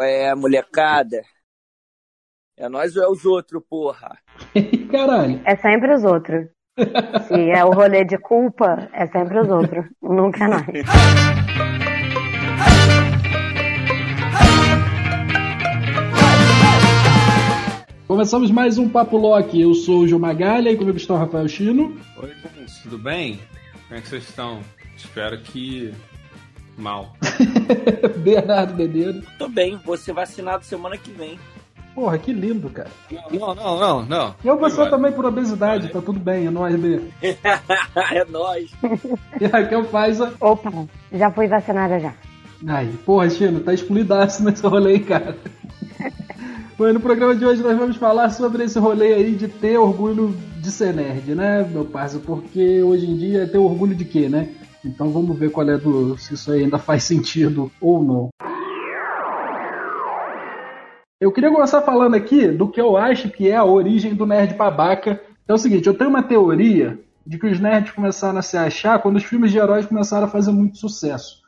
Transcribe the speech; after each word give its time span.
Qual 0.00 0.08
é, 0.08 0.34
molecada? 0.34 1.20
É 2.56 2.70
nós 2.70 2.96
ou 2.96 3.02
é 3.02 3.08
os 3.10 3.26
outros, 3.26 3.62
porra? 3.68 4.16
Caralho. 4.90 5.42
É 5.44 5.54
sempre 5.56 5.92
os 5.92 6.04
outros. 6.04 6.46
Se 7.28 7.50
é 7.50 7.62
o 7.62 7.70
rolê 7.70 8.02
de 8.02 8.16
culpa, 8.16 8.88
é 8.94 9.06
sempre 9.08 9.38
os 9.40 9.50
outros. 9.50 9.84
Nunca 10.00 10.44
é 10.44 10.48
nós. 10.48 10.64
Começamos 18.08 18.50
mais 18.50 18.78
um 18.78 18.88
Papo 18.88 19.18
Loki. 19.18 19.60
Eu 19.60 19.74
sou 19.74 20.04
o 20.04 20.08
João 20.08 20.22
Magalha 20.22 20.70
e 20.70 20.78
comigo 20.78 20.96
está 20.96 21.12
o 21.12 21.18
Rafael 21.18 21.46
Chino. 21.46 21.94
Oi, 22.16 22.32
gente, 22.56 22.82
tudo 22.84 22.96
bem? 22.96 23.38
Como 23.86 23.98
é 23.98 24.00
que 24.00 24.08
vocês 24.08 24.26
estão? 24.26 24.62
Espero 24.96 25.38
que 25.42 25.92
mal. 26.80 27.14
Bernardo 28.18 28.74
Bedeiro. 28.74 29.22
Tô 29.38 29.48
bem, 29.48 29.78
vou 29.84 29.96
ser 29.96 30.12
vacinado 30.12 30.64
semana 30.64 30.96
que 30.96 31.10
vem. 31.10 31.38
Porra, 31.94 32.18
que 32.18 32.32
lindo, 32.32 32.70
cara. 32.70 32.88
Não, 33.32 33.54
não, 33.54 33.78
não, 33.78 34.02
não. 34.06 34.34
Eu 34.44 34.58
você 34.58 34.76
Vai. 34.76 34.90
também 34.90 35.12
por 35.12 35.26
obesidade, 35.26 35.88
tá 35.88 36.00
tudo 36.00 36.20
bem, 36.20 36.46
é 36.46 36.50
nóis, 36.50 36.76
B. 36.76 37.00
é 37.22 38.24
nóis. 38.28 38.70
E 39.40 39.44
a 39.44 39.48
Raquel 39.48 39.84
faz 39.84 40.20
a. 40.20 40.32
Opa, 40.40 40.70
já 41.12 41.30
fui 41.30 41.48
vacinada 41.48 41.98
já. 41.98 42.14
Ai, 42.66 42.90
porra, 43.04 43.28
Chino, 43.28 43.60
tá 43.60 43.72
explodidaço 43.72 44.44
nesse 44.44 44.66
rolê, 44.66 44.92
aí, 44.92 45.00
cara. 45.00 45.36
Bom, 46.78 46.92
no 46.92 47.00
programa 47.00 47.34
de 47.34 47.44
hoje 47.44 47.62
nós 47.62 47.76
vamos 47.76 47.96
falar 47.96 48.30
sobre 48.30 48.64
esse 48.64 48.78
rolê 48.78 49.12
aí 49.12 49.34
de 49.34 49.48
ter 49.48 49.76
orgulho 49.76 50.34
de 50.58 50.70
ser 50.70 50.94
nerd, 50.94 51.34
né, 51.34 51.62
meu 51.70 51.84
parceiro? 51.84 52.24
Porque 52.24 52.82
hoje 52.82 53.06
em 53.06 53.16
dia 53.16 53.42
é 53.42 53.46
ter 53.46 53.58
orgulho 53.58 53.94
de 53.94 54.04
quê, 54.04 54.28
né? 54.28 54.48
Então 54.84 55.10
vamos 55.10 55.38
ver 55.38 55.50
qual 55.50 55.68
é 55.68 55.76
do. 55.76 56.16
se 56.18 56.34
isso 56.34 56.50
ainda 56.52 56.78
faz 56.78 57.04
sentido 57.04 57.70
ou 57.80 58.02
não. 58.02 58.28
Eu 61.20 61.30
queria 61.30 61.50
começar 61.50 61.82
falando 61.82 62.14
aqui 62.14 62.48
do 62.48 62.66
que 62.66 62.80
eu 62.80 62.96
acho 62.96 63.28
que 63.28 63.48
é 63.48 63.56
a 63.56 63.64
origem 63.64 64.14
do 64.14 64.24
nerd 64.24 64.54
babaca. 64.54 65.20
É 65.46 65.52
o 65.52 65.58
seguinte, 65.58 65.86
eu 65.86 65.92
tenho 65.92 66.08
uma 66.08 66.22
teoria 66.22 66.98
de 67.26 67.38
que 67.38 67.46
os 67.46 67.60
nerds 67.60 67.92
começaram 67.92 68.38
a 68.38 68.42
se 68.42 68.56
achar 68.56 68.98
quando 69.00 69.16
os 69.16 69.24
filmes 69.24 69.50
de 69.50 69.58
heróis 69.58 69.84
começaram 69.84 70.24
a 70.26 70.30
fazer 70.30 70.50
muito 70.50 70.78
sucesso. 70.78 71.40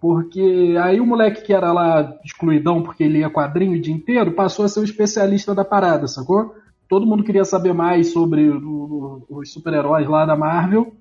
Porque 0.00 0.74
aí 0.82 0.98
o 0.98 1.06
moleque 1.06 1.42
que 1.42 1.52
era 1.52 1.70
lá 1.70 2.18
excluidão 2.24 2.82
porque 2.82 3.04
ele 3.04 3.18
ia 3.18 3.28
quadrinho 3.28 3.76
o 3.76 3.80
dia 3.80 3.92
inteiro 3.92 4.32
passou 4.32 4.64
a 4.64 4.68
ser 4.68 4.80
o 4.80 4.84
especialista 4.84 5.54
da 5.54 5.64
parada, 5.64 6.08
sacou? 6.08 6.54
Todo 6.88 7.06
mundo 7.06 7.22
queria 7.22 7.44
saber 7.44 7.74
mais 7.74 8.12
sobre 8.12 8.48
os 8.48 9.52
super-heróis 9.52 10.08
lá 10.08 10.24
da 10.24 10.34
Marvel. 10.34 10.94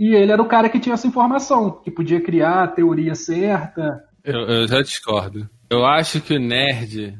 E 0.00 0.14
ele 0.14 0.32
era 0.32 0.40
o 0.40 0.48
cara 0.48 0.70
que 0.70 0.80
tinha 0.80 0.94
essa 0.94 1.06
informação, 1.06 1.70
que 1.84 1.90
podia 1.90 2.22
criar 2.22 2.64
a 2.64 2.68
teoria 2.68 3.14
certa. 3.14 4.02
Eu, 4.24 4.40
eu 4.48 4.66
já 4.66 4.80
discordo. 4.80 5.46
Eu 5.68 5.84
acho 5.84 6.22
que 6.22 6.34
o 6.34 6.40
nerd, 6.40 7.18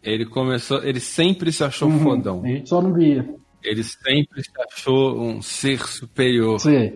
ele 0.00 0.24
começou. 0.24 0.84
Ele 0.84 1.00
sempre 1.00 1.50
se 1.50 1.64
achou 1.64 1.88
Uhum. 1.88 1.98
fodão. 1.98 2.42
A 2.44 2.46
gente 2.48 2.68
só 2.68 2.80
não 2.80 2.94
via. 2.94 3.28
Ele 3.64 3.82
sempre 3.82 4.40
se 4.42 4.50
achou 4.72 5.20
um 5.20 5.42
ser 5.42 5.84
superior. 5.84 6.60
Sim. 6.60 6.92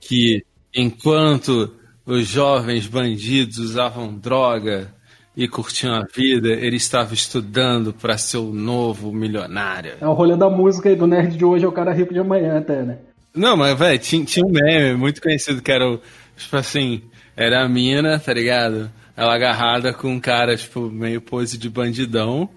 Que 0.00 0.42
enquanto 0.74 1.74
os 2.06 2.26
jovens 2.26 2.86
bandidos 2.86 3.58
usavam 3.58 4.14
droga 4.16 4.94
e 5.36 5.46
curtiam 5.46 5.94
a 5.94 6.04
vida, 6.04 6.48
ele 6.48 6.76
estava 6.76 7.12
estudando 7.12 7.92
para 7.92 8.16
ser 8.16 8.38
o 8.38 8.52
novo 8.52 9.12
milionário. 9.12 9.94
É 10.00 10.06
o 10.08 10.14
rolê 10.14 10.34
da 10.34 10.48
música 10.48 10.88
aí 10.88 10.96
do 10.96 11.06
nerd 11.06 11.36
de 11.36 11.44
hoje 11.44 11.64
é 11.64 11.68
o 11.68 11.72
cara 11.72 11.92
rico 11.92 12.14
de 12.14 12.20
amanhã 12.20 12.58
até, 12.58 12.82
né? 12.82 12.98
Não, 13.36 13.56
mas, 13.56 13.78
velho, 13.78 13.98
tinha, 13.98 14.24
tinha 14.24 14.44
um 14.44 14.50
meme 14.50 14.96
muito 14.96 15.20
conhecido 15.20 15.62
que 15.62 15.70
era 15.70 15.88
o. 15.88 16.00
Tipo 16.36 16.56
assim, 16.56 17.02
era 17.36 17.64
a 17.64 17.68
mina, 17.68 18.18
tá 18.18 18.32
ligado? 18.32 18.90
Ela 19.16 19.34
agarrada 19.34 19.92
com 19.92 20.08
um 20.08 20.20
cara, 20.20 20.56
tipo, 20.56 20.90
meio 20.90 21.20
pose 21.20 21.56
de 21.58 21.68
bandidão. 21.68 22.48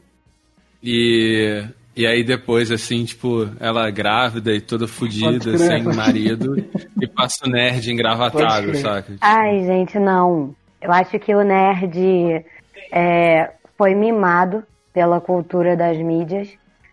E. 0.82 1.64
E 1.96 2.08
aí 2.08 2.24
depois, 2.24 2.72
assim, 2.72 3.04
tipo, 3.04 3.50
ela 3.60 3.92
grávida 3.92 4.54
e 4.54 4.62
toda 4.62 4.88
fodida, 4.88 5.58
sem 5.58 5.84
marido, 5.84 6.56
e 7.02 7.06
passa 7.06 7.46
o 7.46 7.50
nerd 7.50 7.92
engravatado, 7.92 8.74
saca? 8.78 9.16
Ai, 9.20 9.66
gente, 9.66 10.00
não. 10.00 10.56
Eu 10.82 10.94
acho 10.94 11.20
que 11.20 11.36
o 11.36 11.42
nerd 11.44 12.46
é, 12.94 13.52
foi 13.78 13.96
mimado 13.96 14.64
pela 14.94 15.20
cultura 15.20 15.76
das 15.76 15.98
mídias. 15.98 16.48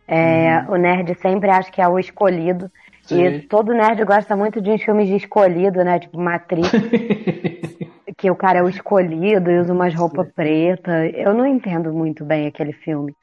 É, 0.08 0.64
O 0.68 0.76
nerd 0.76 1.16
sempre 1.20 1.50
acha 1.50 1.70
que 1.70 1.80
é 1.80 1.88
o 1.88 1.98
escolhido. 1.98 2.70
Sim. 3.06 3.24
E 3.24 3.40
todo 3.42 3.72
nerd 3.72 4.04
gosta 4.04 4.36
muito 4.36 4.60
de 4.60 4.70
uns 4.70 4.82
filmes 4.82 5.08
de 5.08 5.16
escolhido, 5.16 5.82
né? 5.84 5.98
Tipo 5.98 6.18
Matrix. 6.18 6.70
que 8.16 8.30
o 8.30 8.36
cara 8.36 8.60
é 8.60 8.62
o 8.62 8.68
escolhido 8.68 9.50
e 9.50 9.58
usa 9.58 9.72
umas 9.72 9.94
roupas 9.94 10.28
pretas. 10.32 11.12
Eu 11.14 11.34
não 11.34 11.46
entendo 11.46 11.92
muito 11.92 12.24
bem 12.24 12.46
aquele 12.46 12.72
filme. 12.72 13.14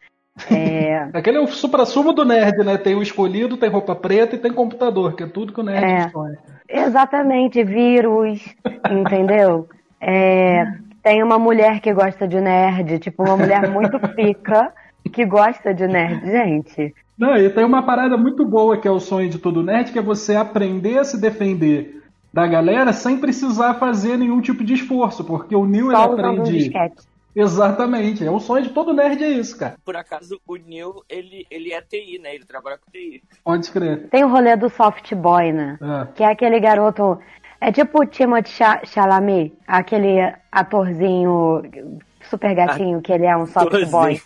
É, 0.50 1.10
Aquele 1.14 1.38
é 1.38 1.42
o 1.42 1.48
supra-sumo 1.48 2.14
do 2.14 2.26
nerd, 2.26 2.64
né? 2.64 2.78
Tem 2.78 2.96
o 2.96 3.02
escolhido, 3.02 3.58
tem 3.58 3.70
roupa 3.70 3.96
preta 3.96 4.36
e 4.36 4.40
tem 4.40 4.52
computador, 4.52 5.16
que 5.16 5.24
é 5.24 5.28
tudo 5.28 5.54
que 5.54 5.60
o 5.60 5.64
nerd 5.64 5.84
É. 5.84 5.98
escolhe. 6.08 6.38
exatamente, 6.70 7.64
vírus, 7.64 8.44
entendeu? 8.90 9.68
É, 10.06 10.66
tem 11.02 11.24
uma 11.24 11.40
mulher 11.40 11.80
que 11.80 11.94
gosta 11.94 12.28
de 12.28 12.42
nerd, 12.42 13.00
tipo, 13.00 13.24
uma 13.24 13.38
mulher 13.38 13.70
muito 13.70 13.98
pica 14.14 14.70
que 15.12 15.26
gosta 15.26 15.74
de 15.74 15.88
nerd. 15.88 16.22
Gente, 16.30 16.94
Não, 17.18 17.36
e 17.38 17.50
tem 17.50 17.64
uma 17.66 17.84
parada 17.84 18.18
muito 18.18 18.46
boa 18.46 18.78
que 18.78 18.88
é 18.88 18.92
o 18.92 19.00
sonho 19.00 19.30
de 19.30 19.38
todo 19.38 19.64
nerd, 19.64 19.92
que 19.92 20.00
é 20.00 20.02
você 20.02 20.36
aprender 20.36 21.00
a 21.00 21.04
se 21.04 21.20
defender 21.20 22.02
da 22.34 22.48
galera 22.48 22.92
sem 22.94 23.18
precisar 23.18 23.76
fazer 23.76 24.18
nenhum 24.18 24.42
tipo 24.42 24.64
de 24.64 24.74
esforço, 24.74 25.24
porque 25.24 25.56
o 25.56 25.66
Neil 25.66 25.88
ele 25.92 25.96
só 25.98 26.10
um 26.10 26.14
aprende. 26.14 26.52
disquete. 26.58 26.96
Exatamente, 27.36 28.24
é 28.24 28.30
o 28.30 28.40
sonho 28.40 28.64
de 28.64 28.70
todo 28.70 28.94
nerd 28.94 29.24
é 29.24 29.30
isso, 29.30 29.58
cara. 29.58 29.76
Por 29.84 29.96
acaso, 29.96 30.40
o 30.48 30.56
Neil, 30.56 31.04
ele, 31.10 31.46
ele 31.50 31.74
é 31.74 31.82
TI, 31.82 32.20
né? 32.22 32.36
Ele 32.36 32.46
trabalha 32.46 32.78
com 32.78 32.92
TI. 32.92 33.24
Pode 33.44 33.72
crer. 33.72 34.08
Tem 34.10 34.24
o 34.24 34.28
rolê 34.30 34.56
do 34.56 34.70
soft 34.70 35.14
boy, 35.16 35.52
né? 35.52 35.78
É. 35.82 36.08
Que 36.14 36.24
é 36.24 36.28
aquele 36.32 36.60
garoto. 36.60 37.18
É 37.60 37.72
tipo 37.72 38.02
o 38.02 38.06
Timothée 38.06 38.52
Cha- 38.52 38.82
Chalamet, 38.86 39.54
aquele 39.68 40.32
atorzinho 40.52 41.62
super 42.34 42.56
gatinho 42.56 43.02
que 43.02 43.14
ele 43.14 43.26
é 43.26 43.38
um 43.38 43.46
soft 43.46 43.90
boy. 43.92 44.20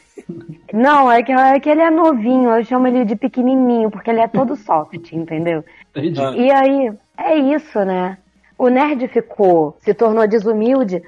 Não, 0.74 1.12
é 1.12 1.22
que, 1.22 1.32
é 1.32 1.60
que 1.60 1.70
ele 1.70 1.82
é 1.82 1.90
novinho, 1.90 2.50
eu 2.50 2.64
chamo 2.64 2.88
ele 2.88 3.04
de 3.04 3.16
pequenininho, 3.16 3.92
porque 3.92 4.10
ele 4.10 4.22
é 4.22 4.28
todo 4.28 4.56
soft, 4.58 5.12
entendeu? 5.12 5.64
Entendi. 5.94 6.22
E 6.40 6.52
aí, 6.52 6.94
é 7.18 7.36
isso, 7.36 7.84
né? 7.84 8.18
O 8.58 8.70
nerd 8.70 9.08
ficou, 9.10 9.78
se 9.82 9.94
tornou 9.94 10.28
desumilde 10.28 11.04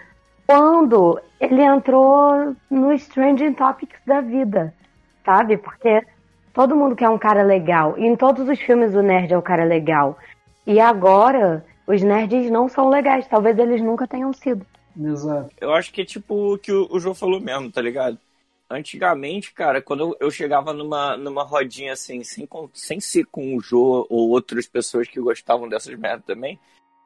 quando 0.46 1.20
ele 1.40 1.62
entrou 1.62 2.56
nos 2.70 3.08
trending 3.08 3.54
topics 3.54 4.00
da 4.06 4.20
vida, 4.20 4.74
sabe? 5.26 5.58
Porque 5.58 6.04
todo 6.54 6.76
mundo 6.76 6.96
quer 6.96 7.10
um 7.10 7.18
cara 7.18 7.44
legal. 7.44 7.98
E 7.98 8.06
em 8.06 8.16
todos 8.16 8.48
os 8.48 8.60
filmes 8.60 8.94
o 8.94 9.02
nerd 9.02 9.34
é 9.34 9.38
o 9.38 9.42
cara 9.42 9.64
legal. 9.64 10.18
E 10.68 10.80
agora, 10.80 11.66
os 11.88 12.04
nerds 12.04 12.52
não 12.52 12.68
são 12.68 12.90
legais. 12.90 13.28
Talvez 13.28 13.58
eles 13.58 13.82
nunca 13.82 14.08
tenham 14.08 14.32
sido. 14.34 14.66
Exato. 14.98 15.50
Eu 15.60 15.74
acho 15.74 15.92
que 15.92 16.02
é 16.02 16.06
tipo 16.06 16.54
o 16.54 16.58
que 16.58 16.72
o, 16.72 17.00
João 17.00 17.16
falou 17.16 17.40
mesmo, 17.40 17.72
tá 17.72 17.82
ligado? 17.82 18.18
Antigamente, 18.70 19.52
cara, 19.52 19.82
quando 19.82 20.16
eu, 20.20 20.30
chegava 20.30 20.74
numa, 20.74 21.18
numa 21.18 21.44
rodinha 21.44 21.94
assim, 21.94 22.24
sem, 22.24 22.48
sem 22.74 23.00
ser 23.00 23.26
com 23.26 23.56
o 23.56 23.62
Jô 23.62 24.06
ou 24.10 24.30
outras 24.30 24.68
pessoas 24.68 25.08
que 25.08 25.20
gostavam 25.20 25.68
dessas 25.68 25.98
merdas 25.98 26.26
também, 26.26 26.60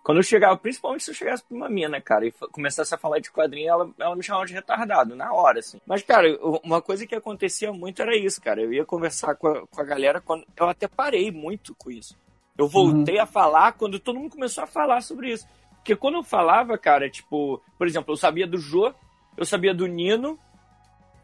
quando 0.03 0.17
eu 0.17 0.23
chegava, 0.23 0.57
principalmente 0.57 1.05
se 1.05 1.11
eu 1.11 1.15
chegasse 1.15 1.43
pra 1.45 1.55
uma 1.55 1.69
mina, 1.69 2.01
cara, 2.01 2.27
e 2.27 2.31
começasse 2.51 2.93
a 2.93 2.97
falar 2.97 3.19
de 3.19 3.31
quadrinho, 3.31 3.69
ela, 3.69 3.89
ela 3.97 4.15
me 4.15 4.21
chamava 4.21 4.45
de 4.45 4.53
retardado, 4.53 5.15
na 5.15 5.31
hora, 5.31 5.59
assim. 5.59 5.79
Mas, 5.87 6.03
cara, 6.03 6.27
uma 6.61 6.81
coisa 6.81 7.07
que 7.07 7.15
acontecia 7.15 7.71
muito 7.71 8.01
era 8.01 8.15
isso, 8.15 8.41
cara. 8.41 8.61
Eu 8.61 8.73
ia 8.73 8.83
conversar 8.83 9.35
com 9.35 9.47
a, 9.47 9.65
com 9.65 9.79
a 9.79 9.85
galera 9.85 10.19
quando. 10.19 10.45
Eu 10.57 10.67
até 10.67 10.89
parei 10.89 11.31
muito 11.31 11.73
com 11.75 11.89
isso. 11.89 12.17
Eu 12.57 12.67
voltei 12.67 13.17
a 13.17 13.25
falar 13.25 13.71
quando 13.71 13.97
todo 13.97 14.19
mundo 14.19 14.31
começou 14.31 14.65
a 14.65 14.67
falar 14.67 15.01
sobre 15.01 15.31
isso. 15.31 15.47
Porque 15.83 15.97
quando 15.97 16.15
eu 16.15 16.23
falava, 16.23 16.77
cara, 16.77 17.09
tipo, 17.09 17.61
por 17.77 17.85
exemplo, 17.85 18.13
eu 18.13 18.17
sabia 18.17 18.47
do 18.47 18.57
Jô, 18.57 18.93
eu 19.35 19.45
sabia 19.45 19.73
do 19.73 19.85
Nino, 19.85 20.39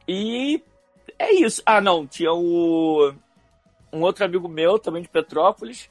e 0.06 0.62
é 1.18 1.34
isso. 1.34 1.64
Ah, 1.66 1.80
não, 1.80 2.06
tinha 2.06 2.34
o. 2.34 3.14
Um 3.94 4.02
outro 4.02 4.26
amigo 4.26 4.50
meu, 4.50 4.78
também 4.78 5.02
de 5.02 5.08
Petrópolis, 5.08 5.90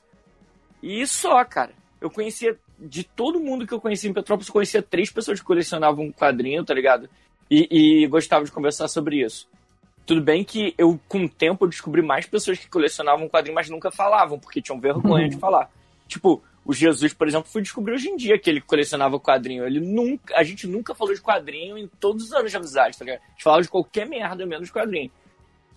e 0.83 1.07
só, 1.07 1.43
cara. 1.47 1.73
Eu 1.99 2.11
conhecia, 2.11 2.57
de 2.79 3.03
todo 3.03 3.41
mundo 3.41 3.67
que 3.67 3.73
eu 3.73 3.81
conhecia 3.81 4.09
em 4.09 4.13
Petrópolis, 4.13 4.49
eu 4.49 4.53
conhecia 4.53 4.83
três 4.83 5.11
pessoas 5.11 5.41
que 5.41 5.47
colecionavam 5.47 6.05
um 6.05 6.13
quadrinho, 6.13 6.63
tá 6.63 6.75
ligado? 6.75 7.09
E, 7.51 8.03
e 8.03 8.07
gostavam 8.07 8.45
de 8.45 8.53
conversar 8.53 8.87
sobre 8.87 9.25
isso. 9.25 9.49
Tudo 10.05 10.21
bem 10.21 10.45
que 10.45 10.75
eu, 10.77 11.01
com 11.09 11.25
o 11.25 11.29
tempo, 11.29 11.67
descobri 11.67 12.03
mais 12.03 12.27
pessoas 12.27 12.59
que 12.59 12.69
colecionavam 12.69 13.25
um 13.25 13.29
quadrinho, 13.29 13.55
mas 13.55 13.71
nunca 13.71 13.91
falavam, 13.91 14.39
porque 14.39 14.61
tinham 14.61 14.79
vergonha 14.79 15.29
de 15.29 15.39
falar. 15.39 15.71
Tipo, 16.07 16.43
o 16.69 16.75
Jesus, 16.75 17.15
por 17.15 17.27
exemplo, 17.27 17.51
fui 17.51 17.63
descobrir 17.63 17.95
hoje 17.95 18.11
em 18.11 18.17
dia 18.17 18.39
que 18.39 18.51
ele 18.51 18.61
colecionava 18.61 19.19
quadrinho. 19.19 19.65
Ele 19.67 19.81
nunca, 19.81 20.37
a 20.37 20.43
gente 20.43 20.67
nunca 20.67 20.95
falou 20.95 21.15
de 21.15 21.21
quadrinho 21.23 21.79
em 21.79 21.89
todos 21.89 22.27
os 22.27 22.33
anos 22.35 22.51
de 22.51 22.59
amizade, 22.59 22.99
tá 22.99 23.07
ligado? 23.07 23.23
A 23.25 23.31
gente 23.31 23.43
falava 23.43 23.63
de 23.63 23.71
qualquer 23.71 24.07
merda 24.07 24.45
menos 24.45 24.71
quadrinho. 24.71 25.11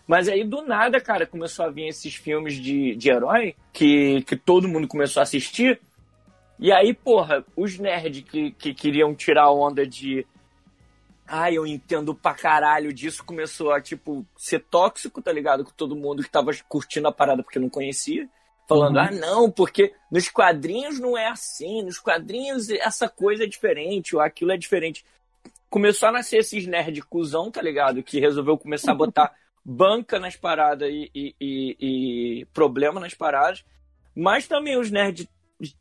Mas 0.06 0.28
aí, 0.28 0.44
do 0.44 0.62
nada, 0.64 1.00
cara, 1.00 1.26
começou 1.26 1.64
a 1.64 1.70
vir 1.70 1.88
esses 1.88 2.16
filmes 2.16 2.56
de, 2.56 2.94
de 2.98 3.10
herói 3.10 3.56
que, 3.72 4.22
que 4.24 4.36
todo 4.36 4.68
mundo 4.68 4.86
começou 4.86 5.22
a 5.22 5.24
assistir. 5.24 5.80
E 6.60 6.74
aí, 6.74 6.94
porra, 6.94 7.46
os 7.56 7.80
nerds 7.80 8.26
que, 8.30 8.52
que 8.52 8.74
queriam 8.74 9.16
tirar 9.16 9.44
a 9.44 9.54
onda 9.54 9.88
de. 9.88 10.28
Ai, 11.26 11.58
eu 11.58 11.66
entendo 11.66 12.14
pra 12.14 12.34
caralho 12.34 12.92
disso. 12.92 13.24
Começou 13.24 13.72
a, 13.72 13.80
tipo, 13.80 14.26
ser 14.36 14.60
tóxico, 14.70 15.22
tá 15.22 15.32
ligado? 15.32 15.64
Com 15.64 15.72
todo 15.72 15.96
mundo 15.96 16.22
que 16.22 16.30
tava 16.30 16.52
curtindo 16.68 17.08
a 17.08 17.14
parada 17.14 17.42
porque 17.42 17.60
não 17.60 17.70
conhecia. 17.70 18.28
Falando, 18.72 18.96
uhum. 18.96 19.02
ah, 19.02 19.12
não, 19.12 19.52
porque 19.52 19.94
nos 20.10 20.30
quadrinhos 20.30 20.98
não 20.98 21.18
é 21.18 21.28
assim. 21.28 21.84
Nos 21.84 22.00
quadrinhos 22.00 22.70
essa 22.70 23.10
coisa 23.10 23.44
é 23.44 23.48
diferente, 23.48 24.16
ou 24.16 24.22
aquilo 24.22 24.52
é 24.52 24.58
diferente. 24.58 25.04
Começou 25.70 26.08
a 26.08 26.12
nascer 26.12 26.38
esses 26.38 26.66
nerd 26.66 27.02
cuzão, 27.02 27.52
tá 27.52 27.62
ligado? 27.62 28.02
Que 28.02 28.20
resolveu 28.20 28.58
começar 28.58 28.94
a 28.94 28.96
botar 28.96 29.34
banca 29.64 30.20
nas 30.20 30.38
paradas 30.38 30.90
e, 30.90 31.12
e, 31.14 31.36
e, 31.40 31.78
e 31.80 32.46
problema 32.54 33.00
nas 33.00 33.14
paradas. 33.14 33.64
Mas 34.16 34.48
também 34.48 34.78
os 34.78 34.90
nerds, 34.90 35.28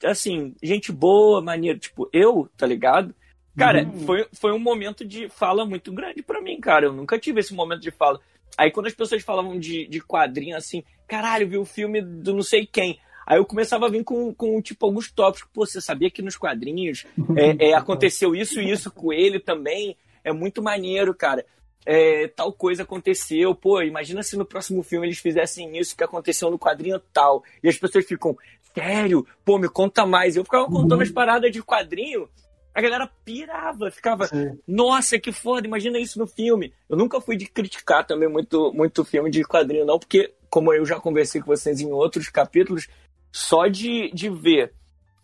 assim, 0.05 0.55
gente 0.61 0.91
boa, 0.91 1.41
maneiro. 1.41 1.79
Tipo, 1.79 2.11
eu, 2.13 2.51
tá 2.57 2.67
ligado? 2.67 3.15
Cara, 3.57 3.85
uhum. 3.85 4.01
foi, 4.01 4.27
foi 4.33 4.53
um 4.53 4.59
momento 4.59 5.05
de 5.05 5.29
fala 5.29 5.65
muito 5.65 5.93
grande 5.93 6.23
para 6.23 6.41
mim, 6.41 6.59
cara. 6.61 6.87
Eu 6.87 6.93
nunca 6.93 7.19
tive 7.19 7.39
esse 7.39 7.55
momento 7.55 7.83
de 7.83 7.91
fala. 7.93 8.21
Aí 8.57 8.71
quando 8.71 8.87
as 8.87 8.95
pessoas 8.95 9.23
falavam 9.23 9.59
de, 9.59 9.87
de 9.87 10.01
quadrinho 10.01 10.57
assim, 10.57 10.83
caralho, 11.07 11.49
vi 11.49 11.59
o 11.59 11.65
filme 11.65 12.01
do 12.01 12.35
não 12.35 12.43
sei 12.43 12.67
quem. 12.67 12.99
Aí 13.27 13.39
eu 13.39 13.45
começava 13.45 13.87
a 13.87 13.89
vir 13.89 14.03
com, 14.03 14.35
com 14.35 14.61
tipo, 14.61 14.85
alguns 14.85 15.11
tópicos. 15.11 15.49
Pô, 15.53 15.65
você 15.65 15.81
sabia 15.81 16.11
que 16.11 16.23
nos 16.23 16.37
quadrinhos 16.37 17.07
é, 17.37 17.69
é, 17.69 17.75
aconteceu 17.75 18.35
isso 18.35 18.61
e 18.61 18.71
isso 18.71 18.91
com 18.91 19.13
ele 19.13 19.39
também? 19.39 19.97
É 20.25 20.33
muito 20.33 20.63
maneiro, 20.63 21.15
cara. 21.15 21.45
É, 21.87 22.29
tal 22.29 22.53
coisa 22.53 22.83
aconteceu. 22.83 23.55
Pô, 23.55 23.83
imagina 23.83 24.23
se 24.23 24.37
no 24.37 24.45
próximo 24.45 24.83
filme 24.83 25.07
eles 25.07 25.19
fizessem 25.19 25.79
isso 25.79 25.97
que 25.97 26.03
aconteceu 26.03 26.51
no 26.51 26.59
quadrinho 26.59 27.01
tal. 27.13 27.45
E 27.63 27.69
as 27.69 27.77
pessoas 27.77 28.05
ficam, 28.05 28.37
sério? 28.75 29.27
Pô, 29.45 29.59
me 29.59 29.69
conta 29.69 30.05
mais. 30.05 30.37
Eu 30.37 30.45
ficava 30.45 30.67
contando 30.67 30.97
uhum. 30.97 31.03
as 31.03 31.11
paradas 31.11 31.53
de 31.53 31.63
quadrinho 31.63 32.29
a 32.75 32.81
galera 32.81 33.11
pirava, 33.25 33.91
ficava, 33.91 34.27
Sim. 34.27 34.59
nossa, 34.67 35.19
que 35.19 35.33
foda, 35.33 35.67
imagina 35.67 35.99
isso 35.99 36.19
no 36.19 36.27
filme. 36.27 36.73
Eu 36.89 36.97
nunca 36.97 37.21
fui 37.21 37.37
de 37.37 37.47
criticar 37.47 38.07
também 38.07 38.29
muito, 38.29 38.73
muito 38.73 39.05
filme 39.05 39.31
de 39.31 39.43
quadrinho, 39.43 39.85
não, 39.85 39.99
porque, 39.99 40.33
como 40.49 40.73
eu 40.73 40.85
já 40.87 41.01
conversei 41.01 41.41
com 41.41 41.49
vocês 41.49 41.81
em 41.81 41.91
outros 41.93 42.29
capítulos, 42.29 42.89
só 43.33 43.67
de, 43.67 44.11
de 44.13 44.29
ver 44.29 44.73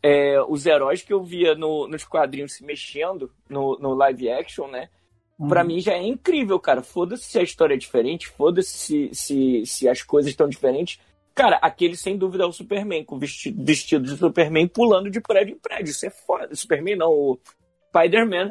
é, 0.03 0.41
os 0.49 0.67
heróis 0.67 1.03
que 1.03 1.13
eu 1.13 1.23
via 1.23 1.55
no, 1.55 1.89
nos 1.89 2.05
quadrinhos 2.05 2.55
se 2.55 2.65
mexendo 2.65 3.31
no, 3.49 3.79
no 3.79 3.95
live 3.95 4.31
action, 4.31 4.69
né? 4.69 4.89
Uhum. 5.39 5.49
Pra 5.49 5.65
mim 5.65 5.81
já 5.81 5.95
é 5.95 6.07
incrível, 6.07 6.59
cara. 6.59 6.83
Foda-se 6.83 7.25
se 7.25 7.39
a 7.39 7.43
história 7.43 7.75
é 7.75 7.79
diferente, 7.79 8.29
foda-se 8.29 8.77
se, 8.77 9.11
se, 9.13 9.67
se 9.67 9.89
as 9.89 10.03
coisas 10.03 10.31
estão 10.31 10.49
diferentes. 10.49 11.01
Cara, 11.37 11.57
aquele 11.61 11.95
sem 11.99 12.17
dúvida 12.17 12.45
é 12.45 12.47
o 12.47 12.53
Superman, 12.53 13.05
com 13.05 13.19
vestido, 13.19 13.63
vestido 13.63 14.07
de 14.07 14.17
Superman 14.17 14.67
pulando 14.67 15.11
de 15.11 15.21
prédio 15.21 15.55
em 15.55 15.59
prédio. 15.59 15.91
Isso 15.91 16.07
é 16.07 16.09
foda. 16.09 16.57
Superman 16.57 16.97
não, 16.97 17.11
o 17.11 17.39
Spider-Man, 17.89 18.51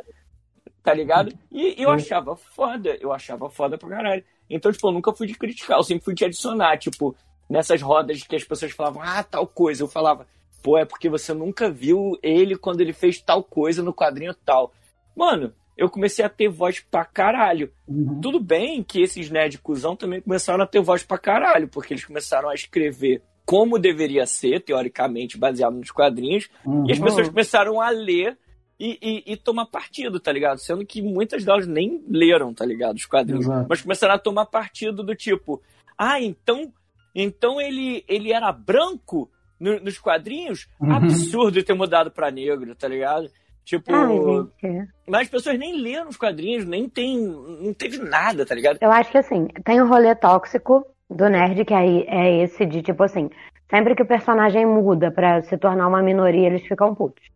tá 0.83 0.93
ligado? 0.93 1.33
E, 1.51 1.81
eu 1.81 1.89
achava 1.89 2.35
foda, 2.35 2.95
eu 3.01 3.11
achava 3.11 3.49
foda 3.49 3.75
pra 3.75 3.89
caralho. 3.89 4.23
Então, 4.47 4.71
tipo, 4.71 4.87
eu 4.87 4.91
nunca 4.91 5.11
fui 5.11 5.25
de 5.25 5.33
criticar, 5.33 5.79
eu 5.79 5.83
sempre 5.83 6.05
fui 6.05 6.13
de 6.13 6.25
adicionar, 6.25 6.77
tipo, 6.77 7.15
nessas 7.49 7.81
rodas 7.81 8.21
que 8.21 8.35
as 8.35 8.43
pessoas 8.43 8.71
falavam, 8.71 9.01
ah, 9.01 9.23
tal 9.23 9.47
coisa, 9.47 9.81
eu 9.81 9.88
falava, 9.88 10.27
pô, 10.61 10.77
é 10.77 10.85
porque 10.85 11.09
você 11.09 11.33
nunca 11.33 11.71
viu 11.71 12.19
ele 12.21 12.55
quando 12.55 12.81
ele 12.81 12.93
fez 12.93 13.19
tal 13.19 13.43
coisa 13.43 13.81
no 13.81 13.95
quadrinho 13.95 14.35
tal. 14.45 14.71
Mano, 15.15 15.51
eu 15.77 15.89
comecei 15.89 16.24
a 16.24 16.30
ter 16.30 16.50
voz 16.50 16.80
pra 16.80 17.04
caralho. 17.04 17.72
Uhum. 17.88 18.19
Tudo 18.22 18.39
bem 18.39 18.83
que 18.83 19.01
esses 19.01 19.30
nerd 19.30 19.57
cuzão 19.60 19.95
também 19.95 20.22
começaram 20.22 20.63
a 20.63 20.68
ter 20.68 20.81
voz 20.81 21.04
pra 21.04 21.18
caralho, 21.18 21.68
porque 21.68 21.94
eles 21.94 22.06
começaram 22.06 22.50
a 22.50 22.54
escrever 22.54 23.22
como 23.45 23.77
deveria 23.77 24.25
ser, 24.25 24.62
teoricamente, 24.62 25.38
baseado 25.38 25.75
nos 25.75 25.92
quadrinhos, 25.92 26.50
uhum. 26.66 26.88
e 26.88 26.92
as 26.92 26.98
uhum. 26.98 27.06
pessoas 27.06 27.30
começaram 27.30 27.80
a 27.80 27.89
ler 27.89 28.38
e, 28.80 28.98
e, 29.01 29.33
e, 29.33 29.38
tomar 29.38 29.68
partido, 29.68 30.19
tá 30.19 30.31
ligado? 30.31 30.57
Sendo 30.57 30.86
que 30.86 31.01
muitas 31.01 31.45
delas 31.45 31.68
nem 31.68 32.04
leram, 32.10 32.54
tá 32.54 32.66
ligado? 32.66 32.95
Os 32.95 33.06
quadrinhos. 33.06 33.45
Exato. 33.45 33.68
Mas 33.69 33.81
começaram 33.81 34.16
a 34.16 34.19
tomar 34.19 34.45
partido 34.48 35.04
do 35.04 35.16
tipo, 35.16 35.62
ah, 35.98 36.19
então, 36.19 36.74
então 37.13 37.62
ele, 37.62 38.04
ele 38.07 38.33
era 38.33 38.51
branco 38.51 39.30
no, 39.60 39.80
nos 39.80 39.98
quadrinhos? 39.98 40.68
Uhum. 40.80 40.94
Absurdo 40.94 41.63
ter 41.63 41.74
mudado 41.74 42.12
pra 42.12 42.31
negro, 42.31 42.75
tá 42.75 42.88
ligado? 42.88 43.30
Tipo, 43.65 43.91
Ai, 43.91 44.88
mas 45.07 45.21
as 45.23 45.29
pessoas 45.29 45.57
nem 45.57 45.81
leram 45.81 46.07
os 46.07 46.17
quadrinhos, 46.17 46.65
nem 46.65 46.88
tem, 46.88 47.17
não 47.17 47.73
teve 47.73 47.97
nada, 47.97 48.45
tá 48.45 48.53
ligado? 48.53 48.77
Eu 48.79 48.91
acho 48.91 49.12
que 49.12 49.17
assim, 49.17 49.47
tem 49.63 49.81
o 49.81 49.88
rolê 49.88 50.13
tóxico 50.13 50.85
do 51.09 51.27
nerd, 51.27 51.65
que 51.65 51.73
aí 51.73 52.06
é 52.07 52.44
esse 52.44 52.63
de 52.63 52.83
tipo 52.83 53.01
assim, 53.01 53.27
sempre 53.67 53.95
que 53.95 54.03
o 54.03 54.07
personagem 54.07 54.67
muda 54.67 55.09
para 55.09 55.41
se 55.41 55.57
tornar 55.57 55.88
uma 55.88 56.03
minoria, 56.03 56.45
eles 56.45 56.62
ficam 56.67 56.94
putos. 56.94 57.27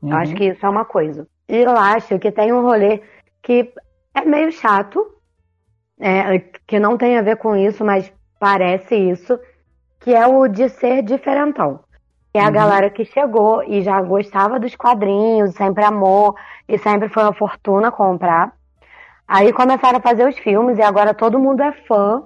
Uhum. 0.00 0.10
Eu 0.10 0.16
acho 0.18 0.30
uhum. 0.30 0.38
que 0.38 0.44
isso 0.44 0.64
é 0.64 0.68
uma 0.68 0.84
coisa. 0.84 1.26
E 1.48 1.56
eu 1.56 1.76
acho 1.76 2.16
que 2.20 2.30
tem 2.30 2.52
um 2.52 2.62
rolê 2.62 3.02
que 3.42 3.72
é 4.14 4.24
meio 4.24 4.52
chato, 4.52 5.04
é, 5.98 6.38
que 6.64 6.78
não 6.78 6.96
tem 6.96 7.18
a 7.18 7.22
ver 7.22 7.38
com 7.38 7.56
isso, 7.56 7.84
mas 7.84 8.12
parece 8.38 8.94
isso, 8.94 9.36
que 9.98 10.14
é 10.14 10.24
o 10.28 10.46
de 10.46 10.68
ser 10.68 11.02
diferentão 11.02 11.80
é 12.34 12.40
a 12.40 12.46
uhum. 12.46 12.52
galera 12.52 12.90
que 12.90 13.04
chegou 13.04 13.62
e 13.64 13.82
já 13.82 14.00
gostava 14.00 14.58
dos 14.58 14.74
quadrinhos, 14.74 15.54
sempre 15.54 15.84
amou 15.84 16.34
e 16.68 16.78
sempre 16.78 17.08
foi 17.08 17.22
uma 17.22 17.34
fortuna 17.34 17.90
comprar. 17.92 18.52
Aí 19.28 19.52
começaram 19.52 19.98
a 19.98 20.02
fazer 20.02 20.26
os 20.26 20.38
filmes 20.38 20.78
e 20.78 20.82
agora 20.82 21.14
todo 21.14 21.38
mundo 21.38 21.62
é 21.62 21.72
fã. 21.72 22.24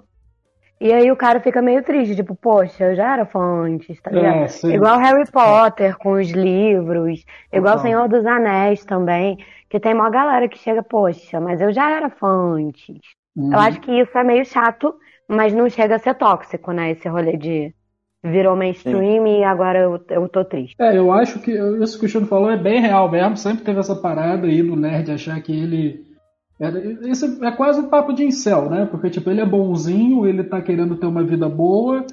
E 0.81 0.93
aí 0.93 1.11
o 1.11 1.17
cara 1.17 1.41
fica 1.41 1.63
meio 1.63 1.83
triste, 1.83 2.15
tipo, 2.15 2.35
poxa, 2.35 2.85
eu 2.85 2.95
já 2.95 3.15
era 3.15 3.25
fã 3.25 3.65
antes, 3.65 4.01
tá 4.01 4.11
ligado? 4.11 4.47
É, 4.65 4.75
igual 4.75 4.99
Harry 4.99 5.25
Potter 5.31 5.97
com 5.97 6.13
os 6.13 6.29
livros, 6.31 7.25
igual 7.51 7.75
então. 7.75 7.83
Senhor 7.83 8.09
dos 8.09 8.27
Anéis 8.27 8.85
também, 8.85 9.39
que 9.71 9.81
tem 9.81 9.95
uma 9.95 10.11
galera 10.11 10.47
que 10.49 10.59
chega, 10.59 10.83
poxa, 10.83 11.41
mas 11.41 11.63
eu 11.63 11.73
já 11.73 11.91
era 11.91 12.11
fã 12.11 12.57
antes. 12.57 12.99
Uhum. 13.35 13.53
Eu 13.53 13.59
acho 13.59 13.81
que 13.81 13.91
isso 13.91 14.17
é 14.19 14.23
meio 14.23 14.45
chato, 14.45 14.95
mas 15.27 15.55
não 15.55 15.69
chega 15.71 15.97
a 15.97 15.99
ser 15.99 16.15
tóxico, 16.15 16.73
né? 16.73 16.91
Esse 16.91 17.09
rolê 17.09 17.39
de 17.39 17.75
virou 18.27 18.57
mainstream 18.57 19.25
Sim. 19.25 19.39
e 19.39 19.45
agora 19.45 19.79
eu, 19.79 20.01
eu 20.11 20.29
tô 20.29 20.45
triste. 20.45 20.77
É, 20.79 20.97
eu 20.97 21.13
acho 21.13 21.39
que 21.41 21.53
isso 21.53 21.93
que 21.93 21.97
o 21.97 22.01
Cristiano 22.01 22.27
falou 22.27 22.51
é 22.51 22.57
bem 22.57 22.81
real 22.81 23.11
mesmo. 23.11 23.37
Sempre 23.37 23.65
teve 23.65 23.81
essa 23.81 23.95
parada 23.95 24.47
aí 24.47 24.63
do 24.63 24.77
nerd 24.77 25.11
achar 25.11 25.41
que 25.41 25.53
ele. 25.53 26.05
É, 26.59 26.69
esse 27.09 27.45
é 27.45 27.51
quase 27.51 27.81
um 27.81 27.89
papo 27.89 28.13
de 28.13 28.25
incel, 28.25 28.71
né? 28.71 28.87
Porque, 28.87 29.11
tipo, 29.11 29.31
ele 29.31 29.41
é 29.41 29.47
bonzinho, 29.47 30.27
ele 30.27 30.43
tá 30.45 30.61
querendo 30.61 30.97
ter 30.97 31.07
uma 31.07 31.23
vida 31.23 31.49
boa, 31.49 32.05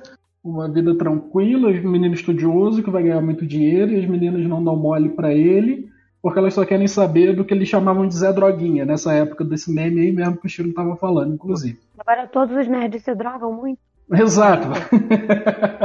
uma 0.44 0.70
vida 0.70 0.96
tranquila, 0.98 1.72
menino 1.72 2.14
estudioso 2.14 2.84
que 2.84 2.92
vai 2.92 3.04
ganhar 3.04 3.22
muito 3.22 3.46
dinheiro 3.46 3.92
e 3.92 4.00
as 4.00 4.06
meninas 4.06 4.46
não 4.46 4.64
dão 4.64 4.76
mole 4.76 5.10
para 5.10 5.34
ele, 5.34 5.88
porque 6.22 6.38
elas 6.38 6.54
só 6.54 6.66
querem 6.66 6.88
saber 6.88 7.34
do 7.34 7.46
que 7.46 7.54
eles 7.54 7.70
chamavam 7.70 8.06
de 8.06 8.16
Zé 8.16 8.34
Droguinha, 8.34 8.84
nessa 8.84 9.14
época 9.14 9.46
desse 9.46 9.72
meme 9.72 10.02
aí 10.02 10.12
mesmo 10.12 10.38
que 10.38 10.48
o 10.48 10.50
Chico 10.50 10.74
tava 10.74 10.98
falando, 10.98 11.34
inclusive. 11.34 11.80
Agora 11.98 12.28
todos 12.28 12.56
os 12.58 12.68
nerds 12.68 13.04
se 13.04 13.16
drogam 13.16 13.54
muito. 13.54 13.80
Exato. 14.14 14.68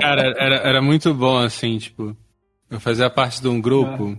Cara, 0.01 0.35
era, 0.39 0.57
era 0.57 0.83
muito 0.83 1.13
bom, 1.15 1.39
assim, 1.39 1.79
tipo, 1.79 2.17
eu 2.71 2.81
fazia 2.81 3.09
parte 3.09 3.41
de 3.41 3.49
um 3.49 3.61
grupo 3.61 4.11
é. 4.11 4.17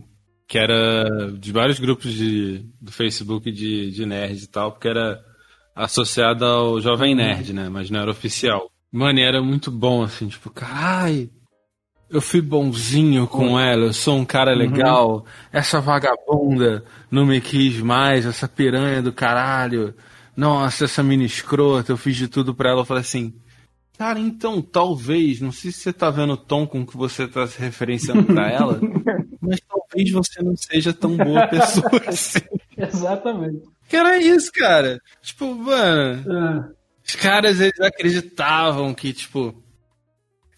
que 0.48 0.58
era 0.58 1.32
de 1.38 1.52
vários 1.52 1.80
grupos 1.80 2.14
de, 2.14 2.66
do 2.82 2.92
Facebook 2.92 3.52
de, 3.52 3.92
de 3.92 4.06
nerd 4.06 4.44
e 4.44 4.48
tal, 4.48 4.72
porque 4.72 4.88
era 4.88 5.24
associado 5.76 6.46
ao 6.46 6.82
Jovem 6.82 7.16
Nerd, 7.16 7.54
né? 7.54 7.70
Mas 7.70 7.90
não 7.90 8.00
era 8.00 8.12
oficial. 8.12 8.70
Mano, 8.92 9.20
era 9.20 9.42
muito 9.42 9.70
bom, 9.70 10.02
assim, 10.02 10.28
tipo, 10.28 10.50
carai, 10.50 11.30
eu 12.10 12.22
fui 12.22 12.42
bonzinho 12.42 13.28
com 13.28 13.60
ela, 13.60 13.86
eu 13.86 13.94
sou 13.94 14.18
um 14.18 14.26
cara 14.26 14.52
uhum. 14.52 14.58
legal, 14.58 15.12
uhum. 15.12 15.24
essa 15.54 15.80
vagabunda 15.80 16.84
não 17.12 17.26
me 17.26 17.40
quis 17.40 17.80
mais, 17.80 18.26
essa 18.26 18.48
piranha 18.48 19.02
do 19.02 19.14
caralho, 19.14 19.94
nossa, 20.36 20.86
essa 20.86 21.04
mini 21.04 21.26
escrota, 21.26 21.92
eu 21.92 21.98
fiz 21.98 22.16
de 22.16 22.28
tudo 22.28 22.56
pra 22.56 22.72
ela, 22.72 22.82
eu 22.82 22.86
falei 22.86 23.02
assim, 23.02 23.34
Cara, 24.00 24.18
então, 24.18 24.62
talvez, 24.62 25.42
não 25.42 25.52
sei 25.52 25.74
se 25.74 25.80
você 25.80 25.92
tá 25.92 26.10
vendo 26.10 26.32
o 26.32 26.38
tom 26.38 26.66
com 26.66 26.86
que 26.86 26.96
você 26.96 27.28
tá 27.28 27.46
se 27.46 27.60
referenciando 27.60 28.24
para 28.24 28.48
ela, 28.50 28.80
mas 29.42 29.60
talvez 29.60 30.10
você 30.12 30.42
não 30.42 30.56
seja 30.56 30.94
tão 30.94 31.18
boa 31.18 31.46
pessoa 31.48 31.92
assim. 32.08 32.40
Exatamente. 32.78 33.62
Cara, 33.90 34.16
é 34.16 34.20
isso, 34.20 34.54
cara. 34.54 35.02
Tipo, 35.22 35.54
mano. 35.54 36.34
É. 36.34 36.80
Os 37.06 37.16
caras, 37.16 37.60
eles 37.60 37.78
acreditavam 37.82 38.94
que, 38.94 39.12
tipo, 39.12 39.54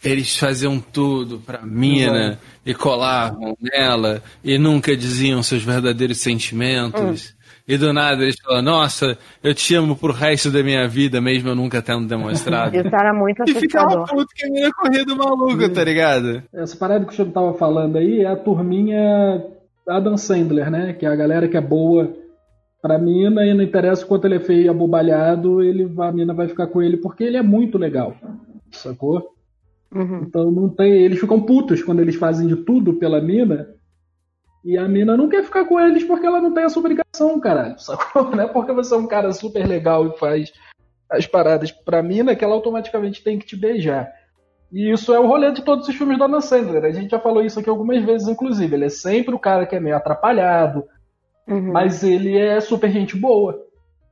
eles 0.03 0.37
faziam 0.37 0.79
tudo 0.79 1.39
pra 1.39 1.63
mina 1.65 2.39
e 2.63 2.75
colavam 2.75 3.57
nela 3.59 4.21
e 4.43 4.59
nunca 4.59 4.95
diziam 4.95 5.41
seus 5.41 5.63
verdadeiros 5.63 6.19
sentimentos. 6.19 7.33
Hum. 7.33 7.40
E 7.71 7.77
do 7.77 7.93
nada 7.93 8.21
eles 8.23 8.35
falam, 8.43 8.61
nossa, 8.61 9.17
eu 9.41 9.55
te 9.55 9.73
amo 9.75 9.95
pro 9.95 10.11
resto 10.11 10.51
da 10.51 10.61
minha 10.61 10.85
vida, 10.89 11.21
mesmo 11.21 11.47
eu 11.47 11.55
nunca 11.55 11.81
tendo 11.81 12.05
demonstrado. 12.05 12.75
Isso 12.75 12.93
era 12.93 13.13
muito 13.13 13.41
assustador. 13.41 13.63
E 13.63 13.69
ficava 13.69 14.05
puto 14.05 14.27
que 14.35 14.45
a 14.45 14.49
menina 14.49 14.71
corria 14.73 15.05
do 15.05 15.15
maluco, 15.15 15.69
tá 15.69 15.81
ligado? 15.81 16.43
Essa 16.53 16.75
parada 16.75 17.05
que 17.05 17.13
o 17.13 17.15
senhor 17.15 17.31
tava 17.31 17.53
falando 17.53 17.97
aí 17.97 18.19
é 18.19 18.27
a 18.27 18.35
turminha 18.35 19.41
Adam 19.87 20.17
Sandler, 20.17 20.69
né? 20.69 20.91
Que 20.91 21.05
é 21.05 21.09
a 21.09 21.15
galera 21.15 21.47
que 21.47 21.55
é 21.55 21.61
boa 21.61 22.13
pra 22.81 22.97
mina 22.97 23.45
e 23.45 23.53
não 23.53 23.63
interessa 23.63 24.03
o 24.03 24.07
quanto 24.07 24.25
ele 24.25 24.35
é 24.35 24.39
feio 24.41 24.63
e 24.63 24.69
abobalhado, 24.69 25.63
ele, 25.63 25.89
a 25.97 26.11
mina 26.11 26.33
vai 26.33 26.49
ficar 26.49 26.67
com 26.67 26.81
ele 26.81 26.97
porque 26.97 27.23
ele 27.23 27.37
é 27.37 27.41
muito 27.41 27.77
legal. 27.77 28.17
Sacou? 28.69 29.29
Uhum. 29.95 30.23
Então 30.27 30.51
não 30.51 30.67
tem. 30.67 30.91
Eles 30.91 31.21
ficam 31.21 31.39
putos 31.39 31.81
quando 31.81 32.01
eles 32.01 32.15
fazem 32.15 32.47
de 32.47 32.57
tudo 32.57 32.95
pela 32.95 33.21
mina 33.21 33.67
E 34.63 34.77
a 34.77 34.87
mina 34.87 35.17
não 35.17 35.27
quer 35.27 35.43
ficar 35.43 35.65
com 35.65 35.79
eles 35.79 36.03
porque 36.03 36.25
ela 36.25 36.39
não 36.39 36.53
tem 36.53 36.63
essa 36.63 36.79
obrigação, 36.79 37.39
caralho. 37.39 37.77
Sacou? 37.81 38.29
Não 38.29 38.43
é 38.43 38.47
porque 38.47 38.71
você 38.71 38.93
é 38.93 38.97
um 38.97 39.07
cara 39.07 39.31
super 39.31 39.67
legal 39.67 40.07
e 40.07 40.17
faz 40.17 40.53
as 41.09 41.25
paradas 41.25 41.71
pra 41.71 42.03
mina 42.03 42.35
que 42.35 42.43
ela 42.43 42.53
automaticamente 42.53 43.23
tem 43.23 43.37
que 43.37 43.45
te 43.45 43.55
beijar. 43.55 44.11
E 44.71 44.89
isso 44.89 45.13
é 45.13 45.19
o 45.19 45.27
rolê 45.27 45.51
de 45.51 45.63
todos 45.63 45.87
os 45.87 45.95
filmes 45.95 46.17
do 46.17 46.23
Adam 46.23 46.39
Sandler. 46.39 46.85
A 46.85 46.91
gente 46.91 47.11
já 47.11 47.19
falou 47.19 47.43
isso 47.43 47.59
aqui 47.59 47.69
algumas 47.69 48.01
vezes, 48.03 48.27
inclusive. 48.27 48.73
Ele 48.73 48.85
é 48.85 48.89
sempre 48.89 49.35
o 49.35 49.39
cara 49.39 49.65
que 49.65 49.75
é 49.75 49.79
meio 49.79 49.97
atrapalhado, 49.97 50.85
uhum. 51.47 51.73
mas 51.73 52.03
ele 52.03 52.37
é 52.37 52.61
super 52.61 52.89
gente 52.89 53.17
boa. 53.17 53.59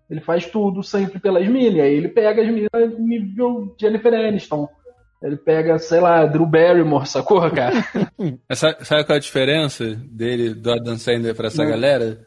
Ele 0.10 0.20
faz 0.20 0.48
tudo 0.48 0.84
sempre 0.84 1.20
pelas 1.20 1.48
minas. 1.48 1.82
Aí 1.82 1.94
ele 1.94 2.10
pega 2.10 2.42
as 2.42 2.50
minas 2.50 3.00
nível 3.00 3.74
Jennifer 3.80 4.14
Aniston. 4.14 4.68
Ele 5.22 5.36
pega, 5.36 5.78
sei 5.78 6.00
lá, 6.00 6.26
Drew 6.26 6.46
Barrymore, 6.46 7.06
sacou, 7.06 7.42
cara? 7.52 7.86
sabe 8.56 9.04
qual 9.04 9.16
é 9.16 9.18
a 9.18 9.20
diferença 9.20 9.94
dele, 9.96 10.54
do 10.54 10.72
Adam 10.72 10.98
Sandler 10.98 11.36
pra 11.36 11.48
essa 11.48 11.62
Não. 11.64 11.70
galera? 11.70 12.26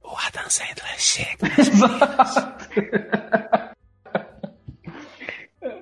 O 0.00 0.14
Adam 0.16 0.48
Sandler 0.48 0.98
chega. 0.98 1.48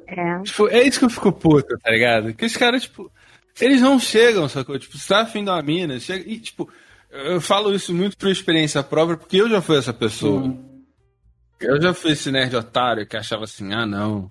é. 0.09 0.43
Tipo, 0.43 0.69
é 0.69 0.83
isso 0.85 1.01
que 1.01 1.05
eu 1.05 1.11
fico 1.11 1.31
puto, 1.33 1.79
tá 1.79 1.91
ligado? 1.91 2.33
Que 2.33 2.47
os 2.47 2.57
caras, 2.57 2.85
tipo, 2.85 3.13
eles 3.61 3.83
não 3.83 4.01
chegam, 4.01 4.49
sacou? 4.49 4.79
Tipo, 4.79 4.97
você 4.97 5.09
tá 5.09 5.21
afim 5.21 5.45
de 5.45 5.51
uma 5.51 5.61
mina, 5.63 6.01
chega, 6.01 6.27
e, 6.27 6.41
tipo, 6.41 6.67
eu 7.11 7.43
falo 7.43 7.75
isso 7.75 7.93
muito 7.93 8.17
por 8.17 8.31
experiência 8.31 8.83
própria, 8.83 9.19
porque 9.19 9.37
eu 9.37 9.51
já 9.51 9.61
fui 9.61 9.77
essa 9.77 9.93
pessoa. 9.93 10.41
Uhum. 10.43 10.83
Eu 11.61 11.79
já 11.83 11.93
fui 11.93 12.13
esse 12.13 12.31
nerd 12.31 12.57
otário 12.57 13.07
que 13.07 13.19
achava 13.19 13.45
assim, 13.45 13.75
ah, 13.75 13.85
não, 13.85 14.31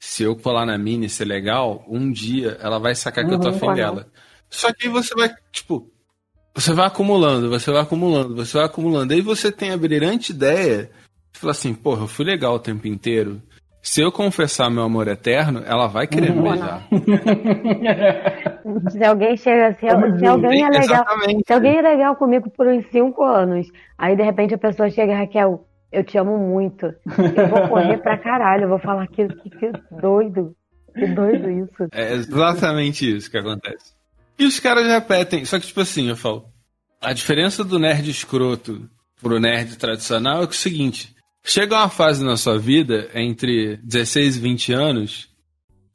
se 0.00 0.22
eu 0.22 0.34
colar 0.34 0.64
na 0.64 0.78
mini 0.78 1.10
ser 1.10 1.26
legal, 1.26 1.84
um 1.86 2.10
dia 2.10 2.56
ela 2.62 2.78
vai 2.78 2.94
sacar 2.94 3.22
que 3.22 3.30
uhum, 3.30 3.36
eu 3.36 3.40
tô 3.40 3.50
uhum, 3.50 3.54
afim 3.54 3.74
dela. 3.74 4.06
Só 4.48 4.72
que 4.72 4.86
aí 4.86 4.92
você 4.92 5.14
vai, 5.14 5.30
tipo, 5.52 5.92
você 6.54 6.72
vai 6.72 6.86
acumulando, 6.86 7.50
você 7.50 7.70
vai 7.70 7.82
acumulando, 7.82 8.34
você 8.34 8.56
vai 8.56 8.66
acumulando. 8.66 9.12
Aí 9.12 9.20
você 9.20 9.52
tem 9.52 9.72
a 9.72 9.76
brilhante 9.76 10.32
ideia 10.32 10.90
de 11.30 11.38
falar 11.38 11.50
assim, 11.50 11.74
porra, 11.74 12.04
eu 12.04 12.08
fui 12.08 12.24
legal 12.24 12.54
o 12.54 12.58
tempo 12.58 12.88
inteiro. 12.88 13.42
Se 13.82 14.00
eu 14.00 14.10
confessar 14.10 14.70
meu 14.70 14.82
amor 14.82 15.06
eterno, 15.06 15.62
ela 15.66 15.86
vai 15.86 16.06
querer 16.06 16.34
me 16.34 16.42
beijar. 16.42 16.86
se 18.90 19.04
alguém 19.04 19.36
chega, 19.36 19.74
se, 19.74 19.86
se 20.18 20.26
alguém 20.26 20.64
é 20.64 20.68
legal, 20.68 20.82
Exatamente. 20.82 21.42
se 21.46 21.52
alguém 21.52 21.78
é 21.78 21.82
legal 21.82 22.16
comigo 22.16 22.50
por 22.50 22.66
uns 22.66 22.84
cinco 22.90 23.22
anos, 23.22 23.68
aí 23.96 24.16
de 24.16 24.22
repente 24.22 24.54
a 24.54 24.58
pessoa 24.58 24.90
chega, 24.90 25.16
Raquel, 25.16 25.66
eu 25.92 26.04
te 26.04 26.18
amo 26.18 26.38
muito. 26.38 26.86
Eu 26.86 27.48
vou 27.48 27.68
correr 27.68 27.98
pra 27.98 28.16
caralho. 28.22 28.64
Eu 28.64 28.68
vou 28.68 28.78
falar 28.78 29.06
que, 29.08 29.26
que, 29.28 29.50
que 29.50 29.72
doido. 30.00 30.54
Que 30.94 31.06
doido 31.06 31.50
isso. 31.50 31.88
É 31.92 32.14
exatamente 32.14 33.16
isso 33.16 33.30
que 33.30 33.38
acontece. 33.38 33.92
E 34.38 34.44
os 34.44 34.58
caras 34.58 34.86
repetem. 34.86 35.44
Só 35.44 35.58
que, 35.58 35.66
tipo 35.66 35.80
assim, 35.80 36.08
eu 36.08 36.16
falo. 36.16 36.46
A 37.00 37.12
diferença 37.12 37.64
do 37.64 37.78
nerd 37.78 38.10
escroto 38.10 38.88
pro 39.20 39.40
nerd 39.40 39.76
tradicional 39.76 40.42
é, 40.42 40.46
que 40.46 40.52
é 40.52 40.56
o 40.56 40.58
seguinte: 40.58 41.14
chega 41.42 41.76
uma 41.76 41.88
fase 41.88 42.24
na 42.24 42.36
sua 42.36 42.58
vida, 42.58 43.08
entre 43.14 43.78
16 43.78 44.36
e 44.36 44.40
20 44.40 44.72
anos, 44.72 45.29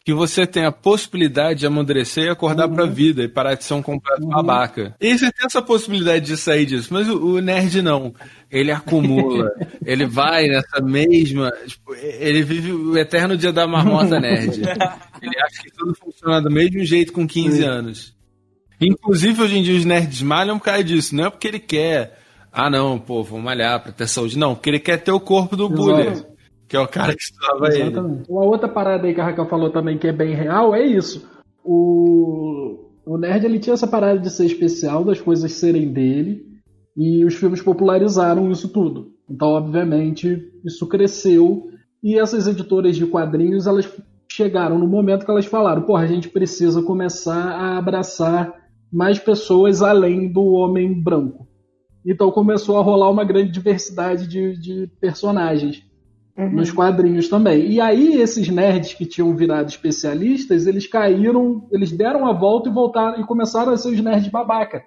que 0.05 0.13
você 0.13 0.45
tem 0.45 0.65
a 0.65 0.71
possibilidade 0.71 1.62
de 1.62 1.65
amadurecer 1.65 2.25
e 2.25 2.29
acordar 2.29 2.69
uhum. 2.69 2.75
pra 2.75 2.85
vida 2.85 3.24
e 3.24 3.27
parar 3.27 3.55
de 3.55 3.63
ser 3.63 3.74
um 3.74 3.81
completo 3.81 4.21
uhum. 4.21 4.29
babaca. 4.29 4.95
E 5.01 5.17
você 5.17 5.31
tem 5.31 5.47
essa 5.47 5.63
possibilidade 5.63 6.24
de 6.24 6.38
sair 6.38 6.67
disso, 6.67 6.93
mas 6.93 7.09
o, 7.09 7.17
o 7.25 7.41
nerd 7.41 7.81
não. 7.81 8.13
Ele 8.51 8.71
acumula, 8.71 9.51
ele 9.83 10.05
vai 10.05 10.47
nessa 10.47 10.79
mesma. 10.79 11.51
Tipo, 11.65 11.95
ele 11.95 12.43
vive 12.43 12.71
o 12.71 12.95
eterno 12.95 13.35
dia 13.35 13.51
da 13.51 13.65
marmota 13.65 14.19
nerd. 14.19 14.62
Ele 15.21 15.39
acha 15.41 15.63
que 15.63 15.71
tudo 15.71 15.95
funciona 15.95 16.39
do 16.39 16.51
mesmo 16.51 16.83
jeito 16.83 17.12
com 17.12 17.25
15 17.25 17.57
Sim. 17.57 17.63
anos. 17.63 18.15
Inclusive, 18.79 19.41
hoje 19.41 19.57
em 19.57 19.63
dia, 19.63 19.75
os 19.75 19.85
nerds 19.85 20.21
malham 20.21 20.59
por 20.59 20.65
causa 20.65 20.83
disso. 20.83 21.15
Não 21.15 21.25
é 21.25 21.29
porque 21.31 21.47
ele 21.47 21.57
quer. 21.57 22.19
Ah, 22.51 22.69
não, 22.69 23.00
pô, 23.00 23.24
vou 23.24 23.39
malhar 23.39 23.81
pra 23.81 23.91
ter 23.91 24.07
saúde. 24.07 24.38
Não, 24.38 24.53
porque 24.53 24.69
ele 24.69 24.79
quer 24.79 24.97
ter 24.97 25.12
o 25.12 25.19
corpo 25.19 25.55
do 25.55 25.67
bully. 25.67 26.24
Que 26.75 26.77
é 26.77 26.82
o 26.82 26.88
cara 26.88 27.15
que 27.15 27.24
estava 27.24 27.67
ele. 27.74 28.24
Uma 28.27 28.44
outra 28.44 28.67
parada 28.67 29.08
aí 29.08 29.13
que 29.13 29.22
a 29.22 29.25
Raquel 29.25 29.48
falou 29.48 29.70
também 29.70 29.98
que 29.98 30.08
é 30.08 30.12
bem 30.12 30.36
real 30.36 30.75
é 30.75 30.84
isso. 30.84 31.25
O, 31.63 32.89
o 33.05 33.17
nerd 33.17 33.46
ele 33.46 33.60
tinha 33.60 33.74
essa 33.74 33.88
parada 33.88 34.20
de 34.20 34.29
ser 34.29 34.46
especial, 34.46 35.05
das 35.05 35.22
coisas 35.22 35.53
serem 35.53 35.94
dele, 35.94 36.46
e 36.96 37.24
os 37.24 37.36
filmes 37.36 37.62
popularizaram 37.62 38.51
isso 38.51 38.67
tudo. 38.67 39.13
Então, 39.29 39.48
obviamente, 39.50 40.51
isso 40.65 40.86
cresceu 40.88 41.70
e 42.03 42.20
essas 42.20 42.46
editoras 42.46 42.98
de 42.98 43.05
quadrinhos 43.05 43.67
elas 43.67 43.89
chegaram 44.29 44.77
no 44.77 44.88
momento 44.88 45.24
que 45.24 45.32
elas 45.32 45.46
falaram: 45.46 45.84
porra, 45.84 46.03
a 46.03 46.08
gente 46.08 46.27
precisa 46.27 46.84
começar 46.84 47.53
a 47.53 47.77
abraçar 47.77 48.53
mais 48.91 49.17
pessoas 49.17 49.82
além 49.82 50.32
do 50.32 50.44
homem 50.44 50.94
branco. 51.01 51.48
Então 52.05 52.29
começou 52.32 52.77
a 52.77 52.84
rolar 52.84 53.10
uma 53.10 53.24
grande 53.24 53.51
diversidade 53.51 54.27
de, 54.27 54.60
de 54.60 54.88
personagens 55.00 55.84
uhum. 56.38 56.51
nos 56.51 56.72
quadrinhos 56.72 57.30
também. 57.30 57.72
E 57.72 57.80
aí 57.80 58.22
esses 58.22 58.48
nerds 58.50 58.94
que 58.94 59.06
tinham 59.06 59.36
virado 59.36 59.70
especialistas, 59.70 60.68
eles 60.68 60.88
caíram, 60.88 61.68
eles 61.72 61.92
deram 61.92 62.27
a 62.27 62.34
volta 62.34 62.70
e 62.70 62.74
voltaram 62.74 63.20
e 63.20 63.25
começaram 63.25 63.72
a 63.72 63.77
ser 63.77 63.89
os 63.89 64.01
nerds 64.01 64.30
babaca. 64.30 64.84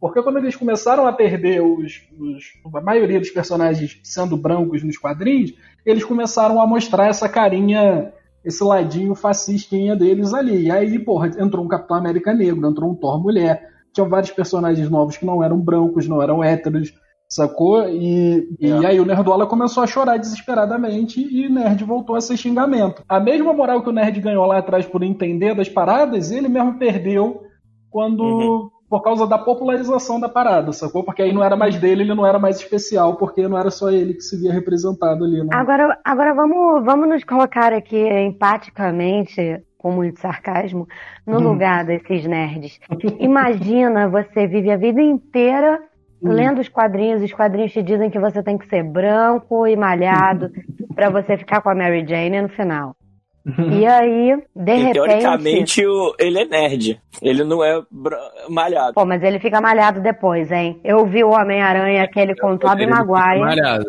Porque 0.00 0.22
quando 0.22 0.38
eles 0.38 0.56
começaram 0.56 1.06
a 1.06 1.12
perder 1.12 1.60
os, 1.62 2.02
os, 2.18 2.44
a 2.74 2.80
maioria 2.80 3.20
dos 3.20 3.30
personagens 3.30 4.00
sendo 4.02 4.36
brancos 4.36 4.82
nos 4.82 4.96
quadrinhos, 4.96 5.52
eles 5.84 6.04
começaram 6.04 6.60
a 6.60 6.66
mostrar 6.66 7.08
essa 7.08 7.28
carinha, 7.28 8.10
esse 8.42 8.64
ladinho 8.64 9.14
fascistinha 9.14 9.94
deles 9.94 10.32
ali. 10.32 10.66
E 10.66 10.70
aí, 10.70 10.98
porra, 10.98 11.28
entrou 11.38 11.62
um 11.62 11.68
Capitão 11.68 11.98
América 11.98 12.32
negro, 12.32 12.66
entrou 12.66 12.90
um 12.90 12.94
Thor 12.94 13.22
mulher. 13.22 13.68
Tinham 13.92 14.08
vários 14.08 14.30
personagens 14.30 14.88
novos 14.88 15.18
que 15.18 15.26
não 15.26 15.44
eram 15.44 15.60
brancos, 15.60 16.08
não 16.08 16.22
eram 16.22 16.42
héteros 16.42 16.94
Sacou? 17.32 17.88
E, 17.88 18.48
é. 18.60 18.66
e 18.66 18.86
aí 18.86 19.00
o 19.00 19.04
Nerdola 19.04 19.46
começou 19.46 19.84
a 19.84 19.86
chorar 19.86 20.16
desesperadamente 20.16 21.20
e 21.20 21.46
o 21.46 21.52
Nerd 21.52 21.84
voltou 21.84 22.16
a 22.16 22.20
ser 22.20 22.36
xingamento. 22.36 23.04
A 23.08 23.20
mesma 23.20 23.52
moral 23.52 23.82
que 23.82 23.88
o 23.88 23.92
Nerd 23.92 24.20
ganhou 24.20 24.44
lá 24.46 24.58
atrás 24.58 24.84
por 24.84 25.04
entender 25.04 25.54
das 25.54 25.68
paradas, 25.68 26.32
ele 26.32 26.48
mesmo 26.48 26.76
perdeu 26.76 27.42
quando. 27.88 28.20
Uhum. 28.20 28.70
Por 28.90 29.02
causa 29.02 29.24
da 29.24 29.38
popularização 29.38 30.18
da 30.18 30.28
parada, 30.28 30.72
sacou? 30.72 31.04
Porque 31.04 31.22
aí 31.22 31.32
não 31.32 31.44
era 31.44 31.54
mais 31.56 31.76
dele, 31.78 32.02
ele 32.02 32.12
não 32.12 32.26
era 32.26 32.40
mais 32.40 32.56
especial, 32.56 33.14
porque 33.14 33.46
não 33.46 33.56
era 33.56 33.70
só 33.70 33.88
ele 33.88 34.14
que 34.14 34.20
se 34.20 34.36
via 34.36 34.52
representado 34.52 35.24
ali. 35.24 35.44
Né? 35.44 35.48
Agora, 35.52 35.96
agora 36.04 36.34
vamos, 36.34 36.84
vamos 36.84 37.08
nos 37.08 37.22
colocar 37.22 37.72
aqui 37.72 37.96
empaticamente 37.96 39.62
com 39.78 39.92
muito 39.92 40.18
sarcasmo, 40.20 40.88
no 41.24 41.38
hum. 41.38 41.52
lugar 41.52 41.84
desses 41.84 42.26
nerds. 42.26 42.80
Imagina 43.20 44.08
você 44.08 44.46
vive 44.48 44.72
a 44.72 44.76
vida 44.76 45.00
inteira. 45.00 45.80
Lendo 46.22 46.60
os 46.60 46.68
quadrinhos, 46.68 47.22
os 47.22 47.32
quadrinhos 47.32 47.72
te 47.72 47.82
dizem 47.82 48.10
que 48.10 48.18
você 48.18 48.42
tem 48.42 48.58
que 48.58 48.68
ser 48.68 48.82
branco 48.82 49.66
e 49.66 49.76
malhado 49.76 50.50
para 50.94 51.10
você 51.10 51.36
ficar 51.36 51.60
com 51.62 51.70
a 51.70 51.74
Mary 51.74 52.06
Jane 52.06 52.42
no 52.42 52.48
final. 52.48 52.94
Uhum. 53.46 53.70
E 53.72 53.86
aí, 53.86 54.36
de 54.54 54.72
e, 54.72 54.76
repente. 54.76 54.92
Teoricamente, 54.92 55.86
o, 55.86 56.14
ele 56.18 56.40
é 56.40 56.44
nerd. 56.44 57.00
Ele 57.22 57.42
não 57.42 57.64
é 57.64 57.82
malhado. 58.48 58.94
Pô, 58.94 59.06
mas 59.06 59.22
ele 59.22 59.38
fica 59.38 59.60
malhado 59.60 60.00
depois, 60.00 60.52
hein? 60.52 60.78
Eu 60.84 61.06
vi 61.06 61.24
o 61.24 61.30
Homem-Aranha, 61.30 62.02
aquele 62.02 62.36
com 62.36 62.58
Tobey 62.58 62.86
Maguire. 62.86 63.40
Malhado. 63.40 63.86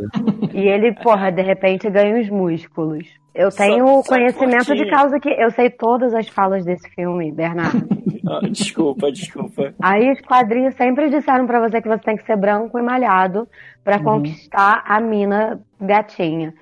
E 0.54 0.68
ele, 0.68 0.94
porra, 0.94 1.32
de 1.32 1.42
repente 1.42 1.90
ganha 1.90 2.20
os 2.20 2.30
músculos. 2.30 3.21
Eu 3.34 3.50
tenho 3.50 4.04
só, 4.04 4.16
conhecimento 4.16 4.76
de 4.76 4.90
causa 4.90 5.20
que 5.20 5.30
eu 5.30 5.50
sei 5.52 5.70
todas 5.70 6.14
as 6.14 6.28
falas 6.28 6.66
desse 6.66 6.90
filme, 6.92 7.32
Bernardo. 7.32 7.88
Ah, 8.24 8.40
desculpa, 8.48 9.12
desculpa. 9.12 9.74
Aí 9.82 10.12
os 10.12 10.22
quadrinhos 10.22 10.76
sempre 10.76 11.10
disseram 11.10 11.48
para 11.48 11.60
você 11.60 11.82
que 11.82 11.90
você 11.90 12.04
tem 12.04 12.16
que 12.16 12.24
ser 12.24 12.38
branco 12.38 12.78
e 12.78 12.82
malhado 12.82 13.48
para 13.84 13.98
uhum. 13.98 14.04
conquistar 14.04 14.84
a 14.86 15.02
mina 15.02 15.60
gatinha. 15.82 16.54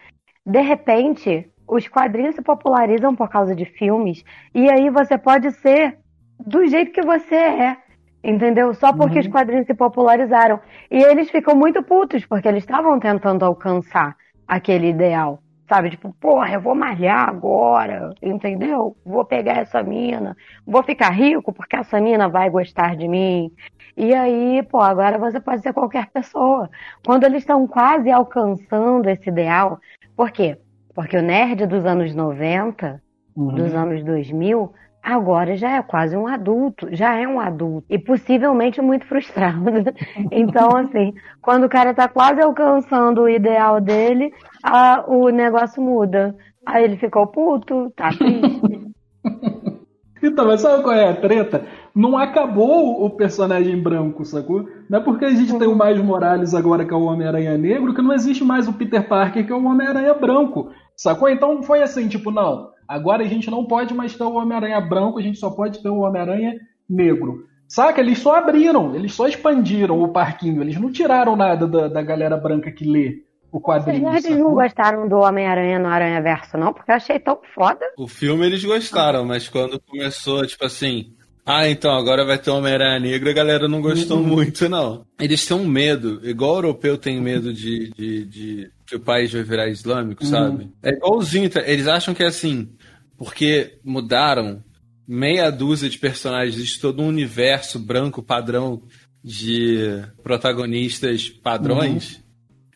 De 0.43 0.61
repente, 0.61 1.47
os 1.67 1.87
quadrinhos 1.87 2.33
se 2.33 2.41
popularizam 2.41 3.13
por 3.13 3.29
causa 3.29 3.53
de 3.53 3.65
filmes 3.65 4.23
e 4.55 4.71
aí 4.71 4.89
você 4.89 5.17
pode 5.17 5.51
ser 5.51 5.97
do 6.39 6.65
jeito 6.65 6.93
que 6.93 7.01
você 7.01 7.35
é. 7.35 7.77
Entendeu? 8.23 8.73
Só 8.73 8.91
porque 8.93 9.19
uhum. 9.19 9.25
os 9.25 9.27
quadrinhos 9.27 9.67
se 9.67 9.73
popularizaram. 9.73 10.59
E 10.89 10.97
eles 10.97 11.29
ficam 11.29 11.55
muito 11.55 11.83
putos, 11.83 12.25
porque 12.25 12.47
eles 12.47 12.63
estavam 12.63 12.99
tentando 12.99 13.45
alcançar 13.45 14.15
aquele 14.47 14.89
ideal. 14.89 15.39
Sabe? 15.69 15.91
Tipo, 15.91 16.11
porra, 16.19 16.53
eu 16.53 16.61
vou 16.61 16.73
malhar 16.73 17.29
agora, 17.29 18.11
entendeu? 18.23 18.97
Vou 19.05 19.23
pegar 19.23 19.57
essa 19.57 19.83
mina, 19.83 20.35
vou 20.65 20.81
ficar 20.81 21.11
rico 21.11 21.53
porque 21.53 21.75
essa 21.75 22.01
mina 22.01 22.27
vai 22.27 22.49
gostar 22.49 22.95
de 22.95 23.07
mim. 23.07 23.51
E 23.95 24.11
aí, 24.11 24.63
pô, 24.63 24.79
agora 24.81 25.19
você 25.19 25.39
pode 25.39 25.61
ser 25.61 25.71
qualquer 25.71 26.07
pessoa. 26.09 26.71
Quando 27.05 27.25
eles 27.25 27.43
estão 27.43 27.67
quase 27.67 28.09
alcançando 28.09 29.07
esse 29.09 29.29
ideal, 29.29 29.79
por 30.15 30.31
quê? 30.31 30.57
Porque 30.95 31.15
o 31.15 31.21
nerd 31.21 31.67
dos 31.67 31.85
anos 31.85 32.15
90, 32.15 32.99
uhum. 33.35 33.53
dos 33.53 33.75
anos 33.75 34.03
2000, 34.03 34.73
agora 35.01 35.55
já 35.55 35.77
é 35.77 35.81
quase 35.81 36.15
um 36.15 36.27
adulto, 36.27 36.87
já 36.91 37.15
é 37.15 37.27
um 37.27 37.39
adulto 37.39 37.85
e 37.89 37.97
possivelmente 37.97 38.81
muito 38.81 39.05
frustrado. 39.05 39.65
Então, 40.31 40.75
assim, 40.75 41.13
quando 41.41 41.65
o 41.65 41.69
cara 41.69 41.93
tá 41.93 42.07
quase 42.07 42.41
alcançando 42.41 43.21
o 43.21 43.29
ideal 43.29 43.81
dele, 43.81 44.31
a, 44.63 45.03
o 45.07 45.29
negócio 45.29 45.81
muda. 45.81 46.35
Aí 46.65 46.83
ele 46.83 46.97
ficou 46.97 47.25
puto, 47.27 47.91
tá 47.95 48.09
triste. 48.09 48.91
então, 50.21 50.45
mas 50.45 50.61
sabe 50.61 50.83
qual 50.83 50.95
é 50.95 51.09
a 51.09 51.15
treta? 51.15 51.65
não 51.99 52.17
acabou 52.17 53.03
o 53.03 53.09
personagem 53.09 53.77
branco, 53.77 54.23
sacou? 54.23 54.69
Não 54.89 54.99
é 54.99 55.01
porque 55.01 55.25
a 55.25 55.31
gente 55.31 55.57
tem 55.57 55.67
o 55.67 55.77
Miles 55.77 56.03
Morales 56.03 56.53
agora, 56.53 56.85
que 56.85 56.93
é 56.93 56.97
o 56.97 57.03
Homem-Aranha 57.03 57.57
negro, 57.57 57.93
que 57.93 58.01
não 58.01 58.13
existe 58.13 58.41
mais 58.41 58.69
o 58.69 58.73
Peter 58.73 59.05
Parker, 59.05 59.45
que 59.45 59.51
é 59.51 59.55
o 59.55 59.65
Homem-Aranha 59.65 60.13
branco, 60.13 60.71
sacou? 60.99 61.29
Então 61.29 61.63
foi 61.63 61.81
assim, 61.81 62.07
tipo, 62.07 62.29
não, 62.29 62.71
agora 62.87 63.23
a 63.23 63.27
gente 63.27 63.49
não 63.49 63.65
pode 63.65 63.93
mais 63.93 64.15
ter 64.15 64.23
o 64.23 64.33
Homem-Aranha 64.33 64.81
branco, 64.81 65.17
a 65.17 65.21
gente 65.21 65.39
só 65.39 65.49
pode 65.49 65.81
ter 65.81 65.89
o 65.89 66.01
Homem-Aranha 66.01 66.59
negro. 66.89 67.47
Saca? 67.67 68.01
Eles 68.01 68.19
só 68.19 68.35
abriram, 68.35 68.95
eles 68.95 69.13
só 69.13 69.27
expandiram 69.27 70.01
o 70.01 70.09
parquinho, 70.09 70.61
eles 70.61 70.79
não 70.79 70.91
tiraram 70.91 71.35
nada 71.35 71.67
da, 71.67 71.87
da 71.87 72.01
galera 72.01 72.35
branca 72.35 72.71
que 72.71 72.83
lê 72.83 73.23
o 73.51 73.61
quadrinho. 73.61 74.09
Eles 74.09 74.37
não 74.37 74.53
gostaram 74.53 75.07
do 75.07 75.17
Homem-Aranha 75.17 75.79
no 75.79 75.87
Aranha 75.87 76.21
Verso, 76.21 76.57
não? 76.57 76.73
Porque 76.73 76.91
eu 76.91 76.95
achei 76.95 77.19
tão 77.19 77.39
foda. 77.55 77.85
O 77.97 78.07
filme 78.07 78.45
eles 78.45 78.63
gostaram, 78.63 79.23
mas 79.23 79.47
quando 79.47 79.79
começou, 79.79 80.45
tipo 80.45 80.65
assim. 80.65 81.13
Ah, 81.51 81.67
então 81.67 81.91
agora 81.97 82.23
vai 82.23 82.37
ter 82.37 82.51
Homem-Aranha 82.51 82.99
Negro, 82.99 83.27
a 83.27 83.33
galera 83.33 83.67
não 83.67 83.81
gostou 83.81 84.19
uhum. 84.19 84.23
muito, 84.23 84.69
não. 84.69 85.03
Eles 85.19 85.47
têm 85.47 85.57
um 85.57 85.67
medo, 85.67 86.21
igual 86.23 86.51
o 86.51 86.57
europeu 86.57 86.95
tem 86.95 87.19
medo 87.19 87.51
de, 87.51 87.89
de, 87.89 88.25
de 88.25 88.71
que 88.85 88.95
o 88.95 88.99
país 88.99 89.33
vai 89.33 89.41
virar 89.41 89.67
islâmico, 89.67 90.23
uhum. 90.23 90.29
sabe? 90.29 90.71
É 90.83 90.91
igualzinho, 90.91 91.49
tá? 91.49 91.63
eles 91.65 91.87
acham 91.87 92.13
que 92.13 92.21
é 92.21 92.27
assim, 92.27 92.69
porque 93.17 93.79
mudaram 93.83 94.63
meia 95.07 95.49
dúzia 95.49 95.89
de 95.89 95.97
personagens, 95.97 96.55
existe 96.55 96.79
todo 96.79 97.01
um 97.01 97.07
universo 97.07 97.79
branco 97.79 98.21
padrão 98.21 98.83
de 99.23 100.03
protagonistas 100.21 101.29
padrões. 101.29 102.17
Uhum. 102.17 102.23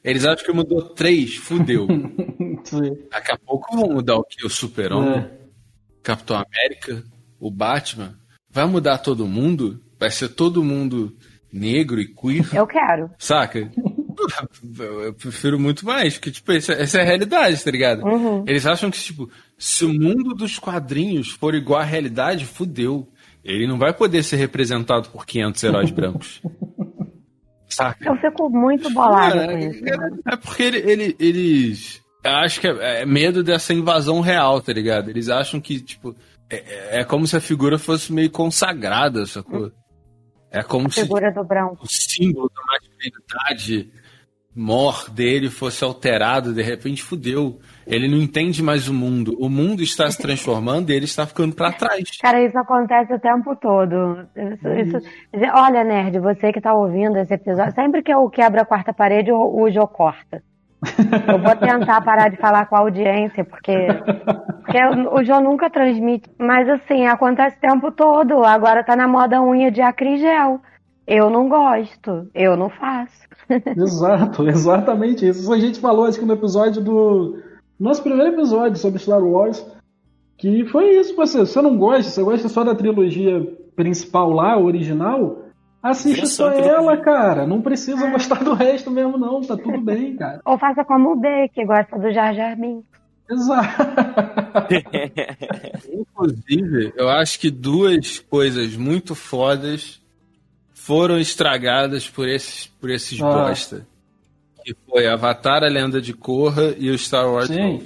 Eles 0.04 0.26
acham 0.26 0.44
que 0.48 0.52
mudou 0.52 0.82
três, 0.82 1.36
fudeu. 1.36 1.86
Daqui 3.12 3.32
a 3.34 3.38
pouco 3.38 3.76
vão 3.76 3.94
mudar 3.94 4.16
o 4.16 4.24
que? 4.24 4.44
O 4.44 4.50
Super-Homem, 4.50 5.20
é. 5.20 5.32
Capitão 6.02 6.38
América, 6.38 7.04
o 7.40 7.52
Batman. 7.52 8.23
Vai 8.54 8.66
mudar 8.66 9.00
todo 9.00 9.28
mundo? 9.28 9.82
Vai 10.00 10.12
ser 10.12 10.30
todo 10.30 10.64
mundo 10.64 11.12
negro 11.52 12.00
e 12.00 12.08
queer? 12.08 12.48
Eu 12.54 12.68
quero. 12.68 13.10
Saca? 13.18 13.72
Eu 14.80 15.14
prefiro 15.16 15.60
muito 15.60 15.86
mais, 15.86 16.14
porque, 16.14 16.32
tipo, 16.32 16.52
essa, 16.52 16.74
essa 16.74 17.00
é 17.00 17.02
a 17.02 17.06
realidade, 17.06 17.64
tá 17.64 17.72
ligado? 17.72 18.04
Uhum. 18.06 18.46
Eles 18.48 18.66
acham 18.66 18.92
que, 18.92 19.00
tipo, 19.00 19.30
se 19.58 19.84
o 19.84 19.90
mundo 19.90 20.36
dos 20.36 20.60
quadrinhos 20.60 21.32
for 21.32 21.56
igual 21.56 21.82
à 21.82 21.84
realidade, 21.84 22.46
fudeu. 22.46 23.10
Ele 23.44 23.68
não 23.68 23.78
vai 23.78 23.92
poder 23.92 24.24
ser 24.24 24.38
representado 24.38 25.10
por 25.10 25.26
500 25.26 25.64
heróis 25.64 25.92
brancos. 25.92 26.42
Saca? 27.68 28.08
Eu 28.08 28.16
fico 28.18 28.50
muito 28.50 28.90
bolado 28.92 29.38
é, 29.38 29.48
com 29.48 29.58
isso. 29.58 29.84
É, 29.86 30.34
é 30.34 30.38
porque 30.38 30.64
ele, 30.64 30.78
ele, 30.78 31.16
eles. 31.20 32.02
Eu 32.24 32.32
acho 32.36 32.62
que 32.62 32.68
é, 32.68 33.02
é, 33.02 33.06
medo 33.06 33.44
dessa 33.44 33.74
invasão 33.74 34.22
real, 34.22 34.62
tá 34.62 34.72
ligado? 34.72 35.10
Eles 35.10 35.28
acham 35.28 35.60
que, 35.60 35.82
tipo. 35.82 36.16
É, 36.54 37.00
é 37.00 37.04
como 37.04 37.26
se 37.28 37.36
a 37.36 37.42
figura 37.42 37.78
fosse 37.78 38.12
meio 38.12 38.30
consagrada, 38.30 39.26
sacou? 39.26 39.72
É 40.52 40.62
como 40.62 40.88
a 40.88 40.92
se 40.92 41.02
figura 41.02 41.32
do 41.32 41.44
branco. 41.44 41.84
o 41.84 41.88
símbolo 41.88 42.50
da 42.54 42.62
masculinidade 42.74 43.92
mor 44.56 45.10
dele 45.10 45.50
fosse 45.50 45.84
alterado, 45.84 46.54
de 46.54 46.62
repente 46.62 47.02
fudeu. 47.02 47.60
Ele 47.88 48.08
não 48.08 48.18
entende 48.18 48.62
mais 48.62 48.88
o 48.88 48.94
mundo. 48.94 49.36
O 49.40 49.50
mundo 49.50 49.82
está 49.82 50.10
se 50.10 50.22
transformando 50.22 50.92
e 50.92 50.96
ele 50.96 51.06
está 51.06 51.26
ficando 51.26 51.56
para 51.56 51.72
trás. 51.72 52.18
Cara, 52.22 52.46
isso 52.46 52.58
acontece 52.58 53.14
o 53.14 53.20
tempo 53.20 53.56
todo. 53.56 54.28
Isso, 54.36 54.68
isso... 54.70 55.10
Olha, 55.54 55.84
nerd, 55.84 56.20
você 56.20 56.52
que 56.52 56.60
está 56.60 56.74
ouvindo 56.74 57.18
esse 57.18 57.34
episódio, 57.34 57.74
sempre 57.74 58.04
que 58.04 58.14
eu 58.14 58.30
quebro 58.30 58.62
a 58.62 58.66
quarta 58.66 58.94
parede, 58.94 59.32
o, 59.32 59.64
o 59.64 59.72
Jô 59.72 59.88
corta. 59.88 60.44
Eu 61.28 61.40
vou 61.40 61.56
tentar 61.56 62.02
parar 62.02 62.30
de 62.30 62.38
falar 62.38 62.66
com 62.66 62.76
a 62.76 62.80
audiência, 62.80 63.44
porque, 63.44 63.88
porque 64.62 64.86
o 65.12 65.24
João 65.24 65.42
nunca 65.42 65.70
transmite. 65.70 66.30
Mas 66.38 66.68
assim, 66.70 67.06
acontece 67.06 67.58
o 67.58 67.62
tempo 67.62 67.92
todo. 67.92 68.44
Agora 68.44 68.84
tá 68.84 68.96
na 68.96 69.08
moda 69.08 69.42
unha 69.42 69.72
de 69.72 69.82
acrigel. 69.82 70.60
Eu 71.06 71.30
não 71.30 71.50
gosto, 71.50 72.30
eu 72.34 72.56
não 72.56 72.70
faço. 72.70 73.24
Exato, 73.78 74.48
exatamente 74.48 75.28
isso. 75.28 75.52
A 75.52 75.60
gente 75.60 75.80
falou 75.80 76.06
acho 76.06 76.20
que 76.20 76.26
no 76.26 76.34
episódio 76.34 76.82
do. 76.82 77.42
Nosso 77.80 78.02
primeiro 78.02 78.34
episódio 78.34 78.78
sobre 78.78 79.00
Star 79.00 79.24
Wars. 79.24 79.66
Que 80.38 80.66
foi 80.66 80.98
isso, 80.98 81.16
você. 81.16 81.40
Você 81.40 81.62
não 81.62 81.78
gosta, 81.78 82.10
você 82.10 82.24
gosta 82.24 82.50
só 82.50 82.64
da 82.64 82.76
trilogia 82.76 83.46
principal 83.76 84.32
lá, 84.32 84.58
original, 84.58 85.43
assiste 85.84 86.26
só 86.28 86.50
ela, 86.52 86.98
cara. 86.98 87.46
Não 87.46 87.62
precisa 87.62 88.10
gostar 88.10 88.44
do 88.44 88.54
resto 88.54 88.90
mesmo, 88.90 89.18
não. 89.18 89.42
Tá 89.42 89.58
tudo 89.58 89.80
bem, 89.82 90.16
cara. 90.16 90.42
Ou 90.46 90.58
faça 90.58 90.84
como 90.86 91.12
o 91.12 91.16
D, 91.20 91.50
que 91.54 91.66
gosta 91.66 92.00
do 92.00 92.12
Jar 92.12 92.34
Jar 92.34 92.58
Binks. 92.58 92.86
Exato. 93.30 93.84
Inclusive, 95.92 96.94
eu 96.96 97.10
acho 97.10 97.40
que 97.40 97.52
duas 97.52 98.20
coisas 98.20 98.76
muito 98.76 99.14
fodas 99.16 100.02
foram 100.74 101.18
estragadas 101.18 102.10
por 102.10 102.28
esses, 102.28 102.68
por 102.68 102.90
esses 102.90 103.22
ah. 103.22 103.26
bosta. 103.26 103.88
Que 104.64 104.76
foi 104.90 105.08
Avatar, 105.08 105.64
a 105.64 105.68
Lenda 105.68 106.02
de 106.02 106.14
Korra 106.14 106.74
e 106.78 106.90
o 106.90 106.98
Star 106.98 107.30
Wars 107.30 107.48
Sim. 107.48 107.80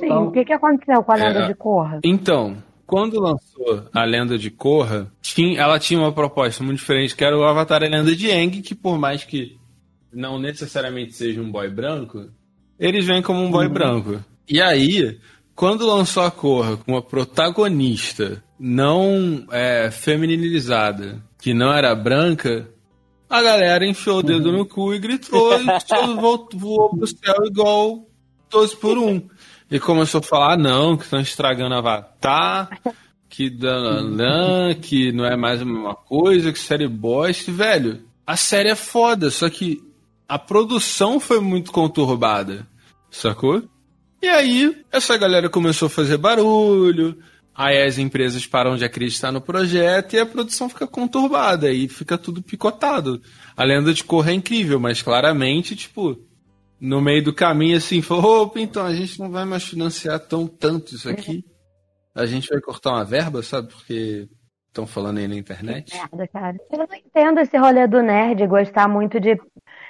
Sim. 0.00 0.12
O 0.12 0.30
que, 0.30 0.44
que 0.44 0.52
aconteceu 0.52 1.02
com 1.02 1.12
a 1.12 1.16
Lenda 1.16 1.40
é, 1.40 1.46
de 1.46 1.54
Korra? 1.54 2.00
Então, 2.04 2.56
quando 2.88 3.20
lançou 3.20 3.86
a 3.92 4.02
Lenda 4.02 4.38
de 4.38 4.50
Korra, 4.50 5.12
tinha, 5.20 5.60
ela 5.60 5.78
tinha 5.78 6.00
uma 6.00 6.10
proposta 6.10 6.64
muito 6.64 6.78
diferente, 6.78 7.14
que 7.14 7.22
era 7.22 7.36
o 7.36 7.44
Avatar, 7.44 7.82
a 7.82 7.86
Lenda 7.86 8.16
de 8.16 8.30
Aang, 8.30 8.62
que 8.62 8.74
por 8.74 8.98
mais 8.98 9.24
que 9.24 9.58
não 10.10 10.38
necessariamente 10.38 11.12
seja 11.12 11.42
um 11.42 11.52
boy 11.52 11.68
branco, 11.68 12.30
eles 12.80 13.04
vêm 13.04 13.20
como 13.20 13.40
um 13.40 13.50
boy 13.50 13.66
uhum. 13.66 13.72
branco. 13.74 14.24
E 14.48 14.58
aí, 14.58 15.18
quando 15.54 15.86
lançou 15.86 16.22
a 16.22 16.30
Korra 16.30 16.78
com 16.78 16.92
uma 16.92 17.02
protagonista 17.02 18.42
não 18.58 19.46
é, 19.50 19.90
feminilizada, 19.90 21.22
que 21.38 21.52
não 21.52 21.70
era 21.70 21.94
branca, 21.94 22.70
a 23.28 23.42
galera 23.42 23.86
enfiou 23.86 24.20
o 24.20 24.22
dedo 24.22 24.48
uhum. 24.48 24.56
no 24.56 24.66
cu 24.66 24.94
e 24.94 24.98
gritou 24.98 25.60
e 25.60 25.66
voou, 26.56 26.96
pro 26.96 27.06
céu 27.06 27.44
igual 27.44 28.08
todos 28.48 28.74
por 28.74 28.96
um. 28.96 29.28
E 29.70 29.78
começou 29.78 30.20
a 30.20 30.22
falar, 30.22 30.54
ah, 30.54 30.56
não, 30.56 30.96
que 30.96 31.04
estão 31.04 31.20
estragando 31.20 31.74
Avatar, 31.74 32.80
que 33.28 33.50
dananã, 33.50 34.74
que 34.74 35.12
não 35.12 35.24
é 35.24 35.36
mais 35.36 35.60
a 35.60 35.64
mesma 35.64 35.94
coisa, 35.94 36.52
que 36.52 36.58
série 36.58 36.88
bosta. 36.88 37.52
Velho, 37.52 38.02
a 38.26 38.36
série 38.36 38.70
é 38.70 38.74
foda, 38.74 39.30
só 39.30 39.48
que 39.50 39.82
a 40.28 40.38
produção 40.38 41.20
foi 41.20 41.40
muito 41.40 41.70
conturbada, 41.70 42.66
sacou? 43.10 43.62
E 44.22 44.26
aí, 44.26 44.84
essa 44.90 45.16
galera 45.16 45.48
começou 45.48 45.86
a 45.86 45.90
fazer 45.90 46.16
barulho, 46.16 47.16
Aí 47.58 47.82
as 47.82 47.98
empresas 47.98 48.46
param 48.46 48.76
de 48.76 48.84
acreditar 48.84 49.32
no 49.32 49.40
projeto 49.40 50.14
e 50.14 50.20
a 50.20 50.24
produção 50.24 50.68
fica 50.68 50.86
conturbada 50.86 51.72
e 51.72 51.88
fica 51.88 52.16
tudo 52.16 52.40
picotado. 52.40 53.20
A 53.56 53.64
lenda 53.64 53.92
de 53.92 54.04
Corra 54.04 54.30
é 54.30 54.34
incrível, 54.34 54.78
mas 54.78 55.02
claramente, 55.02 55.74
tipo, 55.74 56.16
no 56.80 57.00
meio 57.00 57.22
do 57.22 57.34
caminho, 57.34 57.76
assim, 57.76 58.00
falou, 58.02 58.42
opa, 58.44 58.60
então 58.60 58.84
a 58.84 58.94
gente 58.94 59.18
não 59.18 59.30
vai 59.30 59.44
mais 59.44 59.64
financiar 59.64 60.18
tão 60.20 60.46
tanto 60.46 60.94
isso 60.94 61.08
aqui. 61.08 61.44
A 62.14 62.26
gente 62.26 62.48
vai 62.48 62.60
cortar 62.60 62.92
uma 62.92 63.04
verba, 63.04 63.42
sabe? 63.42 63.68
Porque 63.68 64.28
estão 64.68 64.86
falando 64.86 65.18
aí 65.18 65.28
na 65.28 65.36
internet. 65.36 65.94
merda, 65.96 66.28
cara. 66.28 66.56
Eu 66.70 66.78
não 66.78 66.86
entendo 66.94 67.40
esse 67.40 67.56
rolê 67.56 67.86
do 67.86 68.02
nerd 68.02 68.46
gostar 68.46 68.88
muito 68.88 69.18
de. 69.20 69.38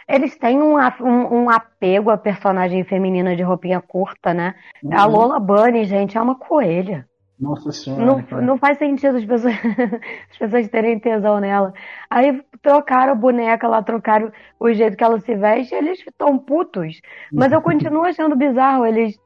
Eles 0.09 0.37
têm 0.38 0.61
um, 0.61 0.77
um, 0.77 1.42
um 1.42 1.51
apego 1.51 2.11
à 2.11 2.16
personagem 2.16 2.83
feminina 2.85 3.37
de 3.37 3.42
roupinha 3.42 3.81
curta, 3.81 4.33
né? 4.33 4.55
Uhum. 4.83 4.94
A 4.94 5.05
Lola 5.05 5.38
Bunny, 5.38 5.85
gente, 5.85 6.16
é 6.16 6.20
uma 6.20 6.35
coelha. 6.35 7.07
Nossa 7.40 7.70
senhora. 7.70 8.05
Não, 8.05 8.40
não 8.42 8.59
faz 8.59 8.79
sentido 8.79 9.16
as 9.16 9.24
pessoas, 9.24 9.55
as 10.31 10.38
pessoas 10.38 10.68
terem 10.68 10.98
tesão 10.98 11.38
nela. 11.38 11.72
Aí 12.11 12.42
trocaram 12.62 13.12
a 13.12 13.14
boneca 13.14 13.68
lá, 13.68 13.83
trocaram 13.83 14.33
o 14.59 14.72
jeito 14.72 14.96
que 14.96 15.05
ela 15.05 15.20
se 15.20 15.35
veste, 15.37 15.74
eles 15.74 16.01
estão 16.01 16.37
putos. 16.37 17.01
Mas 17.33 17.53
eu 17.53 17.61
continuo 17.62 18.03
achando 18.03 18.35
bizarro 18.35 18.85
eles 18.85 19.18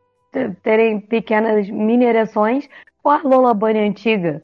terem 0.62 1.00
pequenas 1.00 1.68
mini 1.70 2.04
ereções 2.04 2.68
com 3.02 3.10
a 3.10 3.20
Lola 3.22 3.54
Bunny 3.54 3.80
antiga. 3.80 4.42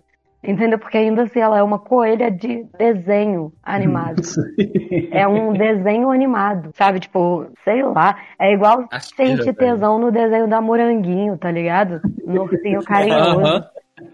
Entendeu? 0.48 0.78
Porque 0.78 0.96
ainda 0.96 1.24
assim 1.24 1.40
ela 1.40 1.58
é 1.58 1.62
uma 1.62 1.78
coelha 1.78 2.30
de 2.30 2.64
desenho 2.78 3.52
animado. 3.62 4.22
é 5.12 5.28
um 5.28 5.52
desenho 5.52 6.10
animado, 6.10 6.70
sabe? 6.74 7.00
Tipo, 7.00 7.46
sei 7.62 7.82
lá. 7.82 8.18
É 8.40 8.54
igual 8.54 8.88
sentir 8.98 9.52
tesão 9.52 9.98
no 9.98 10.10
desenho 10.10 10.48
da 10.48 10.58
Moranguinho, 10.58 11.36
tá 11.36 11.50
ligado? 11.50 12.00
No 12.26 12.44
ursinho 12.44 12.80
carinhoso. 12.88 13.62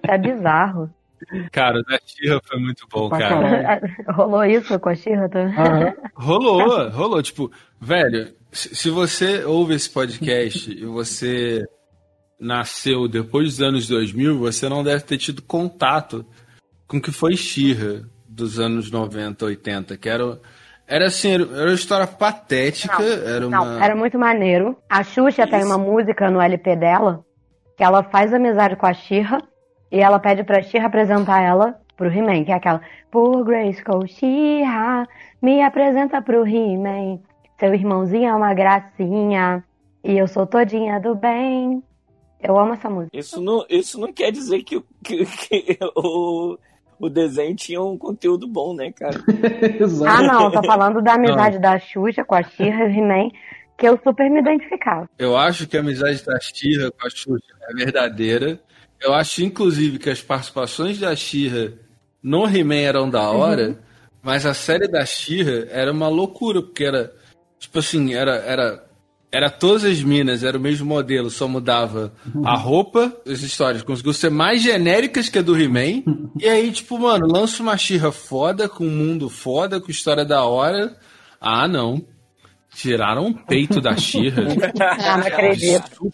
É 0.02 0.18
bizarro. 0.18 0.90
Cara, 1.52 1.78
o 1.78 1.84
da 1.84 1.98
Xirra 2.04 2.40
foi 2.44 2.58
muito 2.58 2.84
bom, 2.92 3.08
cara. 3.08 3.80
rolou 4.12 4.44
isso 4.44 4.76
com 4.80 4.88
a 4.88 4.94
Xirra 4.96 5.28
também? 5.28 5.54
Uhum. 5.56 5.94
Rolou, 6.16 6.90
rolou. 6.90 7.22
Tipo, 7.22 7.48
velho, 7.80 8.34
se 8.50 8.90
você 8.90 9.44
ouve 9.44 9.74
esse 9.74 9.88
podcast 9.88 10.68
e 10.68 10.84
você 10.84 11.64
nasceu 12.38 13.08
depois 13.08 13.50
dos 13.50 13.62
anos 13.62 13.88
2000, 13.88 14.38
você 14.38 14.68
não 14.68 14.82
deve 14.82 15.02
ter 15.02 15.18
tido 15.18 15.42
contato 15.42 16.24
com 16.86 16.98
o 16.98 17.00
que 17.00 17.12
foi 17.12 17.36
Xirra 17.36 18.02
dos 18.28 18.58
anos 18.58 18.90
90, 18.90 19.44
80, 19.44 19.96
que 19.96 20.08
era, 20.08 20.40
era 20.86 21.06
assim, 21.06 21.32
era 21.32 21.44
uma 21.44 21.74
história 21.74 22.06
patética. 22.06 22.98
Não, 22.98 23.06
era, 23.06 23.46
uma... 23.46 23.56
não, 23.56 23.82
era 23.82 23.96
muito 23.96 24.18
maneiro. 24.18 24.76
A 24.88 25.02
Xuxa 25.02 25.42
Isso. 25.42 25.50
tem 25.50 25.64
uma 25.64 25.78
música 25.78 26.30
no 26.30 26.40
LP 26.40 26.76
dela 26.76 27.24
que 27.76 27.82
ela 27.82 28.02
faz 28.02 28.32
amizade 28.32 28.76
com 28.76 28.86
a 28.86 28.92
Xirra 28.92 29.38
e 29.90 30.00
ela 30.00 30.18
pede 30.18 30.44
pra 30.44 30.62
Xirra 30.62 30.86
apresentar 30.86 31.42
ela 31.42 31.80
pro 31.96 32.12
He-Man, 32.12 32.44
que 32.44 32.52
é 32.52 32.54
aquela 32.54 32.80
Por 33.10 33.44
Grayskull 33.44 34.06
She-Ra, 34.06 35.06
me 35.40 35.62
apresenta 35.62 36.20
pro 36.20 36.46
He-Man. 36.46 37.20
Seu 37.58 37.72
irmãozinho 37.72 38.28
é 38.28 38.34
uma 38.34 38.52
gracinha 38.52 39.64
e 40.02 40.18
eu 40.18 40.26
sou 40.26 40.46
todinha 40.46 41.00
do 41.00 41.14
bem. 41.14 41.82
Eu 42.40 42.58
amo 42.58 42.74
essa 42.74 42.90
música. 42.90 43.16
Isso 43.16 43.40
não, 43.40 43.64
isso 43.68 43.98
não 43.98 44.12
quer 44.12 44.30
dizer 44.30 44.62
que, 44.62 44.82
que, 45.02 45.24
que 45.24 45.78
o, 45.96 46.58
o 46.98 47.08
desenho 47.08 47.56
tinha 47.56 47.82
um 47.82 47.96
conteúdo 47.96 48.46
bom, 48.46 48.74
né, 48.74 48.92
cara? 48.92 49.18
ah, 50.06 50.22
não, 50.22 50.50
tô 50.50 50.62
falando 50.62 51.02
da 51.02 51.14
amizade 51.14 51.54
não. 51.54 51.62
da 51.62 51.78
Xuxa 51.78 52.24
com 52.24 52.34
a 52.34 52.42
Xirra 52.42 52.84
e 52.84 52.98
He-Man, 52.98 53.30
que 53.78 53.86
eu 53.88 53.98
super 54.02 54.30
me 54.30 54.40
identificava. 54.40 55.08
Eu 55.18 55.36
acho 55.36 55.66
que 55.66 55.76
a 55.76 55.80
amizade 55.80 56.24
da 56.24 56.38
Xirra 56.38 56.90
com 56.90 57.06
a 57.06 57.10
Xuxa 57.10 57.54
é 57.68 57.74
verdadeira. 57.74 58.60
Eu 59.00 59.12
acho, 59.14 59.42
inclusive, 59.42 59.98
que 59.98 60.10
as 60.10 60.22
participações 60.22 60.98
da 60.98 61.14
Xirra 61.16 61.72
no 62.22 62.46
He-Man 62.46 62.76
eram 62.76 63.10
da 63.10 63.30
hora, 63.30 63.68
uhum. 63.68 63.76
mas 64.22 64.46
a 64.46 64.54
série 64.54 64.88
da 64.88 65.04
Xirra 65.04 65.66
era 65.70 65.92
uma 65.92 66.08
loucura, 66.08 66.62
porque 66.62 66.84
era, 66.84 67.12
tipo 67.58 67.78
assim, 67.78 68.14
era, 68.14 68.36
era 68.36 68.83
era 69.34 69.50
todas 69.50 69.84
as 69.84 70.00
minas, 70.00 70.44
era 70.44 70.56
o 70.56 70.60
mesmo 70.60 70.86
modelo, 70.86 71.28
só 71.28 71.48
mudava 71.48 72.12
uhum. 72.32 72.46
a 72.46 72.54
roupa, 72.54 73.12
as 73.26 73.42
histórias 73.42 73.82
conseguiu 73.82 74.12
ser 74.12 74.30
mais 74.30 74.62
genéricas 74.62 75.28
que 75.28 75.40
a 75.40 75.42
do 75.42 75.60
He-Man. 75.60 76.04
e 76.38 76.48
aí, 76.48 76.70
tipo, 76.70 76.96
mano, 77.00 77.26
lança 77.26 77.60
uma 77.60 77.76
xirra 77.76 78.12
foda, 78.12 78.68
com 78.68 78.86
um 78.86 78.90
mundo 78.90 79.28
foda, 79.28 79.80
com 79.80 79.90
história 79.90 80.24
da 80.24 80.44
hora. 80.44 80.96
Ah, 81.40 81.66
não. 81.66 82.06
Tiraram 82.76 83.26
o 83.26 83.34
peito 83.34 83.80
da 83.80 83.96
xirra. 83.96 84.44
ah, 84.80 85.18
não 85.18 85.26
acredito. 85.26 86.12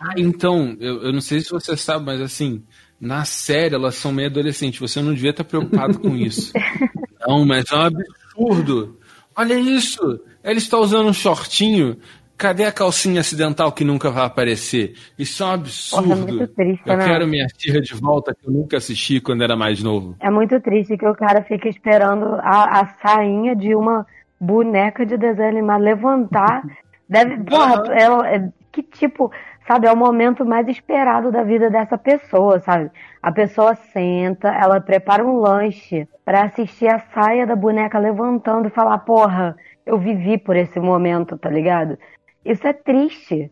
Ah, 0.00 0.14
então, 0.16 0.74
eu, 0.80 1.02
eu 1.02 1.12
não 1.12 1.20
sei 1.20 1.42
se 1.42 1.50
você 1.50 1.76
sabe, 1.76 2.06
mas 2.06 2.22
assim, 2.22 2.64
na 2.98 3.26
série 3.26 3.74
elas 3.74 3.96
são 3.96 4.10
meio 4.12 4.30
adolescentes. 4.30 4.80
Você 4.80 5.02
não 5.02 5.12
devia 5.12 5.30
estar 5.30 5.44
preocupado 5.44 5.98
com 5.98 6.16
isso. 6.16 6.54
não, 7.28 7.44
mas 7.44 7.70
é 7.70 7.76
um 7.76 7.80
absurdo. 7.82 8.98
Olha 9.36 9.60
isso! 9.60 10.00
Ele 10.44 10.58
está 10.58 10.78
usando 10.78 11.08
um 11.08 11.12
shortinho. 11.12 11.96
Cadê 12.36 12.64
a 12.64 12.72
calcinha 12.72 13.20
acidental 13.20 13.70
que 13.72 13.84
nunca 13.84 14.10
vai 14.10 14.26
aparecer? 14.26 14.94
Isso 15.16 15.42
é 15.42 15.46
um 15.46 15.50
absurdo. 15.50 16.26
Porra, 16.26 16.42
é 16.42 16.46
triste, 16.48 16.82
eu 16.84 16.96
né? 16.96 17.04
quero 17.04 17.26
minha 17.28 17.46
tia 17.46 17.80
de 17.80 17.94
volta 17.94 18.34
que 18.34 18.48
eu 18.48 18.52
nunca 18.52 18.76
assisti 18.76 19.20
quando 19.20 19.44
era 19.44 19.56
mais 19.56 19.80
novo. 19.82 20.16
É 20.20 20.30
muito 20.30 20.60
triste 20.60 20.98
que 20.98 21.06
o 21.06 21.14
cara 21.14 21.42
fica 21.44 21.68
esperando 21.68 22.26
a, 22.42 22.80
a 22.80 22.86
sainha 23.00 23.54
de 23.54 23.74
uma 23.74 24.04
boneca 24.40 25.06
de 25.06 25.16
desenho 25.16 25.48
animado 25.48 25.82
levantar. 25.82 26.62
Deve. 27.08 27.44
Porra, 27.44 27.84
é, 27.92 28.36
é, 28.36 28.48
que 28.72 28.82
tipo 28.82 29.30
sabe, 29.66 29.86
é 29.86 29.92
o 29.92 29.96
momento 29.96 30.44
mais 30.44 30.68
esperado 30.68 31.30
da 31.30 31.42
vida 31.42 31.70
dessa 31.70 31.96
pessoa, 31.96 32.60
sabe? 32.60 32.90
A 33.22 33.32
pessoa 33.32 33.74
senta, 33.74 34.48
ela 34.48 34.80
prepara 34.80 35.24
um 35.24 35.38
lanche 35.38 36.06
para 36.24 36.42
assistir 36.42 36.88
a 36.88 36.98
saia 36.98 37.46
da 37.46 37.56
boneca 37.56 37.98
levantando 37.98 38.68
e 38.68 38.70
falar, 38.70 38.98
porra, 38.98 39.56
eu 39.86 39.98
vivi 39.98 40.38
por 40.38 40.56
esse 40.56 40.80
momento, 40.80 41.36
tá 41.38 41.48
ligado? 41.50 41.98
Isso 42.44 42.66
é 42.66 42.72
triste. 42.72 43.50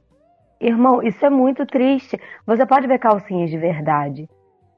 Irmão, 0.60 1.02
isso 1.02 1.24
é 1.24 1.30
muito 1.30 1.66
triste. 1.66 2.18
Você 2.46 2.64
pode 2.64 2.86
ver 2.86 2.98
calcinhas 2.98 3.50
de 3.50 3.58
verdade, 3.58 4.28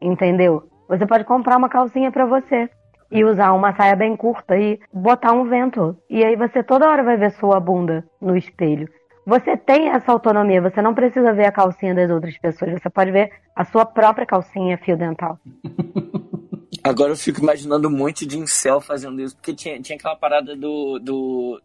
entendeu? 0.00 0.68
Você 0.88 1.06
pode 1.06 1.24
comprar 1.24 1.56
uma 1.56 1.68
calcinha 1.68 2.10
para 2.10 2.24
você 2.24 2.68
e 3.10 3.24
usar 3.24 3.52
uma 3.52 3.74
saia 3.74 3.94
bem 3.94 4.16
curta 4.16 4.56
e 4.56 4.80
botar 4.92 5.32
um 5.32 5.44
vento. 5.44 5.96
E 6.08 6.24
aí 6.24 6.36
você 6.36 6.62
toda 6.62 6.88
hora 6.88 7.02
vai 7.02 7.16
ver 7.16 7.30
sua 7.32 7.60
bunda 7.60 8.04
no 8.20 8.36
espelho. 8.36 8.88
Você 9.26 9.56
tem 9.56 9.88
essa 9.88 10.12
autonomia, 10.12 10.60
você 10.60 10.82
não 10.82 10.94
precisa 10.94 11.32
ver 11.32 11.46
a 11.46 11.52
calcinha 11.52 11.94
das 11.94 12.10
outras 12.10 12.36
pessoas, 12.36 12.72
você 12.72 12.90
pode 12.90 13.10
ver 13.10 13.30
a 13.56 13.64
sua 13.64 13.86
própria 13.86 14.26
calcinha 14.26 14.76
fio 14.76 14.96
dental. 14.96 15.38
Agora 16.84 17.12
eu 17.12 17.16
fico 17.16 17.40
imaginando 17.40 17.88
um 17.88 17.96
monte 17.96 18.26
de 18.26 18.38
incel 18.38 18.78
fazendo 18.78 19.18
isso, 19.22 19.34
porque 19.34 19.54
tinha, 19.54 19.80
tinha 19.80 19.96
aquela 19.96 20.14
parada 20.14 20.54
do, 20.54 20.98
do, 20.98 21.62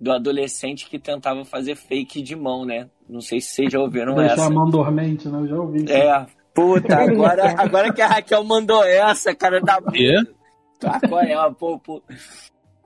do 0.00 0.12
adolescente 0.12 0.88
que 0.88 0.98
tentava 0.98 1.44
fazer 1.44 1.76
fake 1.76 2.22
de 2.22 2.34
mão, 2.34 2.64
né? 2.64 2.88
Não 3.06 3.20
sei 3.20 3.38
se 3.38 3.48
vocês 3.48 3.70
já 3.70 3.78
ouviram 3.78 4.14
Deixar 4.14 4.32
essa. 4.32 4.36
Deixar 4.36 4.50
a 4.50 4.54
mão 4.54 4.70
dormente, 4.70 5.28
né? 5.28 5.40
Eu 5.40 5.46
já 5.46 5.56
ouvi. 5.56 5.92
É, 5.92 6.26
puta, 6.54 6.96
agora, 7.04 7.54
agora 7.58 7.92
que 7.92 8.00
a 8.00 8.06
Raquel 8.06 8.42
mandou 8.44 8.82
essa, 8.82 9.34
cara 9.34 9.60
da 9.60 9.78
puta. 9.78 10.34
Tá, 10.80 11.00
qual 11.06 11.20
é? 11.20 11.34
Pô, 11.52 11.78
pô. 11.78 12.02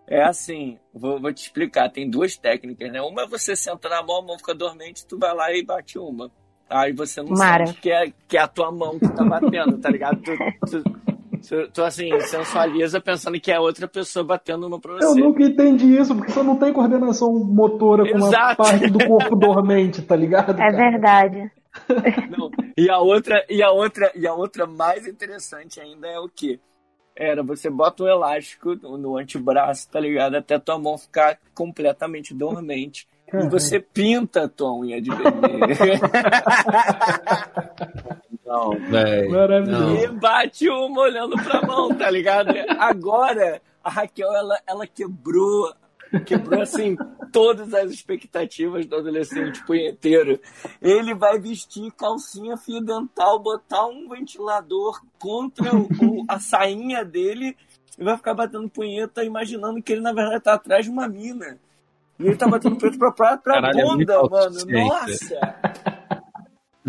É 0.09 0.25
assim, 0.25 0.77
vou, 0.93 1.21
vou, 1.21 1.33
te 1.33 1.45
explicar. 1.45 1.89
Tem 1.89 2.11
duas 2.11 2.37
técnicas, 2.37 2.91
né? 2.91 3.01
Uma 3.01 3.23
é 3.23 3.27
você 3.29 3.55
senta 3.55 3.89
na 3.89 4.03
mão, 4.03 4.19
a 4.19 4.27
mão 4.27 4.39
fica 4.39 4.55
dormente, 4.55 5.07
tu 5.07 5.17
vai 5.17 5.33
lá 5.33 5.53
e 5.53 5.65
bate 5.65 6.01
uma. 6.01 6.33
Aí 6.69 6.93
você 6.93 7.23
não 7.23 7.31
Mara. 7.31 7.67
sente 7.67 7.81
que 7.81 7.91
é, 7.91 8.13
que 8.29 8.37
é 8.37 8.41
a 8.41 8.49
tua 8.49 8.71
mão 8.71 8.99
que 8.99 9.09
tá 9.09 9.25
batendo, 9.25 9.79
tá 9.79 9.91
ligado? 9.91 10.21
Tu, 10.23 10.33
tu, 10.69 11.00
tu, 11.73 11.83
assim, 11.83 12.09
sensualiza 12.21 13.01
pensando 13.01 13.41
que 13.41 13.51
é 13.51 13.59
outra 13.59 13.89
pessoa 13.89 14.25
batendo 14.25 14.67
uma 14.67 14.81
pra 14.81 14.95
você. 14.95 15.21
Eu 15.21 15.25
nunca 15.25 15.43
entendi 15.43 15.97
isso, 15.97 16.15
porque 16.15 16.33
você 16.33 16.43
não 16.43 16.57
tem 16.57 16.73
coordenação 16.73 17.33
motora 17.33 18.11
com 18.11 18.19
Exato. 18.19 18.37
uma 18.37 18.57
parte 18.57 18.87
do 18.89 19.07
corpo 19.07 19.37
dormente, 19.37 20.03
tá 20.03 20.17
ligado? 20.17 20.53
É 20.53 20.57
cara? 20.57 20.77
verdade. 20.77 21.51
Não. 22.37 22.51
E 22.77 22.91
a 22.91 22.99
outra, 22.99 23.45
e 23.49 23.63
a 23.63 23.71
outra, 23.71 24.11
e 24.15 24.27
a 24.27 24.35
outra 24.35 24.67
mais 24.67 25.07
interessante 25.07 25.81
ainda 25.81 26.09
é 26.09 26.19
o 26.19 26.29
quê? 26.29 26.59
Era, 27.17 27.43
você 27.43 27.69
bota 27.69 28.03
um 28.03 28.09
elástico 28.09 28.75
no 28.75 29.17
antebraço, 29.17 29.89
tá 29.91 30.01
ligado? 30.01 30.37
Até 30.37 30.59
tua 30.59 30.79
mão 30.79 30.97
ficar 30.97 31.39
completamente 31.55 32.35
dormente. 32.35 33.07
Uhum. 33.33 33.47
E 33.47 33.49
você 33.49 33.79
pinta 33.79 34.45
a 34.45 34.49
tua 34.49 34.73
unha 34.75 35.01
de 35.01 35.11
bebê. 35.11 36.01
não, 38.51 38.71
velho. 38.91 40.03
E 40.03 40.09
bate 40.09 40.69
uma 40.69 41.03
olhando 41.03 41.37
pra 41.37 41.63
mão, 41.63 41.95
tá 41.95 42.11
ligado? 42.11 42.53
Agora, 42.81 43.63
a 43.83 43.89
Raquel, 43.89 44.33
ela, 44.35 44.61
ela 44.67 44.87
quebrou 44.89 45.73
quebrou 46.27 46.61
assim 46.61 46.97
todas 47.33 47.73
as 47.73 47.93
expectativas 47.93 48.85
do 48.85 48.97
adolescente 48.97 49.65
punheteiro. 49.65 50.41
Ele 50.83 51.15
vai 51.15 51.39
vestir 51.39 51.93
calcinha 51.93 52.57
fio 52.57 52.81
dental, 52.81 53.39
botar 53.39 53.87
um 53.87 54.09
ventilador 54.09 55.01
contra 55.21 55.73
o, 55.73 55.83
o, 55.83 56.25
a 56.27 56.41
sainha 56.41 57.05
dele 57.05 57.57
e 57.97 58.03
vai 58.03 58.17
ficar 58.17 58.35
batendo 58.35 58.69
punheta 58.69 59.23
imaginando 59.23 59.81
que 59.81 59.93
ele 59.93 60.01
na 60.01 60.13
verdade 60.13 60.43
tá 60.43 60.55
atrás 60.55 60.87
de 60.87 60.91
uma 60.91 61.07
mina. 61.07 61.57
E 62.19 62.27
ele 62.27 62.37
tá 62.37 62.49
batendo 62.49 62.77
punheta 62.77 62.99
pra 62.99 63.13
própria 63.13 63.55
Caralho, 63.55 63.87
bunda, 63.87 64.15
é 64.15 64.29
mano. 64.29 64.59
Nossa! 64.67 66.20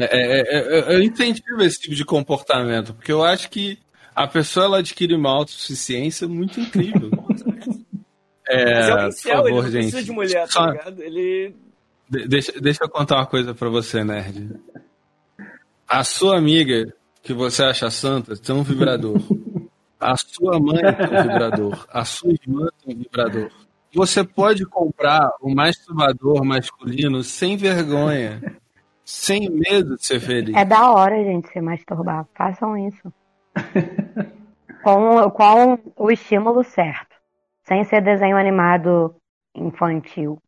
É, 0.05 0.39
é, 0.39 0.91
é, 0.91 0.95
eu 0.95 1.03
incentivo 1.03 1.61
esse 1.63 1.81
tipo 1.81 1.95
de 1.95 2.05
comportamento, 2.05 2.93
porque 2.93 3.11
eu 3.11 3.23
acho 3.23 3.49
que 3.49 3.79
a 4.15 4.27
pessoa 4.27 4.65
ela 4.65 4.77
adquire 4.79 5.15
uma 5.15 5.29
autossuficiência 5.29 6.27
muito 6.27 6.59
incrível. 6.59 7.09
É, 8.53 8.89
Mas 8.89 9.25
é 9.25 9.33
um 9.33 9.37
favor, 9.37 9.65
ele 9.65 9.77
precisa 9.77 10.03
de 10.03 10.11
mulher, 10.11 10.45
tá 10.49 10.71
ligado? 10.71 11.01
Ele... 11.01 11.55
De 12.09 12.27
deixa, 12.27 12.51
deixa 12.59 12.83
eu 12.83 12.89
contar 12.89 13.15
uma 13.15 13.25
coisa 13.25 13.53
pra 13.53 13.69
você, 13.69 14.03
nerd. 14.03 14.59
A 15.87 16.03
sua 16.03 16.37
amiga, 16.37 16.93
que 17.23 17.31
você 17.31 17.63
acha 17.63 17.89
santa, 17.89 18.35
tem 18.35 18.53
um 18.53 18.63
vibrador. 18.63 19.21
A 19.97 20.17
sua 20.17 20.59
mãe 20.59 20.81
tem 20.81 21.17
um 21.17 21.21
vibrador. 21.21 21.87
A 21.89 22.03
sua 22.03 22.33
irmã 22.33 22.67
tem 22.83 22.93
um 22.93 22.97
vibrador. 22.97 23.49
Você 23.93 24.23
pode 24.23 24.65
comprar 24.65 25.29
um 25.41 25.53
masturbador 25.53 26.43
masculino 26.43 27.23
sem 27.23 27.55
vergonha. 27.55 28.59
Sem 29.03 29.49
medo 29.49 29.95
de 29.95 30.05
ser 30.05 30.19
feliz. 30.19 30.55
É 30.55 30.63
da 30.63 30.91
hora, 30.91 31.23
gente, 31.23 31.49
se 31.49 31.59
masturbar. 31.61 32.27
Façam 32.35 32.77
isso. 32.77 33.13
com, 34.83 35.29
com 35.31 35.79
o 35.97 36.11
estímulo 36.11 36.63
certo. 36.63 37.15
Sem 37.63 37.83
ser 37.83 38.01
desenho 38.01 38.37
animado 38.37 39.15
infantil. 39.55 40.39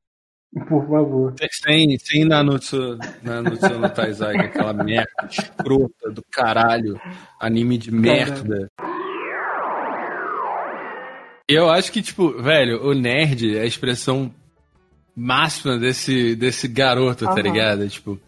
Por 0.68 0.88
favor. 0.88 1.34
Sem, 1.52 1.98
sem 1.98 2.26
Nanutsu, 2.26 2.98
Nanutsu 3.24 3.80
no 3.80 3.90
Taizai, 3.90 4.36
aquela 4.36 4.74
merda 4.74 5.28
escrota 5.28 6.12
do 6.12 6.24
caralho. 6.32 7.00
Anime 7.40 7.78
de 7.78 7.92
merda. 7.92 8.70
Eu 11.48 11.70
acho 11.70 11.92
que, 11.92 12.02
tipo, 12.02 12.42
velho, 12.42 12.86
o 12.86 12.94
nerd 12.94 13.58
é 13.58 13.62
a 13.62 13.66
expressão 13.66 14.34
máxima 15.16 15.78
desse, 15.78 16.36
desse 16.36 16.68
garoto, 16.68 17.26
uhum. 17.26 17.36
tá 17.36 17.42
ligado? 17.42 17.88
Tipo, 17.90 18.20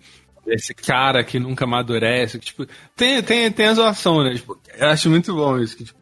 esse 0.47 0.73
cara 0.73 1.23
que 1.23 1.39
nunca 1.39 1.65
amadurece. 1.65 2.39
Que, 2.39 2.45
tipo, 2.45 2.67
tem, 2.95 3.21
tem, 3.21 3.51
tem 3.51 3.67
a 3.67 3.73
zoação, 3.73 4.23
né? 4.23 4.35
Tipo, 4.35 4.59
eu 4.77 4.87
acho 4.87 5.09
muito 5.09 5.33
bom 5.33 5.59
isso. 5.59 5.77
Que, 5.77 5.85
tipo, 5.85 5.99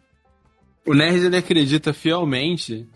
o 0.85 0.93
nerd 0.93 1.25
ele 1.25 1.37
acredita 1.37 1.93
fielmente 1.93 2.87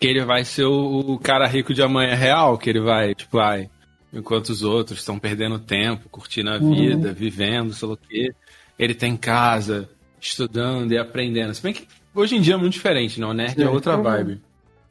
que 0.00 0.06
ele 0.06 0.24
vai 0.24 0.44
ser 0.44 0.64
o, 0.64 1.12
o, 1.12 1.18
cara 1.18 1.46
rico 1.46 1.72
de 1.72 1.82
amanhã 1.82 2.14
real, 2.14 2.58
que 2.58 2.68
ele 2.68 2.80
vai, 2.80 3.14
tipo, 3.14 3.38
ai, 3.38 3.70
enquanto 4.12 4.50
os 4.50 4.62
outros 4.62 5.00
estão 5.00 5.18
perdendo 5.18 5.58
tempo, 5.58 6.08
curtindo 6.08 6.50
a 6.50 6.58
uhum. 6.58 6.74
vida, 6.74 7.08
uhum. 7.08 7.14
vivendo, 7.14 7.72
sei 7.72 7.88
lá 7.88 7.94
o 7.94 7.96
quê. 7.96 8.34
Ele 8.78 8.94
tem 8.94 9.16
casa, 9.16 9.88
estudando 10.20 10.92
e 10.92 10.98
aprendendo. 10.98 11.54
Se 11.54 11.62
bem 11.62 11.74
que 11.74 11.86
hoje 12.14 12.36
em 12.36 12.40
dia 12.40 12.54
é 12.54 12.56
muito 12.56 12.72
diferente, 12.72 13.20
não? 13.20 13.30
O 13.30 13.34
nerd 13.34 13.60
é, 13.60 13.64
é 13.64 13.68
outra 13.68 13.96
vibe. 13.96 14.40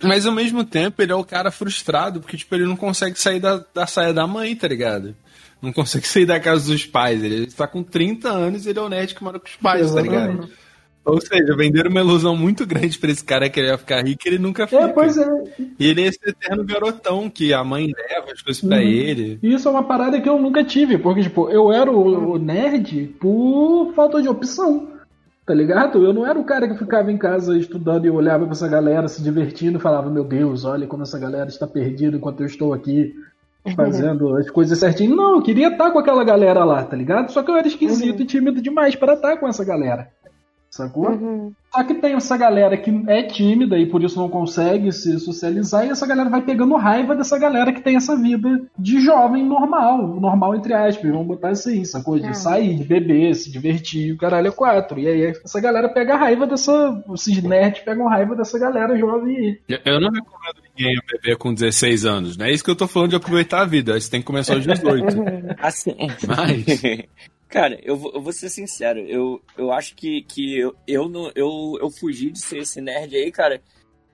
Mas 0.01 0.25
ao 0.25 0.33
mesmo 0.33 0.63
tempo 0.65 1.01
ele 1.01 1.11
é 1.11 1.15
o 1.15 1.23
cara 1.23 1.51
frustrado, 1.51 2.19
porque 2.19 2.37
tipo, 2.37 2.53
ele 2.55 2.65
não 2.65 2.75
consegue 2.75 3.19
sair 3.19 3.39
da, 3.39 3.63
da 3.73 3.87
saia 3.87 4.13
da 4.13 4.27
mãe, 4.27 4.55
tá 4.55 4.67
ligado? 4.67 5.15
Não 5.63 5.71
consegue 5.73 6.05
sair 6.07 6.25
da 6.25 6.39
casa 6.39 6.71
dos 6.71 6.85
pais. 6.85 7.23
Ele 7.23 7.45
está 7.45 7.65
com 7.65 7.81
30 7.81 8.29
anos 8.29 8.65
e 8.65 8.69
ele 8.69 8.79
é 8.79 8.81
o 8.81 8.89
nerd 8.89 9.15
que 9.15 9.23
mora 9.23 9.39
com 9.39 9.47
os 9.47 9.55
pais, 9.55 9.91
tá 9.93 10.01
ligado? 10.01 10.49
Ou 11.05 11.19
seja, 11.19 11.53
venderam 11.57 11.89
uma 11.91 11.99
ilusão 11.99 12.33
muito 12.37 12.65
grande 12.65 12.97
pra 12.97 13.11
esse 13.11 13.25
cara 13.25 13.49
que 13.49 13.59
ele 13.59 13.67
ia 13.67 13.77
ficar 13.77 14.01
rico 14.05 14.21
e 14.25 14.29
ele 14.29 14.37
nunca 14.39 14.65
fica. 14.65 14.83
É, 14.83 14.87
pois 14.87 15.17
é. 15.17 15.27
E 15.77 15.85
ele 15.85 16.01
é 16.01 16.05
esse 16.07 16.19
eterno 16.25 16.63
garotão 16.63 17.29
que 17.29 17.53
a 17.53 17.61
mãe 17.61 17.87
leva 17.87 18.31
as 18.31 18.41
coisas 18.41 18.61
pra 18.63 18.77
Uhum. 18.77 18.83
ele. 18.83 19.39
Isso 19.43 19.67
é 19.67 19.71
uma 19.71 19.83
parada 19.83 20.21
que 20.21 20.29
eu 20.29 20.39
nunca 20.39 20.63
tive, 20.63 20.97
porque, 20.97 21.23
tipo, 21.23 21.49
eu 21.49 21.73
era 21.73 21.91
o, 21.91 22.33
o 22.35 22.37
nerd 22.39 23.07
por 23.19 23.91
falta 23.93 24.21
de 24.21 24.29
opção. 24.29 24.93
Tá 25.45 25.53
ligado? 25.53 26.01
Eu 26.05 26.13
não 26.13 26.25
era 26.25 26.39
o 26.39 26.45
cara 26.45 26.69
que 26.69 26.77
ficava 26.79 27.11
em 27.11 27.17
casa 27.17 27.57
estudando 27.57 28.05
e 28.05 28.09
olhava 28.09 28.45
pra 28.45 28.53
essa 28.53 28.69
galera 28.69 29.09
se 29.09 29.21
divertindo 29.21 29.77
e 29.77 29.81
falava, 29.81 30.09
meu 30.09 30.23
Deus, 30.23 30.63
olha 30.63 30.87
como 30.87 31.03
essa 31.03 31.19
galera 31.19 31.49
está 31.49 31.67
perdida 31.67 32.15
enquanto 32.15 32.39
eu 32.39 32.45
estou 32.47 32.73
aqui 32.73 33.13
fazendo 33.75 34.35
as 34.35 34.49
coisas 34.49 34.77
certinho. 34.77 35.15
Não, 35.15 35.35
eu 35.35 35.41
queria 35.41 35.69
estar 35.69 35.91
com 35.91 35.99
aquela 35.99 36.23
galera 36.23 36.63
lá, 36.63 36.83
tá 36.83 36.95
ligado? 36.95 37.31
Só 37.31 37.41
que 37.41 37.49
eu 37.49 37.55
era 37.55 37.67
esquisito 37.67 38.21
e 38.21 38.25
tímido 38.25 38.61
demais 38.61 38.95
para 38.95 39.13
estar 39.13 39.37
com 39.37 39.47
essa 39.47 39.63
galera. 39.63 40.09
Sacou? 40.69 41.09
Uhum. 41.09 41.53
Só 41.73 41.83
que 41.83 41.95
tem 41.95 42.13
essa 42.13 42.37
galera 42.37 42.77
que 42.77 42.91
é 43.07 43.23
tímida 43.23 43.77
e 43.79 43.87
por 43.87 44.03
isso 44.03 44.19
não 44.19 44.29
consegue 44.29 44.91
se 44.91 45.19
socializar, 45.19 45.85
e 45.85 45.89
essa 45.89 46.05
galera 46.05 46.29
vai 46.29 46.41
pegando 46.41 46.75
raiva 46.75 47.15
dessa 47.15 47.37
galera 47.39 47.73
que 47.73 47.81
tem 47.81 47.95
essa 47.95 48.15
vida 48.15 48.61
de 48.77 48.99
jovem 49.01 49.43
normal, 49.43 50.07
normal 50.19 50.55
entre 50.55 50.73
aspas, 50.73 51.09
vamos 51.09 51.25
botar 51.27 51.49
assim, 51.49 51.83
sacou? 51.83 52.19
De 52.19 52.27
Ah. 52.27 52.33
sair, 52.35 52.75
de 52.75 52.83
beber, 52.83 53.33
se 53.33 53.51
divertir, 53.51 54.13
o 54.13 54.17
caralho 54.17 54.49
é 54.49 54.51
quatro. 54.51 54.99
E 54.99 55.07
aí 55.07 55.21
essa 55.43 55.59
galera 55.59 55.89
pega 55.89 56.15
raiva 56.15 56.45
dessa. 56.45 57.03
Esses 57.13 57.41
nerds 57.41 57.81
pegam 57.83 58.07
raiva 58.07 58.35
dessa 58.35 58.59
galera 58.59 58.95
jovem 58.97 59.35
aí. 59.35 59.59
Eu- 59.67 59.79
Eu 59.93 59.99
não 60.01 60.09
recomendo 60.11 60.61
ninguém 60.77 60.95
beber 61.11 61.37
com 61.37 61.53
16 61.53 62.05
anos, 62.05 62.37
né? 62.37 62.49
É 62.49 62.53
isso 62.53 62.63
que 62.63 62.69
eu 62.69 62.75
tô 62.75 62.87
falando 62.87 63.09
de 63.11 63.15
aproveitar 63.15 63.61
a 63.61 63.65
vida. 63.65 63.99
Você 63.99 64.11
tem 64.11 64.19
que 64.19 64.27
começar 64.27 64.53
aos 64.53 64.63
18. 64.65 65.05
Assim. 65.59 65.95
Mas. 66.27 66.63
Cara, 67.49 67.77
eu 67.83 67.95
vou, 67.95 68.11
eu 68.15 68.19
vou 68.19 68.33
ser 68.33 68.49
sincero, 68.49 68.97
eu, 69.01 69.39
eu 69.55 69.71
acho 69.71 69.95
que, 69.95 70.23
que 70.23 70.57
eu, 70.57 70.73
eu, 70.87 71.07
não, 71.07 71.29
eu, 71.35 71.47
eu 71.79 71.89
fugi 71.89 72.31
de 72.31 72.39
ser 72.39 72.59
esse 72.59 72.81
nerd 72.81 73.15
aí, 73.15 73.31
cara, 73.31 73.61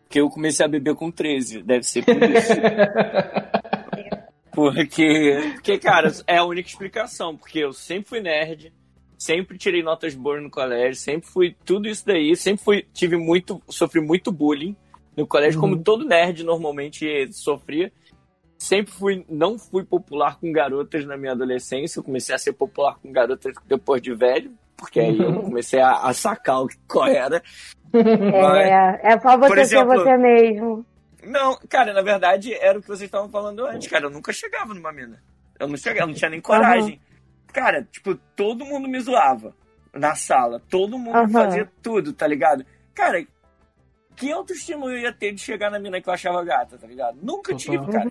que 0.10 0.20
eu 0.20 0.30
comecei 0.30 0.66
a 0.66 0.70
beber 0.70 0.96
com 0.96 1.12
13, 1.12 1.62
deve 1.62 1.84
ser 1.84 2.04
por 2.04 2.16
isso. 2.16 2.54
porque, 4.52 5.52
porque, 5.54 5.78
cara, 5.78 6.12
é 6.26 6.38
a 6.38 6.46
única 6.46 6.68
explicação, 6.68 7.38
porque 7.38 7.60
eu 7.60 7.72
sempre 7.72 8.10
fui 8.10 8.20
nerd, 8.20 8.74
sempre 9.18 9.58
tirei 9.58 9.84
notas 9.84 10.16
boas 10.16 10.42
no 10.42 10.50
colégio, 10.50 10.96
sempre 10.96 11.30
fui 11.30 11.56
tudo 11.66 11.88
isso 11.88 12.06
daí, 12.06 12.36
sempre 12.36 12.64
fui, 12.64 12.86
tive 12.94 13.18
muito, 13.18 13.62
sofri 13.68 14.02
muito 14.02 14.32
bullying 14.32 14.76
no 15.16 15.28
colégio, 15.28 15.60
como 15.60 15.78
todo 15.84 16.06
nerd 16.06 16.44
normalmente 16.44 17.32
sofria. 17.34 17.92
Sempre 18.58 18.92
fui, 18.92 19.26
não 19.30 19.58
fui 19.58 19.86
popular 19.86 20.38
com 20.38 20.52
garotas 20.52 21.06
na 21.06 21.16
minha 21.16 21.32
adolescência. 21.32 22.00
Eu 22.00 22.04
comecei 22.04 22.36
a 22.36 22.38
ser 22.38 22.54
popular 22.54 23.00
com 23.00 23.12
garotas 23.12 23.54
depois 23.66 24.02
de 24.02 24.14
velho, 24.14 24.52
porque 24.80 25.00
aí 25.00 25.20
eu 25.20 25.42
comecei 25.44 25.80
a, 25.82 25.92
a 25.92 26.13
sacar 26.13 26.62
o 26.63 26.68
que 26.68 26.78
qual 26.88 27.08
era. 27.08 27.44
É, 27.94 29.13
é 29.13 29.20
só 29.20 29.38
Por 29.38 29.50
você 29.50 29.62
exemplo- 29.62 29.92
ser 29.98 30.04
você 30.04 30.18
mesmo. 30.18 30.86
Não, 31.24 31.58
cara, 31.68 31.92
na 31.94 32.02
verdade 32.02 32.54
era 32.54 32.80
o 32.80 32.82
que 32.82 32.88
vocês 32.88 33.02
estavam 33.08 33.30
falando 33.30 33.65
antes, 33.65 33.88
cara. 33.89 34.06
Eu 34.06 34.10
nunca 34.10 34.32
chegava 34.32 34.74
numa 34.74 34.92
mina. 34.92 35.22
Eu 35.60 35.68
não 35.68 35.76
chegava, 35.76 36.04
eu 36.04 36.08
não 36.08 36.13
tinha 36.13 36.30
nem 36.30 36.39
coragem. 36.39 37.00
Cara, 37.52 37.84
tipo, 37.92 38.15
todo 38.36 38.63
mundo 38.65 38.88
me 38.88 39.00
zoava 39.02 39.54
na 39.94 40.15
sala. 40.15 40.62
Todo 40.70 40.98
mundo 40.98 41.18
Aham. 41.18 41.30
fazia 41.30 41.70
tudo, 41.82 42.13
tá 42.13 42.26
ligado? 42.26 42.65
Cara, 42.94 43.26
que 44.15 44.32
autoestima 44.32 44.86
eu 44.86 44.98
ia 44.98 45.12
ter 45.12 45.34
de 45.34 45.42
chegar 45.42 45.70
na 45.70 45.80
mina 45.80 46.00
que 46.02 46.08
eu 46.08 46.13
achava 46.13 46.44
gata, 46.44 46.78
tá 46.78 46.88
ligado? 46.88 47.18
Nunca 47.22 47.54
tive, 47.56 47.86
cara. 47.92 48.10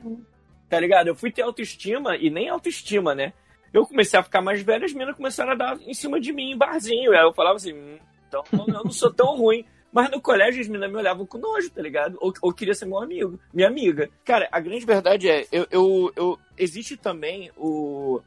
Tá 0.68 0.78
ligado? 0.78 1.07
Eu 1.07 1.14
fui 1.14 1.31
ter 1.31 1.42
autoestima 1.42 2.16
e 2.16 2.28
nem 2.28 2.48
autoestima, 2.50 3.14
né? 3.14 3.33
Eu 3.72 3.87
comecei 3.87 4.18
a 4.18 4.22
ficar 4.22 4.40
mais 4.40 4.62
velho, 4.62 4.85
as 4.85 4.92
minas 4.92 5.16
começaram 5.16 5.52
a 5.52 5.54
dar 5.54 5.78
em 5.83 5.94
cima 5.94 6.18
de 6.20 6.33
mim 6.33 6.52
em 6.52 6.57
barzinho. 6.57 7.12
Aí 7.12 7.22
eu 7.22 7.33
falava 7.35 7.57
assim, 7.57 7.72
hum, 7.74 7.98
então 8.26 8.42
eu 8.52 8.66
não 8.66 8.90
sou 8.90 9.12
tão 9.12 9.37
ruim. 9.37 9.64
Mas 9.92 10.11
no 10.11 10.20
colégio 10.20 10.61
as 10.61 10.68
meninas 10.68 10.90
me 10.90 10.96
olhavam 10.98 11.24
com 11.24 11.38
nojo, 11.38 11.70
tá 11.70 11.81
ligado? 11.81 12.18
Ou, 12.20 12.33
ou 12.42 12.52
queria 12.52 12.74
ser 12.74 12.85
meu 12.85 12.98
amigo, 12.98 13.40
minha 13.54 13.68
amiga. 13.68 14.11
Cara, 14.24 14.46
a 14.52 14.61
grande 14.61 14.85
verdade 14.85 15.28
é, 15.31 15.46
eu, 15.50 15.66
eu, 15.70 16.12
eu- 16.14 16.38
existe 16.59 16.94
também 16.96 17.50
o, 17.57 18.20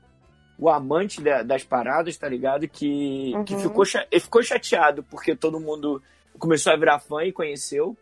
o 0.58 0.70
amante 0.70 1.22
da- 1.22 1.44
das 1.44 1.64
paradas, 1.64 2.18
tá 2.18 2.28
ligado? 2.28 2.68
Que, 2.68 3.32
que 3.46 3.54
Uhum. 3.54 3.60
ficou, 3.60 3.86
cha- 3.86 4.08
ele 4.12 4.22
ficou 4.22 4.42
chateado 4.42 5.04
porque 5.04 5.36
todo 5.36 5.60
mundo 5.60 6.02
começou 6.40 6.74
a 6.74 6.78
virar 6.78 6.98
fã 7.00 7.24
e 7.24 7.32
conheceu. 7.32 7.96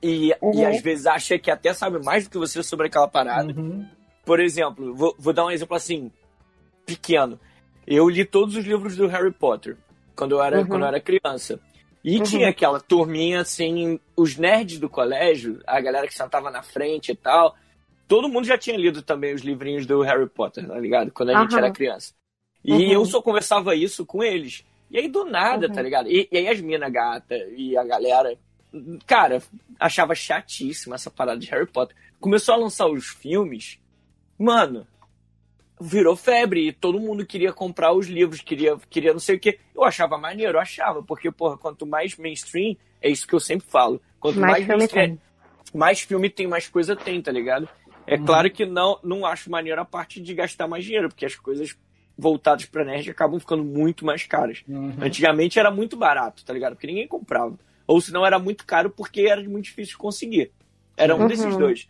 E, 0.00 0.28
e 0.30 0.34
Uhum. 0.40 0.68
às 0.68 0.80
vezes 0.80 1.06
acha 1.06 1.36
que 1.36 1.50
até 1.50 1.72
sabe 1.74 1.98
mais 2.04 2.24
do 2.24 2.30
que 2.30 2.38
você 2.38 2.62
sobre 2.62 2.86
aquela 2.86 3.08
parada. 3.08 3.52
Uhum. 3.52 3.84
Por 4.24 4.38
exemplo, 4.38 4.94
vou, 4.94 5.16
vou 5.18 5.32
dar 5.32 5.46
um 5.46 5.50
exemplo 5.50 5.74
assim, 5.76 6.12
pequeno. 6.88 7.38
Eu 7.86 8.08
li 8.08 8.24
todos 8.24 8.56
os 8.56 8.64
livros 8.64 8.96
do 8.96 9.06
Harry 9.06 9.32
Potter 9.32 9.76
quando 10.16 10.32
eu 10.32 10.42
era, 10.42 10.58
Uhum. 10.60 10.66
quando 10.66 10.82
eu 10.82 10.88
era 10.88 11.00
criança. 11.00 11.60
E 12.02 12.16
Uhum. 12.16 12.22
tinha 12.22 12.48
aquela 12.48 12.80
turminha, 12.80 13.40
assim, 13.40 14.00
os 14.16 14.36
nerds 14.36 14.78
do 14.78 14.88
colégio, 14.88 15.60
a 15.66 15.80
galera 15.80 16.06
que 16.06 16.14
sentava 16.14 16.50
na 16.50 16.62
frente 16.62 17.12
e 17.12 17.14
tal. 17.14 17.54
Todo 18.06 18.28
mundo 18.28 18.46
já 18.46 18.56
tinha 18.56 18.76
lido 18.76 19.02
também 19.02 19.34
os 19.34 19.42
livrinhos 19.42 19.84
do 19.84 20.00
Harry 20.02 20.28
Potter, 20.28 20.66
tá 20.66 20.78
ligado? 20.78 21.10
Quando 21.12 21.30
a 21.30 21.34
gente 21.40 21.52
Aham. 21.52 21.58
era 21.64 21.70
criança. 21.72 22.14
E 22.64 22.72
Uhum. 22.72 22.92
eu 22.92 23.04
só 23.04 23.20
conversava 23.20 23.74
isso 23.74 24.06
com 24.06 24.22
eles. 24.22 24.64
E 24.90 24.98
aí, 24.98 25.08
do 25.08 25.24
nada, 25.24 25.66
Uhum. 25.68 25.72
tá 25.74 25.82
ligado? 25.82 26.08
E, 26.10 26.26
e 26.32 26.38
aí 26.38 26.48
as 26.48 26.60
minas 26.60 26.90
gata 26.90 27.34
e 27.56 27.76
a 27.76 27.84
galera, 27.84 28.34
cara, 29.06 29.42
achava 29.78 30.14
chatíssima 30.14 30.94
essa 30.94 31.10
parada 31.10 31.38
de 31.38 31.48
Harry 31.50 31.66
Potter. 31.66 31.94
Começou 32.18 32.54
a 32.54 32.58
lançar 32.58 32.86
os 32.88 33.06
filmes, 33.08 33.78
mano, 34.38 34.86
virou 35.80 36.16
febre 36.16 36.68
e 36.68 36.72
todo 36.72 36.98
mundo 37.00 37.24
queria 37.26 37.52
comprar 37.52 37.92
os 37.92 38.06
livros, 38.06 38.40
queria, 38.40 38.76
queria 38.90 39.12
não 39.12 39.20
sei 39.20 39.36
o 39.36 39.40
que. 39.40 39.58
Eu 39.74 39.84
achava 39.84 40.16
maneiro, 40.18 40.56
eu 40.56 40.60
achava, 40.60 41.02
porque, 41.02 41.30
porra, 41.30 41.56
quanto 41.56 41.86
mais 41.86 42.16
mainstream, 42.16 42.76
é 43.00 43.08
isso 43.10 43.26
que 43.26 43.34
eu 43.34 43.40
sempre 43.40 43.66
falo. 43.68 44.00
Quanto 44.20 44.40
Mais 44.40 44.52
mais, 44.52 44.64
filme 44.64 44.78
mainstream, 44.78 45.06
tem. 45.08 45.20
mais 45.80 46.00
filme 46.00 46.30
tem, 46.30 46.46
mais 46.46 46.68
coisa 46.68 46.96
tem, 46.96 47.20
tá 47.22 47.30
ligado? 47.30 47.68
É 48.06 48.16
Uhum. 48.16 48.24
claro 48.24 48.50
que 48.50 48.64
não, 48.64 48.98
não 49.04 49.26
acho 49.26 49.50
maneiro 49.50 49.80
a 49.80 49.84
parte 49.84 50.20
de 50.20 50.34
gastar 50.34 50.66
mais 50.66 50.84
dinheiro, 50.84 51.08
porque 51.08 51.26
as 51.26 51.36
coisas 51.36 51.76
voltadas 52.16 52.64
pra 52.64 52.84
nerd 52.84 53.08
acabam 53.10 53.38
ficando 53.38 53.62
muito 53.62 54.04
mais 54.04 54.24
caras. 54.24 54.64
Uhum. 54.66 54.92
Antigamente 55.00 55.58
era 55.58 55.70
muito 55.70 55.96
barato, 55.96 56.44
tá 56.44 56.52
ligado? 56.52 56.72
Porque 56.74 56.86
ninguém 56.86 57.06
comprava. 57.06 57.56
Ou 57.86 58.00
se 58.00 58.12
não 58.12 58.26
era 58.26 58.38
muito 58.38 58.66
caro 58.66 58.90
porque 58.90 59.20
era 59.22 59.40
muito 59.44 59.66
difícil 59.66 59.92
de 59.92 59.98
conseguir. 59.98 60.50
Era 60.96 61.14
um 61.14 61.20
Uhum. 61.20 61.26
desses 61.28 61.56
dois. 61.56 61.88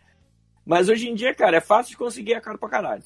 Mas 0.65 0.87
hoje 0.87 1.09
em 1.09 1.15
dia, 1.15 1.33
cara, 1.33 1.57
é 1.57 1.61
fácil 1.61 1.91
de 1.91 1.97
conseguir, 1.97 2.33
é 2.33 2.39
caro 2.41 2.59
pra 2.59 2.69
caralho. 2.69 3.01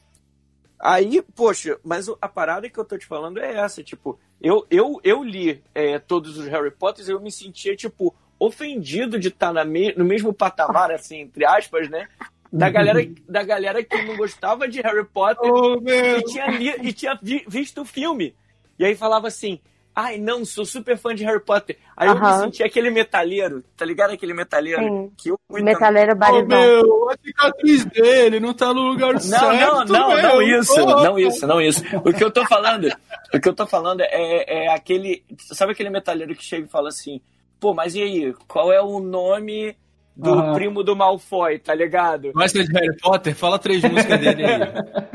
Aí, 0.79 1.21
poxa, 1.35 1.79
mas 1.83 2.09
a 2.21 2.27
parada 2.27 2.69
que 2.69 2.77
eu 2.77 2.83
tô 2.85 2.97
te 2.97 3.05
falando 3.05 3.39
é 3.39 3.53
essa, 3.55 3.81
tipo, 3.83 4.19
eu, 4.41 4.65
eu, 4.69 4.99
eu 5.03 5.23
li 5.23 5.63
é, 5.73 5.97
todos 5.97 6.37
os 6.37 6.45
Harry 6.47 6.71
Potters 6.71 7.07
e 7.07 7.11
eu 7.11 7.21
me 7.21 7.31
sentia, 7.31 7.75
tipo, 7.75 8.13
ofendido 8.37 9.17
de 9.17 9.29
estar 9.29 9.53
na 9.53 9.63
me- 9.63 9.93
no 9.93 10.03
mesmo 10.03 10.33
patamar, 10.33 10.91
assim, 10.91 11.21
entre 11.21 11.45
aspas, 11.45 11.89
né? 11.89 12.07
Da 12.51 12.69
galera, 12.69 12.99
da 13.27 13.43
galera 13.43 13.83
que 13.83 13.99
não 14.03 14.15
gostava 14.17 14.67
de 14.67 14.79
Harry 14.81 15.05
Potter 15.05 15.49
meu! 15.81 16.19
e 16.19 16.23
tinha, 16.25 16.47
li- 16.47 16.75
e 16.83 16.93
tinha 16.93 17.17
vi- 17.21 17.45
visto 17.47 17.81
o 17.81 17.85
filme. 17.85 18.35
E 18.77 18.85
aí 18.85 18.95
falava 18.95 19.27
assim, 19.27 19.59
ai 19.95 20.17
não, 20.17 20.43
sou 20.43 20.65
super 20.65 20.97
fã 20.97 21.13
de 21.13 21.23
Harry 21.23 21.39
Potter. 21.43 21.77
Aí 21.95 22.07
eu 22.07 22.19
me 22.19 22.33
senti 22.39 22.63
aquele 22.63 22.89
metalheiro, 22.89 23.63
tá 23.77 23.85
ligado? 23.85 24.11
Aquele 24.13 24.33
metalheiro 24.33 24.81
Sim. 24.81 25.11
que 25.17 25.29
eu 25.29 25.39
fui 25.47 25.61
Metaleiro 25.61 26.13
Ô, 26.13 26.15
barizão. 26.15 26.47
meu, 26.47 27.09
a 27.09 27.15
cicatriz 27.23 27.85
dele 27.85 28.39
não 28.39 28.53
tá 28.53 28.73
no 28.73 28.81
lugar 28.81 29.13
Não, 29.13 29.19
certo. 29.19 29.59
não, 29.59 29.85
não, 29.85 30.09
meu. 30.09 30.21
não 30.21 30.41
isso, 30.41 30.85
não 30.85 31.19
isso, 31.19 31.47
não 31.47 31.61
isso. 31.61 31.83
O 32.03 32.11
que 32.13 32.23
eu 32.23 32.31
tô 32.31 32.45
falando, 32.47 32.87
o 33.33 33.39
que 33.39 33.47
eu 33.47 33.53
tô 33.53 33.67
falando 33.67 34.01
é, 34.01 34.65
é 34.65 34.73
aquele, 34.73 35.23
sabe 35.37 35.73
aquele 35.73 35.89
metalheiro 35.89 36.35
que 36.35 36.43
chega 36.43 36.65
e 36.65 36.69
fala 36.69 36.89
assim, 36.89 37.21
pô, 37.59 37.73
mas 37.73 37.93
e 37.95 38.01
aí, 38.01 38.33
qual 38.47 38.71
é 38.73 38.81
o 38.81 38.99
nome 38.99 39.75
do 40.15 40.31
Aham. 40.33 40.53
primo 40.53 40.83
do 40.83 40.95
Malfoy, 40.95 41.57
tá 41.59 41.73
ligado? 41.73 42.31
Gosta 42.33 42.63
de 42.63 42.71
Harry 42.71 42.95
Potter? 43.01 43.35
Fala 43.35 43.57
três 43.59 43.83
músicas 43.83 44.19
dele 44.19 44.45
aí. 44.45 44.59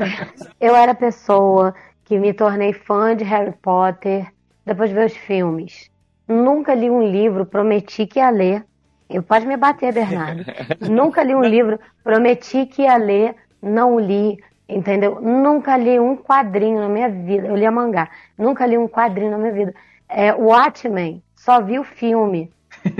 Eu 0.59 0.75
era 0.75 0.91
a 0.91 0.95
pessoa 0.95 1.73
que 2.03 2.17
me 2.17 2.33
tornei 2.33 2.73
fã 2.73 3.15
de 3.15 3.23
Harry 3.23 3.53
Potter 3.61 4.27
depois 4.69 4.89
de 4.89 4.95
ver 4.95 5.07
os 5.07 5.17
filmes. 5.17 5.89
Nunca 6.27 6.75
li 6.75 6.89
um 6.89 7.01
livro, 7.01 7.45
prometi 7.45 8.05
que 8.05 8.19
ia 8.19 8.29
ler. 8.29 8.63
Eu 9.09 9.23
pode 9.23 9.47
me 9.47 9.57
bater, 9.57 9.91
Bernardo. 9.91 10.45
Nunca 10.87 11.23
li 11.23 11.33
um 11.33 11.43
livro, 11.43 11.79
prometi 12.03 12.67
que 12.67 12.83
ia 12.83 12.95
ler, 12.95 13.35
não 13.59 13.99
li, 13.99 14.37
entendeu? 14.67 15.19
Nunca 15.19 15.75
li 15.75 15.99
um 15.99 16.15
quadrinho 16.15 16.79
na 16.79 16.87
minha 16.87 17.09
vida. 17.09 17.47
Eu 17.47 17.55
lia 17.55 17.71
mangá. 17.71 18.09
Nunca 18.37 18.65
li 18.67 18.77
um 18.77 18.87
quadrinho 18.87 19.31
na 19.31 19.39
minha 19.39 19.51
vida. 19.51 19.73
É, 20.07 20.31
Watchmen, 20.33 21.23
só 21.35 21.59
vi 21.61 21.79
o 21.79 21.83
filme 21.83 22.51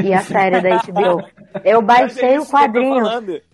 e 0.04 0.12
a 0.12 0.22
série 0.22 0.62
da 0.62 0.78
HBO. 0.78 1.24
Eu 1.64 1.80
é 1.80 1.84
baixei 1.84 2.32
o 2.32 2.42
eu 2.42 2.46
tô 2.46 2.52
quadrinho. 2.52 3.04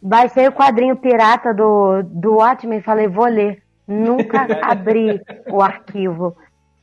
Baixei 0.01 0.47
o 0.47 0.53
quadrinho 0.53 0.95
pirata 0.95 1.53
do, 1.53 2.01
do 2.03 2.35
Watchmen 2.35 2.79
e 2.79 2.81
falei, 2.81 3.07
vou 3.09 3.25
ler. 3.25 3.61
Nunca 3.85 4.47
abri 4.63 5.21
o 5.49 5.61
arquivo. 5.61 6.35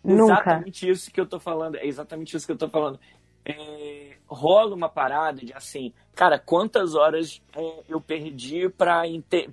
Nunca. 0.05 0.33
Exatamente 0.33 0.89
isso 0.89 1.11
que 1.13 1.21
eu 1.21 1.27
tô 1.27 1.39
falando. 1.39 1.77
É 1.77 1.87
exatamente 1.87 2.37
isso 2.37 2.47
que 2.47 2.53
eu 2.53 2.59
tô 2.59 2.69
falando. 2.69 2.99
É, 3.45 4.13
rola 4.27 4.75
uma 4.75 4.89
parada 4.89 5.45
de 5.45 5.53
assim, 5.53 5.93
cara, 6.15 6.39
quantas 6.39 6.95
horas 6.95 7.43
é, 7.57 7.83
eu 7.89 8.01
perdi 8.01 8.69
pra, 8.69 9.03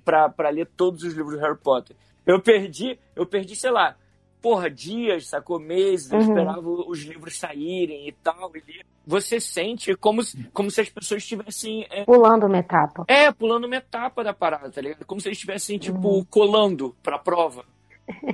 pra, 0.04 0.28
pra 0.28 0.48
ler 0.50 0.66
todos 0.76 1.02
os 1.02 1.12
livros 1.14 1.34
do 1.36 1.40
Harry 1.40 1.58
Potter? 1.58 1.96
Eu 2.26 2.40
perdi, 2.40 2.98
eu 3.16 3.26
perdi, 3.26 3.56
sei 3.56 3.70
lá, 3.70 3.96
porra, 4.40 4.70
dias, 4.70 5.28
sacou? 5.28 5.58
Meses, 5.58 6.10
eu 6.12 6.18
Uhum. 6.18 6.24
esperava 6.24 6.68
os 6.68 7.00
livros 7.02 7.36
saírem 7.38 8.06
e 8.08 8.12
tal. 8.12 8.50
e. 8.56 8.84
Você 9.06 9.40
sente 9.40 9.94
como, 9.96 10.22
se- 10.22 10.44
como 10.52 10.70
se 10.70 10.80
as 10.82 10.88
pessoas 10.88 11.22
estivessem. 11.22 11.84
É, 11.90 12.04
Pulando 12.04 12.46
uma 12.46 12.58
etapa. 12.58 13.04
é, 13.08 13.32
pulando 13.32 13.64
uma 13.66 13.76
etapa 13.76 14.22
da 14.22 14.32
parada, 14.32 14.70
tá 14.70 14.80
ligado? 14.80 15.04
Como 15.04 15.20
se 15.20 15.26
eles 15.28 15.38
estivessem, 15.38 15.78
tipo, 15.78 16.24
colando 16.26 16.94
pra 17.02 17.18
prova. 17.18 17.64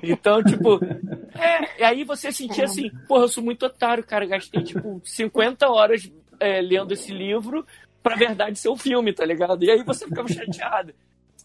Então, 0.03 0.43
tipo, 0.43 0.79
é, 1.41 1.81
e 1.81 1.85
aí 1.85 2.05
você 2.05 2.33
sentia 2.33 2.65
assim, 2.65 2.91
porra, 3.09 3.25
eu 3.25 3.29
sou 3.29 3.43
muito 3.43 3.67
otário, 3.67 4.05
cara. 4.05 4.27
Gastei, 4.27 4.63
tipo, 4.63 5.01
50 5.05 5.69
horas 5.69 6.11
é, 6.41 6.61
lendo 6.61 6.93
esse 6.93 7.13
livro 7.13 7.67
pra 8.03 8.17
verdade 8.17 8.59
ser 8.59 8.69
um 8.69 8.77
filme, 8.77 9.13
tá 9.13 9.25
ligado? 9.25 9.65
E 9.65 9.71
aí 9.71 9.83
você 9.83 10.07
ficava 10.07 10.29
chateado. 10.29 10.95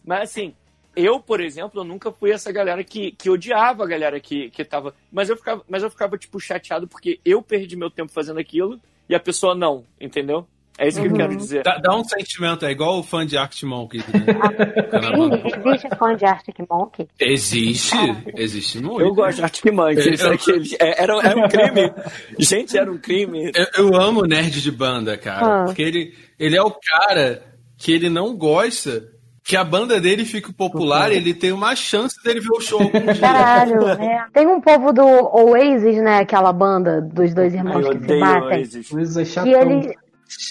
Mas 0.04 0.30
assim, 0.30 0.54
eu, 0.94 1.20
por 1.20 1.40
exemplo, 1.40 1.80
eu 1.80 1.84
nunca 1.84 2.12
fui 2.12 2.30
essa 2.30 2.52
galera 2.52 2.84
que, 2.84 3.12
que 3.12 3.30
odiava 3.30 3.84
a 3.84 3.86
galera 3.86 4.20
que, 4.20 4.50
que 4.50 4.64
tava. 4.64 4.94
Mas 5.10 5.28
eu, 5.28 5.36
ficava, 5.36 5.64
mas 5.68 5.82
eu 5.82 5.90
ficava, 5.90 6.18
tipo, 6.18 6.38
chateado 6.38 6.86
porque 6.86 7.20
eu 7.24 7.42
perdi 7.42 7.76
meu 7.76 7.90
tempo 7.90 8.12
fazendo 8.12 8.38
aquilo 8.38 8.80
e 9.08 9.14
a 9.14 9.20
pessoa 9.20 9.54
não, 9.54 9.84
entendeu? 10.00 10.46
É 10.82 10.88
isso 10.88 11.00
que 11.00 11.06
eu 11.06 11.10
Uhum. 11.12 11.16
quero 11.16 11.36
dizer. 11.36 11.62
Dá, 11.62 11.78
dá 11.78 11.96
um 11.96 12.02
sentimento, 12.04 12.64
é 12.66 12.70
igual 12.70 12.98
o 12.98 13.02
fã 13.02 13.24
de 13.24 13.36
Arctic 13.36 13.62
Monkeys. 13.62 14.04
Né? 14.08 14.20
Sim, 15.62 15.70
existe 15.70 15.88
fã 15.96 16.16
de 16.16 16.24
Arctic 16.24 16.56
Monkey? 16.70 17.08
existe, 17.20 17.96
existe 18.36 18.80
muito. 18.80 19.00
Eu 19.00 19.14
gosto 19.14 19.36
de 19.36 19.42
Arctic 19.44 19.72
Monkeys. 19.72 20.20
Eu- 20.22 20.62
é, 20.80 21.02
Era, 21.02 21.18
era 21.20 21.36
um 21.38 21.48
crime. 21.48 21.92
Gente, 22.38 22.76
era 22.76 22.90
um 22.90 22.98
crime. 22.98 23.50
Eu, 23.54 23.86
eu 23.86 23.94
amo 24.00 24.22
nerd 24.26 24.60
de 24.60 24.70
banda, 24.70 25.16
cara. 25.16 25.62
Ah. 25.62 25.64
Porque 25.66 25.82
ele, 25.82 26.14
ele 26.38 26.56
é 26.56 26.62
o 26.62 26.70
cara 26.72 27.42
que 27.78 27.92
ele 27.92 28.08
não 28.08 28.36
gosta 28.36 29.10
que 29.44 29.56
a 29.56 29.64
banda 29.64 30.00
dele 30.00 30.24
fique 30.24 30.52
popular 30.52 31.10
e 31.10 31.16
ele 31.16 31.34
tem 31.34 31.50
uma 31.50 31.74
chance 31.74 32.14
dele 32.22 32.38
ver 32.38 32.52
o 32.56 32.60
show 32.60 32.80
algum 32.80 33.00
dia. 33.00 33.14
Caralho, 33.16 33.88
é. 33.88 34.24
Tem 34.32 34.46
um 34.46 34.60
povo 34.60 34.92
do 34.92 35.02
Oasis, 35.04 35.96
né? 36.00 36.18
Aquela 36.18 36.52
banda 36.52 37.00
dos 37.00 37.34
dois 37.34 37.52
Ai, 37.52 37.58
irmãos 37.58 37.84
eu 37.84 37.90
que 37.92 37.98
se 37.98 38.04
odeio 38.04 38.20
batem. 38.20 38.58
Oasis. 38.58 38.88
Coisa 38.88 39.22
E 39.22 39.26
chatão. 39.26 39.50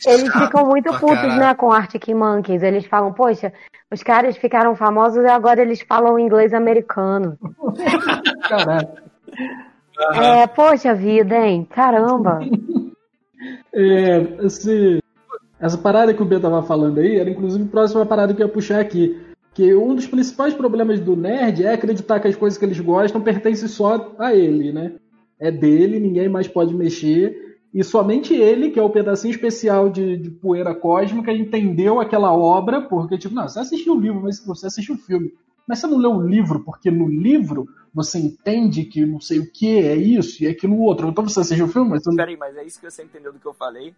Eles, 0.06 0.32
ficam 0.32 0.65
muito 0.65 0.91
putos, 0.91 1.15
caralho. 1.15 1.39
né, 1.39 1.54
com 1.54 1.72
Arctic 1.72 2.08
Monkeys. 2.10 2.63
Eles 2.63 2.86
falam, 2.86 3.13
poxa, 3.13 3.54
os 3.91 4.02
caras 4.02 4.38
ficaram 4.38 4.76
famosos 4.76 5.24
e 5.24 5.28
agora 5.28 5.62
eles 5.62 5.82
falam 5.82 6.17
inglês 6.17 6.54
americano. 6.54 7.38
Caralho. 8.48 8.88
É, 10.13 10.48
poxa 10.48 10.96
vida, 10.96 11.36
hein? 11.36 11.67
Caramba. 11.70 12.39
É, 13.74 14.46
esse, 14.46 15.00
essa 15.60 15.78
parada 15.78 16.13
que 16.13 16.22
o 16.22 16.26
B 16.26 16.39
tava 16.39 16.63
falando 16.63 17.00
aí 17.00 17.20
era 17.20 17.30
inclusive 17.30 17.63
a 17.63 17.67
próxima 17.67 18.06
parada 18.06 18.34
que 18.34 18.41
eu 18.41 18.48
ia 18.48 18.54
puxar 18.54 18.80
aqui. 18.80 19.20
Que 19.54 19.76
um 19.76 19.94
dos 19.94 20.08
principais 20.08 20.54
problemas 20.54 21.00
do 21.00 21.15
nerd 21.15 21.65
é 21.65 21.74
acreditar 21.74 22.20
que 22.20 22.28
as 22.28 22.36
coisas 22.36 22.58
que 22.58 22.63
eles 22.65 22.80
gostam 22.80 23.22
pertencem 23.22 23.67
só 23.67 24.15
a 24.17 24.34
ele, 24.34 24.72
né? 24.72 24.94
É 25.39 25.52
dele, 25.52 26.00
ninguém 26.00 26.30
mais 26.30 26.48
pode 26.48 26.74
mexer. 26.74 27.51
E 27.73 27.84
somente 27.84 28.34
ele, 28.34 28.69
que 28.69 28.79
é 28.79 28.84
o 28.84 28.89
pedacinho 28.89 29.31
especial 29.31 29.89
de, 29.89 30.17
de 30.17 30.29
poeira 30.29 30.75
cósmica, 30.75 31.31
entendeu 31.31 32.01
aquela 32.01 32.34
obra, 32.34 32.81
porque, 32.81 33.17
tipo, 33.17 33.34
não, 33.34 33.47
você 33.47 33.60
assistiu 33.60 33.95
o 33.95 33.99
livro, 33.99 34.21
mas 34.21 34.45
você 34.45 34.67
assistiu 34.67 34.95
o 34.95 34.97
filme. 34.97 35.34
Mas 35.65 35.79
você 35.79 35.88
não 35.88 35.97
leu 35.97 36.12
o 36.12 36.27
livro, 36.27 36.60
porque 36.65 36.91
no 36.91 37.07
livro 37.07 37.67
você 37.93 38.19
entende 38.19 38.84
que 38.84 39.05
não 39.05 39.21
sei 39.21 39.39
o 39.39 39.49
que 39.49 39.77
é 39.77 39.95
isso 39.95 40.43
e 40.43 40.47
aquilo 40.47 40.77
outro. 40.79 41.07
Então 41.07 41.27
você 41.27 41.39
assistiu 41.39 41.65
o 41.65 41.69
filme, 41.69 41.91
mas. 41.91 42.03
Peraí, 42.15 42.36
mas 42.36 42.57
é 42.57 42.65
isso 42.65 42.79
que 42.79 42.89
você 42.89 43.03
entendeu 43.03 43.31
do 43.31 43.39
que 43.39 43.45
eu 43.45 43.53
falei? 43.53 43.93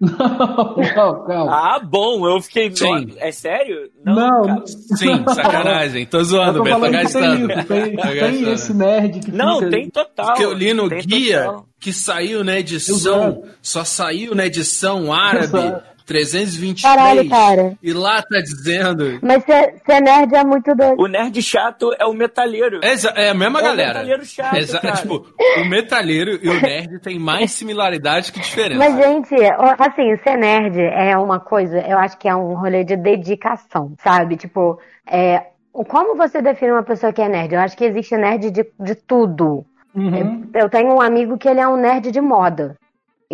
Não, 0.00 0.74
calma, 0.94 1.24
calma. 1.24 1.52
Ah, 1.52 1.78
bom, 1.78 2.26
eu 2.28 2.40
fiquei. 2.42 2.74
Sim. 2.74 3.14
É 3.18 3.30
sério? 3.30 3.90
Não, 4.04 4.42
cara. 4.42 4.54
não. 4.56 4.66
Sim, 4.66 5.24
sacanagem. 5.34 6.04
Tô 6.06 6.22
zoando, 6.24 6.58
tô 6.58 6.64
Beto. 6.64 6.76
Tô 6.76 6.82
tem 6.82 6.92
gastando. 6.92 7.48
tem, 7.48 7.96
Tô 7.96 8.02
tem 8.02 8.14
gastando. 8.14 8.50
esse 8.50 8.74
nerd 8.74 9.20
que 9.20 9.30
Não, 9.32 9.58
fica... 9.60 9.70
tem 9.70 9.88
total. 9.90 10.26
Porque 10.26 10.44
eu 10.44 10.52
li 10.52 10.74
no 10.74 10.88
tem 10.88 10.98
guia 11.00 11.44
total. 11.44 11.66
que 11.80 11.92
saiu 11.92 12.42
na 12.44 12.58
edição, 12.58 12.96
Exato. 13.28 13.48
só 13.62 13.84
saiu 13.84 14.34
na 14.34 14.46
edição 14.46 15.12
árabe 15.12 15.58
Exato. 15.58 15.93
323. 16.06 16.82
Caralho, 16.82 17.28
cara. 17.28 17.72
E 17.82 17.92
lá 17.92 18.22
tá 18.22 18.40
dizendo. 18.40 19.18
Mas 19.22 19.42
ser, 19.44 19.74
ser 19.86 20.00
nerd 20.00 20.34
é 20.34 20.44
muito 20.44 20.74
doido. 20.74 21.00
O 21.00 21.06
nerd 21.06 21.40
chato 21.42 21.94
é 21.98 22.04
o 22.04 22.12
metalheiro. 22.12 22.80
É, 22.82 23.22
é 23.26 23.30
a 23.30 23.34
mesma 23.34 23.58
É 23.60 23.62
o 23.62 23.64
galera. 23.64 23.88
metalheiro 23.94 24.24
chato, 24.24 24.56
Exa- 24.56 24.80
cara. 24.80 24.96
Tipo, 24.96 25.26
o 25.60 25.64
metalheiro 25.64 26.38
e 26.42 26.48
o 26.48 26.60
nerd 26.60 27.00
tem 27.00 27.18
mais 27.18 27.52
similaridade 27.52 28.32
que 28.32 28.40
diferença. 28.40 28.78
Mas, 28.78 28.96
gente, 28.96 29.34
assim, 29.78 30.16
ser 30.22 30.36
nerd 30.36 30.78
é 30.80 31.16
uma 31.16 31.40
coisa, 31.40 31.78
eu 31.80 31.98
acho 31.98 32.18
que 32.18 32.28
é 32.28 32.34
um 32.36 32.54
rolê 32.54 32.84
de 32.84 32.96
dedicação, 32.96 33.94
sabe? 34.02 34.36
Tipo, 34.36 34.78
é, 35.06 35.42
o- 35.72 35.84
como 35.84 36.16
você 36.16 36.40
define 36.42 36.72
uma 36.72 36.82
pessoa 36.82 37.12
que 37.12 37.22
é 37.22 37.28
nerd? 37.28 37.54
Eu 37.54 37.60
acho 37.60 37.76
que 37.76 37.84
existe 37.84 38.16
nerd 38.16 38.50
de, 38.50 38.66
de 38.78 38.94
tudo. 38.94 39.64
Uhum. 39.94 40.50
Eu 40.52 40.68
tenho 40.68 40.92
um 40.94 41.00
amigo 41.00 41.38
que 41.38 41.48
ele 41.48 41.60
é 41.60 41.68
um 41.68 41.76
nerd 41.76 42.10
de 42.10 42.20
moda. 42.20 42.76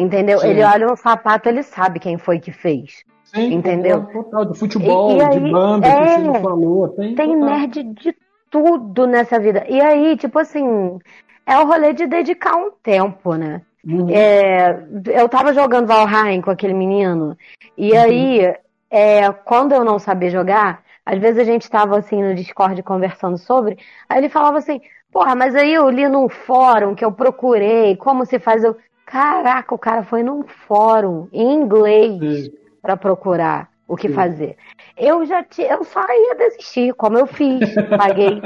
Entendeu? 0.00 0.38
Sim. 0.38 0.48
Ele 0.48 0.64
olha 0.64 0.92
um 0.92 0.96
sapato, 0.96 1.48
ele 1.48 1.62
sabe 1.62 2.00
quem 2.00 2.16
foi 2.16 2.38
que 2.40 2.50
fez. 2.50 3.04
Sim, 3.24 3.54
Entendeu? 3.54 4.06
Total, 4.06 4.44
de 4.46 4.58
futebol, 4.58 5.10
E- 5.10 5.14
e 5.14 5.18
de 5.18 5.38
aí, 5.38 5.52
banda, 5.52 5.86
é, 5.86 5.92
que 5.92 6.28
o 6.28 6.34
falou. 6.40 6.88
Tem, 6.88 7.14
Tem 7.14 7.28
total. 7.28 7.44
nerd 7.44 7.82
de 7.84 8.16
tudo 8.50 9.06
nessa 9.06 9.38
vida. 9.38 9.64
E 9.68 9.80
aí, 9.80 10.16
tipo 10.16 10.38
assim, 10.38 10.98
é 11.46 11.58
o 11.58 11.66
rolê 11.66 11.92
de 11.92 12.06
dedicar 12.06 12.56
um 12.56 12.70
tempo, 12.82 13.34
né? 13.34 13.62
Uhum. 13.84 14.10
É, 14.10 14.84
eu 15.14 15.28
tava 15.28 15.54
jogando 15.54 15.86
Valheim 15.86 16.40
com 16.40 16.50
aquele 16.50 16.74
menino, 16.74 17.36
e 17.76 17.92
Uhum. 17.92 17.98
aí, 18.02 18.54
é, 18.90 19.30
quando 19.44 19.72
eu 19.72 19.84
não 19.84 19.98
sabia 19.98 20.28
jogar, 20.30 20.82
às 21.06 21.18
vezes 21.18 21.38
a 21.38 21.44
gente 21.44 21.70
tava 21.70 21.98
assim 21.98 22.22
no 22.22 22.34
Discord 22.34 22.82
conversando 22.82 23.38
sobre, 23.38 23.78
aí 24.08 24.18
ele 24.18 24.28
falava 24.28 24.58
assim, 24.58 24.80
porra, 25.10 25.34
mas 25.34 25.54
aí 25.54 25.72
eu 25.72 25.88
li 25.88 26.08
num 26.08 26.28
fórum 26.28 26.94
que 26.94 27.04
eu 27.04 27.12
procurei, 27.12 27.96
como 27.96 28.26
se 28.26 28.38
faz 28.38 28.62
eu. 28.64 28.76
Caraca, 29.10 29.74
o 29.74 29.78
cara 29.78 30.04
foi 30.04 30.22
num 30.22 30.44
fórum 30.44 31.26
em 31.32 31.52
inglês 31.52 32.48
pra 32.80 32.96
procurar 32.96 33.68
o 33.88 33.96
que 33.96 34.06
Sim. 34.08 34.14
fazer. 34.14 34.56
Eu 34.96 35.26
já 35.26 35.42
ti- 35.42 35.62
eu 35.62 35.82
só 35.82 36.00
ia 36.08 36.36
desistir, 36.36 36.94
como 36.94 37.18
eu 37.18 37.26
fiz. 37.26 37.58
Paguei 37.98 38.40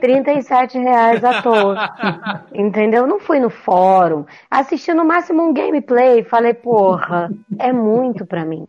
37 0.00 0.78
reais 0.78 1.22
à 1.22 1.42
toa. 1.42 1.76
Entendeu? 2.54 3.06
Não 3.06 3.20
fui 3.20 3.38
no 3.38 3.50
fórum. 3.50 4.24
Assisti 4.50 4.94
no 4.94 5.04
máximo 5.04 5.42
um 5.42 5.52
gameplay. 5.52 6.24
Falei, 6.24 6.54
porra, 6.54 7.30
é 7.58 7.70
muito 7.70 8.24
pra 8.24 8.42
mim. 8.44 8.66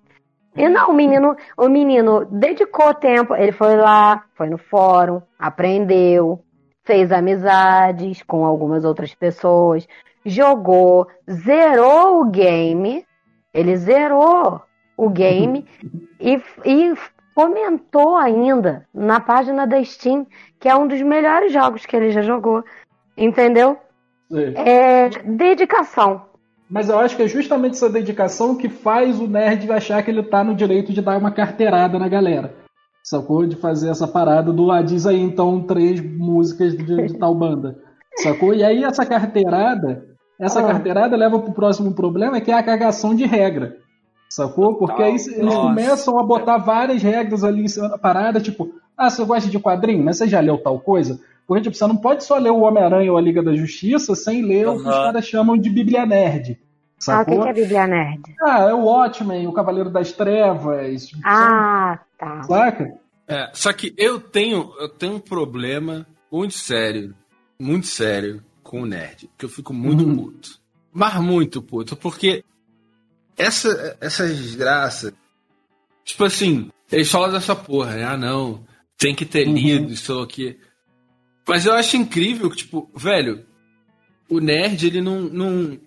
E 0.53 0.67
não, 0.67 0.89
o 0.89 0.93
menino, 0.93 1.33
o 1.57 1.69
menino 1.69 2.25
dedicou 2.25 2.93
tempo. 2.93 3.33
Ele 3.33 3.53
foi 3.53 3.77
lá, 3.77 4.25
foi 4.35 4.49
no 4.49 4.57
fórum, 4.57 5.21
aprendeu, 5.39 6.43
fez 6.83 7.09
amizades 7.09 8.21
com 8.21 8.45
algumas 8.45 8.83
outras 8.83 9.15
pessoas, 9.15 9.87
jogou, 10.25 11.07
zerou 11.29 12.21
o 12.21 12.25
game. 12.29 13.05
Ele 13.53 13.75
zerou 13.75 14.61
o 14.97 15.09
game 15.09 15.65
e, 16.19 16.41
e 16.65 16.93
comentou 17.35 18.15
ainda 18.15 18.87
na 18.93 19.19
página 19.19 19.65
da 19.65 19.83
Steam 19.83 20.27
que 20.59 20.69
é 20.69 20.75
um 20.75 20.87
dos 20.87 21.01
melhores 21.01 21.51
jogos 21.51 21.85
que 21.85 21.95
ele 21.95 22.11
já 22.11 22.21
jogou. 22.21 22.63
Entendeu? 23.17 23.77
É 24.55 25.09
dedicação. 25.09 26.21
Mas 26.69 26.87
eu 26.87 26.97
acho 26.99 27.17
que 27.17 27.23
é 27.23 27.27
justamente 27.27 27.73
essa 27.73 27.89
dedicação 27.89 28.55
que 28.55 28.69
faz 28.69 29.19
o 29.19 29.27
nerd 29.27 29.69
achar 29.69 30.01
que 30.03 30.09
ele 30.09 30.23
tá 30.23 30.41
no 30.43 30.55
direito 30.55 30.93
de 30.93 31.01
dar 31.01 31.17
uma 31.17 31.31
carteirada 31.31 31.99
na 31.99 32.07
galera. 32.07 32.55
Sacou? 33.03 33.45
De 33.45 33.55
fazer 33.57 33.89
essa 33.89 34.07
parada 34.07 34.53
do 34.53 34.71
ah, 34.71 34.81
diz 34.81 35.05
aí 35.05 35.19
então 35.19 35.63
três 35.63 35.99
músicas 35.99 36.77
de, 36.77 37.07
de 37.07 37.17
tal 37.17 37.35
banda. 37.35 37.77
Sacou? 38.23 38.53
E 38.53 38.63
aí 38.63 38.83
essa 38.83 39.05
carteirada, 39.05 40.10
essa 40.41 40.59
Ah. 40.59 40.67
carteirada 40.67 41.15
leva 41.15 41.39
pro 41.39 41.53
próximo 41.53 41.93
problema, 41.93 42.41
que 42.41 42.51
é 42.51 42.55
a 42.55 42.63
cagação 42.63 43.13
de 43.15 43.25
regra. 43.25 43.77
Sacou? 44.29 44.75
Porque 44.75 45.01
aí 45.03 45.11
eles 45.11 45.37
Nossa. 45.37 45.57
começam 45.61 46.17
a 46.19 46.23
botar 46.23 46.57
várias 46.57 47.03
regras 47.03 47.43
ali 47.43 47.63
em 47.63 47.67
cima 47.67 47.89
da 47.89 47.97
parada, 47.97 48.39
tipo, 48.39 48.73
ah, 48.97 49.09
você 49.09 49.23
gosta 49.25 49.49
de 49.49 49.59
quadrinho, 49.59 50.03
mas 50.03 50.17
você 50.17 50.27
já 50.27 50.39
leu 50.39 50.57
tal 50.57 50.79
coisa? 50.79 51.19
Porque, 51.47 51.63
tipo, 51.63 51.75
você 51.75 51.85
não 51.85 51.97
pode 51.97 52.23
só 52.23 52.37
ler 52.37 52.49
o 52.51 52.61
Homem-Aranha 52.61 53.11
ou 53.11 53.17
a 53.17 53.21
Liga 53.21 53.43
da 53.43 53.53
Justiça 53.53 54.15
sem 54.15 54.41
ler 54.41 54.67
o 54.69 54.75
que 54.81 54.87
os 54.87 54.95
caras 54.95 55.25
chamam 55.25 55.57
de 55.57 55.69
Bíblia 55.69 56.05
Nerd. 56.05 56.57
Ah, 56.61 57.21
o 57.21 57.25
que 57.25 57.31
Sacou? 57.31 57.43
que 57.43 57.49
é 57.49 57.53
Bíblia 57.53 57.87
Nerd? 57.87 58.21
Ah, 58.41 58.61
é 58.69 58.73
o 58.73 58.85
Watchmen, 58.85 59.47
o 59.47 59.51
Cavaleiro 59.53 59.89
das 59.89 60.13
Trevas. 60.13 61.11
Ah, 61.25 61.99
tá. 62.17 62.43
Saca? 62.43 62.93
É, 63.27 63.49
só 63.53 63.73
que 63.73 63.93
eu 63.97 64.19
tenho, 64.19 64.71
eu 64.79 64.87
tenho 64.87 65.15
um 65.15 65.19
problema 65.19 66.05
muito 66.31 66.53
sério, 66.53 67.13
muito 67.59 67.87
sério 67.87 68.41
com 68.71 68.83
o 68.83 68.85
nerd. 68.85 69.29
Que 69.37 69.43
eu 69.43 69.49
fico 69.49 69.73
muito 69.73 70.05
Uhum. 70.05 70.15
puto. 70.15 70.59
Mas 70.93 71.21
muito 71.21 71.61
puto, 71.61 71.95
porque 71.97 72.43
essa, 73.37 73.97
essa 73.99 74.25
desgraça. 74.27 75.13
Tipo 76.05 76.23
assim, 76.23 76.69
eles 76.91 77.11
falam 77.11 77.31
dessa 77.31 77.53
porra, 77.55 77.95
né? 77.95 78.03
Ah, 78.05 78.17
não, 78.17 78.65
tem 78.97 79.13
que 79.13 79.25
ter 79.25 79.45
Uhum. 79.47 79.53
lido, 79.53 79.93
isso 79.93 80.17
aqui. 80.19 80.57
Mas 81.47 81.65
eu 81.65 81.73
acho 81.73 81.97
incrível 81.97 82.49
que, 82.49 82.57
tipo, 82.57 82.89
velho, 82.95 83.45
o 84.29 84.39
nerd, 84.39 84.87
ele 84.87 85.01
não, 85.01 85.21
não. 85.21 85.77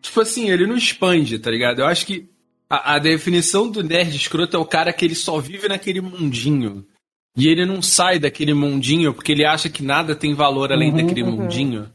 Tipo 0.00 0.20
assim, 0.20 0.50
ele 0.50 0.66
não 0.66 0.76
expande, 0.76 1.38
tá 1.38 1.50
ligado? 1.50 1.80
Eu 1.80 1.86
acho 1.86 2.06
que 2.06 2.28
a, 2.70 2.94
a 2.94 2.98
definição 2.98 3.68
do 3.70 3.82
nerd 3.82 4.14
escroto 4.16 4.56
é 4.56 4.60
o 4.60 4.64
cara 4.64 4.92
que 4.92 5.04
ele 5.04 5.14
só 5.16 5.38
vive 5.40 5.66
naquele 5.68 6.00
mundinho. 6.00 6.86
e 7.36 7.48
ele 7.48 7.64
não 7.66 7.82
sai 7.82 8.18
daquele 8.20 8.54
mundinho 8.54 9.12
porque 9.14 9.32
ele 9.32 9.44
acha 9.44 9.68
que 9.68 9.82
nada 9.82 10.14
tem 10.14 10.34
valor 10.34 10.70
além 10.72 10.90
Uhum, 10.90 10.96
daquele 10.98 11.22
uhum. 11.24 11.32
mundinho. 11.42 11.90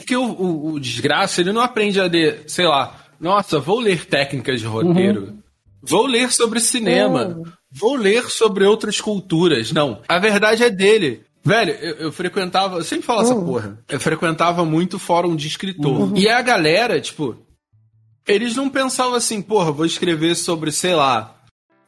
Porque 0.00 0.16
o, 0.16 0.24
o- 0.24 0.72
o 0.74 0.80
desgraça, 0.80 1.40
ele 1.40 1.52
não 1.52 1.60
aprende 1.60 2.00
a 2.00 2.04
ler, 2.04 2.42
sei 2.46 2.66
lá, 2.66 2.94
nossa, 3.20 3.58
vou 3.58 3.80
ler 3.80 4.06
técnicas 4.06 4.60
de 4.60 4.66
roteiro. 4.66 5.38
Vou 5.82 6.06
ler 6.06 6.32
sobre 6.32 6.60
cinema. 6.60 7.26
Uhum. 7.26 7.44
Vou 7.70 7.94
ler 7.96 8.24
sobre 8.30 8.64
outras 8.64 9.00
culturas. 9.00 9.72
Não. 9.72 10.00
A 10.08 10.18
verdade 10.18 10.64
é 10.64 10.70
dele. 10.70 11.22
Velho, 11.44 11.72
eu, 11.72 11.94
eu 11.96 12.12
frequentava. 12.12 12.78
Eu 12.78 12.84
sempre 12.84 13.06
falo 13.06 13.22
essa 13.22 13.34
porra. 13.34 13.78
Eu 13.88 14.00
frequentava 14.00 14.64
muito 14.64 14.98
fórum 14.98 15.36
de 15.36 15.46
escritor. 15.48 16.16
E 16.16 16.28
a 16.28 16.42
galera, 16.42 17.00
tipo. 17.00 17.36
Eles 18.26 18.56
não 18.56 18.68
pensavam 18.68 19.14
assim, 19.14 19.40
porra, 19.40 19.72
vou 19.72 19.86
escrever 19.86 20.34
sobre, 20.34 20.70
sei 20.70 20.94
lá, 20.94 21.34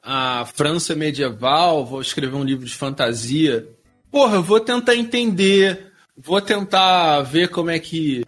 a 0.03 0.47
França 0.55 0.95
medieval, 0.95 1.85
vou 1.85 2.01
escrever 2.01 2.35
um 2.37 2.45
livro 2.45 2.65
de 2.65 2.75
fantasia. 2.75 3.69
Porra, 4.11 4.37
eu 4.37 4.43
vou 4.43 4.59
tentar 4.59 4.97
entender, 4.97 5.90
vou 6.23 6.41
tentar 6.41 7.23
ver 7.23 7.49
como 7.49 7.71
é 7.71 7.79
que. 7.79 8.25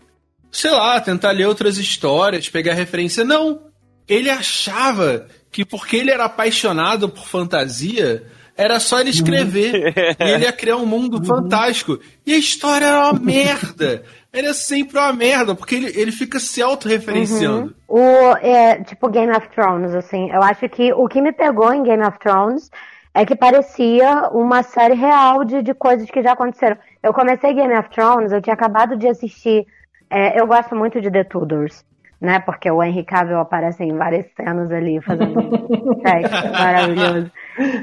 Sei 0.51 0.71
lá, 0.71 1.01
tentar 1.01 1.31
ler 1.31 1.47
outras 1.47 1.79
histórias, 1.79 2.49
pegar 2.49 2.75
referência. 2.75 3.25
Não! 3.25 3.61
Ele 4.07 4.29
achava 4.29 5.27
que 5.51 5.65
porque 5.65 5.97
ele 5.97 6.11
era 6.11 6.25
apaixonado 6.25 7.09
por 7.09 7.27
fantasia, 7.27 8.27
era 8.57 8.79
só 8.81 9.01
ele 9.01 9.11
escrever. 9.11 9.95
e 10.21 10.31
ele 10.31 10.45
ia 10.45 10.53
criar 10.53 10.77
um 10.77 10.87
mundo 10.87 11.25
fantástico. 11.25 11.99
E 12.27 12.35
a 12.35 12.39
história 12.39 12.87
era 12.87 13.11
uma 13.11 13.21
merda. 13.21 14.03
Era 14.33 14.55
sempre 14.55 14.99
uma 14.99 15.13
merda, 15.13 15.55
porque 15.55 15.75
ele, 15.75 15.93
ele 15.95 16.13
fica 16.13 16.39
se 16.39 16.63
autorreferenciando. 16.63 17.75
O, 17.87 18.01
é, 18.41 18.83
tipo 18.83 19.11
Game 19.11 19.31
of 19.31 19.47
Thrones, 19.55 19.95
assim. 19.95 20.31
Eu 20.31 20.43
acho 20.43 20.69
que 20.71 20.93
o 20.93 21.07
que 21.07 21.21
me 21.21 21.33
pegou 21.33 21.73
em 21.73 21.83
Game 21.83 22.03
of 22.03 22.19
Thrones 22.19 22.71
é 23.15 23.27
que 23.27 23.37
parecia 23.37 24.29
uma 24.31 24.63
série 24.63 24.95
real 24.95 25.45
de, 25.45 25.63
de 25.63 25.75
coisas 25.75 26.11
que 26.11 26.23
já 26.23 26.33
aconteceram. 26.33 26.77
Eu 27.03 27.13
comecei 27.13 27.53
Game 27.53 27.75
of 27.77 27.91
Thrones, 27.91 28.33
eu 28.33 28.41
tinha 28.41 28.55
acabado 28.55 28.97
de 28.97 29.09
assistir. 29.09 29.67
é, 30.11 30.41
eu 30.41 30.47
gosto 30.47 30.75
muito 30.75 31.01
de 31.01 31.11
The 31.11 31.25
Tudors, 31.25 31.85
né? 32.21 32.41
Porque 32.41 32.71
o 32.71 32.83
Henry 32.83 33.05
Cavill 33.05 33.39
aparece 33.39 33.85
em 33.85 33.97
várias 33.97 34.27
cenas 34.35 34.71
ali 34.71 35.01
fazendo 35.03 35.35
sexo 36.03 36.53
maravilhoso. 36.53 37.31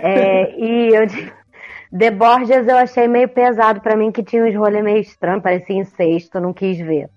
É, 0.02 0.56
e 0.58 0.96
eu 0.96 1.06
The 1.98 2.12
Borgias 2.12 2.68
eu 2.68 2.78
achei 2.78 3.08
meio 3.08 3.28
pesado 3.30 3.82
pra 3.82 3.96
mim, 3.96 4.12
que 4.12 4.24
tinha 4.24 4.44
uns 4.44 4.56
rolês 4.56 4.84
meio 4.84 5.00
estranhos, 5.00 5.42
parecia 5.42 5.76
incesto, 5.76 6.40
não 6.40 6.54
quis 6.54 6.78
ver. 6.78 7.10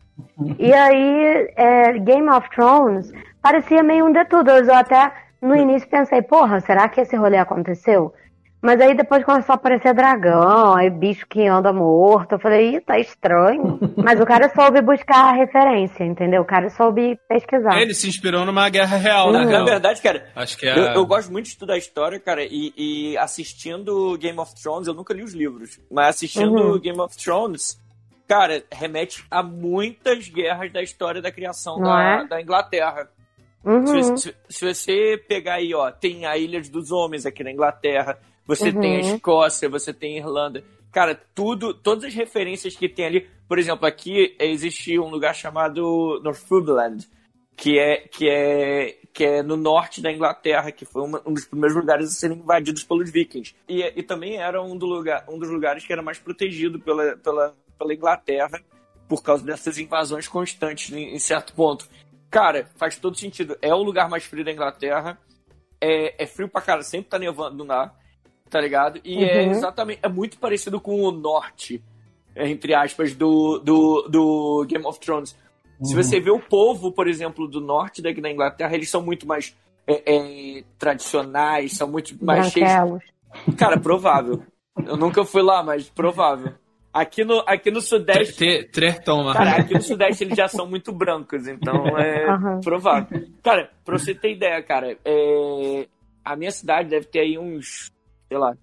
E 0.58 0.72
aí, 0.72 1.52
é, 1.56 1.98
Game 1.98 2.28
of 2.28 2.48
Thrones 2.50 3.12
parecia 3.40 3.82
meio 3.82 4.06
um 4.06 4.12
The 4.12 4.24
Tudors. 4.24 4.68
Eu 4.68 4.74
até 4.74 5.12
no 5.42 5.56
início 5.56 5.88
pensei, 5.88 6.22
porra, 6.22 6.60
será 6.60 6.88
que 6.88 7.00
esse 7.00 7.16
rolê 7.16 7.36
aconteceu? 7.36 8.14
Mas 8.64 8.80
aí 8.80 8.96
depois 8.96 9.24
começou 9.24 9.54
a 9.54 9.56
aparecer 9.56 9.92
dragão, 9.92 10.76
aí 10.76 10.88
bicho 10.88 11.26
que 11.28 11.44
anda 11.48 11.72
morto. 11.72 12.32
Eu 12.34 12.38
falei, 12.38 12.76
ih, 12.76 12.80
tá 12.80 12.96
estranho. 12.96 13.76
Mas 13.98 14.20
o 14.20 14.24
cara 14.24 14.48
soube 14.54 14.80
buscar 14.80 15.30
a 15.30 15.32
referência, 15.32 16.04
entendeu? 16.04 16.42
O 16.42 16.44
cara 16.44 16.70
soube 16.70 17.18
pesquisar. 17.28 17.76
Ele 17.80 17.92
se 17.92 18.08
inspirou 18.08 18.46
numa 18.46 18.68
guerra 18.68 18.96
real, 18.96 19.32
Na, 19.32 19.44
né? 19.44 19.50
na 19.58 19.64
verdade, 19.64 20.00
cara, 20.00 20.28
Acho 20.36 20.56
que 20.56 20.68
é. 20.68 20.78
eu, 20.78 20.84
eu 20.94 21.04
gosto 21.04 21.32
muito 21.32 21.46
de 21.46 21.50
estudar 21.50 21.76
história, 21.76 22.20
cara, 22.20 22.44
e, 22.44 22.72
e 22.76 23.18
assistindo 23.18 24.16
Game 24.16 24.38
of 24.38 24.54
Thrones, 24.54 24.86
eu 24.86 24.94
nunca 24.94 25.12
li 25.12 25.24
os 25.24 25.34
livros, 25.34 25.80
mas 25.90 26.10
assistindo 26.14 26.52
Uhum. 26.74 26.78
Game 26.78 27.00
of 27.00 27.16
Thrones, 27.16 27.76
cara, 28.28 28.62
remete 28.70 29.24
a 29.28 29.42
muitas 29.42 30.28
guerras 30.28 30.72
da 30.72 30.80
história 30.80 31.20
da 31.20 31.32
criação 31.32 31.80
da, 31.80 32.00
é? 32.00 32.26
da 32.28 32.40
Inglaterra. 32.40 33.08
Uhum. 33.64 34.16
Se, 34.16 34.34
se- 34.48 34.74
você 34.74 35.22
pegar 35.28 35.54
aí, 35.54 35.72
ó, 35.74 35.90
tem 35.90 36.26
a 36.26 36.36
Ilha 36.36 36.60
dos 36.62 36.90
Homens 36.90 37.24
aqui 37.26 37.44
na 37.44 37.52
Inglaterra, 37.52 38.18
você 38.46 38.70
Uhum. 38.70 38.80
tem 38.80 38.96
a 38.96 39.00
Escócia, 39.00 39.68
você 39.68 39.92
tem 39.92 40.14
a 40.14 40.18
Irlanda. 40.18 40.64
Cara, 40.90 41.18
tudo, 41.34 41.72
todas 41.72 42.04
as 42.04 42.14
referências 42.14 42.76
que 42.76 42.88
tem 42.88 43.06
ali. 43.06 43.26
Por 43.48 43.58
exemplo, 43.58 43.86
aqui 43.86 44.36
existe 44.38 44.98
um 44.98 45.08
lugar 45.08 45.34
chamado 45.34 46.20
Northumberland, 46.22 47.06
que 47.56 47.78
é, 47.78 47.98
que 47.98 48.28
é, 48.28 48.98
que 49.12 49.24
é 49.24 49.42
no 49.42 49.56
norte 49.56 50.00
da 50.02 50.10
Inglaterra, 50.12 50.72
que 50.72 50.84
foi 50.84 51.02
uma- 51.02 51.22
um 51.24 51.32
dos 51.32 51.44
primeiros 51.44 51.76
lugares 51.76 52.08
a 52.08 52.12
serem 52.12 52.38
invadidos 52.38 52.82
pelos 52.82 53.10
vikings. 53.10 53.54
E, 53.68 53.80
e 53.96 54.02
também 54.02 54.36
era 54.38 54.60
um, 54.62 54.76
do 54.76 54.86
lugar, 54.86 55.24
um 55.28 55.38
dos 55.38 55.48
lugares 55.50 55.84
que 55.86 55.92
era 55.92 56.02
mais 56.02 56.18
protegido 56.18 56.78
pela, 56.80 57.16
pela, 57.16 57.54
pela 57.78 57.94
Inglaterra 57.94 58.60
por 59.08 59.22
causa 59.22 59.44
dessas 59.44 59.76
invasões 59.78 60.26
constantes 60.28 60.90
em, 60.92 61.14
em 61.14 61.18
certo 61.18 61.52
ponto. 61.54 61.86
Cara, 62.32 62.66
faz 62.76 62.96
todo 62.96 63.16
sentido. 63.16 63.58
É 63.60 63.72
o 63.74 63.82
lugar 63.82 64.08
mais 64.08 64.24
frio 64.24 64.42
da 64.44 64.50
Inglaterra. 64.50 65.18
É, 65.78 66.24
é 66.24 66.26
frio 66.26 66.48
pra 66.48 66.62
cara, 66.62 66.82
sempre 66.82 67.10
tá 67.10 67.18
nevando 67.18 67.62
lá, 67.62 67.94
tá 68.48 68.58
ligado? 68.58 68.98
E 69.04 69.22
é 69.22 69.42
Uhum. 69.44 69.50
exatamente. 69.50 70.00
É 70.02 70.08
muito 70.08 70.38
parecido 70.38 70.80
com 70.80 71.02
o 71.02 71.12
norte, 71.12 71.84
entre 72.34 72.74
aspas, 72.74 73.14
do, 73.14 73.58
do, 73.58 74.08
do 74.08 74.64
Game 74.66 74.86
of 74.86 74.98
Thrones. 74.98 75.36
Se 75.82 75.94
você 75.94 76.20
vê 76.20 76.30
o 76.30 76.38
povo, 76.40 76.90
por 76.90 77.06
exemplo, 77.06 77.46
do 77.46 77.60
norte 77.60 78.00
daqui 78.00 78.20
da 78.20 78.30
Inglaterra, 78.30 78.72
eles 78.74 78.88
são 78.88 79.02
muito 79.02 79.26
mais 79.26 79.54
é, 79.86 80.02
é, 80.06 80.64
tradicionais, 80.78 81.76
são 81.76 81.88
muito 81.90 82.16
mais 82.24 82.50
cheios. 82.50 82.70
Branquelos. 82.70 83.02
Cara, 83.58 83.78
provável. 83.78 84.42
Eu 84.86 84.96
nunca 84.96 85.22
fui 85.24 85.42
lá, 85.42 85.62
mas 85.62 85.90
provável. 85.90 86.54
Aqui 86.92 87.24
no, 87.24 87.42
aqui 87.46 87.70
no 87.70 87.80
Sudeste. 87.80 88.64
Tre-. 88.70 89.00
Cara, 89.32 89.56
aqui 89.56 89.74
no 89.74 89.82
Sudeste 89.82 90.24
eles 90.24 90.36
já 90.36 90.46
são 90.46 90.66
muito 90.66 90.92
brancos, 90.92 91.48
então 91.48 91.86
é 91.98 92.28
Aham. 92.28 92.60
provável. 92.60 93.26
Cara, 93.42 93.70
pra 93.84 93.98
você 93.98 94.14
ter 94.14 94.32
ideia, 94.32 94.62
cara, 94.62 94.96
é, 95.04 95.86
a 96.24 96.36
minha 96.36 96.50
cidade 96.50 96.90
deve 96.90 97.06
ter 97.06 97.20
aí 97.20 97.38
uns, 97.38 97.90
sei 98.28 98.36
lá, 98.36 98.54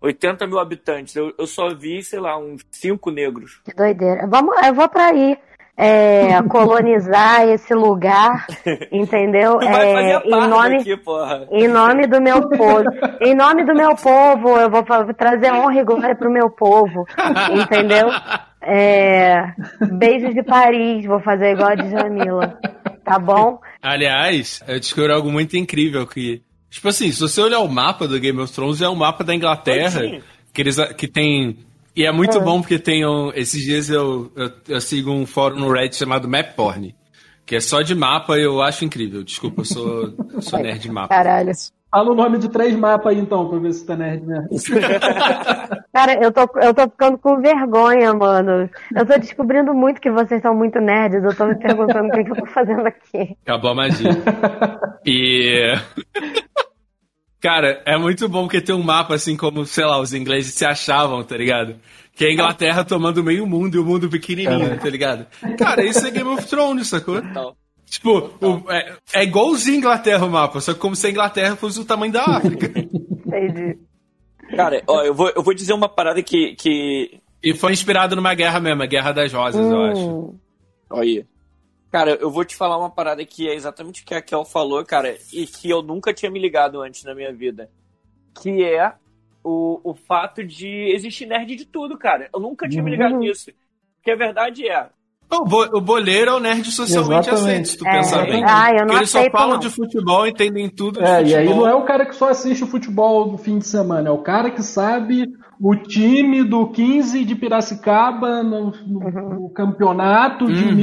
80 0.00 0.46
mil 0.46 0.60
habitantes. 0.60 1.16
Eu, 1.16 1.34
eu 1.36 1.46
só 1.46 1.74
vi, 1.74 2.02
sei 2.02 2.20
lá, 2.20 2.38
uns 2.38 2.64
5 2.70 3.10
negros. 3.10 3.60
Que 3.64 3.74
doideira. 3.74 4.26
Vamos, 4.28 4.54
eu 4.64 4.74
vou 4.74 4.88
pra 4.88 5.06
aí 5.06 5.36
é, 5.76 6.42
colonizar 6.48 7.46
esse 7.48 7.74
lugar, 7.74 8.46
entendeu? 8.90 9.58
Tu 9.58 9.66
vai 9.66 10.12
É, 10.12 10.22
em 10.24 10.48
nome, 10.48 10.76
aqui, 10.76 10.96
porra. 10.96 11.46
Em 11.50 11.68
nome 11.68 12.06
do 12.06 12.20
meu 12.20 12.48
povo. 12.48 12.84
Em 13.20 13.34
nome 13.34 13.64
do 13.64 13.74
meu 13.74 13.94
povo, 13.94 14.56
eu 14.58 14.70
vou 14.70 14.82
trazer 15.14 15.52
honra 15.52 15.80
e 15.80 15.84
glória 15.84 16.16
pro 16.16 16.30
meu 16.30 16.48
povo. 16.48 17.04
Entendeu? 17.52 18.08
É, 18.62 19.52
beijos 19.92 20.34
de 20.34 20.42
Paris, 20.42 21.04
vou 21.04 21.20
fazer 21.20 21.52
igual 21.52 21.70
a 21.70 21.74
Djamila. 21.74 22.58
Tá 23.04 23.18
bom? 23.18 23.60
Aliás, 23.80 24.62
eu 24.66 24.80
descobri 24.80 25.12
algo 25.12 25.30
muito 25.30 25.56
incrível 25.56 26.06
que. 26.06 26.42
Tipo 26.68 26.88
assim, 26.88 27.12
se 27.12 27.20
você 27.20 27.40
olhar 27.40 27.60
o 27.60 27.68
mapa 27.68 28.08
do 28.08 28.18
Game 28.18 28.40
of 28.40 28.52
Thrones, 28.52 28.82
é 28.82 28.88
um 28.88 28.96
mapa 28.96 29.22
da 29.22 29.34
Inglaterra. 29.34 30.00
Que, 30.52 30.62
eles, 30.62 30.76
que 30.94 31.06
tem. 31.06 31.58
E 31.96 32.04
é 32.04 32.12
muito 32.12 32.38
bom 32.40 32.60
porque 32.60 32.78
tem 32.78 33.06
um. 33.06 33.32
Esses 33.34 33.62
dias 33.62 33.88
eu, 33.88 34.30
eu, 34.36 34.50
eu 34.68 34.80
sigo 34.80 35.10
um 35.10 35.24
fórum 35.24 35.56
no 35.56 35.72
Reddit 35.72 35.96
chamado 35.96 36.28
Mapporn. 36.28 36.94
Que 37.46 37.56
é 37.56 37.60
só 37.60 37.80
de 37.80 37.94
mapa 37.94 38.36
e 38.36 38.42
eu 38.42 38.60
acho 38.60 38.84
incrível. 38.84 39.22
Desculpa, 39.22 39.60
eu 39.60 39.64
sou, 39.64 40.14
sou 40.40 40.58
nerd 40.60 40.80
de 40.80 40.90
mapa. 40.90 41.14
Caralho. 41.14 41.52
Fala 41.88 42.10
o 42.10 42.14
nome 42.14 42.38
de 42.38 42.50
três 42.50 42.76
mapas 42.76 43.12
aí 43.12 43.20
então, 43.20 43.48
pra 43.48 43.58
ver 43.60 43.72
se 43.72 43.86
tá 43.86 43.96
nerd 43.96 44.26
mesmo. 44.26 44.48
Cara, 45.94 46.20
eu 46.20 46.32
tô, 46.32 46.40
eu 46.60 46.74
tô 46.74 46.82
ficando 46.82 47.16
com 47.16 47.40
vergonha, 47.40 48.12
mano. 48.12 48.68
Eu 48.94 49.06
tô 49.06 49.16
descobrindo 49.18 49.72
muito 49.72 50.00
que 50.00 50.10
vocês 50.10 50.42
são 50.42 50.54
muito 50.54 50.80
nerds. 50.80 51.22
Eu 51.22 51.34
tô 51.34 51.46
me 51.46 51.54
perguntando 51.54 52.08
o 52.08 52.10
que, 52.10 52.24
que 52.24 52.32
eu 52.32 52.36
tô 52.36 52.46
fazendo 52.46 52.84
aqui. 52.86 53.36
Acabou 53.46 53.70
a 53.70 53.74
magia. 53.74 54.10
E. 55.06 55.72
Cara, 57.40 57.82
é 57.86 57.96
muito 57.98 58.28
bom 58.28 58.42
porque 58.44 58.60
tem 58.60 58.74
um 58.74 58.82
mapa 58.82 59.14
assim 59.14 59.36
como, 59.36 59.64
sei 59.66 59.84
lá, 59.84 60.00
os 60.00 60.12
ingleses 60.14 60.54
se 60.54 60.64
achavam, 60.64 61.22
tá 61.22 61.36
ligado? 61.36 61.76
Que 62.14 62.24
é 62.24 62.28
a 62.28 62.32
Inglaterra 62.32 62.84
tomando 62.84 63.22
meio 63.22 63.46
mundo 63.46 63.76
e 63.76 63.78
o 63.78 63.84
mundo 63.84 64.08
pequenininho, 64.08 64.78
tá 64.80 64.88
ligado? 64.88 65.26
Cara, 65.58 65.84
isso 65.84 66.06
é 66.06 66.10
Game 66.10 66.28
of 66.30 66.46
Thrones, 66.46 66.88
sacou? 66.88 67.18
Então, 67.18 67.54
Tipo, 67.88 68.32
o- 68.40 68.70
é, 68.72 68.94
é 69.14 69.22
igualzinho 69.22 69.76
a 69.76 69.78
Inglaterra 69.78 70.26
o 70.26 70.30
mapa, 70.30 70.60
só 70.60 70.72
que 70.74 70.80
como 70.80 70.96
se 70.96 71.06
a 71.06 71.10
Inglaterra 71.10 71.54
fosse 71.54 71.78
o 71.78 71.84
tamanho 71.84 72.12
da 72.12 72.24
África. 72.24 72.66
Entendi. 72.66 73.78
cara, 74.56 74.82
ó, 74.88 75.02
eu 75.04 75.14
vou, 75.14 75.28
eu 75.36 75.42
vou 75.42 75.54
dizer 75.54 75.72
uma 75.72 75.88
parada 75.88 76.20
que, 76.22 76.56
que. 76.56 77.20
e 77.42 77.54
foi 77.54 77.72
inspirado 77.72 78.16
numa 78.16 78.34
guerra 78.34 78.58
mesmo, 78.58 78.82
a 78.82 78.86
Guerra 78.86 79.12
das 79.12 79.32
Rosas, 79.32 79.64
eu 79.64 79.82
acho. 79.84 80.00
Hum, 80.00 80.38
Olha 80.90 81.02
aí. 81.02 81.24
Cara, 81.96 82.10
eu 82.16 82.30
vou 82.30 82.44
te 82.44 82.54
falar 82.54 82.76
uma 82.76 82.90
parada 82.90 83.24
que 83.24 83.48
é 83.48 83.54
exatamente 83.54 84.02
o 84.02 84.04
que 84.04 84.14
a 84.14 84.20
Kel 84.20 84.44
falou, 84.44 84.84
cara, 84.84 85.16
e 85.32 85.46
que 85.46 85.70
eu 85.70 85.80
nunca 85.80 86.12
tinha 86.12 86.30
me 86.30 86.38
ligado 86.38 86.82
antes 86.82 87.02
na 87.04 87.14
minha 87.14 87.32
vida. 87.32 87.70
Que 88.38 88.62
é 88.62 88.92
o, 89.42 89.80
o 89.82 89.94
fato 89.94 90.44
de 90.44 90.92
existir 90.94 91.24
nerd 91.24 91.56
de 91.56 91.64
tudo, 91.64 91.96
cara. 91.96 92.28
Eu 92.34 92.38
nunca 92.38 92.68
tinha 92.68 92.82
me 92.82 92.90
ligado 92.90 93.14
Uhum. 93.14 93.20
nisso. 93.20 93.50
Porque 93.94 94.10
a 94.10 94.14
verdade 94.14 94.68
é, 94.68 94.90
O, 95.30 95.44
bo- 95.44 95.68
o 95.76 95.80
boleiro 95.80 96.30
é 96.30 96.34
o 96.34 96.40
nerd 96.40 96.70
socialmente 96.70 97.28
Exatamente. 97.28 97.50
aceito, 97.50 97.68
se 97.68 97.76
tu 97.78 97.86
É, 97.86 97.90
pensar 97.90 98.24
bem. 98.26 98.44
ah, 98.46 98.68
eu 98.70 98.76
não 98.78 98.86
Porque 98.86 98.96
eles 98.98 99.10
só 99.10 99.18
aceito, 99.18 99.32
falam 99.32 99.50
não. 99.54 99.58
de 99.58 99.70
futebol, 99.70 100.26
entendem 100.26 100.68
tudo 100.68 101.00
de 101.00 101.04
É, 101.04 101.16
futebol. 101.18 101.30
e 101.30 101.34
aí 101.34 101.48
não 101.48 101.66
é 101.66 101.74
o 101.74 101.82
cara 101.84 102.06
que 102.06 102.14
só 102.14 102.28
assiste 102.28 102.62
o 102.62 102.66
futebol 102.68 103.28
do 103.28 103.36
fim 103.36 103.58
de 103.58 103.66
semana, 103.66 104.08
é 104.08 104.12
o 104.12 104.18
cara 104.22 104.50
que 104.50 104.62
sabe 104.62 105.26
o 105.60 105.74
time 105.74 106.44
do 106.44 106.68
15 106.68 107.24
de 107.24 107.34
Piracicaba 107.34 108.42
no, 108.44 108.72
no- 108.86 109.00
Uhum. 109.00 109.40
no 109.40 109.48
campeonato 109.50 110.46
de 110.46 110.64
Uhum. 110.64 110.74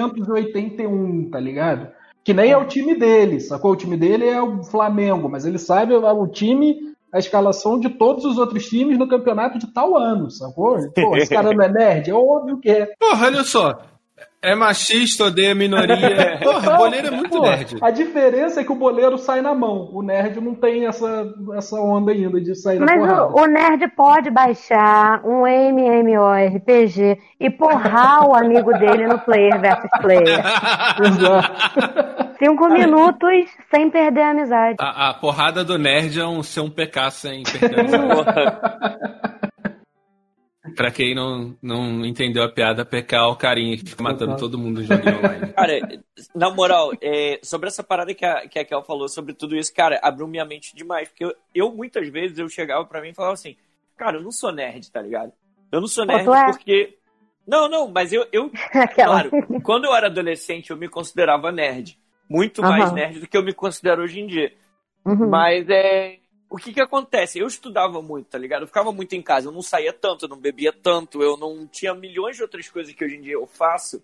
1981, 0.00 1.30
tá 1.30 1.38
ligado? 1.40 1.88
Que 2.24 2.34
nem 2.34 2.50
é 2.50 2.56
o 2.56 2.66
time 2.66 2.94
dele, 2.94 3.40
sacou? 3.40 3.72
O 3.72 3.76
time 3.76 3.96
dele 3.96 4.26
é 4.26 4.42
o 4.42 4.62
Flamengo, 4.64 5.28
mas 5.28 5.46
ele 5.46 5.58
sabe 5.58 5.94
o 5.94 6.26
time 6.26 6.76
a 7.12 7.18
escalação 7.18 7.78
de 7.78 7.88
todos 7.90 8.24
os 8.24 8.38
outros 8.38 8.66
times 8.68 8.98
no 8.98 9.08
campeonato 9.08 9.58
de 9.58 9.72
tal 9.72 9.96
ano, 9.96 10.30
sacou? 10.30 10.76
Pô, 10.94 11.16
esse 11.16 11.34
cara 11.34 11.52
não 11.52 11.64
é 11.64 11.68
nerd? 11.68 12.10
É 12.10 12.14
óbvio 12.14 12.58
que 12.60 12.70
é. 12.70 12.88
Porra, 12.98 13.26
olha 13.26 13.44
só. 13.44 13.78
É 14.42 14.54
machista, 14.54 15.24
odeia 15.24 15.54
minoria. 15.54 16.38
Porra, 16.42 16.74
o 16.74 16.76
boleiro 16.78 17.08
é 17.08 17.10
muito 17.10 17.36
Pô, 17.36 17.42
nerd. 17.42 17.76
A 17.82 17.90
diferença 17.90 18.60
é 18.60 18.64
que 18.64 18.72
o 18.72 18.76
boleiro 18.76 19.18
sai 19.18 19.42
na 19.42 19.54
mão. 19.54 19.90
O 19.92 20.02
nerd 20.02 20.40
não 20.40 20.54
tem 20.54 20.86
essa, 20.86 21.26
essa 21.54 21.78
onda 21.78 22.12
ainda 22.12 22.40
de 22.40 22.54
sair 22.54 22.78
na 22.78 22.86
Mas 22.86 23.00
porrada. 23.00 23.26
o, 23.26 23.42
o 23.42 23.46
nerd 23.46 23.88
pode 23.88 24.30
baixar 24.30 25.20
um 25.26 25.46
MMORPG 25.46 27.18
e 27.38 27.50
porrar 27.50 28.26
o 28.26 28.34
amigo 28.34 28.72
dele 28.78 29.06
no 29.06 29.18
player 29.18 29.60
versus 29.60 29.90
player. 30.00 30.40
Exato. 31.04 32.29
Cinco 32.40 32.68
minutos 32.70 33.50
sem 33.70 33.90
perder 33.90 34.22
a 34.22 34.30
amizade. 34.30 34.76
A, 34.80 35.10
a 35.10 35.14
porrada 35.14 35.62
do 35.62 35.78
nerd 35.78 36.18
é 36.18 36.26
um 36.26 36.42
ser 36.42 36.60
um 36.60 36.70
PK 36.70 37.10
sem 37.10 37.42
perder 37.42 37.94
a 37.94 38.14
Porra. 38.14 39.30
Pra 40.76 40.90
quem 40.90 41.14
não, 41.14 41.56
não 41.60 42.06
entendeu 42.06 42.42
a 42.42 42.48
piada, 42.48 42.84
PK 42.84 43.16
é 43.16 43.22
o 43.22 43.36
carinha 43.36 43.76
que 43.76 43.90
fica 43.90 44.02
matando 44.02 44.36
todo 44.36 44.56
mundo 44.56 44.80
no 44.80 44.86
joguinho 44.86 45.18
online. 45.18 45.52
Cara, 45.54 46.00
na 46.34 46.50
moral, 46.50 46.92
é, 47.02 47.38
sobre 47.42 47.68
essa 47.68 47.82
parada 47.82 48.14
que 48.14 48.24
a, 48.24 48.48
que 48.48 48.58
a 48.58 48.64
Kel 48.64 48.82
falou 48.82 49.08
sobre 49.08 49.34
tudo 49.34 49.56
isso, 49.56 49.74
cara, 49.74 49.98
abriu 50.02 50.26
minha 50.26 50.44
mente 50.44 50.74
demais. 50.74 51.08
Porque 51.08 51.24
eu, 51.24 51.34
eu, 51.54 51.72
muitas 51.72 52.08
vezes, 52.08 52.38
eu 52.38 52.48
chegava 52.48 52.84
pra 52.86 53.02
mim 53.02 53.08
e 53.08 53.14
falava 53.14 53.34
assim, 53.34 53.56
cara, 53.96 54.16
eu 54.16 54.22
não 54.22 54.32
sou 54.32 54.52
nerd, 54.52 54.90
tá 54.90 55.02
ligado? 55.02 55.32
Eu 55.70 55.80
não 55.80 55.88
sou 55.88 56.06
nerd 56.06 56.28
é. 56.28 56.46
porque... 56.46 56.96
Não, 57.46 57.68
não, 57.68 57.88
mas 57.88 58.12
eu, 58.12 58.26
eu 58.32 58.50
claro, 58.94 59.30
quando 59.62 59.84
eu 59.84 59.94
era 59.94 60.06
adolescente, 60.06 60.70
eu 60.70 60.76
me 60.76 60.88
considerava 60.88 61.50
nerd. 61.50 61.99
Muito 62.30 62.62
mais 62.62 62.84
Aham. 62.84 62.94
nerd 62.94 63.18
do 63.18 63.26
que 63.26 63.36
eu 63.36 63.42
me 63.42 63.52
considero 63.52 64.02
hoje 64.02 64.20
em 64.20 64.26
dia. 64.28 64.52
Uhum. 65.04 65.28
Mas 65.28 65.68
é. 65.68 66.18
O 66.48 66.56
que 66.56 66.72
que 66.72 66.80
acontece? 66.80 67.38
Eu 67.38 67.46
estudava 67.46 68.00
muito, 68.02 68.28
tá 68.28 68.38
ligado? 68.38 68.62
Eu 68.62 68.66
ficava 68.66 68.92
muito 68.92 69.14
em 69.14 69.22
casa, 69.22 69.48
eu 69.48 69.52
não 69.52 69.62
saía 69.62 69.92
tanto, 69.92 70.24
eu 70.24 70.28
não 70.28 70.38
bebia 70.38 70.72
tanto, 70.72 71.22
eu 71.22 71.36
não 71.36 71.64
tinha 71.66 71.94
milhões 71.94 72.36
de 72.36 72.42
outras 72.42 72.68
coisas 72.68 72.92
que 72.92 73.04
hoje 73.04 73.16
em 73.16 73.20
dia 73.20 73.34
eu 73.34 73.46
faço. 73.46 74.02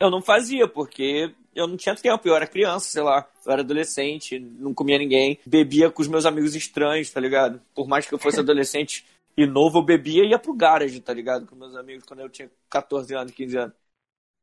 Eu 0.00 0.10
não 0.10 0.20
fazia, 0.20 0.66
porque 0.66 1.32
eu 1.54 1.68
não 1.68 1.76
tinha 1.76 1.94
tempo, 1.94 2.26
eu 2.26 2.34
era 2.34 2.48
criança, 2.48 2.90
sei 2.90 3.02
lá, 3.02 3.28
eu 3.46 3.52
era 3.52 3.62
adolescente, 3.62 4.38
não 4.38 4.74
comia 4.74 4.98
ninguém, 4.98 5.38
bebia 5.46 5.88
com 5.88 6.02
os 6.02 6.08
meus 6.08 6.26
amigos 6.26 6.56
estranhos, 6.56 7.10
tá 7.10 7.20
ligado? 7.20 7.60
Por 7.74 7.86
mais 7.86 8.06
que 8.06 8.14
eu 8.14 8.18
fosse 8.18 8.38
adolescente 8.40 9.04
e 9.36 9.46
novo, 9.46 9.78
eu 9.78 9.84
bebia 9.84 10.24
e 10.24 10.30
ia 10.30 10.38
pro 10.38 10.54
garage, 10.54 11.00
tá 11.00 11.12
ligado? 11.12 11.46
Com 11.46 11.54
meus 11.54 11.76
amigos 11.76 12.04
quando 12.04 12.20
eu 12.20 12.28
tinha 12.28 12.50
14 12.68 13.14
anos, 13.14 13.32
15 13.32 13.56
anos. 13.56 13.74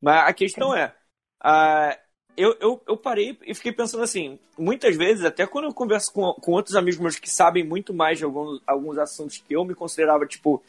Mas 0.01 0.30
a 0.30 0.34
questão 0.34 0.74
é, 0.74 0.95
ah, 1.41 1.97
eu, 2.38 2.55
eu, 2.59 2.81
eu 2.88 2.97
parei 2.97 3.38
e 3.45 3.53
fiquei 3.53 3.71
pensando 3.71 4.03
assim, 4.03 4.38
muitas 4.57 4.95
vezes, 4.95 5.23
até 5.23 5.45
quando 5.45 5.65
eu 5.65 5.73
converso 5.73 6.11
com, 6.11 6.33
com 6.33 6.51
outros 6.51 6.75
amigos 6.75 6.99
meus 6.99 7.19
que 7.19 7.29
sabem 7.29 7.63
muito 7.63 7.93
mais 7.93 8.17
de 8.17 8.25
alguns, 8.25 8.61
alguns 8.67 8.97
assuntos 8.97 9.38
que 9.38 9.55
eu 9.55 9.63
me 9.63 9.73
considerava, 9.73 10.25
tipo, 10.25 10.61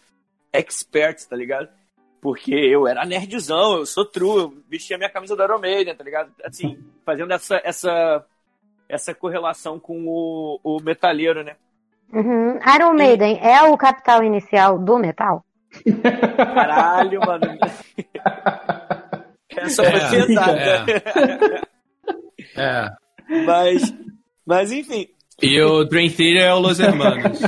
expert, 0.52 1.24
tá 1.28 1.36
ligado? 1.36 1.68
Porque 2.20 2.54
eu 2.54 2.86
era 2.86 3.04
nerdzão, 3.04 3.78
eu 3.78 3.86
sou 3.86 4.04
true, 4.04 4.42
eu 4.42 4.54
vestia 4.68 4.96
minha 4.96 5.10
camisa 5.10 5.36
do 5.36 5.42
Iron 5.42 5.58
Maiden, 5.58 5.94
tá 5.94 6.04
ligado? 6.04 6.32
Assim, 6.44 6.78
fazendo 7.04 7.32
essa, 7.32 7.60
essa, 7.64 8.24
essa 8.88 9.14
correlação 9.14 9.78
com 9.78 10.06
o, 10.06 10.60
o 10.62 10.80
metalheiro, 10.80 11.42
né? 11.42 11.56
Uhum. 12.12 12.58
Iron 12.74 12.94
Maiden 12.94 13.38
é 13.42 13.62
o 13.62 13.76
capital 13.76 14.22
inicial 14.22 14.78
do 14.78 14.98
metal? 14.98 15.44
Caralho, 16.54 17.20
mano. 17.20 17.46
Essa 19.51 19.84
foi 19.84 20.01
É, 20.01 20.11
pesada. 20.26 20.86
É. 22.57 22.88
Mas, 23.44 23.94
mas 24.47 24.72
enfim, 24.72 25.09
E 25.42 25.61
o 25.61 25.84
Dream 25.84 26.09
Theater 26.09 26.42
é 26.42 26.55
o 26.55 26.59
Los 26.61 26.78
Hermanos. 26.80 27.40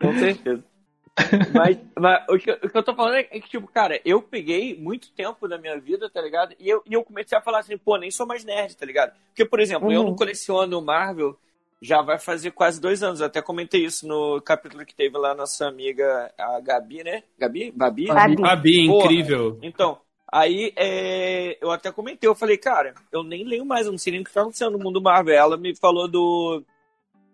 Com 0.00 0.12
certeza. 0.18 0.64
mas 1.52 1.76
mas 1.98 2.24
o, 2.28 2.38
que, 2.38 2.50
o 2.50 2.70
que 2.70 2.78
eu 2.78 2.82
tô 2.82 2.94
falando 2.94 3.16
é 3.16 3.24
que, 3.24 3.48
tipo, 3.48 3.66
cara, 3.68 4.00
eu 4.04 4.22
peguei 4.22 4.74
muito 4.78 5.10
tempo 5.12 5.46
da 5.46 5.58
minha 5.58 5.78
vida, 5.78 6.08
tá 6.08 6.20
ligado? 6.22 6.54
E 6.58 6.68
eu, 6.68 6.82
e 6.86 6.94
eu 6.94 7.04
comecei 7.04 7.36
a 7.36 7.42
falar 7.42 7.58
assim, 7.58 7.76
pô, 7.76 7.96
nem 7.98 8.10
sou 8.10 8.26
mais 8.26 8.44
nerd, 8.44 8.76
tá 8.76 8.86
ligado? 8.86 9.12
Porque, 9.28 9.44
por 9.44 9.60
exemplo, 9.60 9.92
eu 9.92 10.00
Uhum. 10.00 10.08
não 10.08 10.16
coleciono 10.16 10.80
Marvel 10.80 11.36
já 11.80 12.02
vai 12.02 12.18
fazer 12.18 12.50
quase 12.50 12.80
dois 12.80 13.02
anos. 13.02 13.20
Eu 13.20 13.26
até 13.26 13.40
comentei 13.40 13.84
isso 13.84 14.06
no 14.06 14.40
capítulo 14.42 14.84
que 14.84 14.94
teve 14.94 15.16
lá 15.16 15.34
nossa 15.34 15.66
amiga, 15.66 16.32
a 16.38 16.60
Gabi, 16.60 17.02
né? 17.02 17.22
Gabi? 17.38 17.70
Babi? 17.70 18.06
Babi, 18.06 18.86
Porra. 18.86 19.04
incrível. 19.04 19.58
Então, 19.62 19.98
aí 20.30 20.72
é, 20.76 21.56
eu 21.60 21.70
até 21.70 21.90
comentei, 21.90 22.28
eu 22.28 22.34
falei, 22.34 22.56
cara, 22.58 22.94
eu 23.10 23.22
nem 23.22 23.44
leio 23.44 23.64
mais, 23.64 23.86
eu 23.86 23.92
não 23.92 23.98
sei 23.98 24.12
nem 24.12 24.20
o 24.20 24.24
que 24.24 24.32
tá 24.32 24.42
acontecendo 24.42 24.72
no 24.76 24.84
mundo 24.84 25.00
Marvel. 25.00 25.34
Ela 25.34 25.56
me 25.56 25.74
falou 25.74 26.06
do, 26.06 26.62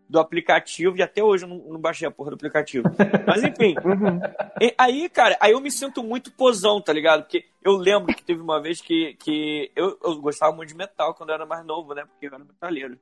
do 0.08 0.20
aplicativo 0.20 0.96
e 0.96 1.02
até 1.02 1.22
hoje 1.24 1.44
eu 1.44 1.48
não, 1.48 1.58
não 1.58 1.80
baixei 1.80 2.06
a 2.06 2.10
porra 2.12 2.30
do 2.30 2.34
aplicativo. 2.36 2.88
Mas 3.26 3.42
enfim, 3.42 3.74
Uhum. 3.84 4.20
e 4.60 4.72
aí, 4.78 5.08
cara, 5.08 5.36
aí 5.40 5.50
eu 5.52 5.60
me 5.60 5.70
sinto 5.72 6.04
muito 6.04 6.30
posão, 6.30 6.80
tá 6.80 6.92
ligado? 6.92 7.22
Porque 7.24 7.44
eu 7.64 7.72
lembro 7.76 8.14
que 8.14 8.22
teve 8.22 8.40
uma 8.40 8.62
vez 8.62 8.80
que, 8.80 9.14
que 9.14 9.72
eu, 9.74 9.98
eu 10.04 10.20
gostava 10.20 10.54
muito 10.54 10.68
de 10.68 10.76
metal 10.76 11.14
quando 11.14 11.30
eu 11.30 11.34
era 11.34 11.44
mais 11.46 11.66
novo, 11.66 11.92
né? 11.94 12.04
Porque 12.06 12.26
eu 12.26 12.34
era 12.34 12.38
metalheiro. 12.44 12.96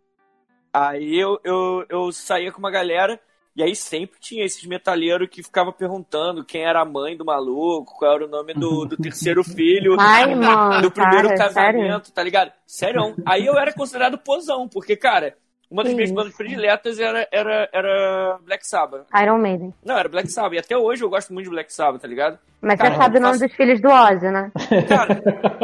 Aí 0.74 1.16
eu, 1.16 1.38
eu, 1.44 1.86
eu 1.88 2.10
saía 2.10 2.50
com 2.50 2.58
uma 2.58 2.70
galera 2.70 3.20
e 3.54 3.62
aí 3.62 3.76
sempre 3.76 4.18
tinha 4.18 4.44
esses 4.44 4.66
metalheiros 4.66 5.28
que 5.30 5.40
ficava 5.40 5.72
perguntando 5.72 6.44
quem 6.44 6.64
era 6.64 6.80
a 6.80 6.84
mãe 6.84 7.16
do 7.16 7.24
maluco, 7.24 7.96
qual 7.96 8.16
era 8.16 8.24
o 8.24 8.28
nome 8.28 8.52
do, 8.54 8.84
do 8.84 8.96
terceiro 8.96 9.44
filho. 9.46 9.94
Ai, 10.00 10.34
mano, 10.34 10.82
do 10.82 10.90
primeiro 10.90 11.28
cara, 11.28 11.38
casamento, 11.38 12.10
tá 12.10 12.24
ligado? 12.24 12.50
Sério. 12.66 13.14
Aí 13.24 13.46
eu 13.46 13.56
era 13.56 13.72
considerado 13.72 14.18
posão, 14.18 14.68
porque, 14.68 14.96
cara, 14.96 15.36
uma 15.74 15.82
das 15.82 15.90
Que 15.90 15.96
minhas 15.96 16.10
isso. 16.10 16.16
bandas 16.16 16.36
prediletas 16.36 16.98
era, 17.00 17.28
era, 17.32 17.68
era 17.72 18.38
Black 18.44 18.66
Sabbath. 18.66 19.06
Iron 19.20 19.38
Maiden. 19.38 19.74
Não, 19.84 19.98
era 19.98 20.08
Black 20.08 20.28
Sabbath. 20.30 20.54
E 20.54 20.58
até 20.58 20.76
hoje 20.78 21.02
eu 21.02 21.10
gosto 21.10 21.32
muito 21.34 21.44
de 21.46 21.50
Black 21.50 21.72
Sabbath, 21.72 22.00
tá 22.00 22.08
ligado? 22.08 22.38
Mas 22.60 22.78
Cara, 22.78 22.92
você 22.94 22.96
sabe 23.02 23.18
o 23.18 23.20
nome 23.20 23.32
faço- 23.34 23.46
dos 23.48 23.56
filhos 23.56 23.80
do 23.80 23.88
Ozzy, 23.90 24.30
né? 24.30 24.52
Cara, 24.88 25.22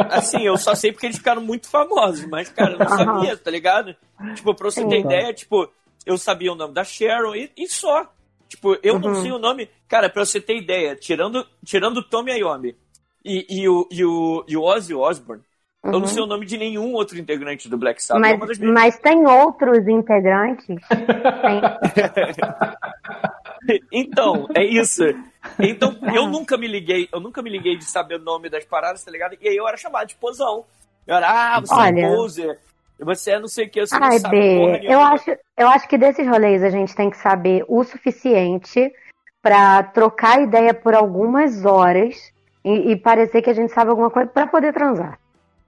assim, 0.09 0.41
eu 0.43 0.57
só 0.57 0.75
sei 0.75 0.91
porque 0.91 1.07
eles 1.07 1.17
ficaram 1.17 1.41
muito 1.41 1.67
famosos, 1.69 2.25
mas, 2.27 2.49
cara, 2.49 2.73
eu 2.73 2.79
não 2.79 2.87
sabia, 2.89 3.37
tá 3.37 3.49
ligado? 3.49 3.95
Tipo, 4.35 4.53
pra 4.53 4.69
você 4.69 4.83
ter 4.85 4.99
Sim. 4.99 5.05
ideia, 5.05 5.33
tipo, 5.33 5.67
eu 6.05 6.17
sabia 6.17 6.51
o 6.51 6.55
nome 6.55 6.73
da 6.73 6.83
Sharon 6.83 7.33
e, 7.35 7.49
e 7.57 7.67
só. 7.67 8.05
Tipo, 8.47 8.77
eu 8.83 8.99
não 8.99 9.09
Uhum. 9.13 9.21
sei 9.21 9.31
o 9.31 9.39
nome. 9.39 9.69
Cara, 9.87 10.09
pra 10.09 10.25
você 10.25 10.41
ter 10.41 10.57
ideia, 10.57 10.95
tirando, 10.95 11.47
tirando 11.65 12.03
Tommy 12.03 12.33
Iommi 12.37 12.75
e, 13.23 13.45
e, 13.61 13.69
o, 13.69 13.87
e, 13.89 14.03
o, 14.03 14.43
e 14.47 14.57
o 14.57 14.61
Ozzy 14.61 14.93
Osbourne, 14.93 15.41
eu 15.83 15.99
não 15.99 16.05
sei 16.07 16.21
o 16.21 16.27
nome 16.27 16.45
de 16.45 16.57
nenhum 16.57 16.93
outro 16.93 17.17
integrante 17.17 17.67
do 17.67 17.77
Black 17.77 18.03
Sabbath. 18.03 18.23
É 18.25 18.33
Uhum. 18.33 18.39
Mas, 18.39 18.59
minhas 18.59 18.73
mas 18.73 18.99
tem 18.99 19.25
outros 19.25 19.87
integrantes? 19.87 20.65
Tem. 20.87 21.61
Então, 23.91 24.47
é 24.55 24.63
isso. 24.63 25.03
Então, 25.59 25.95
eu 26.15 26.27
nunca 26.27 26.57
me 26.57 26.67
liguei, 26.67 27.07
eu 27.11 27.19
nunca 27.19 27.41
me 27.41 27.49
liguei 27.49 27.77
de 27.77 27.85
saber 27.85 28.15
o 28.15 28.23
nome 28.23 28.49
das 28.49 28.65
paradas, 28.65 29.03
tá 29.03 29.11
ligado? 29.11 29.37
E 29.39 29.47
aí 29.47 29.55
eu 29.55 29.67
era 29.67 29.77
chamado 29.77 30.07
de 30.07 30.15
posão. 30.15 30.65
Eu 31.05 31.15
era, 31.15 31.55
ah, 31.55 31.59
você 31.59 31.73
Olha. 31.73 32.01
é 32.01 32.15
poser, 32.15 32.59
você 32.99 33.31
é 33.31 33.39
não 33.39 33.47
sei 33.47 33.65
o 33.65 33.69
que, 33.69 33.85
você 33.85 33.97
não 33.97 34.07
Ai, 34.07 34.19
sabe 34.19 34.35
porra 34.35 34.71
B, 34.73 34.79
nenhuma. 34.79 34.93
eu 34.93 35.01
acho, 35.01 35.37
eu 35.57 35.67
acho 35.67 35.87
que 35.87 35.97
desses 35.97 36.27
rolês 36.27 36.63
a 36.63 36.69
gente 36.69 36.95
tem 36.95 37.09
que 37.09 37.17
saber 37.17 37.65
o 37.67 37.83
suficiente 37.83 38.91
pra 39.41 39.83
trocar 39.83 40.41
ideia 40.41 40.73
por 40.73 40.93
algumas 40.93 41.65
horas 41.65 42.15
e, 42.63 42.91
e 42.91 42.95
parecer 42.95 43.41
que 43.41 43.49
a 43.49 43.53
gente 43.55 43.73
sabe 43.73 43.89
alguma 43.89 44.11
coisa 44.11 44.29
pra 44.29 44.45
poder 44.47 44.73
transar. 44.73 45.19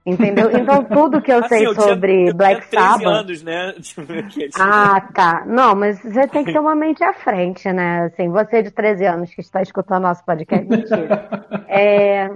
Entendeu? 0.06 0.50
Então 0.50 0.84
tudo 0.84 1.22
que 1.22 1.32
eu 1.32 1.38
Assim, 1.44 1.48
sei 1.48 1.66
eu 1.66 1.74
tinha- 1.74 1.86
sobre 1.88 2.28
eu 2.28 2.34
Black 2.34 2.68
tinha 2.68 2.82
13 2.82 3.04
Sabbath. 3.04 3.06
anos, 3.20 3.42
né? 3.42 3.74
Ah, 4.60 5.00
tá. 5.14 5.42
Não, 5.46 5.74
mas 5.74 5.98
você 6.02 6.26
tem 6.28 6.44
que 6.44 6.52
ter 6.52 6.58
uma 6.58 6.74
mente 6.74 7.02
à 7.02 7.12
frente, 7.14 7.72
né? 7.72 8.04
Assim, 8.04 8.28
você 8.28 8.62
de 8.62 8.70
13 8.70 9.06
anos 9.06 9.34
que 9.34 9.40
está 9.40 9.62
escutando 9.62 10.02
nosso 10.02 10.24
podcast, 10.24 10.68
mentira. 10.68 11.28
É... 11.68 12.30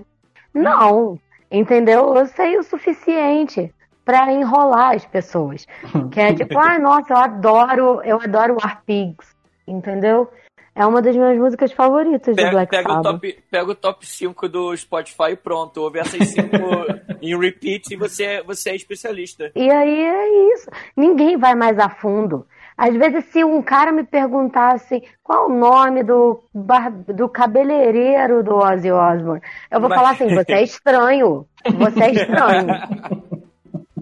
Não, 0.54 1.18
entendeu? 1.50 2.14
Eu 2.16 2.26
sei 2.26 2.56
o 2.56 2.62
suficiente 2.62 3.72
pra 4.04 4.32
enrolar 4.32 4.94
as 4.94 5.04
pessoas. 5.04 5.66
Que 6.10 6.20
é 6.20 6.32
tipo, 6.34 6.58
ah, 6.58 6.78
nossa, 6.78 7.12
eu 7.12 7.16
adoro, 7.18 8.00
eu 8.02 8.18
adoro 8.20 8.56
War 8.60 8.82
Pigs, 8.86 9.36
entendeu? 9.66 10.30
É 10.78 10.86
uma 10.86 11.02
das 11.02 11.16
minhas 11.16 11.36
músicas 11.36 11.72
favoritas 11.72 12.36
do 12.36 12.36
Pega, 12.36 12.50
Black 12.52 12.70
pega, 12.70 12.88
o 12.88 12.92
Sabbath. 12.94 13.12
top, 13.12 13.38
pega 13.50 13.70
o 13.70 13.74
top 13.74 14.06
5 14.06 14.48
do 14.48 14.76
Spotify 14.76 15.32
e 15.32 15.36
pronto. 15.36 15.78
Ouve 15.82 15.98
essas 15.98 16.28
5 16.28 16.48
em 17.20 17.36
repeat 17.36 17.92
e 17.92 17.96
você, 17.96 18.42
você 18.44 18.70
é 18.70 18.76
especialista. 18.76 19.50
E 19.56 19.68
aí 19.70 20.00
é 20.04 20.52
isso. 20.54 20.70
Ninguém 20.96 21.36
vai 21.36 21.54
mais 21.56 21.78
a 21.80 21.88
fundo. 21.88 22.46
Às 22.76 22.94
vezes, 22.94 23.24
se 23.32 23.42
um 23.42 23.60
cara 23.60 23.90
me 23.90 24.04
perguntasse 24.04 25.02
qual 25.20 25.50
o 25.50 25.52
nome 25.52 26.04
do, 26.04 26.40
bar- 26.54 26.92
do 26.92 27.28
cabeleireiro 27.28 28.44
do 28.44 28.54
Ozzy 28.54 28.92
Osbourne, 28.92 29.42
eu 29.68 29.80
vou 29.80 29.88
Mas- 29.88 29.98
falar 29.98 30.10
assim: 30.12 30.32
você 30.32 30.52
é 30.52 30.62
estranho. 30.62 31.44
Você 31.76 32.02
é 32.04 32.10
estranho. 32.12 32.66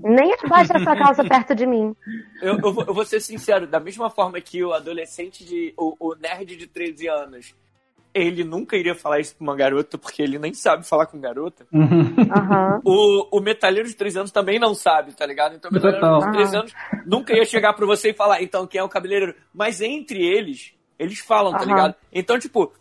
Nem 0.07 0.33
abaixa 0.35 0.77
essa 0.77 0.97
calça 0.97 1.25
perto 1.25 1.55
de 1.55 1.67
mim. 1.67 1.95
Eu, 2.41 2.59
eu, 2.59 2.73
vou, 2.73 2.85
eu 2.87 2.95
vou 2.95 3.05
ser 3.05 3.21
sincero, 3.21 3.67
da 3.67 3.81
mesma 3.81 4.09
forma 4.09 4.41
que 4.41 4.63
o 4.63 4.73
adolescente 4.73 5.45
de. 5.45 5.75
O, 5.77 5.97
o 5.99 6.15
nerd 6.15 6.57
de 6.57 6.67
13 6.67 7.09
anos 7.09 7.55
ele 8.17 8.45
nunca 8.45 8.79
iria 8.79 8.95
falar 8.95 9.21
isso 9.21 9.37
pra 9.37 9.43
uma 9.43 9.55
garota, 9.55 9.99
porque 9.99 10.23
ele 10.23 10.39
nem 10.39 10.55
sabe 10.55 10.89
falar 10.89 11.05
com 11.05 11.21
garota. 11.21 11.67
Aham. 11.71 12.81
O, 12.83 13.39
o 13.39 13.41
metalheiro 13.41 13.87
de 13.87 13.95
três 13.95 14.17
anos 14.17 14.31
também 14.31 14.59
não 14.59 14.75
sabe, 14.75 15.13
tá 15.13 15.27
ligado? 15.27 15.55
Então 15.55 15.71
o 15.71 15.75
metalheiro 15.75 16.01
Total. 16.01 16.21
de 16.21 16.33
três 16.33 16.55
anos 16.55 16.73
nunca 17.05 17.37
ia 17.37 17.45
chegar 17.45 17.75
pra 17.75 17.85
você 17.85 18.11
e 18.11 18.15
falar, 18.15 18.43
então, 18.43 18.67
quem 18.67 18.81
é 18.81 18.83
o 18.83 18.89
cabeleireiro? 18.89 19.35
Mas 19.53 19.83
entre 19.83 20.25
eles, 20.25 20.73
eles 20.99 21.19
falam, 21.19 21.53
tá 21.53 21.65
ligado? 21.67 21.95
Então, 22.11 22.39
tipo, 22.39 22.73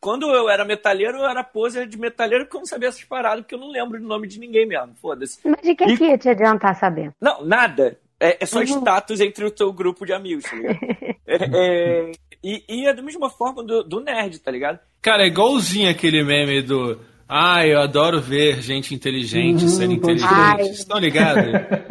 quando 0.00 0.30
eu 0.30 0.48
era 0.48 0.64
metalheiro, 0.64 1.18
eu 1.18 1.26
era 1.26 1.42
poser 1.44 1.86
de 1.86 1.98
metalheiro 1.98 2.46
eu 2.50 2.58
não 2.58 2.66
sabia 2.66 2.88
essas 2.88 3.04
paradas, 3.04 3.40
porque 3.40 3.54
eu 3.54 3.58
não 3.60 3.70
lembro 3.70 4.00
do 4.00 4.06
nome 4.06 4.26
de 4.28 4.38
ninguém 4.38 4.66
mesmo. 4.66 4.94
Foda-se. 5.00 5.38
Mas 5.44 5.60
de 5.62 5.74
que, 5.74 5.84
E- 5.84 5.96
que 5.96 6.04
ia 6.04 6.18
te 6.18 6.28
adiantar 6.28 6.74
saber? 6.76 7.12
Não, 7.20 7.44
nada. 7.44 7.98
É, 8.18 8.38
é 8.42 8.46
só 8.46 8.58
Uhum. 8.60 8.64
status 8.64 9.20
entre 9.20 9.44
o 9.44 9.50
teu 9.50 9.70
grupo 9.72 10.06
de 10.06 10.12
amigos, 10.12 10.44
tá 10.44 10.56
ligado? 10.56 10.78
É, 11.28 11.38
é, 11.52 12.12
e, 12.42 12.62
e 12.68 12.86
é 12.86 12.94
da 12.94 13.02
mesma 13.02 13.28
forma 13.28 13.62
do, 13.64 13.82
do 13.82 14.00
nerd, 14.00 14.38
tá 14.38 14.48
ligado? 14.50 14.78
Cara, 15.02 15.24
é 15.24 15.26
igualzinho 15.26 15.90
aquele 15.90 16.22
meme 16.22 16.62
do. 16.62 17.00
Ah, 17.28 17.66
eu 17.66 17.80
adoro 17.80 18.20
ver 18.20 18.60
gente 18.62 18.94
inteligente 18.94 19.62
Uhum, 19.64 19.68
sendo 19.68 19.92
inteligente. 19.92 20.28
Vocês 20.62 20.78
estão 20.78 20.98
ligados? 21.00 21.44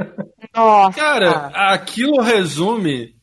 Nossa. 0.56 0.98
Cara, 1.00 1.48
aquilo 1.54 2.22
resume 2.22 3.15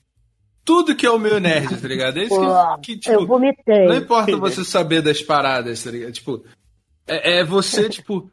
tudo 0.64 0.94
que 0.94 1.06
é 1.06 1.10
o 1.10 1.18
meu 1.18 1.40
nerd, 1.40 1.80
tá 1.80 1.88
ligado? 1.88 2.18
É 2.18 2.24
isso 2.24 2.34
Pô, 2.34 2.78
que, 2.80 2.96
que, 2.98 3.10
eu 3.10 3.20
tipo, 3.20 3.26
vomitei. 3.26 3.86
não 3.86 3.96
importa 3.96 4.36
você 4.36 4.64
saber 4.64 5.02
das 5.02 5.22
paradas, 5.22 5.82
tá 5.82 5.90
ligado? 5.90 6.12
Tipo, 6.12 6.44
é, 7.06 7.38
é 7.38 7.44
você, 7.44 7.88
tipo, 7.90 8.30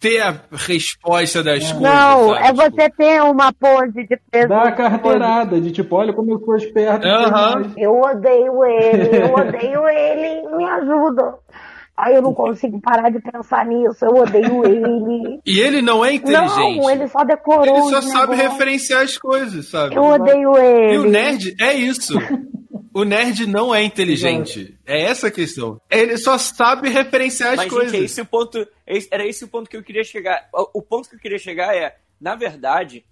ter 0.00 0.20
a 0.20 0.34
resposta 0.52 1.42
das 1.42 1.72
coisas. 1.72 1.80
Não, 1.80 2.34
é 2.34 2.52
Tipo, 2.52 2.56
você 2.56 2.90
ter 2.90 3.22
uma 3.22 3.52
pose 3.52 4.06
de 4.06 4.18
peso. 4.30 4.48
Dá 4.48 4.62
a 4.64 4.72
carteirada 4.72 5.60
de 5.60 5.70
tipo, 5.70 5.94
olha 5.96 6.12
como 6.12 6.32
eu 6.32 6.40
sou 6.40 6.56
esperto. 6.56 7.06
mais. 7.06 7.72
Eu 7.76 8.00
odeio 8.00 8.64
ele, 8.64 9.22
eu 9.22 9.34
odeio 9.34 9.88
ele, 9.88 10.56
me 10.56 10.64
ajuda. 10.64 11.34
Ai, 12.00 12.16
eu 12.16 12.22
não 12.22 12.32
consigo 12.32 12.80
parar 12.80 13.10
de 13.10 13.18
pensar 13.20 13.66
nisso, 13.66 14.04
eu 14.04 14.14
odeio 14.22 14.64
ele. 14.64 15.40
E 15.44 15.58
ele 15.58 15.82
não 15.82 16.04
é 16.04 16.12
inteligente. 16.14 16.76
Não, 16.78 16.88
ele 16.90 17.08
só 17.08 17.24
decorou. 17.24 17.64
Ele 17.66 17.82
só 17.90 18.00
sabe 18.00 18.32
negócios. 18.36 18.52
referenciar 18.52 19.02
as 19.02 19.18
coisas, 19.18 19.68
sabe? 19.68 19.96
Eu 19.96 20.04
odeio 20.04 20.56
ele. 20.56 20.94
E 20.94 20.98
o 20.98 21.10
nerd 21.10 21.56
é 21.60 21.74
isso. 21.74 22.14
O 22.94 23.02
nerd 23.04 23.46
não 23.48 23.74
é 23.74 23.82
inteligente. 23.82 24.78
É 24.86 25.02
essa 25.02 25.26
a 25.26 25.30
questão. 25.30 25.80
Ele 25.90 26.16
só 26.16 26.38
sabe 26.38 26.88
referenciar 26.88 27.50
as 27.50 27.56
Mas, 27.56 27.68
coisas. 27.72 27.90
gente, 27.90 28.02
é 28.02 28.04
esse 28.04 28.20
o 28.20 28.26
ponto. 28.26 28.66
esse- 28.86 29.08
Era 29.10 29.26
esse 29.26 29.44
o 29.44 29.48
ponto 29.48 29.68
que 29.68 29.76
eu 29.76 29.82
queria 29.82 30.04
chegar. 30.04 30.48
O, 30.52 30.80
ponto 30.82 31.08
que 31.08 31.16
eu 31.16 31.20
queria 31.20 31.38
chegar 31.38 31.74
é, 31.76 31.96
na 32.20 32.34
verdade, 32.36 33.04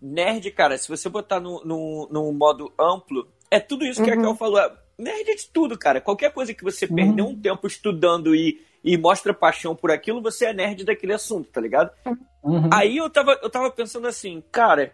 nerd, 0.00 0.48
cara, 0.52 0.78
se 0.78 0.88
você 0.88 1.08
botar 1.08 1.40
no, 1.40 1.64
no, 1.64 2.08
no 2.10 2.32
modo 2.32 2.72
amplo, 2.78 3.26
é 3.50 3.58
tudo 3.58 3.84
isso 3.84 4.02
que 4.02 4.10
a 4.10 4.16
Kel 4.16 4.34
falou. 4.36 4.60
Nerd 4.98 5.30
é 5.30 5.34
de 5.36 5.48
tudo, 5.48 5.78
cara. 5.78 6.00
Qualquer 6.00 6.32
coisa 6.32 6.52
que 6.52 6.64
você 6.64 6.86
perdeu 6.86 7.26
um 7.26 7.40
tempo 7.40 7.66
estudando 7.68 8.34
e, 8.34 8.60
e 8.82 8.96
mostra 8.96 9.32
paixão 9.32 9.76
por 9.76 9.92
aquilo, 9.92 10.20
você 10.20 10.46
é 10.46 10.52
nerd 10.52 10.84
daquele 10.84 11.12
assunto, 11.12 11.48
tá 11.50 11.60
ligado? 11.60 11.90
Uhum. 12.42 12.68
Aí 12.72 12.96
eu 12.96 13.08
tava, 13.08 13.38
eu 13.40 13.48
tava 13.48 13.70
pensando 13.70 14.08
assim, 14.08 14.42
cara, 14.50 14.92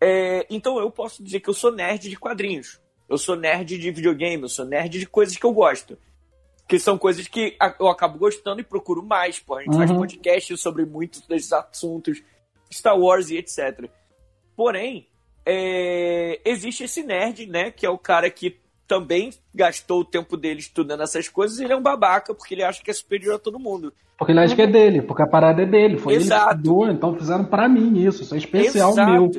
é, 0.00 0.46
então 0.50 0.78
eu 0.78 0.90
posso 0.90 1.24
dizer 1.24 1.40
que 1.40 1.48
eu 1.48 1.54
sou 1.54 1.72
nerd 1.72 2.10
de 2.10 2.16
quadrinhos. 2.16 2.78
Eu 3.08 3.16
sou 3.16 3.36
nerd 3.36 3.78
de 3.78 3.90
videogame, 3.90 4.42
eu 4.42 4.48
sou 4.50 4.66
nerd 4.66 4.98
de 4.98 5.06
coisas 5.06 5.34
que 5.36 5.46
eu 5.46 5.52
gosto. 5.52 5.96
Que 6.68 6.78
são 6.78 6.98
coisas 6.98 7.26
que 7.26 7.56
eu 7.80 7.88
acabo 7.88 8.18
gostando 8.18 8.60
e 8.60 8.64
procuro 8.64 9.02
mais. 9.02 9.40
Pô, 9.40 9.54
a 9.54 9.62
gente 9.62 9.74
faz 9.74 9.90
Uhum. 9.90 9.96
podcast 9.96 10.54
sobre 10.58 10.84
muitos 10.84 11.22
desses 11.22 11.50
assuntos, 11.50 12.22
Star 12.70 12.98
Wars 12.98 13.30
e 13.30 13.38
etc. 13.38 13.88
Porém, 14.54 15.08
é, 15.46 16.38
existe 16.44 16.84
esse 16.84 17.02
nerd, 17.02 17.46
né? 17.46 17.70
Que 17.70 17.86
é 17.86 17.90
o 17.90 17.96
cara 17.96 18.28
que 18.28 18.60
também 18.88 19.30
gastou 19.54 20.00
o 20.00 20.04
tempo 20.04 20.36
dele 20.36 20.60
estudando 20.60 21.02
essas 21.02 21.28
coisas 21.28 21.58
e 21.58 21.64
ele 21.64 21.74
é 21.74 21.76
um 21.76 21.82
babaca, 21.82 22.34
porque 22.34 22.54
ele 22.54 22.64
acha 22.64 22.82
que 22.82 22.90
é 22.90 22.94
superior 22.94 23.36
a 23.36 23.38
todo 23.38 23.58
mundo. 23.58 23.92
Porque 24.16 24.32
ele 24.32 24.40
acha 24.40 24.56
que 24.56 24.62
é 24.62 24.66
dele, 24.66 25.02
porque 25.02 25.22
a 25.22 25.28
parada 25.28 25.62
é 25.62 25.66
dele. 25.66 25.98
Foi 25.98 26.14
Exato. 26.14 26.42
ele 26.42 26.50
que 26.50 26.56
estudou, 26.56 26.90
então 26.90 27.14
fizeram 27.16 27.44
pra 27.44 27.68
mim 27.68 28.04
isso. 28.04 28.22
Isso 28.22 28.34
é 28.34 28.38
especial 28.38 28.90
Exato. 28.90 29.12
meu. 29.12 29.30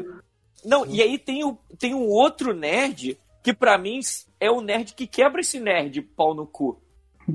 Não, 0.64 0.86
e 0.86 1.02
aí 1.02 1.18
tem, 1.18 1.44
o, 1.44 1.58
tem 1.78 1.94
um 1.94 2.08
outro 2.08 2.54
nerd 2.54 3.18
que 3.44 3.54
pra 3.54 3.78
mim 3.78 4.00
é 4.40 4.52
o 4.52 4.62
nerd 4.62 4.94
que 4.94 5.08
quebra 5.08 5.42
esse 5.42 5.60
nerd 5.60 6.02
pau 6.02 6.34
no 6.34 6.46
cu. 6.46 6.82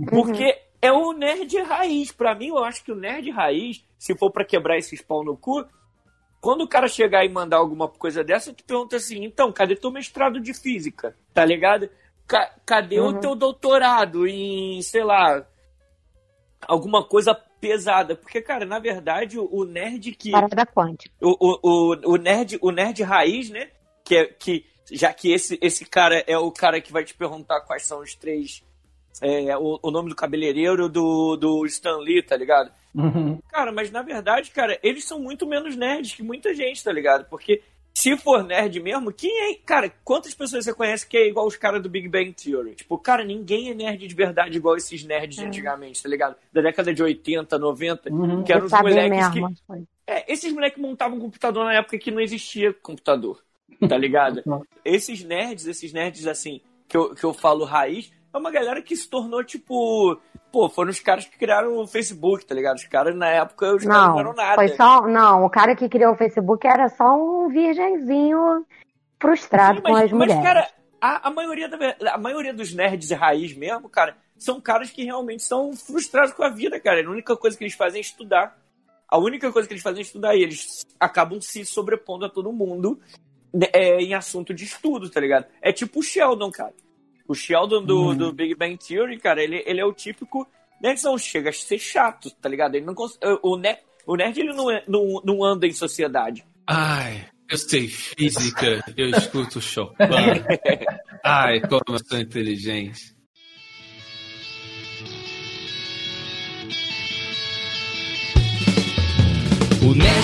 Porque 0.09 0.57
é 0.81 0.93
o 0.93 1.12
nerd 1.12 1.57
raiz. 1.62 2.12
Pra 2.12 2.35
mim, 2.35 2.49
eu 2.49 2.65
acho 2.65 2.85
que 2.85 2.93
o 2.93 2.97
nerd 2.97 3.31
raiz, 3.31 3.85
se 3.99 4.17
for 4.17 4.31
pra 4.31 4.45
quebrar 4.45 4.79
esses 4.79 5.03
pau 5.03 5.25
no 5.25 5.37
cu, 5.37 5.67
quando 6.45 6.62
o 6.62 6.69
cara 6.69 6.89
chegar 6.89 7.25
e 7.25 7.29
mandar 7.31 7.57
alguma 7.57 7.89
coisa 7.89 8.23
dessa, 8.23 8.53
tu 8.53 8.62
pergunta 8.65 8.97
assim, 8.97 9.25
então, 9.25 9.51
cadê 9.51 9.75
teu 9.75 9.91
mestrado 9.91 10.39
de 10.39 10.53
física? 10.53 11.17
Tá 11.33 11.43
ligado? 11.43 11.89
Ca- 12.27 12.55
cadê 12.64 13.01
o 13.01 13.20
teu 13.20 13.35
doutorado 13.35 14.27
em, 14.27 14.81
sei 14.83 15.05
lá, 15.05 15.47
alguma 16.66 17.05
coisa 17.05 17.35
pesada? 17.35 18.16
Porque, 18.16 18.41
cara, 18.41 18.64
na 18.64 18.79
verdade, 18.79 19.39
o, 19.39 19.49
o 19.51 19.64
nerd 19.64 20.12
que 20.12 20.31
Parada 20.31 20.66
quântica. 20.66 21.14
o, 21.20 21.37
o, 21.39 21.59
o, 21.62 22.12
o 22.12 22.16
nerd, 22.16 22.59
o 22.61 22.70
nerd 22.70 23.03
raiz, 23.03 23.51
né? 23.51 23.70
Que 24.05 24.16
é 24.16 24.25
que 24.27 24.64
já 24.91 25.12
que 25.12 25.33
esse, 25.33 25.59
esse 25.62 25.85
cara 25.85 26.22
é 26.27 26.37
o 26.37 26.51
cara 26.51 26.81
que 26.81 26.93
vai 26.93 27.05
te 27.05 27.14
perguntar 27.14 27.61
quais 27.62 27.87
são 27.87 28.01
os 28.01 28.14
três 28.14 28.62
é, 29.20 29.57
o, 29.57 29.79
o 29.83 29.91
nome 29.91 30.09
do 30.09 30.16
cabeleireiro 30.16 30.89
do, 30.89 31.37
do 31.37 31.64
Stan 31.66 31.97
Lee, 31.99 32.22
tá 32.22 32.37
ligado? 32.37 32.70
Uhum. 32.95 33.39
Cara, 33.49 33.72
mas 33.72 33.91
na 33.91 34.03
verdade, 34.03 34.51
cara, 34.51 34.79
eles 34.83 35.05
são 35.05 35.18
muito 35.18 35.47
menos 35.47 35.77
nerds 35.77 36.14
que 36.14 36.22
muita 36.22 36.53
gente, 36.55 36.83
tá 36.83 36.93
ligado? 36.93 37.25
Porque 37.29 37.62
se 37.97 38.16
for 38.16 38.42
nerd 38.42 38.80
mesmo, 38.80 39.12
quem 39.12 39.30
é. 39.53 39.55
Cara, 39.64 39.88
quantas 40.05 40.34
pessoas 40.34 40.64
você 40.64 40.74
conhece 40.74 41.07
que 41.07 41.16
é 41.16 41.28
igual 41.28 41.47
os 41.47 41.57
caras 41.57 41.80
do 41.82 41.88
Big 41.88 42.09
Bang 42.09 42.32
Theory? 42.32 42.74
Tipo, 42.74 42.99
cara, 42.99 43.24
ninguém 43.24 43.70
é 43.70 43.74
nerd 43.74 44.07
de 44.07 44.14
verdade 44.14 44.57
igual 44.57 44.76
esses 44.76 45.05
nerds 45.05 45.36
de 45.36 45.45
antigamente, 45.45 46.03
tá 46.03 46.09
ligado? 46.09 46.36
Da 46.53 46.61
década 46.61 46.92
de 46.92 47.03
80, 47.03 47.57
90, 47.59 48.12
Uhum. 48.12 48.42
que 48.42 48.53
eram 48.53 48.66
os 48.66 48.72
moleques 48.72 49.28
que. 49.28 49.40
mesmo. 49.40 49.57
foi. 49.66 49.84
É, 50.07 50.30
esses 50.32 50.53
moleques 50.53 50.82
montavam 50.82 51.18
computador 51.20 51.64
na 51.64 51.74
época 51.74 51.97
que 51.99 52.11
não 52.11 52.20
existia 52.20 52.74
computador, 52.74 53.42
tá 53.88 53.97
ligado? 53.97 54.42
esses 54.84 55.22
nerds, 55.24 55.66
esses 55.66 55.92
nerds 55.92 56.26
assim, 56.26 56.61
que 56.88 56.97
eu, 56.97 57.14
que 57.14 57.24
eu 57.24 57.32
falo 57.32 57.64
raiz, 57.64 58.11
é 58.35 58.39
uma 58.39 58.51
galera 58.51 58.82
que 58.82 58.97
se 58.97 59.09
tornou 59.09 59.45
tipo. 59.45 60.20
Pô, 60.51 60.68
foram 60.68 60.91
os 60.91 61.01
caras 61.01 61.24
que 61.24 61.39
criaram 61.39 61.78
o 61.78 61.87
Facebook, 61.87 62.45
tá 62.45 62.55
ligado? 62.55 62.76
Os 62.76 62.85
caras 62.85 63.14
na 63.14 63.28
época, 63.28 63.74
os 63.74 63.85
caras 63.85 64.09
não 64.09 64.18
eram 64.18 64.30
Não, 64.30 64.37
nada. 64.37 64.55
foi 64.55 64.68
só. 64.68 65.03
Não, 65.03 65.45
o 65.45 65.51
cara 65.51 65.74
que 65.74 65.89
criou 65.89 66.12
o 66.12 66.16
Facebook 66.16 66.66
era 66.66 66.89
só 66.89 67.16
um 67.16 67.49
virgenzinho 67.49 68.64
frustrado 69.20 69.78
Sim, 69.78 69.82
com 69.82 69.93
mas, 69.93 70.05
as 70.05 70.12
mas, 70.12 70.20
mulheres. 70.20 70.43
cara, 70.43 70.68
a, 71.01 71.28
a, 71.28 71.30
maioria 71.30 71.68
da, 71.68 71.78
a 72.12 72.18
maioria 72.18 72.53
dos 72.53 72.72
nerds 72.72 73.11
raiz 73.11 73.57
mesmo, 73.57 73.89
cara, 73.89 74.16
são 74.37 74.61
caras 74.61 74.91
que 74.91 75.05
realmente 75.05 75.43
são 75.43 75.72
frustrados 75.74 76.32
com 76.32 76.43
a 76.43 76.51
vida, 76.51 76.78
cara. 76.80 77.05
A 77.07 77.11
única 77.11 77.37
coisa 77.37 77.57
que 77.57 77.64
eles 77.64 77.74
fazem 77.74 77.99
é 77.99 78.03
estudar. 78.03 78.57
A 79.09 79.18
única 79.18 79.51
coisa 79.53 79.66
que 79.66 79.74
eles 79.74 79.82
fazem 79.82 80.01
é 80.01 80.03
estudar. 80.03 80.35
E 80.35 80.43
eles 80.43 80.85
acabam 80.99 81.41
se 81.41 81.64
sobrepondo 81.64 82.24
a 82.26 82.30
todo 82.30 82.53
mundo 82.53 83.01
né, 83.53 83.68
é, 83.72 84.01
em 84.01 84.14
assunto 84.14 84.53
de 84.53 84.64
estudo, 84.64 85.09
tá 85.09 85.20
ligado? 85.20 85.47
É 85.62 85.72
tipo 85.72 86.01
o 86.01 86.03
Sheldon, 86.03 86.51
cara. 86.51 86.74
O 87.27 87.35
Sheldon 87.35 87.83
do, 87.85 88.14
do 88.14 88.33
Big 88.33 88.55
Bang 88.55 88.77
Theory, 88.77 89.18
cara, 89.18 89.43
ele, 89.43 89.62
ele 89.66 89.81
é 89.81 89.85
o 89.85 89.93
típico 89.93 90.47
nerdzão. 90.81 91.16
Chega 91.16 91.51
a 91.51 91.53
ser 91.53 91.79
chato, 91.79 92.31
tá 92.31 92.49
ligado? 92.49 92.75
Ele 92.75 92.85
não 92.85 92.95
cons- 92.95 93.18
o, 93.43 93.57
nerd, 93.57 93.79
o 94.07 94.14
nerd, 94.16 94.39
ele 94.39 94.53
não, 94.53 94.70
é- 94.70 94.85
não, 94.87 95.22
não 95.25 95.43
anda 95.45 95.66
em 95.66 95.72
sociedade. 95.72 96.45
Ai, 96.66 97.27
eu 97.51 97.57
sei 97.59 97.89
física, 97.89 98.85
eu 98.97 99.09
escuto 99.11 99.61
Chopin. 99.61 99.97
Ai, 101.25 101.61
como 101.61 101.83
eu 101.97 101.99
sou 102.05 102.18
inteligente. 102.18 103.14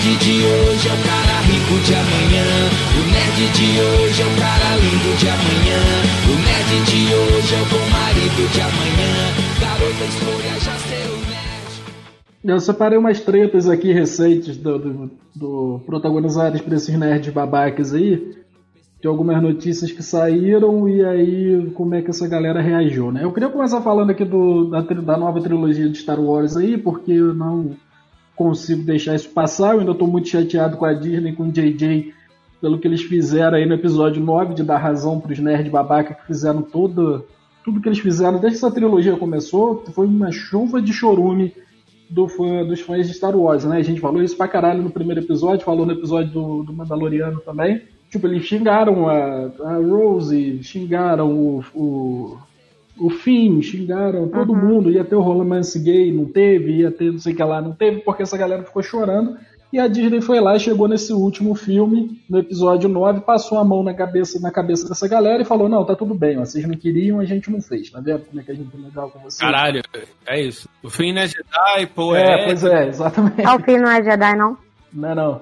Nerd 0.03 0.17
de 0.19 0.31
hoje 0.45 0.87
é 0.87 0.93
o 0.93 1.03
cara 1.03 1.41
rico 1.41 1.83
de 1.85 1.93
amanhã. 1.93 2.47
O 2.97 3.01
nerd 3.11 3.39
de 3.53 3.79
hoje 3.79 4.21
é 4.21 4.25
o 4.25 4.35
cara 4.39 4.75
lindo 4.77 5.17
de 5.17 5.27
amanhã. 5.29 5.81
O 6.25 6.35
nerd 6.45 6.71
de 6.89 7.13
hoje 7.13 7.53
é 7.55 7.61
o 7.61 7.65
bom 7.65 7.89
marido 7.89 8.51
de 8.51 8.61
amanhã. 8.61 9.13
Garota, 9.61 10.03
escolha 10.05 10.59
já 10.59 10.75
seu 10.79 11.17
nerd. 11.27 12.53
Eu 12.55 12.59
separei 12.59 12.97
umas 12.97 13.19
tretas 13.19 13.69
aqui 13.69 13.91
recentes 13.93 14.57
do, 14.57 14.79
do, 14.79 15.11
do- 15.35 15.81
protagonizadas 15.85 16.61
por 16.61 16.73
esses 16.73 16.97
nerds 16.97 17.31
babacas 17.31 17.93
aí, 17.93 18.35
de 18.99 19.07
algumas 19.07 19.41
notícias 19.41 19.91
que 19.91 20.01
saíram 20.01 20.89
e 20.89 21.05
aí 21.05 21.71
como 21.75 21.93
é 21.93 22.01
que 22.01 22.09
essa 22.09 22.27
galera 22.27 22.59
reagiu, 22.61 23.11
né? 23.11 23.23
Eu 23.23 23.31
queria 23.31 23.49
começar 23.49 23.81
falando 23.81 24.09
aqui 24.09 24.25
do, 24.25 24.65
da, 24.69 24.81
da 24.81 25.17
nova 25.17 25.39
trilogia 25.41 25.87
de 25.87 25.97
Star 25.99 26.19
Wars 26.19 26.57
aí, 26.57 26.77
porque 26.77 27.13
não 27.13 27.71
consigo 28.35 28.83
deixar 28.83 29.15
isso 29.15 29.29
passar, 29.29 29.73
eu 29.73 29.79
ainda 29.81 29.93
tô 29.93 30.07
muito 30.07 30.27
chateado 30.29 30.77
com 30.77 30.85
a 30.85 30.93
Disney, 30.93 31.33
com 31.33 31.43
o 31.43 31.51
JJ, 31.51 32.13
pelo 32.59 32.79
que 32.79 32.87
eles 32.87 33.01
fizeram 33.01 33.57
aí 33.57 33.65
no 33.65 33.73
episódio 33.73 34.23
9, 34.23 34.53
de 34.53 34.63
dar 34.63 34.77
razão 34.77 35.19
pros 35.19 35.39
nerds 35.39 35.71
babaca 35.71 36.13
que 36.13 36.27
fizeram 36.27 36.61
todo, 36.61 37.25
tudo 37.63 37.81
que 37.81 37.89
eles 37.89 37.99
fizeram 37.99 38.39
desde 38.39 38.59
que 38.59 38.65
essa 38.65 38.73
trilogia 38.73 39.15
começou, 39.15 39.83
foi 39.93 40.05
uma 40.07 40.31
chuva 40.31 40.81
de 40.81 40.93
chorume 40.93 41.53
do 42.09 42.27
fã- 42.27 42.65
dos 42.65 42.81
fãs 42.81 43.07
de 43.07 43.13
Star 43.13 43.35
Wars, 43.35 43.63
né? 43.63 43.77
A 43.77 43.83
gente 43.83 44.01
falou 44.01 44.21
isso 44.21 44.35
pra 44.35 44.47
caralho 44.47 44.83
no 44.83 44.89
primeiro 44.91 45.21
episódio, 45.21 45.65
falou 45.65 45.85
no 45.85 45.93
episódio 45.93 46.31
do, 46.31 46.63
do 46.63 46.73
Mandaloriano 46.73 47.39
também. 47.39 47.81
Tipo, 48.09 48.27
eles 48.27 48.43
xingaram 48.43 49.07
a, 49.07 49.49
a 49.63 49.75
Rose, 49.75 50.61
xingaram 50.61 51.31
o, 51.31 51.63
o 51.73 52.37
o 53.01 53.09
fim, 53.09 53.61
xingaram 53.61 54.27
todo 54.29 54.55
mundo, 54.55 54.91
ia 54.91 55.03
ter 55.03 55.15
o 55.15 55.21
romance 55.21 55.77
gay, 55.79 56.13
não 56.13 56.25
teve, 56.25 56.77
ia 56.77 56.91
ter 56.91 57.11
não 57.11 57.19
sei 57.19 57.33
o 57.33 57.35
que 57.35 57.43
lá, 57.43 57.61
não 57.61 57.73
teve, 57.73 58.01
porque 58.01 58.21
essa 58.21 58.37
galera 58.37 58.63
ficou 58.63 58.83
chorando. 58.83 59.37
E 59.73 59.79
a 59.79 59.87
Disney 59.87 60.19
foi 60.19 60.41
lá 60.41 60.55
e 60.55 60.59
chegou 60.59 60.85
nesse 60.85 61.13
último 61.13 61.55
filme, 61.55 62.21
no 62.29 62.39
episódio 62.39 62.89
9, 62.89 63.21
passou 63.21 63.57
a 63.57 63.63
mão 63.63 63.81
na 63.81 63.93
cabeça, 63.93 64.37
na 64.41 64.51
cabeça 64.51 64.87
dessa 64.87 65.07
galera 65.07 65.41
e 65.41 65.45
falou: 65.45 65.69
Não, 65.69 65.85
tá 65.85 65.95
tudo 65.95 66.13
bem, 66.13 66.37
ó, 66.37 66.45
vocês 66.45 66.67
não 66.67 66.75
queriam, 66.75 67.21
a 67.21 67.25
gente 67.25 67.49
não 67.49 67.61
fez. 67.61 67.89
Tá 67.89 68.01
vendo 68.01 68.25
como 68.25 68.41
é 68.41 68.43
que 68.43 68.51
a 68.51 68.55
gente 68.55 68.69
é 68.75 68.77
legal 68.77 69.09
com 69.09 69.19
vocês? 69.19 69.37
Caralho, 69.37 69.81
é 70.27 70.41
isso. 70.41 70.67
O 70.83 70.89
fim 70.89 71.17
é 71.17 71.25
Jedi, 71.25 71.87
pô, 71.95 72.13
É, 72.13 72.41
é. 72.41 72.45
pois 72.45 72.63
é, 72.65 72.87
exatamente. 72.89 73.45
Ah, 73.45 73.55
o 73.55 73.59
filho 73.59 73.81
não 73.81 73.91
é 73.91 74.03
Jedi, 74.03 74.35
não? 74.35 74.57
Não 74.91 75.09
é 75.09 75.15
não. 75.15 75.41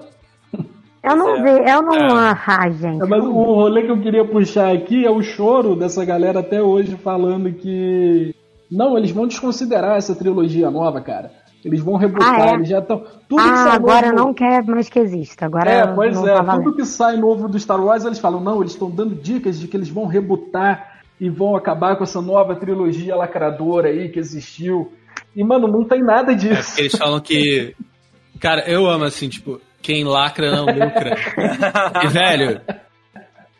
Eu 1.02 1.16
não 1.16 1.36
É. 1.36 1.42
vi, 1.42 1.70
eu 1.70 1.82
não. 1.82 1.94
É. 2.22 2.38
Ah, 2.46 2.70
gente. 2.70 3.02
É, 3.02 3.06
mas 3.06 3.24
o 3.24 3.32
rolê 3.32 3.82
que 3.84 3.90
eu 3.90 4.00
queria 4.00 4.24
puxar 4.24 4.72
aqui 4.74 5.04
é 5.06 5.10
o 5.10 5.22
choro 5.22 5.74
dessa 5.74 6.04
galera 6.04 6.40
até 6.40 6.62
hoje 6.62 6.96
falando 6.96 7.52
que. 7.52 8.34
Não, 8.70 8.96
eles 8.96 9.10
vão 9.10 9.26
desconsiderar 9.26 9.96
essa 9.96 10.14
trilogia 10.14 10.70
nova, 10.70 11.00
cara. 11.00 11.32
Eles 11.64 11.80
vão 11.80 11.96
rebutar, 11.96 12.40
Ah, 12.40 12.50
é? 12.50 12.54
eles 12.54 12.68
já 12.68 12.78
estão. 12.78 13.04
Tudo 13.28 13.42
que 13.42 13.48
Ah, 13.50 13.56
sai 13.64 13.76
agora 13.76 14.12
novo- 14.12 14.24
não 14.28 14.34
quer 14.34 14.64
mais 14.64 14.88
que 14.88 14.98
exista. 14.98 15.44
Agora 15.46 15.70
É, 15.70 15.86
pois 15.86 16.16
é, 16.24 16.34
tá 16.34 16.56
tudo 16.56 16.74
que 16.76 16.84
sai 16.86 17.16
novo 17.16 17.48
do 17.48 17.58
Star 17.58 17.82
Wars, 17.84 18.04
eles 18.04 18.18
falam, 18.18 18.40
não, 18.40 18.60
eles 18.60 18.72
estão 18.72 18.90
dando 18.90 19.14
dicas 19.14 19.58
de 19.60 19.68
que 19.68 19.76
eles 19.76 19.88
vão 19.90 20.06
rebutar 20.06 21.00
e 21.20 21.28
vão 21.28 21.54
acabar 21.56 21.96
com 21.96 22.04
essa 22.04 22.22
nova 22.22 22.54
trilogia 22.54 23.14
lacradora 23.16 23.88
aí 23.88 24.08
que 24.08 24.18
existiu. 24.18 24.92
E, 25.36 25.44
mano, 25.44 25.68
não 25.68 25.84
tem 25.84 26.02
nada 26.02 26.32
É 26.32 26.34
disso. 26.34 26.68
porque 26.68 26.80
eles 26.82 26.96
falam 26.96 27.20
que. 27.20 27.74
Cara, 28.38 28.62
eu 28.66 28.86
amo 28.86 29.04
assim, 29.04 29.28
tipo, 29.28 29.60
quem 29.82 30.04
lacra 30.04 30.50
não 30.50 30.66
lucra. 30.66 31.16
E, 32.04 32.08
velho, 32.08 32.60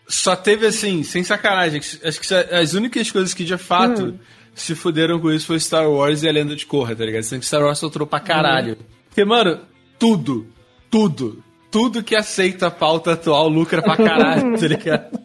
só 0.06 0.36
teve 0.36 0.66
assim, 0.66 1.02
sem 1.02 1.22
sacanagem. 1.22 1.80
Acho 2.04 2.20
que 2.20 2.34
as 2.34 2.74
únicas 2.74 3.10
coisas 3.10 3.32
que 3.32 3.44
de 3.44 3.56
fato 3.56 4.18
se 4.54 4.74
fuderam 4.74 5.18
com 5.18 5.30
isso 5.30 5.46
foi 5.46 5.58
Star 5.60 5.88
Wars 5.88 6.22
e 6.22 6.28
a 6.28 6.32
Lenda 6.32 6.54
de 6.54 6.66
Korra, 6.66 6.94
tá 6.94 7.04
ligado? 7.04 7.22
Sendo 7.22 7.40
que 7.40 7.46
Star 7.46 7.62
Wars 7.62 7.78
soltou 7.78 8.06
pra 8.06 8.20
caralho. 8.20 8.76
Porque, 9.08 9.24
mano, 9.24 9.60
tudo, 9.98 10.46
tudo, 10.90 11.42
tudo 11.70 12.02
que 12.02 12.16
aceita 12.16 12.66
a 12.66 12.70
pauta 12.70 13.12
atual 13.12 13.48
lucra 13.48 13.80
pra 13.82 13.96
caralho, 13.96 14.54
tá 14.58 14.66
ligado? 14.66 15.20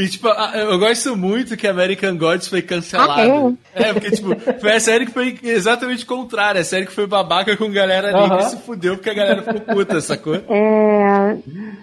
E, 0.00 0.08
tipo, 0.08 0.28
eu 0.28 0.78
gosto 0.78 1.14
muito 1.14 1.56
que 1.58 1.66
American 1.66 2.16
Gods 2.16 2.48
foi 2.48 2.62
cancelado. 2.62 3.58
É, 3.74 3.92
porque, 3.92 4.10
tipo, 4.10 4.34
foi 4.58 4.72
a 4.72 4.80
série 4.80 5.04
que 5.04 5.12
foi 5.12 5.38
exatamente 5.42 6.06
contrária. 6.06 6.62
A 6.62 6.64
série 6.64 6.86
que 6.86 6.92
foi 6.92 7.06
babaca 7.06 7.54
com 7.54 7.70
galera 7.70 8.08
ali 8.08 8.32
Aham. 8.32 8.38
que 8.38 8.44
se 8.44 8.56
fudeu 8.62 8.96
porque 8.96 9.10
a 9.10 9.14
galera 9.14 9.42
ficou 9.42 9.60
puta, 9.60 10.00
sacou? 10.00 10.36
É. 10.36 11.36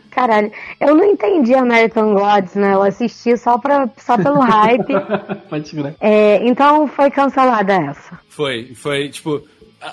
Caralho, 0.09 0.51
eu 0.79 0.95
não 0.95 1.05
entendi 1.05 1.53
American 1.53 2.15
Gods, 2.15 2.55
né? 2.55 2.73
Eu 2.73 2.81
assisti 2.81 3.37
só, 3.37 3.59
pra, 3.59 3.87
só 4.03 4.17
pelo 4.17 4.39
hype. 4.39 4.93
Pode 5.47 5.69
crer. 5.69 5.95
É, 6.01 6.43
então 6.47 6.87
foi 6.87 7.11
cancelada 7.11 7.73
essa. 7.73 8.19
Foi, 8.29 8.73
foi, 8.73 9.09
tipo, 9.09 9.43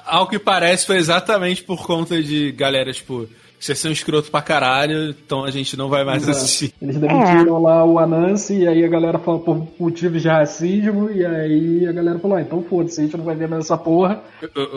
ao 0.07 0.27
que 0.27 0.39
parece 0.39 0.87
foi 0.87 0.97
exatamente 0.97 1.63
por 1.63 1.87
conta 1.87 2.23
de 2.23 2.53
galera, 2.53 2.91
tipo, 2.91 3.29
vocês 3.65 3.79
são 3.79 3.91
escroto 3.91 4.31
pra 4.31 4.43
caralho, 4.43 5.09
então 5.09 5.43
a 5.43 5.51
gente 5.51 5.75
não 5.75 5.89
vai 5.89 6.05
mais 6.05 6.29
assistir. 6.29 6.75
Eles 6.83 6.99
demitiram 6.99 7.63
lá 7.63 7.83
o 7.83 7.99
Anansi 7.99 8.59
e 8.59 8.69
aí 8.69 8.85
a 8.85 8.89
galera 8.89 9.19
falou 9.19 9.41
por 9.41 9.67
motivos 9.81 10.21
de 10.21 10.29
racismo 10.29 11.11
e 11.11 11.25
aí 11.25 11.87
a 11.87 11.93
galera 11.93 12.19
falou, 12.19 12.37
ah, 12.37 12.43
então 12.43 12.63
foda-se, 12.63 13.01
a 13.01 13.05
gente 13.05 13.17
não 13.17 13.25
vai 13.25 13.35
ver 13.35 13.49
mais 13.49 13.65
essa 13.65 13.79
porra. 13.79 14.23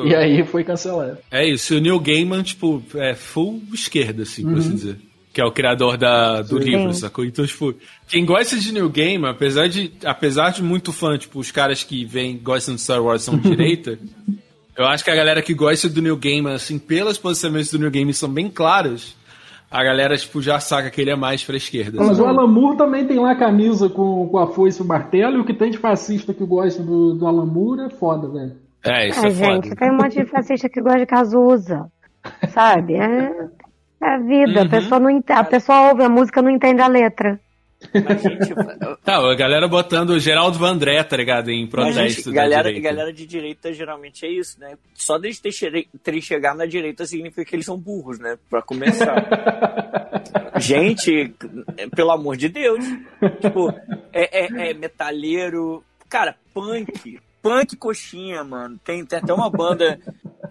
E 0.06 0.16
aí 0.16 0.42
foi 0.46 0.64
cancelado. 0.64 1.18
É 1.30 1.46
isso, 1.46 1.74
e 1.74 1.78
o 1.78 1.82
Neil 1.82 2.00
Gaiman, 2.00 2.42
tipo, 2.44 2.82
é 2.96 3.14
full 3.14 3.62
esquerda, 3.74 4.24
assim, 4.24 4.44
por 4.44 4.58
assim 4.58 4.76
dizer. 4.76 4.98
Que 5.34 5.42
é 5.42 5.46
o 5.46 5.52
criador 5.52 5.98
da, 5.98 6.42
do 6.42 6.64
Sim. 6.64 6.70
livro, 6.70 6.94
sacou? 6.94 7.26
Então, 7.26 7.46
tipo, 7.46 7.76
quem 8.08 8.26
gosta 8.26 8.58
de 8.58 8.72
Neil 8.72 8.90
Gaiman, 8.90 9.32
apesar 9.32 9.68
de, 9.68 9.92
apesar 10.06 10.52
de 10.52 10.64
muito 10.64 10.94
fã, 10.94 11.18
tipo, 11.18 11.40
os 11.40 11.52
caras 11.52 11.84
que 11.84 12.06
vêm, 12.06 12.40
gostam 12.42 12.76
de 12.76 12.82
Star 12.82 13.04
Wars 13.04 13.24
são 13.24 13.38
de 13.38 13.50
direita, 13.52 14.00
eu 14.78 14.86
acho 14.86 15.04
que 15.04 15.12
a 15.12 15.16
galera 15.16 15.42
que 15.42 15.54
gosta 15.54 15.90
do 15.90 16.02
Neil 16.02 16.18
Gaiman, 16.18 16.54
assim, 16.54 16.78
pelos 16.78 17.18
posicionamentos 17.18 17.72
do 17.72 17.80
Neil 17.80 17.92
Gaiman 17.92 18.14
são 18.14 18.30
bem 18.30 18.50
claros, 18.50 19.18
a 19.70 19.84
galera, 19.84 20.16
tipo, 20.16 20.42
já 20.42 20.60
saca 20.60 20.90
que 20.90 21.02
ele 21.02 21.12
é 21.12 21.16
mais 21.16 21.44
pra 21.44 21.58
esquerda. 21.58 21.98
Mas 21.98 22.12
assim. 22.12 22.22
o 22.22 22.26
Alan 22.26 22.48
Moore 22.48 22.78
também 22.78 23.06
tem 23.06 23.20
lá 23.20 23.32
a 23.32 23.36
camisa 23.36 23.90
com, 23.90 24.28
com 24.30 24.38
a 24.38 24.48
foice 24.48 24.80
e 24.80 24.84
o 24.84 24.88
martelo 24.88 25.38
e 25.38 25.40
o 25.40 25.46
que 25.46 25.54
tem 25.54 25.72
de 25.72 25.78
fascista 25.78 26.34
que 26.34 26.46
gosta 26.46 26.82
do, 26.82 27.14
do 27.14 27.28
Alan 27.28 27.46
Moore 27.46 27.82
é 27.82 27.90
foda, 27.90 28.30
velho. 28.30 28.56
É, 28.86 29.10
isso 29.10 29.20
Ai, 29.20 29.28
é 29.28 29.32
gente, 29.32 29.70
foda. 29.70 29.76
tem 29.76 29.92
um 29.92 29.98
monte 29.98 30.18
de 30.18 30.26
fascista 30.26 30.70
que 30.70 30.82
gosta 30.82 31.00
de 31.00 31.06
Cazuza. 31.06 31.92
Sabe? 32.50 32.94
É, 32.96 33.32
é 34.02 34.08
a 34.08 34.18
vida. 34.20 34.62
Uhum. 34.62 34.66
A, 34.66 34.70
pessoa 34.70 35.00
não 35.00 35.24
a 35.30 35.44
pessoa 35.44 35.90
ouve 35.90 36.04
a 36.04 36.10
música 36.10 36.40
e 36.40 36.44
não 36.44 36.52
entende 36.52 36.82
a 36.82 36.88
letra. 36.88 37.40
Gente, 37.80 38.56
Tá, 39.04 39.18
a 39.18 39.36
galera 39.36 39.68
botando 39.68 40.10
o 40.12 40.20
Geraldo 40.20 40.58
Vandré, 40.58 41.04
tá 41.04 41.16
ligado? 41.16 41.50
Em 41.52 41.68
protesto 41.68 42.24
gente, 42.24 42.32
galera, 42.32 42.72
galera 42.80 43.14
de 43.14 43.26
direita 43.26 43.72
geralmente 43.72 44.26
é 44.26 44.30
isso, 44.32 44.60
né? 44.60 44.78
Só 44.96 45.18
deles 45.20 45.40
ter 45.40 45.52
che- 45.52 45.88
terem 46.04 46.20
chegado 46.22 46.58
na 46.58 46.66
direita 46.66 47.06
significa 47.06 47.46
que 47.46 47.56
eles 47.56 47.66
são 47.66 47.78
burros, 47.78 48.18
né? 48.20 48.38
Pra 48.50 48.62
começar. 48.64 49.16
gente, 50.60 51.34
pelo 51.96 52.12
amor 52.12 52.36
de 52.38 52.50
Deus. 52.50 52.84
Tipo, 53.42 53.70
é, 54.12 54.46
é, 54.46 54.70
é 54.72 54.74
metalheiro. 54.74 55.84
Cara, 56.10 56.36
punk. 56.54 57.20
Punk 57.42 57.76
coxinha, 57.78 58.44
mano. 58.44 58.80
Tem, 58.84 59.06
tem 59.06 59.20
até 59.20 59.34
uma 59.34 59.50
banda 59.50 60.00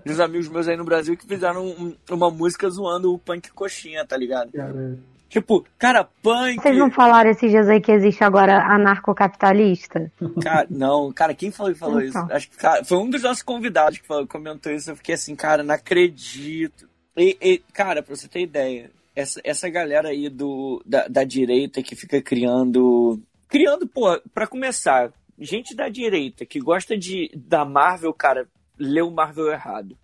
dos 0.04 0.20
amigos 0.20 0.48
meus 0.48 0.68
aí 0.68 0.76
no 0.76 0.84
Brasil 0.84 1.16
que 1.16 1.26
fizeram 1.26 1.66
um- 1.66 1.94
uma 2.10 2.30
música 2.30 2.70
zoando 2.70 3.12
o 3.12 3.18
punk 3.18 3.50
coxinha, 3.52 4.04
tá 4.06 4.16
ligado? 4.16 4.52
Cara, 4.52 4.96
Tipo, 5.37 5.66
cara, 5.78 6.09
punk. 6.22 6.62
Vocês 6.62 6.78
não 6.78 6.91
falaram 6.91 7.28
esses 7.28 7.51
dias 7.51 7.68
aí 7.68 7.78
que 7.78 7.93
existe 7.93 8.24
agora 8.24 8.57
anarcocapitalista? 8.72 10.11
Cara, 10.43 10.66
não, 10.70 11.12
cara, 11.12 11.34
quem 11.34 11.51
falou, 11.51 11.74
falou 11.74 12.01
Então. 12.01 12.24
isso? 12.24 12.32
Acho 12.32 12.51
que 12.51 12.57
cara, 12.57 12.82
foi 12.82 12.97
um 12.97 13.11
dos 13.11 13.22
nossos 13.22 13.43
convidados 13.43 13.99
que 13.99 14.07
falou, 14.07 14.26
comentou 14.26 14.72
isso. 14.72 14.91
Eu 14.91 14.97
fiquei 14.97 15.14
assim, 15.14 15.37
cara, 15.37 15.62
não 15.62 15.74
acredito. 15.74 16.89
E, 17.14 17.37
e, 17.39 17.59
cara, 17.70 18.03
pra 18.03 18.16
você 18.16 18.26
ter 18.26 18.41
ideia, 18.41 18.91
essa, 19.14 19.39
essa 19.45 19.68
galera 19.68 20.09
aí 20.09 20.30
do, 20.30 20.82
da, 20.87 21.07
da 21.07 21.22
direita 21.22 21.82
que 21.82 21.95
fica 21.95 22.22
criando. 22.22 23.20
Criando, 23.47 23.87
pô, 23.87 24.18
pra 24.32 24.47
começar, 24.47 25.12
gente 25.39 25.76
da 25.76 25.91
direita 25.91 26.47
que 26.47 26.59
gosta 26.59 26.97
de 26.97 27.30
da 27.37 27.62
Marvel, 27.62 28.14
cara, 28.14 28.49
leu 28.78 29.11
Marvel 29.11 29.53
errado. 29.53 29.99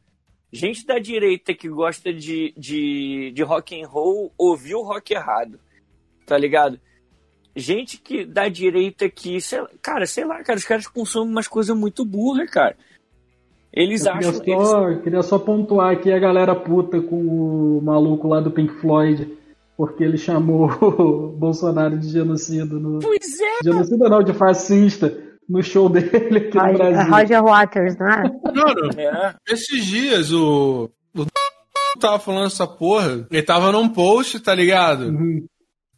Gente 0.52 0.86
da 0.86 0.98
direita 0.98 1.54
que 1.54 1.68
gosta 1.68 2.12
de, 2.12 2.52
de, 2.56 3.32
de 3.34 3.42
rock 3.42 3.80
and 3.80 3.86
roll 3.86 4.32
ouviu 4.36 4.82
rock 4.82 5.14
errado. 5.14 5.58
Tá 6.26 6.36
ligado? 6.36 6.78
gente 7.54 7.98
que 7.98 8.24
da 8.24 8.48
direita 8.48 9.08
que, 9.08 9.40
sei 9.40 9.60
lá, 9.60 9.68
cara, 9.80 10.06
sei 10.06 10.24
lá, 10.24 10.42
cara, 10.42 10.58
os 10.58 10.64
caras 10.64 10.86
consomem 10.86 11.30
umas 11.30 11.46
coisas 11.46 11.76
muito 11.76 12.04
burras, 12.04 12.50
cara. 12.50 12.76
Eles 13.72 14.04
eu 14.04 14.12
queria 14.12 14.28
acham. 14.28 14.42
Eles... 14.44 14.68
só, 14.68 14.88
eu 14.88 15.02
queria 15.02 15.22
só 15.22 15.38
pontuar 15.38 15.92
aqui 15.92 16.12
a 16.12 16.18
galera 16.18 16.54
puta 16.54 17.00
com 17.00 17.16
o 17.16 17.80
maluco 17.82 18.28
lá 18.28 18.40
do 18.40 18.50
Pink 18.50 18.74
Floyd, 18.74 19.28
porque 19.76 20.04
ele 20.04 20.18
chamou 20.18 20.70
o 20.80 21.28
Bolsonaro 21.28 21.98
de 21.98 22.08
genocida 22.08 22.74
no. 22.74 22.98
Pois 22.98 23.40
é, 23.40 23.64
Genocida 23.64 24.08
não, 24.08 24.22
de 24.22 24.32
fascista 24.32 25.31
no 25.48 25.62
show 25.62 25.88
dele 25.88 26.08
aqui 26.38 26.56
no 26.56 26.62
Roger, 26.62 26.76
Brasil. 26.78 27.12
Roger 27.12 27.44
Waters, 27.44 27.96
não 27.98 28.08
é? 28.08 28.22
Mano, 28.54 28.90
é. 29.00 29.34
esses 29.48 29.84
dias 29.86 30.32
o. 30.32 30.90
O 31.14 31.26
tava 32.00 32.18
falando 32.18 32.46
essa 32.46 32.66
porra. 32.66 33.26
Ele 33.30 33.42
tava 33.42 33.70
num 33.72 33.88
post, 33.88 34.40
tá 34.40 34.54
ligado? 34.54 35.06
Uhum. 35.08 35.46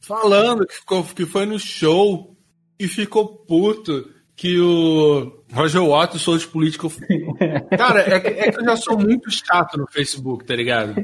Falando 0.00 0.66
que, 0.66 0.74
ficou, 0.74 1.04
que 1.04 1.24
foi 1.26 1.46
no 1.46 1.58
show 1.58 2.36
e 2.78 2.86
ficou 2.88 3.26
puto 3.46 4.10
que 4.36 4.58
o 4.60 5.44
Roger 5.52 5.82
Waters, 5.82 6.22
sou 6.22 6.36
de 6.36 6.46
político. 6.46 6.90
Cara, 7.78 8.00
é, 8.00 8.20
que- 8.20 8.28
é 8.28 8.50
que 8.52 8.60
eu 8.60 8.64
já 8.64 8.76
sou 8.76 8.98
muito 8.98 9.30
chato 9.30 9.78
no 9.78 9.86
Facebook, 9.86 10.44
tá 10.44 10.54
ligado? 10.56 10.94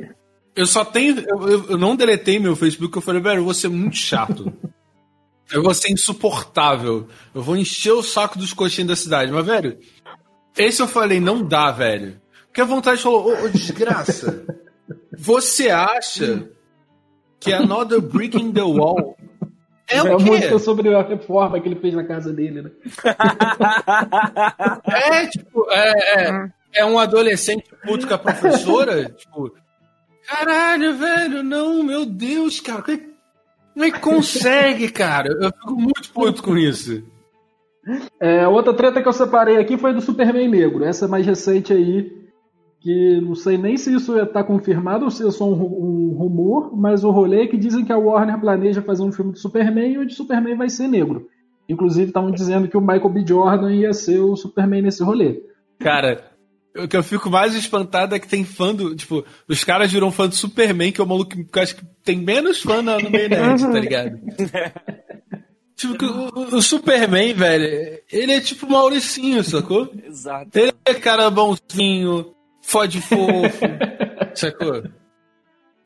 Eu 0.56 0.66
só 0.66 0.84
tenho. 0.84 1.20
Eu, 1.20 1.48
eu- 1.48 1.64
eu 1.70 1.78
não 1.78 1.94
deletei 1.94 2.38
meu 2.40 2.56
Facebook, 2.56 2.94
eu 2.96 3.00
falei, 3.02 3.22
velho, 3.22 3.38
eu 3.40 3.44
vou 3.44 3.54
ser 3.54 3.68
muito 3.68 3.96
chato. 3.96 4.52
Eu 5.52 5.62
vou 5.62 5.74
ser 5.74 5.90
insuportável. 5.90 7.08
Eu 7.34 7.42
vou 7.42 7.56
encher 7.56 7.92
o 7.92 8.02
saco 8.02 8.38
dos 8.38 8.52
coxinhos 8.52 8.88
da 8.88 8.96
cidade. 8.96 9.32
Mas, 9.32 9.44
velho, 9.44 9.78
esse 10.56 10.80
eu 10.80 10.88
falei, 10.88 11.20
não 11.20 11.44
dá, 11.44 11.70
velho. 11.70 12.20
Porque 12.46 12.60
a 12.60 12.64
vontade 12.64 13.02
falou, 13.02 13.32
ô, 13.44 13.48
desgraça. 13.48 14.44
Você 15.16 15.70
acha 15.70 16.48
que 17.38 17.52
Another 17.52 18.00
Brick 18.00 18.36
in 18.36 18.52
the 18.52 18.62
Wall 18.62 19.16
é 19.88 19.98
É 19.98 20.02
o 20.02 20.16
a 20.16 20.18
música 20.18 20.48
quê? 20.48 20.58
sobre 20.58 20.94
a 20.94 21.02
reforma 21.02 21.60
que 21.60 21.68
ele 21.68 21.80
fez 21.80 21.94
na 21.94 22.04
casa 22.04 22.32
dele, 22.32 22.62
né? 22.62 22.70
É, 24.86 25.26
tipo, 25.26 25.66
é, 25.70 26.22
é, 26.22 26.48
é 26.74 26.84
um 26.84 26.98
adolescente 26.98 27.64
puto 27.84 28.06
com 28.06 28.14
a 28.14 28.18
professora? 28.18 29.10
tipo, 29.10 29.52
caralho, 30.26 30.96
velho, 30.96 31.42
não, 31.42 31.82
meu 31.82 32.06
Deus, 32.06 32.60
cara. 32.60 32.82
Como 32.82 32.96
é, 32.96 33.00
como 33.80 33.84
é 33.84 33.90
que 33.90 34.00
consegue, 34.00 34.90
cara? 34.90 35.32
Eu 35.40 35.50
fico 35.50 35.74
muito 35.74 36.12
puto 36.12 36.42
com 36.42 36.54
isso. 36.54 37.02
É, 38.20 38.46
outra 38.46 38.74
treta 38.74 39.00
que 39.00 39.08
eu 39.08 39.12
separei 39.12 39.56
aqui 39.56 39.78
foi 39.78 39.94
do 39.94 40.02
Superman 40.02 40.48
Negro. 40.48 40.84
Essa 40.84 41.06
é 41.06 41.08
mais 41.08 41.24
recente 41.24 41.72
aí, 41.72 42.12
que 42.78 43.22
não 43.22 43.34
sei 43.34 43.56
nem 43.56 43.78
se 43.78 43.94
isso 43.94 44.18
está 44.18 44.44
confirmado 44.44 45.06
ou 45.06 45.10
se 45.10 45.26
é 45.26 45.30
só 45.30 45.48
um, 45.48 45.54
um 45.54 46.14
rumor, 46.14 46.76
mas 46.76 47.04
o 47.04 47.10
rolê 47.10 47.44
é 47.44 47.46
que 47.46 47.56
dizem 47.56 47.82
que 47.82 47.92
a 47.92 47.96
Warner 47.96 48.38
planeja 48.38 48.82
fazer 48.82 49.02
um 49.02 49.12
filme 49.12 49.32
de 49.32 49.40
Superman 49.40 49.98
onde 49.98 50.14
Superman 50.14 50.58
vai 50.58 50.68
ser 50.68 50.86
negro. 50.86 51.26
Inclusive, 51.66 52.08
estavam 52.08 52.30
dizendo 52.30 52.68
que 52.68 52.76
o 52.76 52.82
Michael 52.82 53.08
B. 53.08 53.24
Jordan 53.26 53.72
ia 53.72 53.94
ser 53.94 54.18
o 54.18 54.36
Superman 54.36 54.82
nesse 54.82 55.02
rolê. 55.02 55.42
Cara, 55.78 56.29
o 56.76 56.86
que 56.88 56.96
eu 56.96 57.02
fico 57.02 57.28
mais 57.30 57.54
espantado 57.54 58.14
é 58.14 58.18
que 58.18 58.28
tem 58.28 58.44
fã 58.44 58.74
do. 58.74 58.94
Tipo, 58.94 59.24
os 59.48 59.64
caras 59.64 59.90
viram 59.92 60.10
fã 60.12 60.28
do 60.28 60.34
Superman, 60.34 60.92
que 60.92 61.00
é 61.00 61.04
o 61.04 61.06
maluco 61.06 61.30
que 61.30 61.58
eu 61.58 61.62
acho 61.62 61.76
que 61.76 61.84
tem 62.04 62.16
menos 62.18 62.60
fã 62.62 62.80
no, 62.82 62.98
no 63.00 63.10
meio 63.10 63.28
nerd, 63.28 63.60
tá 63.62 63.68
ligado? 63.80 64.18
tipo, 65.76 65.96
que 65.98 66.04
o, 66.04 66.28
o- 66.28 66.56
o 66.56 66.62
Superman, 66.62 67.32
velho, 67.34 68.00
ele 68.10 68.32
é 68.32 68.40
tipo 68.40 68.68
Mauricinho, 68.70 69.42
sacou? 69.42 69.92
Exato. 70.06 70.50
Ele 70.58 70.72
é 70.84 70.94
cara 70.94 71.30
bonzinho, 71.30 72.34
fode 72.62 73.00
fofo, 73.00 73.64
sacou? 74.34 74.82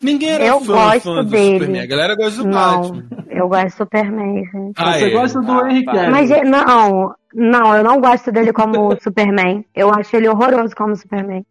Ninguém 0.04 0.30
era 0.30 0.44
Eu 0.44 0.60
fã, 0.60 0.72
gosto 0.72 1.02
fã 1.14 1.24
do 1.24 1.30
dele. 1.30 1.52
Superman, 1.58 1.80
a 1.82 1.86
galera 1.86 2.14
gosta 2.14 2.42
do 2.42 2.48
Não, 2.48 2.82
Batman. 2.82 3.04
eu 3.30 3.48
gosto 3.48 3.64
de 3.66 3.72
Superman, 3.72 4.44
gente. 4.44 4.74
Ah, 4.76 4.92
Você 4.98 5.04
é. 5.06 5.10
gosta 5.10 5.40
do 5.40 5.52
Ah, 5.52 5.70
Henry. 5.70 5.84
Cavill. 5.84 6.10
Mas 6.10 6.30
é- 6.30 6.44
não, 6.44 7.14
não, 7.34 7.74
eu 7.76 7.82
não 7.82 8.00
gosto 8.00 8.30
dele 8.30 8.52
como 8.52 8.96
Superman. 9.02 9.64
Eu 9.74 9.90
acho 9.92 10.14
ele 10.16 10.28
horroroso 10.28 10.74
como 10.76 10.94
Superman. 10.94 11.44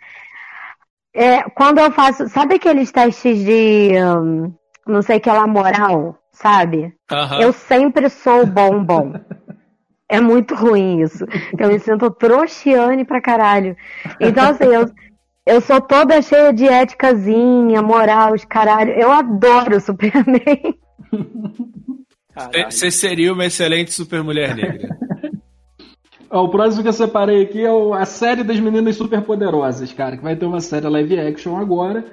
É, 1.16 1.43
quando 1.51 1.80
eu 1.80 1.91
faço, 1.91 2.28
sabe 2.30 2.56
aqueles 2.56 2.91
testes 2.91 3.38
de 3.43 3.91
hum, 4.04 4.54
não 4.88 5.01
sei 5.01 5.20
que 5.20 5.30
lá 5.30 5.45
moral, 5.45 6.18
sabe? 6.32 6.93
Aham. 7.12 7.39
Eu 7.41 7.54
sempre 7.54 8.10
sou 8.10 8.45
bombom. 8.45 9.14
É 10.10 10.20
muito 10.20 10.54
ruim 10.56 11.01
isso. 11.01 11.26
Eu 11.58 11.70
me 11.70 11.80
sinto 11.80 12.10
trouxiane 12.12 13.06
pra 13.06 13.22
caralho. 13.22 13.76
Então, 14.20 14.49
assim, 14.49 14.66
eu, 14.66 14.86
eu 15.46 15.62
sou 15.62 15.82
toda 15.82 16.22
cheia 16.22 16.52
de 16.54 16.66
éticazinha, 16.66 17.82
moral, 17.82 18.34
os 18.34 18.46
caralho. 18.46 18.91
Eu 18.91 19.12
adoro 19.12 19.78
o 19.78 19.82
Superman. 19.82 20.76
Você 22.70 22.89
seria 22.89 23.34
uma 23.34 23.46
excelente 23.46 23.91
super 23.91 24.24
mulher 24.24 24.56
negra. 24.56 24.98
Ó, 26.32 26.46
o 26.46 26.50
próximo 26.50 26.82
que 26.82 26.89
eu 26.89 26.94
separei 26.94 27.44
aqui 27.44 27.64
é 27.64 27.72
o- 27.72 27.94
a 27.94 28.06
série 28.06 28.44
das 28.44 28.60
meninas 28.60 28.96
superpoderosas, 28.96 29.94
cara, 29.94 30.18
que 30.18 30.24
vai 30.24 30.36
ter 30.36 30.46
uma 30.46 30.60
série 30.62 30.88
live 30.88 31.20
action 31.20 31.58
agora. 31.58 32.04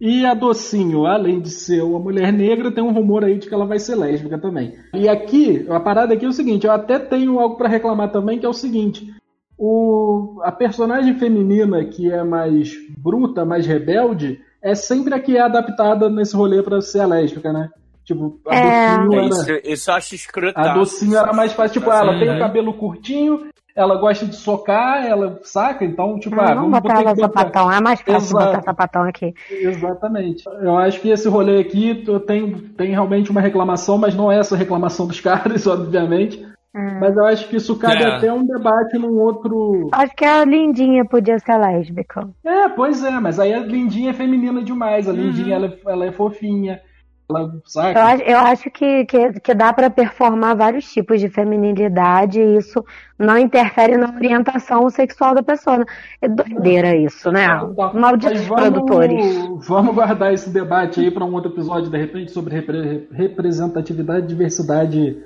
E 0.00 0.24
a 0.24 0.34
Docinho, 0.34 1.06
além 1.06 1.40
de 1.40 1.50
ser 1.50 1.82
uma 1.82 1.98
mulher 1.98 2.32
negra, 2.32 2.70
tem 2.70 2.84
um 2.84 2.92
rumor 2.92 3.24
aí 3.24 3.38
de 3.38 3.48
que 3.48 3.54
ela 3.54 3.66
vai 3.66 3.78
ser 3.78 3.96
lésbica 3.96 4.38
também. 4.38 4.74
E 4.94 5.08
aqui, 5.08 5.66
a 5.68 5.80
parada 5.80 6.14
aqui 6.14 6.24
é 6.26 6.28
o 6.28 6.32
seguinte, 6.32 6.66
eu 6.66 6.72
até 6.72 6.98
tenho 6.98 7.40
algo 7.40 7.56
pra 7.56 7.66
reclamar 7.68 8.12
também, 8.12 8.38
que 8.38 8.44
é 8.46 8.48
o 8.48 8.52
seguinte. 8.52 9.10
O, 9.58 10.40
a 10.42 10.52
personagem 10.52 11.18
feminina 11.18 11.84
que 11.84 12.10
é 12.12 12.22
mais 12.22 12.72
bruta, 12.98 13.44
mais 13.44 13.66
rebelde, 13.66 14.40
é 14.62 14.74
sempre 14.74 15.14
a 15.14 15.20
que 15.20 15.36
é 15.36 15.40
adaptada 15.40 16.10
nesse 16.10 16.36
rolê 16.36 16.62
pra 16.62 16.80
ser 16.80 17.00
a 17.00 17.06
lésbica, 17.06 17.52
né? 17.52 17.70
Tipo, 18.04 18.38
a 18.46 18.54
É. 18.54 18.96
Docinho 18.98 19.12
É 19.12 19.16
era... 19.16 19.26
isso, 19.26 19.60
isso 19.64 19.90
eu 19.90 19.94
acho 19.94 20.14
escrotaço. 20.14 20.68
A 20.70 20.74
docinho 20.74 21.16
era 21.16 21.32
mais 21.32 21.52
fácil, 21.52 21.80
tipo, 21.80 21.90
Sim, 21.90 21.96
ela 21.98 22.18
tem 22.18 22.28
o 22.28 22.32
né? 22.34 22.38
cabelo 22.38 22.74
curtinho, 22.74 23.46
ela 23.74 23.96
gosta 23.96 24.24
de 24.26 24.36
socar, 24.36 25.04
ela 25.04 25.40
saca, 25.42 25.84
então, 25.84 26.18
tipo, 26.18 26.38
Ah, 26.40 26.52
ah, 26.52 26.54
vamos 26.54 26.70
botar 26.80 27.00
ela 27.02 27.16
sapatão. 27.16 27.72
É 27.72 27.80
mais 27.80 28.00
fácil 28.00 28.16
Exato. 28.36 28.44
botar 28.46 28.62
sapatão 28.62 29.02
aqui. 29.02 29.34
Exatamente. 29.50 30.44
Eu 30.60 30.78
acho 30.78 31.00
que 31.00 31.10
esse 31.10 31.28
rolê 31.28 31.60
aqui 31.60 32.04
tenho, 32.26 32.58
tem 32.76 32.90
realmente 32.90 33.30
uma 33.30 33.40
reclamação, 33.40 33.98
mas 33.98 34.14
não 34.14 34.30
é 34.30 34.38
essa 34.38 34.56
reclamação 34.56 35.06
dos 35.06 35.20
caras, 35.20 35.66
obviamente. 35.66 36.46
Hum. 36.76 36.98
Mas 37.00 37.16
eu 37.16 37.24
acho 37.24 37.48
que 37.48 37.56
isso 37.56 37.78
cabe 37.78 38.02
É. 38.02 38.06
até 38.16 38.30
um 38.32 38.44
debate 38.44 38.98
num 38.98 39.18
outro. 39.18 39.88
Acho 39.92 40.14
que 40.14 40.24
a 40.26 40.44
Lindinha 40.44 41.04
podia 41.06 41.38
ser 41.38 41.56
lésbica. 41.56 42.28
É, 42.44 42.68
pois 42.68 43.02
é, 43.02 43.12
mas 43.18 43.40
aí 43.40 43.54
a 43.54 43.60
Lindinha 43.60 44.10
é 44.10 44.12
feminina 44.12 44.62
demais, 44.62 45.08
a 45.08 45.12
Uhum. 45.12 45.16
Lindinha 45.16 45.54
ela, 45.56 45.66
é- 45.66 45.90
ela 45.92 46.04
é 46.04 46.12
fofinha. 46.12 46.80
Ela, 47.28 47.50
Eu 47.74 48.02
acho, 48.02 48.22
eu 48.22 48.38
acho 48.38 48.70
que, 48.70 49.04
que, 49.06 49.32
que 49.40 49.52
dá 49.54 49.72
pra 49.72 49.90
performar 49.90 50.54
vários 50.56 50.84
tipos 50.92 51.18
de 51.18 51.28
feminilidade 51.28 52.40
e 52.40 52.56
isso 52.58 52.84
não 53.18 53.36
interfere 53.36 53.96
na 53.96 54.14
orientação 54.14 54.88
sexual 54.90 55.34
da 55.34 55.42
pessoa. 55.42 55.84
É 56.22 56.28
doideira 56.28 56.94
isso, 56.94 57.32
né? 57.32 57.48
Tá. 57.48 57.92
Malditos 57.94 58.38
Mas 58.38 58.46
vamos- 58.46 58.62
produtores. 58.62 59.48
Vamos 59.66 59.94
guardar 59.94 60.32
esse 60.34 60.50
debate 60.50 61.00
aí 61.00 61.10
para 61.10 61.24
um 61.24 61.32
outro 61.34 61.50
episódio, 61.50 61.90
de 61.90 61.98
repente, 61.98 62.30
sobre 62.30 62.54
repre- 62.54 63.08
representatividade 63.10 64.26
e 64.26 64.28
diversidade 64.28 65.16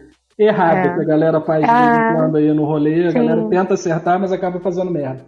errada 0.45 0.88
É. 0.88 0.95
que 0.95 1.01
a 1.01 1.05
galera 1.05 1.41
faz 1.41 1.61
de 1.64 1.66
vez 1.70 1.78
Ah, 1.80 2.11
em 2.12 2.16
quando 2.16 2.36
aí 2.36 2.53
no 2.53 2.64
rolê. 2.64 3.07
A 3.07 3.11
sim. 3.11 3.18
galera 3.18 3.49
tenta 3.49 3.74
acertar, 3.74 4.18
mas 4.18 4.32
acaba 4.32 4.59
fazendo 4.61 4.91
merda. 4.91 5.24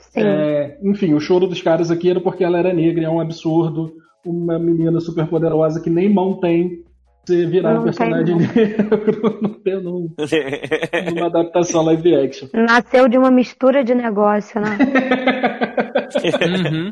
Sim. 0.00 0.20
É, 0.22 0.78
enfim, 0.82 1.14
o 1.14 1.20
choro 1.20 1.46
dos 1.46 1.60
caras 1.62 1.90
aqui 1.90 2.10
era 2.10 2.20
porque 2.20 2.44
ela 2.44 2.58
era 2.58 2.72
negra, 2.72 3.02
e 3.02 3.04
é 3.04 3.10
um 3.10 3.20
absurdo. 3.20 3.92
Uma 4.26 4.58
menina 4.58 5.00
super 5.00 5.26
poderosa 5.26 5.80
que 5.80 5.88
nem 5.90 6.12
mão 6.12 6.38
tem. 6.40 6.82
Você 7.26 7.46
virar 7.46 7.74
Não 7.74 7.80
um 7.82 7.84
personagem 7.84 8.36
negro 8.36 9.38
não 9.42 9.50
tem 9.62 9.82
num- 9.82 10.08
numa 11.14 11.26
adaptação 11.26 11.82
live 11.84 12.14
action. 12.16 12.48
Nasceu 12.54 13.06
de 13.08 13.18
uma 13.18 13.30
mistura 13.30 13.84
de 13.84 13.94
negócio, 13.94 14.60
né? 14.60 14.78
Uhum. 16.18 16.90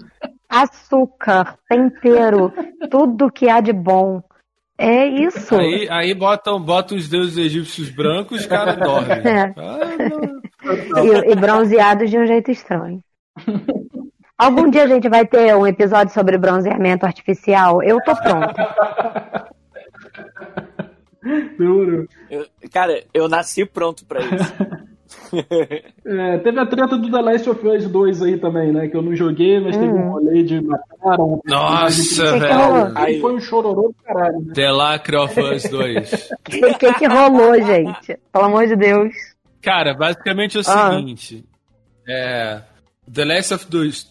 Açúcar, 0.48 1.56
tempero, 1.68 2.52
tudo 2.90 3.30
que 3.30 3.48
há 3.48 3.60
de 3.60 3.72
bom. 3.72 4.22
É 4.79 5.07
isso. 5.07 5.55
Aí, 5.57 5.89
aí 5.91 6.14
botam, 6.14 6.61
botam 6.61 6.97
os 6.99 7.09
deuses 7.09 7.39
egípcios 7.39 7.89
brancos, 7.91 8.41
os 8.41 8.47
caras 8.47 8.77
dormem. 8.77 9.16
É. 9.24 9.55
Ah. 9.57 11.03
E, 11.03 11.33
e 11.33 11.35
bronzeados 11.37 12.11
de 12.11 12.18
um 12.18 12.27
jeito 12.27 12.51
estranho. 12.51 13.01
Algum 14.37 14.68
dia 14.68 14.83
a 14.85 14.87
gente 14.87 15.09
vai 15.09 15.24
ter 15.27 15.55
um 15.57 15.66
episódio 15.66 16.12
sobre 16.12 16.37
bronzeamento 16.37 17.07
artificial? 17.07 17.83
Eu 17.83 17.99
tô 18.03 18.14
pronta. 18.16 19.49
Duro. 21.59 22.07
Eu- 22.31 22.47
cara, 22.72 23.03
eu 23.14 23.29
nasci 23.29 23.64
pronto 23.64 24.05
pra 24.07 24.20
isso. 24.20 24.55
É, 26.05 26.39
teve 26.39 26.61
a 26.61 26.66
treta 26.66 26.97
do 26.97 27.11
The 27.11 27.20
Last 27.20 27.51
of 27.51 27.66
Us 27.66 27.89
2 27.89 28.22
aí 28.22 28.39
também, 28.39 28.72
né? 28.72 28.89
Que 28.89 28.97
eu 28.97 29.03
não 29.03 29.14
joguei, 29.14 29.59
mas 29.61 29.77
teve 29.77 29.93
um 29.93 30.11
rolê 30.11 30.43
de 30.43 30.61
mataram. 30.61 31.41
Nossa, 31.45 32.31
rolou? 32.31 32.41
velho. 32.85 32.93
Aí 32.99 33.20
foi 33.20 33.35
um 33.35 33.41
chororô 33.41 33.89
do 33.89 33.95
caralho, 34.05 34.41
né? 34.41 34.53
The 34.55 34.70
Lacre 34.70 35.16
of 35.16 35.41
Us 35.41 35.62
2. 35.64 36.31
O 36.74 36.79
que, 36.79 36.95
que 36.95 37.07
rolou, 37.07 37.55
gente? 37.62 38.18
Pelo 38.33 38.45
amor 38.45 38.66
de 38.66 38.77
Deus. 38.77 39.12
Cara, 39.62 39.95
basicamente 39.95 40.57
é 40.57 40.61
o 40.61 40.64
Ah. 40.66 40.91
seguinte. 40.97 41.45
É. 42.09 42.61
The 43.12 43.24
Last 43.24 43.54
of, 43.54 43.66
Us, 43.76 44.07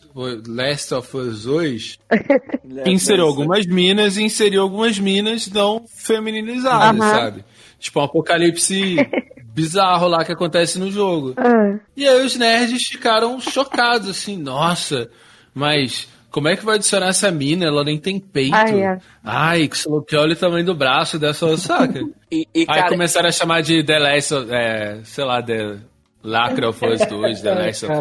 Last 0.47 0.93
of 0.93 1.17
Us 1.17 1.43
2 1.43 1.99
inseriu 2.85 3.25
algumas 3.25 3.65
minas 3.65 4.17
e 4.17 4.23
inseriu 4.23 4.61
algumas 4.61 4.97
minas 4.97 5.47
não 5.47 5.85
femininizadas, 5.87 6.99
Aham. 7.01 7.11
sabe? 7.11 7.45
Tipo 7.79 7.99
um 7.99 8.03
apocalipse 8.03 8.95
bizarro 9.53 10.07
lá 10.07 10.23
que 10.23 10.31
acontece 10.31 10.79
no 10.79 10.91
jogo. 10.91 11.33
Ah, 11.37 11.77
E 11.95 12.07
aí 12.07 12.25
os 12.25 12.35
nerds 12.35 12.87
ficaram 12.87 13.39
chocados, 13.39 14.09
assim, 14.09 14.37
nossa, 14.37 15.09
mas 15.53 16.07
como 16.31 16.47
é 16.49 16.55
que 16.55 16.65
vai 16.65 16.75
adicionar 16.75 17.07
essa 17.07 17.31
mina? 17.31 17.65
Ela 17.65 17.83
nem 17.83 17.97
tem 17.97 18.19
peito. 18.19 18.55
Ai, 18.55 18.81
é. 18.81 18.99
Ai, 19.23 19.67
que 19.67 19.77
só 19.77 20.01
que 20.01 20.15
olha 20.17 20.33
o 20.33 20.37
tamanho 20.37 20.65
do 20.65 20.75
braço 20.75 21.17
dessa, 21.19 21.55
saca? 21.57 21.99
E, 22.31 22.47
e, 22.53 22.59
Aí 22.61 22.65
cara, 22.65 22.89
começaram 22.89 23.29
a 23.29 23.31
chamar 23.31 23.61
de 23.61 23.81
The 23.83 23.99
Last 23.99 24.33
of, 24.33 24.51
é, 24.51 24.99
sei 25.05 25.23
lá, 25.23 25.41
The 25.41 25.77
Lacre 26.25 26.65
of 26.65 26.85
Us 26.85 27.05
2, 27.05 27.41
The 27.41 27.53
Last 27.55 27.85
of 27.85 27.93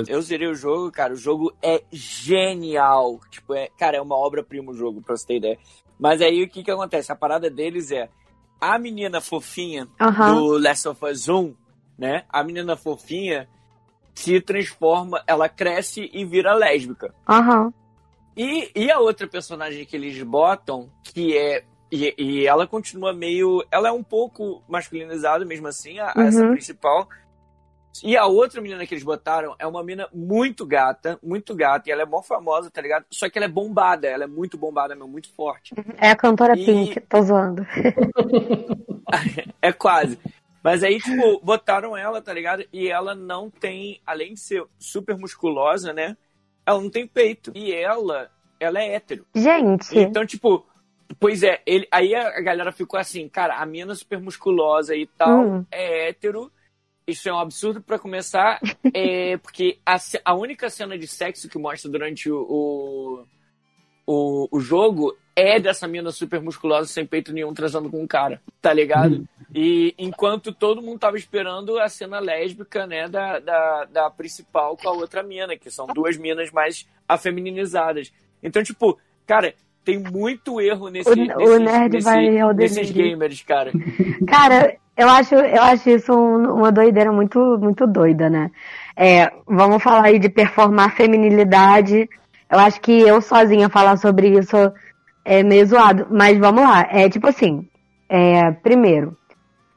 Us. 0.00 0.08
eu 0.08 0.22
zerei 0.22 0.48
o 0.48 0.54
jogo, 0.54 0.90
cara. 0.90 1.12
O 1.12 1.16
jogo 1.16 1.52
é 1.62 1.82
genial. 1.92 3.20
Tipo, 3.30 3.54
é, 3.54 3.68
cara, 3.78 3.96
é 3.96 4.00
uma 4.00 4.16
obra-prima 4.16 4.72
o 4.72 4.74
jogo, 4.76 5.02
pra 5.02 5.16
você 5.16 5.26
ter 5.26 5.36
ideia. 5.36 5.58
Mas 5.98 6.20
aí 6.22 6.42
o 6.42 6.48
que 6.48 6.62
que 6.62 6.70
acontece? 6.70 7.12
A 7.12 7.16
parada 7.16 7.48
deles 7.50 7.90
é 7.90 8.08
a 8.60 8.78
menina 8.78 9.20
fofinha 9.20 9.88
Aham. 10.00 10.34
do 10.34 10.58
Last 10.58 10.88
of 10.88 11.04
Us 11.04 11.28
1, 11.28 11.54
né? 11.98 12.24
A 12.28 12.42
menina 12.42 12.76
fofinha 12.76 13.48
se 14.14 14.40
transforma, 14.40 15.22
ela 15.26 15.48
cresce 15.48 16.08
e 16.12 16.24
vira 16.24 16.54
lésbica. 16.54 17.14
Aham. 17.28 17.72
E, 18.36 18.70
e 18.74 18.90
a 18.90 18.98
outra 18.98 19.26
personagem 19.28 19.84
que 19.84 19.94
eles 19.96 20.20
botam, 20.22 20.88
que 21.02 21.36
é. 21.36 21.64
E, 21.92 22.12
e 22.18 22.46
ela 22.46 22.66
continua 22.66 23.12
meio. 23.12 23.64
Ela 23.70 23.88
é 23.88 23.92
um 23.92 24.02
pouco 24.02 24.62
masculinizada 24.68 25.44
mesmo 25.44 25.68
assim, 25.68 25.98
a, 26.00 26.12
a 26.16 26.24
essa 26.24 26.42
Uhum. 26.42 26.52
principal. 26.52 27.08
E 28.02 28.16
a 28.16 28.26
outra 28.26 28.60
menina 28.60 28.84
que 28.86 28.94
eles 28.94 29.04
botaram 29.04 29.54
é 29.58 29.66
uma 29.66 29.82
menina 29.82 30.08
muito 30.12 30.66
gata, 30.66 31.18
muito 31.22 31.54
gata, 31.54 31.88
e 31.88 31.92
ela 31.92 32.02
é 32.02 32.06
mó 32.06 32.22
famosa, 32.22 32.70
tá 32.70 32.80
ligado? 32.82 33.04
Só 33.10 33.28
que 33.30 33.38
ela 33.38 33.44
é 33.44 33.48
bombada, 33.48 34.08
ela 34.08 34.24
é 34.24 34.26
muito 34.26 34.58
bombada, 34.58 34.94
meu, 34.96 35.06
muito 35.06 35.32
forte. 35.32 35.72
É 35.98 36.10
a 36.10 36.16
cantora 36.16 36.58
E- 36.58 36.64
Pink, 36.64 37.00
tô 37.02 37.22
zoando. 37.22 37.64
É 39.60 39.72
quase. 39.72 40.18
Mas 40.62 40.82
aí, 40.82 40.98
tipo, 40.98 41.40
botaram 41.44 41.96
ela, 41.96 42.20
tá 42.22 42.32
ligado? 42.32 42.64
E 42.72 42.88
ela 42.88 43.14
não 43.14 43.50
tem, 43.50 44.00
além 44.06 44.34
de 44.34 44.40
ser 44.40 44.64
super 44.78 45.16
musculosa, 45.16 45.92
né? 45.92 46.16
Ela 46.66 46.80
não 46.80 46.90
tem 46.90 47.06
peito. 47.06 47.52
E 47.54 47.72
ela, 47.72 48.30
ela 48.58 48.80
é 48.82 48.94
hétero. 48.94 49.26
Gente, 49.34 49.96
Então, 49.98 50.24
tipo, 50.26 50.66
pois 51.20 51.42
é, 51.42 51.60
ele, 51.66 51.86
aí 51.90 52.14
a 52.14 52.40
galera 52.40 52.72
ficou 52.72 52.98
assim, 52.98 53.28
cara, 53.28 53.56
a 53.58 53.66
mina 53.66 53.94
super 53.94 54.18
musculosa 54.20 54.96
e 54.96 55.06
tal 55.06 55.40
Hum. 55.40 55.66
é 55.70 56.08
hétero. 56.08 56.50
Isso 57.06 57.28
é 57.28 57.32
um 57.32 57.38
absurdo 57.38 57.82
pra 57.82 57.98
começar, 57.98 58.60
é, 58.94 59.36
porque 59.36 59.78
a, 59.84 59.96
a 60.24 60.34
única 60.34 60.70
cena 60.70 60.96
de 60.96 61.06
sexo 61.06 61.48
que 61.48 61.58
mostra 61.58 61.90
durante 61.90 62.30
o, 62.30 62.38
o, 62.38 63.26
o, 64.06 64.48
o 64.50 64.60
jogo 64.60 65.16
é 65.36 65.60
dessa 65.60 65.86
mina 65.86 66.10
super 66.12 66.40
musculosa, 66.40 66.88
sem 66.88 67.04
peito 67.04 67.32
nenhum, 67.32 67.52
transando 67.52 67.90
com 67.90 68.02
um 68.02 68.06
cara, 68.06 68.40
tá 68.62 68.72
ligado? 68.72 69.28
E 69.54 69.94
enquanto 69.98 70.52
todo 70.52 70.80
mundo 70.80 70.98
tava 70.98 71.16
esperando 71.16 71.78
a 71.78 71.88
cena 71.88 72.20
lésbica, 72.20 72.86
né, 72.86 73.08
da, 73.08 73.38
da, 73.38 73.84
da 73.84 74.10
principal 74.10 74.76
com 74.76 74.88
a 74.88 74.92
outra 74.92 75.22
mina, 75.22 75.56
que 75.56 75.70
são 75.70 75.86
duas 75.86 76.16
minas 76.16 76.50
mais 76.52 76.88
afemininizadas. 77.08 78.12
Então, 78.42 78.62
tipo, 78.62 78.98
cara, 79.26 79.54
tem 79.84 79.98
muito 79.98 80.60
erro 80.60 80.88
nesse, 80.88 81.10
O- 81.10 81.14
nesses, 81.14 81.34
o 81.36 81.58
nerd 81.58 81.92
nesse- 81.94 82.04
vai 82.04 82.38
ao 82.40 82.52
nesses 82.54 82.90
gamers, 82.90 83.42
cara. 83.42 83.70
Cara, 84.26 84.76
eu 84.96 85.08
acho, 85.08 85.34
eu 85.34 85.62
acho 85.62 85.90
isso 85.90 86.12
um- 86.12 86.54
uma 86.54 86.72
doideira 86.72 87.12
muito, 87.12 87.38
muito 87.60 87.86
doida, 87.86 88.30
né? 88.30 88.50
É, 88.96 89.30
vamos 89.46 89.82
falar 89.82 90.04
aí 90.06 90.18
de 90.18 90.28
performar 90.28 90.94
feminilidade. 90.94 92.08
Eu 92.50 92.58
acho 92.58 92.80
que 92.80 92.92
eu 93.00 93.20
sozinha 93.20 93.68
falar 93.68 93.96
sobre 93.96 94.28
isso 94.38 94.56
é 95.24 95.42
meio 95.42 95.66
zoado. 95.66 96.06
Mas 96.10 96.38
vamos 96.38 96.62
lá. 96.62 96.86
É 96.90 97.08
tipo 97.08 97.26
assim. 97.28 97.66
é, 98.08 98.52
primeiro, 98.52 99.16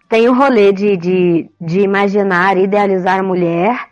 tem 0.09 0.29
o 0.29 0.33
rolê 0.33 0.71
de, 0.71 0.95
de, 0.95 1.49
de 1.59 1.79
imaginar, 1.81 2.55
idealizar 2.57 3.19
a 3.19 3.23
mulher 3.23 3.87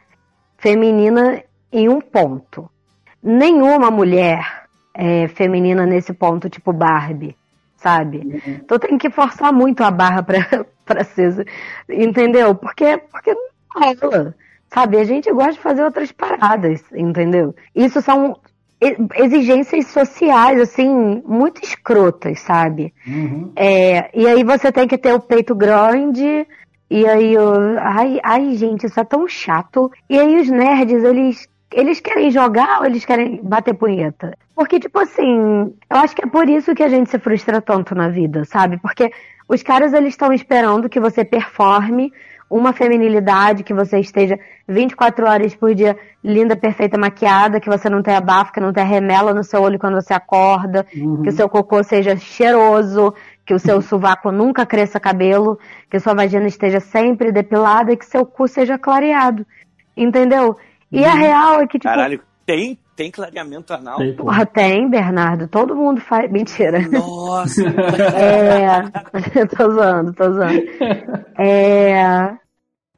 feminina 0.58 1.42
em 1.72 1.90
um 1.90 2.00
ponto. 2.00 2.70
Nenhuma 3.24 3.90
mulher 3.90 4.55
é 4.96 5.28
feminina 5.28 5.86
nesse 5.86 6.14
ponto, 6.14 6.50
tipo 6.50 6.72
Barbie, 6.74 7.36
sabe? 7.78 8.42
Então 8.48 8.80
tem 8.80 8.98
que 8.98 9.10
forçar 9.10 9.54
muito 9.54 9.84
a 9.84 9.92
barra 9.92 10.24
pra, 10.24 10.38
pra 10.86 11.04
ser. 11.04 11.46
Entendeu? 11.90 12.56
Porque, 12.56 12.98
porque 13.12 13.34
não 13.34 13.44
rola. 13.76 14.36
Sabe? 14.74 14.98
A 14.98 15.04
gente 15.04 15.32
gosta 15.32 15.54
de 15.54 15.60
fazer 15.60 15.84
outras 15.84 16.12
paradas, 16.12 16.82
entendeu? 16.94 17.56
Isso 17.76 18.02
são 18.02 18.36
exigências 19.16 19.88
sociais, 19.88 20.60
assim, 20.60 21.22
muito 21.26 21.64
escrotas, 21.64 22.40
sabe? 22.42 22.94
Uhum. 23.08 23.52
É, 23.56 24.10
e 24.14 24.28
aí 24.28 24.44
você 24.44 24.72
tem 24.72 24.88
que 24.88 24.98
ter 24.98 25.14
o 25.14 25.20
peito 25.20 25.56
grande. 25.56 26.46
E 26.90 27.08
aí, 27.08 27.36
o- 27.38 27.80
ai, 27.80 28.20
ai, 28.24 28.56
gente, 28.56 28.86
isso 28.86 29.00
é 29.00 29.04
tão 29.04 29.28
chato. 29.28 29.92
E 30.10 30.20
aí 30.20 30.36
os 30.40 30.50
nerds, 30.50 31.04
eles, 31.04 31.48
eles 31.72 32.00
querem 32.00 32.32
jogar 32.32 32.80
ou 32.80 32.86
eles 32.86 33.06
querem 33.06 33.40
bater 33.44 33.74
punheta? 33.74 34.38
Porque, 34.56 34.80
tipo 34.80 35.00
assim, 35.00 35.74
eu 35.90 35.98
acho 35.98 36.16
que 36.16 36.24
é 36.24 36.28
por 36.28 36.48
isso 36.48 36.74
que 36.74 36.84
a 36.84 36.88
gente 36.88 37.10
se 37.10 37.20
frustra 37.20 37.62
tanto 37.62 37.94
na 37.94 38.08
vida, 38.08 38.46
sabe? 38.46 38.78
Porque 38.78 39.12
os 39.48 39.62
caras, 39.62 39.94
eles 39.94 40.10
estão 40.10 40.32
esperando 40.34 40.90
que 40.90 41.00
você 41.00 41.24
performe 41.24 42.12
uma 42.50 42.74
feminilidade, 42.74 43.64
que 43.64 43.74
você 43.74 44.00
esteja 44.00 44.40
24 44.68 45.26
horas 45.26 45.56
por 45.56 45.74
dia 45.74 45.98
linda, 46.24 46.56
perfeita, 46.56 46.98
maquiada, 46.98 47.60
que 47.60 47.70
você 47.70 47.90
não 47.90 48.02
tenha 48.02 48.22
bafo, 48.22 48.54
que 48.54 48.60
não 48.60 48.72
tenha 48.72 48.86
remela 48.86 49.34
no 49.34 49.44
seu 49.44 49.62
olho 49.62 49.80
quando 49.80 49.96
você 49.96 50.14
acorda, 50.14 50.84
que 50.84 51.30
o 51.30 51.32
seu 51.32 51.50
cocô 51.50 51.84
seja 51.84 52.16
cheiroso, 52.16 53.14
que 53.46 53.54
o 53.54 53.60
seu 53.60 53.82
sovaco 53.82 54.32
nunca 54.32 54.66
cresça 54.66 55.00
cabelo, 55.00 55.60
que 55.90 56.00
sua 56.00 56.14
vagina 56.14 56.48
esteja 56.48 56.80
sempre 56.80 57.32
depilada 57.32 57.92
e 57.92 57.98
que 57.98 58.06
seu 58.06 58.26
cu 58.26 58.48
seja 58.48 58.78
clareado. 58.78 59.46
Entendeu? 59.98 60.56
E 60.92 61.04
a 61.04 61.14
real 61.14 61.62
é 61.62 61.68
que, 61.68 61.80
tipo, 61.80 61.84
Caralho, 61.84 62.22
tem, 62.46 62.78
tem 62.96 63.12
clareamento 63.12 63.74
anal? 63.74 63.98
Tem, 63.98 64.16
porra, 64.16 64.46
tem, 64.46 64.90
Bernardo. 64.90 65.48
Todo 65.48 65.76
mundo 65.76 66.00
faz. 66.00 66.32
Mentira. 66.32 66.80
Nossa! 66.88 67.62
É. 68.16 69.46
tô 69.48 69.72
zoando, 69.72 70.14
tô 70.14 70.32
zoando. 70.32 70.64
É. 71.38 72.38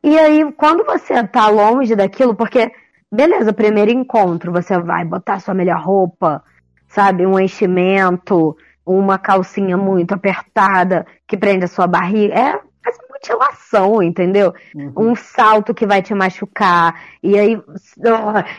E 0.03 0.17
aí, 0.17 0.51
quando 0.53 0.85
você 0.85 1.25
tá 1.27 1.49
longe 1.49 1.95
daquilo, 1.95 2.35
porque, 2.35 2.71
beleza, 3.11 3.51
primeiro 3.51 3.91
encontro, 3.91 4.51
você 4.51 4.79
vai 4.79 5.03
botar 5.03 5.39
sua 5.39 5.53
melhor 5.53 5.81
roupa, 5.81 6.43
sabe? 6.87 7.25
Um 7.25 7.39
enchimento, 7.39 8.55
uma 8.85 9.17
calcinha 9.17 9.75
muito 9.75 10.13
apertada 10.13 11.05
que 11.27 11.35
prende 11.35 11.65
a 11.65 11.67
sua 11.67 11.87
barriga. 11.87 12.33
É 12.33 12.66
quase 12.87 12.99
mutilação, 13.09 14.01
entendeu? 14.01 14.53
Um 14.95 15.15
salto 15.15 15.73
que 15.73 15.85
vai 15.85 16.01
te 16.01 16.13
machucar. 16.13 16.95
E 17.21 17.37
aí, 17.37 17.61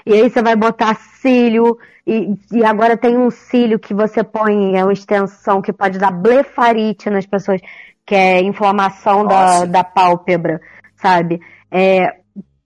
e 0.05 0.13
aí 0.13 0.31
você 0.31 0.43
vai 0.43 0.55
botar 0.55 0.95
cílio. 0.95 1.79
E, 2.07 2.35
e 2.53 2.65
agora 2.65 2.97
tem 2.97 3.17
um 3.17 3.31
cílio 3.31 3.79
que 3.79 3.95
você 3.95 4.23
põe, 4.23 4.77
é 4.77 4.85
uma 4.85 4.93
extensão 4.93 5.61
que 5.61 5.73
pode 5.73 5.99
dar 5.99 6.11
blefarite 6.11 7.11
nas 7.11 7.27
pessoas, 7.27 7.61
que 8.07 8.15
é 8.15 8.41
inflamação 8.43 9.27
da, 9.27 9.65
da 9.65 9.85
pálpebra, 9.85 10.61
sabe? 10.97 11.41
É, 11.71 12.17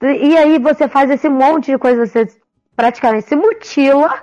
e 0.00 0.36
aí 0.36 0.58
você 0.58 0.86
faz 0.88 1.10
esse 1.10 1.28
monte 1.28 1.72
de 1.72 1.78
coisa, 1.78 2.06
você 2.06 2.26
praticamente 2.76 3.28
se 3.28 3.36
mutila, 3.36 4.14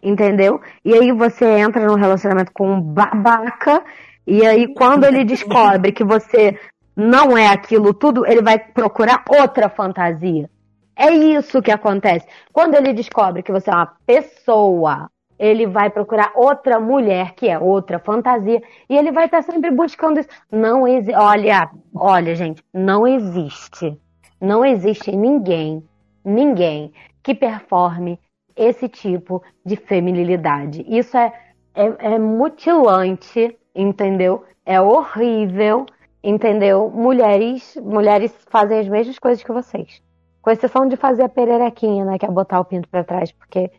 entendeu? 0.00 0.60
E 0.84 0.94
aí 0.94 1.10
você 1.12 1.44
entra 1.44 1.84
num 1.84 1.96
relacionamento 1.96 2.52
com 2.52 2.74
um 2.74 2.80
babaca, 2.80 3.82
e 4.24 4.46
aí 4.46 4.72
quando 4.72 5.04
ele 5.04 5.24
descobre 5.24 5.90
que 5.90 6.04
você 6.04 6.56
não 7.00 7.36
é 7.36 7.48
aquilo 7.48 7.94
tudo, 7.94 8.26
ele 8.26 8.42
vai 8.42 8.58
procurar 8.58 9.24
outra 9.26 9.68
fantasia. 9.68 10.50
É 10.94 11.10
isso 11.10 11.62
que 11.62 11.70
acontece. 11.70 12.26
Quando 12.52 12.74
ele 12.74 12.92
descobre 12.92 13.42
que 13.42 13.50
você 13.50 13.70
é 13.70 13.74
uma 13.74 13.94
pessoa, 14.04 15.10
ele 15.38 15.66
vai 15.66 15.88
procurar 15.88 16.32
outra 16.34 16.78
mulher, 16.78 17.32
que 17.34 17.48
é 17.48 17.58
outra 17.58 17.98
fantasia, 17.98 18.62
e 18.86 18.96
ele 18.96 19.10
vai 19.10 19.24
estar 19.24 19.42
sempre 19.42 19.70
buscando 19.70 20.20
isso. 20.20 20.28
Não 20.52 20.86
existe. 20.86 21.14
Olha, 21.14 21.70
olha, 21.94 22.34
gente, 22.34 22.62
não 22.74 23.06
existe. 23.06 23.98
Não 24.38 24.62
existe 24.62 25.16
ninguém, 25.16 25.82
ninguém 26.22 26.92
que 27.22 27.34
performe 27.34 28.20
esse 28.54 28.86
tipo 28.88 29.42
de 29.64 29.76
feminilidade. 29.76 30.84
Isso 30.86 31.16
é, 31.16 31.32
é, 31.74 32.14
é 32.14 32.18
mutilante, 32.18 33.56
entendeu? 33.74 34.44
É 34.66 34.78
horrível, 34.78 35.86
entendeu? 36.22 36.90
Mulheres, 36.90 37.76
mulheres 37.82 38.34
fazem 38.48 38.78
as 38.78 38.88
mesmas 38.88 39.18
coisas 39.18 39.42
que 39.42 39.52
vocês. 39.52 40.02
Com 40.42 40.50
exceção 40.50 40.86
de 40.88 40.96
fazer 40.96 41.22
a 41.22 41.28
pererequinha, 41.28 42.04
né? 42.04 42.18
Que 42.18 42.26
é 42.26 42.30
botar 42.30 42.60
o 42.60 42.64
pinto 42.64 42.88
pra 42.88 43.04
trás, 43.04 43.30
porque 43.32 43.70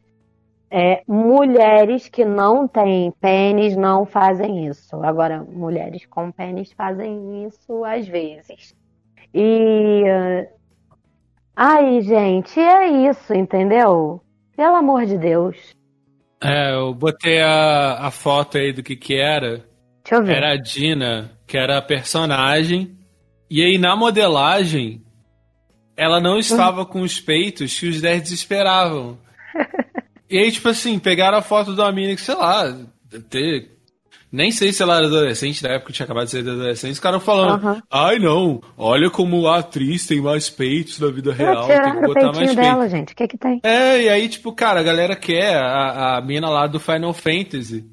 é, 0.70 1.04
mulheres 1.08 2.08
que 2.08 2.24
não 2.24 2.68
têm 2.68 3.12
pênis 3.20 3.76
não 3.76 4.06
fazem 4.06 4.68
isso. 4.68 4.96
Agora, 5.04 5.44
mulheres 5.44 6.06
com 6.06 6.32
pênis 6.32 6.72
fazem 6.72 7.46
isso 7.46 7.84
às 7.84 8.08
vezes. 8.08 8.76
E. 9.34 10.04
eh, 10.06 10.50
Ai, 11.56 12.02
gente, 12.02 12.60
é 12.60 12.88
isso, 13.10 13.34
entendeu? 13.34 14.22
Pelo 14.56 14.76
amor 14.76 15.06
de 15.06 15.18
Deus. 15.18 15.76
É, 16.42 16.74
eu 16.74 16.94
botei 16.94 17.40
a, 17.42 18.08
a 18.08 18.12
foto 18.12 18.58
aí 18.58 18.74
do 18.74 18.82
que 18.82 18.96
que 18.96 19.16
era. 19.16 19.64
Deixa 20.12 20.16
eu 20.16 20.24
ver. 20.24 20.36
Era 20.36 20.52
a 20.52 20.58
Dina, 20.58 21.32
que 21.48 21.58
era 21.58 21.78
a 21.78 21.82
personagem. 21.82 22.98
E 23.50 23.64
aí 23.64 23.78
na 23.78 23.96
modelagem, 23.96 25.02
ela 25.96 26.20
não 26.20 26.38
estava 26.38 26.86
com 26.86 27.02
os 27.02 27.20
peitos 27.20 27.80
que 27.80 27.88
os 27.88 28.02
nerds 28.02 28.32
esperavam. 28.32 29.18
E 30.30 30.38
aí, 30.38 30.50
tipo 30.50 30.70
assim, 30.70 30.98
pegaram 30.98 31.40
a 31.40 31.42
foto 31.42 31.74
uma 31.74 31.92
mina 31.92 32.16
que, 32.16 32.22
sei 32.22 32.36
lá, 32.36 32.74
ter. 33.30 33.70
Nem 34.32 34.50
sei 34.50 34.72
se 34.72 34.82
ela 34.82 34.96
era 34.96 35.08
adolescente, 35.08 35.62
na 35.62 35.72
época 35.72 35.92
tinha 35.92 36.06
acabado 36.06 36.24
de 36.24 36.32
ser 36.32 36.40
adolescente, 36.40 36.94
os 36.94 37.02
caras 37.02 37.22
falando, 37.22 37.84
ai 37.92 38.18
não, 38.18 38.62
olha 38.78 39.10
como 39.10 39.46
a 39.46 39.58
atriz 39.58 40.08
tem 40.08 40.22
mais 40.22 40.50
peitos 40.50 41.02
na 41.02 41.08
vida 41.08 41.34
real, 41.34 41.68
tem 41.68 41.96
que 41.96 42.08
botar 42.08 42.32
mais 42.32 42.56
dela, 42.56 42.88
gente. 42.88 43.12
O 43.12 43.16
que 43.18 43.28
que 43.28 43.38
tem? 43.38 43.60
É, 43.62 44.04
e 44.04 44.08
aí, 44.08 44.30
tipo, 44.30 44.54
cara, 44.54 44.80
a 44.80 44.84
galera 44.84 45.18
quer 45.18 45.58
a, 45.58 46.16
a 46.16 46.22
mina 46.22 46.50
lá 46.50 46.66
do 46.66 46.80
Final 46.80 47.12
Fantasy, 47.14 47.86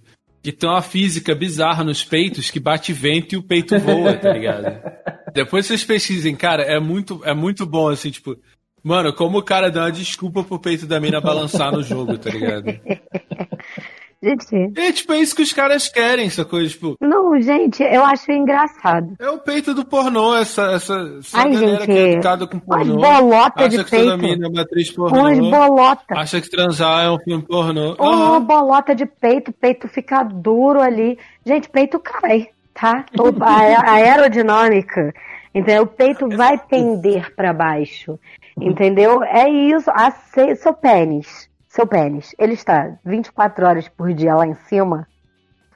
que 0.42 0.52
tem 0.52 0.68
uma 0.68 0.82
física 0.82 1.34
bizarra 1.34 1.84
nos 1.84 2.04
peitos, 2.04 2.50
que 2.50 2.60
bate 2.60 2.92
vento 2.92 3.34
e 3.34 3.38
o 3.38 3.42
peito 3.42 3.78
voa, 3.78 4.14
tá 4.14 4.32
ligado? 4.32 4.80
Depois 5.34 5.66
vocês 5.66 5.84
pesquisem, 5.84 6.34
cara, 6.34 6.62
é 6.62 6.78
muito, 6.80 7.20
é 7.24 7.34
muito 7.34 7.66
bom, 7.66 7.88
assim, 7.88 8.10
tipo, 8.10 8.36
mano, 8.82 9.12
como 9.12 9.38
o 9.38 9.42
cara 9.42 9.70
dá 9.70 9.82
uma 9.82 9.92
desculpa 9.92 10.42
pro 10.42 10.58
peito 10.58 10.86
da 10.86 11.00
mina 11.00 11.20
balançar 11.20 11.72
no 11.72 11.82
jogo, 11.82 12.16
tá 12.16 12.30
ligado? 12.30 12.66
Gente, 14.20 14.72
É, 14.76 14.90
tipo, 14.90 15.12
é 15.12 15.18
isso 15.20 15.36
que 15.36 15.42
os 15.42 15.52
caras 15.52 15.88
querem, 15.88 16.26
essa 16.26 16.44
coisa, 16.44 16.68
tipo, 16.68 16.96
não, 17.00 17.40
gente, 17.40 17.82
eu 17.84 18.04
acho 18.04 18.32
engraçado. 18.32 19.14
é 19.20 19.30
o 19.30 19.38
peito 19.38 19.72
do 19.72 19.84
pornô, 19.84 20.34
essa, 20.34 20.72
essa, 20.72 20.94
essa 21.20 21.38
Ai, 21.38 21.52
galera 21.52 21.76
gente, 21.78 21.86
que 21.86 21.92
é 21.92 22.12
educada 22.14 22.46
com 22.48 22.56
Umas 22.56 22.64
pornô. 22.88 23.00
bolotas 23.00 23.68
de 23.70 23.76
Acha 23.76 23.84
que 23.84 23.90
peito. 23.92 24.10
é 24.44 24.48
uma 24.48 24.62
atriz 24.62 24.96
Umas 24.96 25.12
pornô. 25.12 25.50
bolotas. 25.50 26.18
Acha 26.18 26.40
que 26.40 26.50
transar 26.50 27.04
é 27.04 27.10
um 27.10 27.18
filme 27.20 27.44
pornô. 27.44 27.94
Uma 27.94 28.12
Aham. 28.34 28.40
bolota 28.40 28.92
de 28.94 29.06
peito, 29.06 29.52
peito 29.52 29.86
fica 29.86 30.24
duro 30.24 30.80
ali. 30.80 31.16
Gente, 31.46 31.68
peito 31.68 32.00
cai, 32.00 32.48
tá? 32.74 33.04
A, 33.40 33.92
aerodinâmica, 33.92 35.14
entendeu? 35.54 35.84
O 35.84 35.86
peito 35.86 36.28
vai 36.28 36.58
pender 36.58 37.32
pra 37.36 37.52
baixo, 37.52 38.18
entendeu? 38.60 39.22
É 39.22 39.48
isso. 39.48 39.88
Ace- 39.92 40.56
seu 40.56 40.74
pênis, 40.74 41.47
seu 41.78 41.86
pênis, 41.86 42.34
ele 42.36 42.54
está 42.54 42.98
24 43.04 43.64
horas 43.64 43.88
por 43.88 44.12
dia 44.12 44.34
lá 44.34 44.44
em 44.44 44.54
cima. 44.54 45.06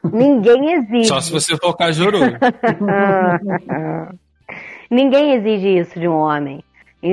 Ninguém 0.03 0.73
exige. 0.73 1.05
Só 1.05 1.21
se 1.21 1.31
você 1.31 1.57
for 1.57 1.77
cajuru. 1.77 2.19
Ninguém 4.91 5.35
exige 5.35 5.79
isso 5.79 6.01
de 6.01 6.09
um 6.09 6.17
homem. 6.17 6.65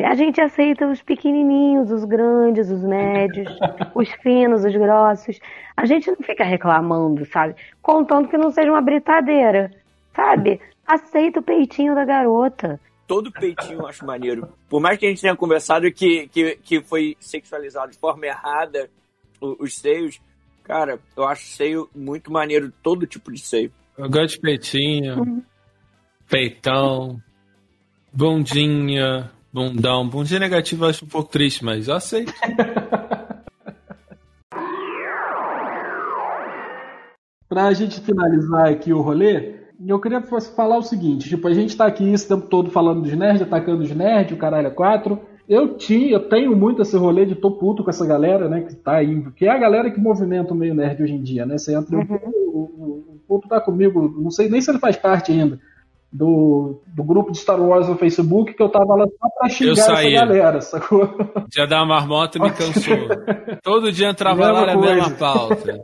A 0.05 0.15
gente 0.15 0.41
aceita 0.41 0.87
os 0.87 1.03
pequenininhos, 1.03 1.91
os 1.91 2.03
grandes, 2.03 2.71
os 2.71 2.83
médios, 2.83 3.47
os 3.93 4.09
finos, 4.23 4.65
os 4.65 4.75
grossos. 4.75 5.39
A 5.77 5.85
gente 5.85 6.09
não 6.09 6.17
fica 6.17 6.43
reclamando, 6.43 7.27
sabe? 7.27 7.55
Contando 7.83 8.27
que 8.27 8.37
não 8.37 8.49
seja 8.49 8.71
uma 8.71 8.81
britadeira, 8.81 9.69
sabe? 10.15 10.59
Aceita 10.85 11.39
o 11.39 11.43
peitinho 11.43 11.93
da 11.93 12.05
garota. 12.05 12.79
Todo 13.09 13.31
peitinho 13.31 13.79
eu 13.79 13.87
acho 13.87 14.05
maneiro. 14.05 14.47
Por 14.69 14.79
mais 14.79 14.99
que 14.99 15.07
a 15.07 15.09
gente 15.09 15.19
tenha 15.21 15.35
conversado 15.35 15.91
que, 15.91 16.27
que, 16.27 16.55
que 16.57 16.79
foi 16.79 17.17
sexualizado 17.19 17.91
de 17.91 17.97
forma 17.97 18.27
errada 18.27 18.87
o- 19.41 19.63
os 19.63 19.73
seios, 19.75 20.21
cara, 20.63 20.99
eu 21.17 21.23
acho 21.27 21.43
seio 21.47 21.89
muito 21.95 22.31
maneiro, 22.31 22.71
todo 22.83 23.07
tipo 23.07 23.31
de 23.33 23.39
seio. 23.39 23.71
Eu 23.97 24.07
gosto 24.07 24.35
de 24.35 24.41
peitinho, 24.41 25.43
peitão, 26.29 27.19
bundinha, 28.13 29.31
bundão. 29.51 30.07
Bundinha 30.07 30.39
negativa 30.41 30.85
eu 30.85 30.89
acho 30.91 31.03
um 31.03 31.07
pouco 31.09 31.31
triste, 31.31 31.65
mas 31.65 31.87
eu 31.87 31.95
aceito. 31.95 32.31
Pra 37.47 37.73
gente 37.73 37.99
finalizar 38.01 38.67
aqui 38.69 38.93
o 38.93 39.01
rolê, 39.01 39.58
eu 39.87 39.99
queria 39.99 40.21
falar 40.21 40.77
o 40.77 40.83
seguinte: 40.83 41.29
tipo, 41.29 41.47
a 41.47 41.53
gente 41.53 41.75
tá 41.75 41.85
aqui 41.85 42.11
esse 42.11 42.27
tempo 42.27 42.47
todo 42.47 42.69
falando 42.69 43.01
dos 43.01 43.13
nerds, 43.13 43.41
atacando 43.41 43.83
os 43.83 43.91
nerds, 43.91 44.35
o 44.35 44.39
caralho 44.39 44.67
é 44.67 44.71
quatro. 44.71 45.19
Eu 45.47 45.77
tinha, 45.77 46.11
eu 46.11 46.29
tenho 46.29 46.55
muito 46.55 46.81
esse 46.81 46.95
rolê 46.95 47.25
de 47.25 47.33
tô 47.33 47.51
puto 47.51 47.83
com 47.83 47.89
essa 47.89 48.05
galera, 48.05 48.47
né, 48.47 48.61
que 48.61 48.75
tá 48.75 48.97
aí, 48.97 49.23
que 49.31 49.47
é 49.47 49.49
a 49.49 49.57
galera 49.57 49.89
que 49.89 49.99
movimenta 49.99 50.53
o 50.53 50.55
meio 50.55 50.75
nerd 50.75 51.01
hoje 51.01 51.13
em 51.13 51.23
dia, 51.23 51.43
né? 51.43 51.57
Você 51.57 51.75
entra, 51.75 51.97
o, 51.97 52.01
o, 52.01 52.61
o 53.15 53.19
puto 53.27 53.47
tá 53.47 53.59
comigo, 53.59 54.13
não 54.19 54.29
sei 54.29 54.47
nem 54.47 54.61
se 54.61 54.69
ele 54.69 54.77
faz 54.77 54.95
parte 54.95 55.31
ainda. 55.31 55.59
Do, 56.11 56.81
do 56.87 57.03
grupo 57.03 57.31
de 57.31 57.37
Star 57.37 57.61
Wars 57.61 57.87
no 57.87 57.95
Facebook, 57.95 58.53
que 58.53 58.61
eu 58.61 58.69
tava 58.69 58.95
lá 58.95 59.05
só 59.05 59.29
pra 59.37 59.49
xingar 59.49 59.73
essa 59.73 59.95
saí. 59.95 60.13
galera, 60.13 60.59
sacou? 60.59 61.07
Dia 61.49 61.67
da 61.67 61.85
marmota 61.85 62.39
me 62.39 62.49
cansou. 62.51 62.97
Todo 63.61 63.91
dia 63.91 64.09
entrava 64.09 64.39
Mesma 64.39 64.61
lá 64.61 64.65
na 64.65 64.81
mesma 64.81 65.11
pauta. 65.11 65.83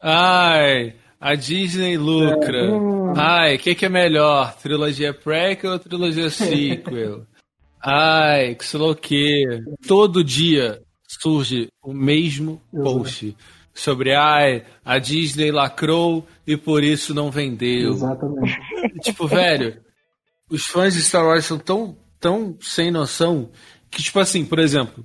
Ai, 0.00 0.94
a 1.24 1.34
Disney 1.34 1.96
lucra. 1.96 2.68
Ai, 3.16 3.56
o 3.56 3.58
que, 3.58 3.74
que 3.74 3.86
é 3.86 3.88
melhor? 3.88 4.54
Trilogia 4.58 5.14
prequel 5.14 5.72
ou 5.72 5.78
trilogia 5.78 6.28
sequel? 6.28 7.26
Ai, 7.82 8.54
que 8.54 8.64
sei 8.66 8.78
lá 8.78 8.88
o 8.88 8.94
quê. 8.94 9.62
Todo 9.88 10.22
dia 10.22 10.82
surge 11.08 11.68
o 11.82 11.94
mesmo 11.94 12.60
post 12.70 13.34
sobre 13.72 14.14
ai, 14.14 14.64
a 14.84 14.98
Disney 14.98 15.50
lacrou 15.50 16.26
e 16.46 16.56
por 16.56 16.84
isso 16.84 17.14
não 17.14 17.30
vendeu. 17.30 17.92
Exatamente. 17.92 18.58
Tipo, 19.02 19.26
velho, 19.26 19.80
os 20.50 20.66
fãs 20.66 20.94
de 20.94 21.02
Star 21.02 21.24
Wars 21.24 21.44
são 21.46 21.58
tão, 21.58 21.96
tão 22.20 22.56
sem 22.60 22.90
noção 22.90 23.50
que, 23.90 24.02
tipo 24.02 24.18
assim, 24.20 24.44
por 24.44 24.58
exemplo, 24.58 25.04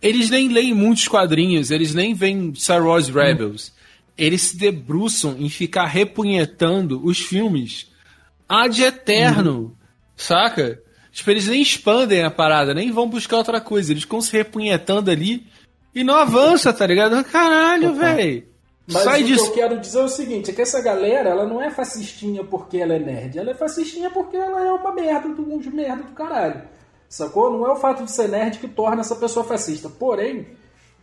eles 0.00 0.30
nem 0.30 0.48
leem 0.48 0.72
muitos 0.72 1.08
quadrinhos, 1.08 1.70
eles 1.70 1.94
nem 1.94 2.14
veem 2.14 2.54
Star 2.54 2.86
Wars 2.86 3.08
Rebels. 3.08 3.72
Eles 4.20 4.42
se 4.42 4.56
debruçam 4.58 5.34
em 5.38 5.48
ficar 5.48 5.86
repunhetando 5.86 7.00
os 7.02 7.18
filmes 7.18 7.90
ad 8.46 8.82
eterno, 8.82 9.74
saca? 10.14 10.78
Tipo, 11.10 11.30
eles 11.30 11.48
nem 11.48 11.62
expandem 11.62 12.22
a 12.22 12.30
parada, 12.30 12.74
nem 12.74 12.92
vão 12.92 13.08
buscar 13.08 13.38
outra 13.38 13.62
coisa. 13.62 13.92
Eles 13.92 14.02
ficam 14.02 14.20
se 14.20 14.30
repunhetando 14.32 15.10
ali 15.10 15.46
e 15.94 16.04
não 16.04 16.16
avança, 16.16 16.70
tá 16.70 16.86
ligado? 16.86 17.24
Caralho, 17.24 17.94
velho. 17.94 18.44
Mas 18.86 19.04
Sai 19.04 19.22
o 19.22 19.26
disso. 19.26 19.44
que 19.44 19.50
eu 19.50 19.54
quero 19.54 19.80
dizer 19.80 20.00
é 20.00 20.04
o 20.04 20.08
seguinte, 20.08 20.50
é 20.50 20.54
que 20.54 20.60
essa 20.60 20.82
galera, 20.82 21.30
ela 21.30 21.46
não 21.46 21.62
é 21.62 21.70
fascistinha 21.70 22.44
porque 22.44 22.76
ela 22.76 22.92
é 22.94 22.98
nerd, 22.98 23.38
ela 23.38 23.52
é 23.52 23.54
fascistinha 23.54 24.10
porque 24.10 24.36
ela 24.36 24.64
é 24.66 24.70
uma 24.70 24.92
merda 24.92 25.28
do, 25.28 25.58
de 25.58 25.70
merda 25.70 26.02
do 26.02 26.12
caralho. 26.12 26.62
Sacou? 27.08 27.50
Não 27.50 27.66
é 27.66 27.72
o 27.72 27.76
fato 27.76 28.04
de 28.04 28.10
ser 28.10 28.28
nerd 28.28 28.58
que 28.58 28.68
torna 28.68 29.00
essa 29.00 29.16
pessoa 29.16 29.44
fascista. 29.44 29.88
Porém, 29.88 30.46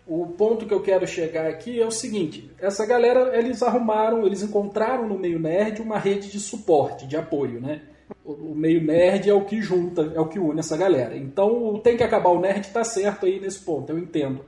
o 0.07 0.25
ponto 0.27 0.65
que 0.65 0.73
eu 0.73 0.81
quero 0.81 1.05
chegar 1.05 1.47
aqui 1.47 1.81
é 1.81 1.85
o 1.85 1.91
seguinte, 1.91 2.49
essa 2.59 2.85
galera, 2.85 3.37
eles 3.37 3.61
arrumaram, 3.61 4.25
eles 4.25 4.41
encontraram 4.41 5.07
no 5.07 5.19
meio 5.19 5.37
nerd 5.37 5.81
uma 5.81 5.99
rede 5.99 6.31
de 6.31 6.39
suporte, 6.39 7.05
de 7.05 7.17
apoio, 7.17 7.59
né? 7.59 7.81
O, 8.23 8.55
meio 8.55 8.81
nerd 8.81 9.29
é 9.29 9.33
o 9.33 9.43
que 9.43 9.61
junta, 9.61 10.13
é 10.15 10.19
o 10.19 10.27
que 10.27 10.39
une 10.39 10.59
essa 10.59 10.77
galera. 10.77 11.17
Então, 11.17 11.77
tem 11.83 11.97
que 11.97 12.03
acabar 12.03 12.29
o 12.29 12.39
nerd, 12.39 12.69
tá 12.69 12.85
certo 12.85 13.25
aí 13.25 13.39
nesse 13.39 13.59
ponto, 13.59 13.91
eu 13.91 13.99
entendo 13.99 14.45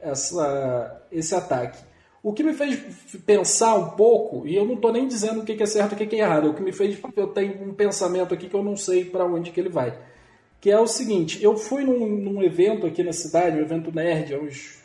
essa, 0.00 1.00
esse 1.12 1.34
ataque. 1.34 1.78
O 2.20 2.32
que 2.32 2.42
me 2.42 2.52
fez 2.52 2.76
pensar 3.24 3.76
um 3.76 3.90
pouco, 3.90 4.48
e 4.48 4.56
eu 4.56 4.64
não 4.64 4.74
estou 4.74 4.92
nem 4.92 5.06
dizendo 5.06 5.42
o 5.42 5.44
que 5.44 5.62
é 5.62 5.66
certo 5.66 5.92
e 5.92 6.04
o 6.04 6.08
que 6.08 6.16
é 6.16 6.18
errado, 6.18 6.50
o 6.50 6.54
que 6.54 6.62
me 6.62 6.72
fez, 6.72 6.98
eu 7.16 7.28
tenho 7.28 7.62
um 7.62 7.72
pensamento 7.72 8.34
aqui 8.34 8.48
que 8.48 8.56
eu 8.56 8.64
não 8.64 8.76
sei 8.76 9.04
para 9.04 9.24
onde 9.24 9.52
que 9.52 9.60
ele 9.60 9.68
vai. 9.68 9.96
Que 10.60 10.70
é 10.70 10.78
o 10.78 10.86
seguinte, 10.86 11.42
eu 11.42 11.56
fui 11.56 11.84
num, 11.84 12.06
num 12.06 12.42
evento 12.42 12.86
aqui 12.86 13.02
na 13.02 13.12
cidade, 13.12 13.58
um 13.58 13.62
evento 13.62 13.94
nerd, 13.94 14.34
há 14.34 14.38
uns 14.38 14.82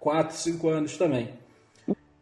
4, 0.00 0.36
5 0.36 0.68
anos 0.68 0.96
também. 0.96 1.30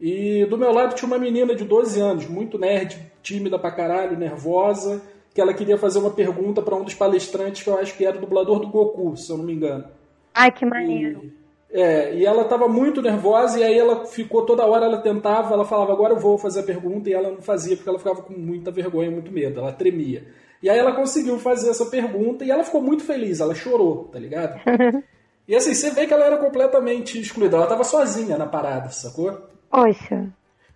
E 0.01 0.45
do 0.47 0.59
meu 0.59 0.73
lado 0.73 0.95
tinha 0.95 1.07
uma 1.07 1.19
menina 1.19 1.55
de 1.55 1.65
12 1.65 2.01
anos, 2.01 2.27
muito 2.27 2.59
nerd, 2.59 3.01
tímida 3.23 3.59
pra 3.59 3.71
caralho, 3.71 4.19
nervosa, 4.19 5.03
que 5.35 5.41
ela 5.41 5.55
queria 5.55 5.79
fazer 5.79 5.99
uma 5.99 6.11
pergunta 6.11 6.63
para 6.63 6.77
um 6.77 6.85
dos 6.85 6.95
palestrantes 6.95 7.63
que 7.63 7.69
eu 7.69 7.79
acho 7.79 7.97
que 7.97 8.05
era 8.05 8.17
o 8.17 8.21
dublador 8.21 8.61
do 8.61 8.69
Goku, 8.69 9.17
se 9.17 9.31
eu 9.31 9.39
não 9.39 9.45
me 9.45 9.55
engano. 9.55 9.85
Ai, 10.33 10.53
que 10.53 10.65
maneiro. 10.65 11.33
É, 11.71 12.15
e 12.15 12.25
ela 12.25 12.45
tava 12.45 12.69
muito 12.69 13.03
nervosa, 13.03 13.59
e 13.59 13.65
aí 13.65 13.77
ela 13.77 14.07
ficou 14.07 14.47
toda 14.47 14.65
hora, 14.65 14.87
ela 14.87 14.99
tentava, 14.99 15.55
ela 15.55 15.65
falava, 15.65 15.93
agora 15.93 16.15
eu 16.15 16.21
vou 16.21 16.39
fazer 16.39 16.61
a 16.61 16.65
pergunta, 16.65 17.11
e 17.11 17.13
ela 17.13 17.33
não 17.33 17.43
fazia, 17.43 17.75
porque 17.75 17.89
ela 17.89 17.99
ficava 17.99 18.23
com 18.23 18.33
muita 18.33 18.71
vergonha, 18.71 19.11
muito 19.11 19.33
medo, 19.33 19.59
ela 19.59 19.73
tremia. 19.73 20.25
E 20.65 20.71
aí 20.71 20.79
ela 20.79 20.93
conseguiu 20.93 21.39
fazer 21.39 21.69
essa 21.69 21.85
pergunta, 21.85 22.43
e 22.43 22.51
ela 22.51 22.65
ficou 22.65 22.81
muito 22.81 23.05
feliz, 23.05 23.39
ela 23.39 23.55
chorou, 23.55 24.05
tá 24.05 24.19
ligado? 24.19 24.59
e 25.47 25.55
assim, 25.55 25.75
você 25.75 25.91
vê 25.91 26.07
que 26.07 26.15
ela 26.15 26.25
era 26.25 26.39
completamente 26.39 27.21
excluída, 27.21 27.59
ela 27.59 27.67
tava 27.67 27.85
sozinha 27.85 28.39
na 28.39 28.47
parada, 28.47 28.89
sacou? 28.89 29.43
Poxa. 29.71 30.27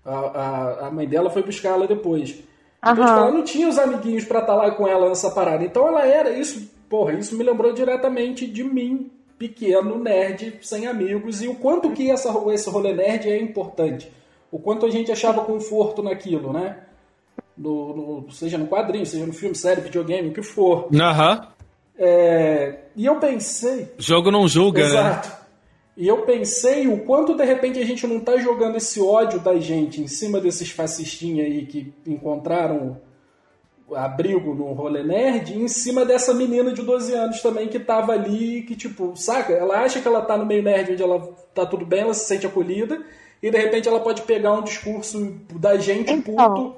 A, 0.05 0.15
a, 0.15 0.87
a 0.89 0.91
mãe 0.91 1.09
dela 1.09 1.31
foi 1.31 1.43
buscar 1.43 1.71
ela 1.71 1.87
depois. 1.87 2.39
Então, 2.83 2.93
Aham. 2.93 3.07
tipo, 3.07 3.19
ela 3.19 3.31
não 3.31 3.45
tinha 3.45 3.67
os 3.67 3.79
amiguinhos 3.79 4.27
pra 4.27 4.41
estar 4.41 4.57
lá 4.57 4.71
com 4.73 4.87
ela 4.87 5.09
nessa 5.09 5.31
parada. 5.31 5.65
Então 5.65 5.89
ela 5.89 6.07
era 6.07 6.33
isso, 6.33 6.71
porra, 6.87 7.15
isso 7.15 7.35
me 7.35 7.43
lembrou 7.43 7.73
diretamente 7.73 8.47
de 8.47 8.63
mim, 8.63 9.11
pequeno 9.39 9.99
nerd, 9.99 10.59
sem 10.61 10.87
amigos, 10.87 11.41
e 11.41 11.49
o 11.49 11.55
quanto 11.55 11.93
que 11.93 12.11
essa, 12.11 12.31
esse 12.53 12.69
rolê 12.69 12.93
nerd 12.93 13.27
é 13.31 13.41
importante. 13.41 14.13
O 14.53 14.59
quanto 14.59 14.85
a 14.85 14.91
gente 14.91 15.11
achava 15.11 15.47
conforto 15.47 16.03
naquilo, 16.03 16.53
né? 16.53 16.77
No, 17.59 17.97
no- 18.23 18.31
seja 18.31 18.57
no 18.57 18.69
quadrinho, 18.69 19.05
seja 19.05 19.27
no 19.27 19.33
filme, 19.33 19.55
série, 19.57 19.81
videogame, 19.81 20.29
o 20.29 20.33
que 20.33 20.43
for. 20.43 20.89
Aham. 20.95 21.49
É, 21.99 22.79
e 22.95 23.05
eu 23.07 23.17
pensei, 23.17 23.93
Jogo 23.99 24.31
não 24.31 24.47
julga, 24.47 24.81
né? 24.83 24.87
Exato. 24.89 25.37
E 25.97 26.07
eu 26.07 26.19
pensei 26.19 26.87
o 26.87 26.99
quanto 27.05 27.35
de 27.35 27.45
repente 27.45 27.81
a 27.81 27.85
gente 27.85 28.07
não 28.07 28.21
tá 28.21 28.37
jogando 28.37 28.77
esse 28.77 29.01
ódio 29.01 29.41
da 29.41 29.57
gente 29.59 30.01
em 30.01 30.07
cima 30.07 30.41
desses 30.41 30.71
fascistinhas 30.71 31.47
aí 31.47 31.67
que 31.67 31.93
encontraram 32.07 33.01
abrigo 33.95 34.55
no 34.55 34.73
rolê 34.75 35.03
nerd, 35.03 35.57
em 35.59 35.67
cima 35.67 36.05
dessa 36.05 36.35
menina 36.35 36.73
de 36.73 36.83
12 36.83 37.13
anos 37.15 37.41
também 37.41 37.69
que 37.69 37.81
tava 37.81 38.13
ali, 38.13 38.63
que 38.63 38.77
tipo, 38.77 39.15
saca? 39.17 39.53
Ela 39.55 39.79
acha 39.81 40.01
que 40.01 40.07
ela 40.07 40.21
tá 40.21 40.37
no 40.37 40.45
meio 40.47 40.63
nerd 40.63 40.93
onde 40.93 41.03
ela 41.03 41.21
tá 41.55 41.65
tudo 41.65 41.87
bem, 41.87 42.03
ela 42.03 42.15
se 42.15 42.27
sente 42.27 42.47
acolhida, 42.47 43.03
e 43.43 43.51
de 43.51 43.57
repente 43.59 43.89
ela 43.89 43.99
pode 44.01 44.23
pegar 44.23 44.53
um 44.53 44.63
discurso 44.63 45.35
da 45.59 45.77
gente 45.79 46.13
Então. 46.13 46.35
puto, 46.55 46.77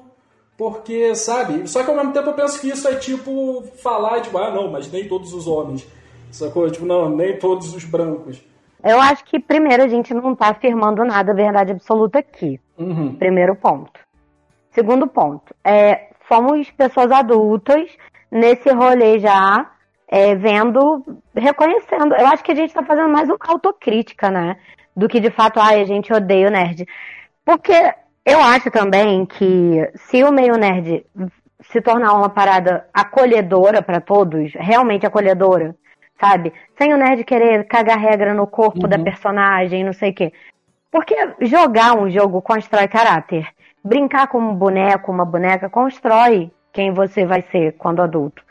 porque, 0.60 1.14
sabe? 1.14 1.66
Só 1.66 1.82
que 1.82 1.88
ao 1.88 1.96
mesmo 1.96 2.12
tempo 2.12 2.28
eu 2.28 2.34
penso 2.34 2.60
que 2.60 2.68
isso 2.68 2.86
é 2.86 2.94
tipo 2.96 3.62
falar, 3.82 4.20
tipo, 4.20 4.36
ah, 4.36 4.50
não, 4.50 4.70
mas 4.70 4.92
nem 4.92 5.08
todos 5.08 5.32
os 5.32 5.46
homens. 5.46 5.88
Sacou? 6.30 6.70
Tipo, 6.70 6.84
não, 6.84 7.08
nem 7.08 7.38
todos 7.38 7.74
os 7.74 7.82
brancos. 7.82 8.44
Eu 8.84 9.00
acho 9.00 9.24
que, 9.24 9.40
primeiro, 9.40 9.82
a 9.82 9.88
gente 9.88 10.12
não 10.12 10.34
tá 10.34 10.48
afirmando 10.48 11.02
nada 11.02 11.32
verdade 11.32 11.72
absoluta 11.72 12.18
aqui. 12.18 12.60
Uhum. 12.76 13.14
Primeiro 13.14 13.56
ponto. 13.56 13.98
Segundo 14.72 15.06
ponto, 15.06 15.54
é, 15.64 16.10
fomos 16.28 16.70
pessoas 16.72 17.10
adultas 17.10 17.88
nesse 18.30 18.68
rolê 18.70 19.18
já, 19.18 19.66
é, 20.06 20.34
vendo, 20.34 21.02
reconhecendo. 21.34 22.14
Eu 22.14 22.26
acho 22.26 22.44
que 22.44 22.52
a 22.52 22.54
gente 22.54 22.74
tá 22.74 22.84
fazendo 22.84 23.08
mais 23.08 23.30
uma 23.30 23.38
autocrítica, 23.48 24.30
né? 24.30 24.58
Do 24.94 25.08
que 25.08 25.20
de 25.20 25.30
fato, 25.30 25.58
ai, 25.58 25.80
a 25.80 25.86
gente 25.86 26.12
odeia 26.12 26.48
o 26.48 26.50
nerd. 26.50 26.86
Porque 27.46 27.94
eu 28.24 28.40
acho 28.40 28.70
também 28.70 29.24
que 29.26 29.90
se 29.94 30.22
o 30.22 30.32
meio 30.32 30.56
nerd 30.56 31.04
se 31.62 31.80
tornar 31.80 32.14
uma 32.14 32.28
parada 32.28 32.86
acolhedora 32.92 33.82
pra 33.82 34.00
todos, 34.00 34.52
realmente 34.54 35.06
acolhedora, 35.06 35.74
sabe? 36.18 36.52
Sem 36.76 36.92
o 36.92 36.96
nerd 36.96 37.24
querer 37.24 37.64
cagar 37.64 37.98
regra 37.98 38.34
no 38.34 38.46
corpo 38.46 38.86
da 38.86 38.98
personagem, 38.98 39.84
não 39.84 39.92
sei 39.92 40.10
o 40.10 40.14
quê. 40.14 40.32
Porque 40.90 41.14
jogar 41.42 41.96
um 41.96 42.10
jogo 42.10 42.42
constrói 42.42 42.88
caráter. 42.88 43.46
Brincar 43.82 44.26
com 44.26 44.38
um 44.38 44.54
boneco, 44.54 45.12
uma 45.12 45.24
boneca, 45.24 45.70
constrói 45.70 46.50
quem 46.72 46.92
você 46.92 47.24
vai 47.24 47.42
ser 47.42 47.72
quando 47.72 48.02
adulto. 48.02 48.42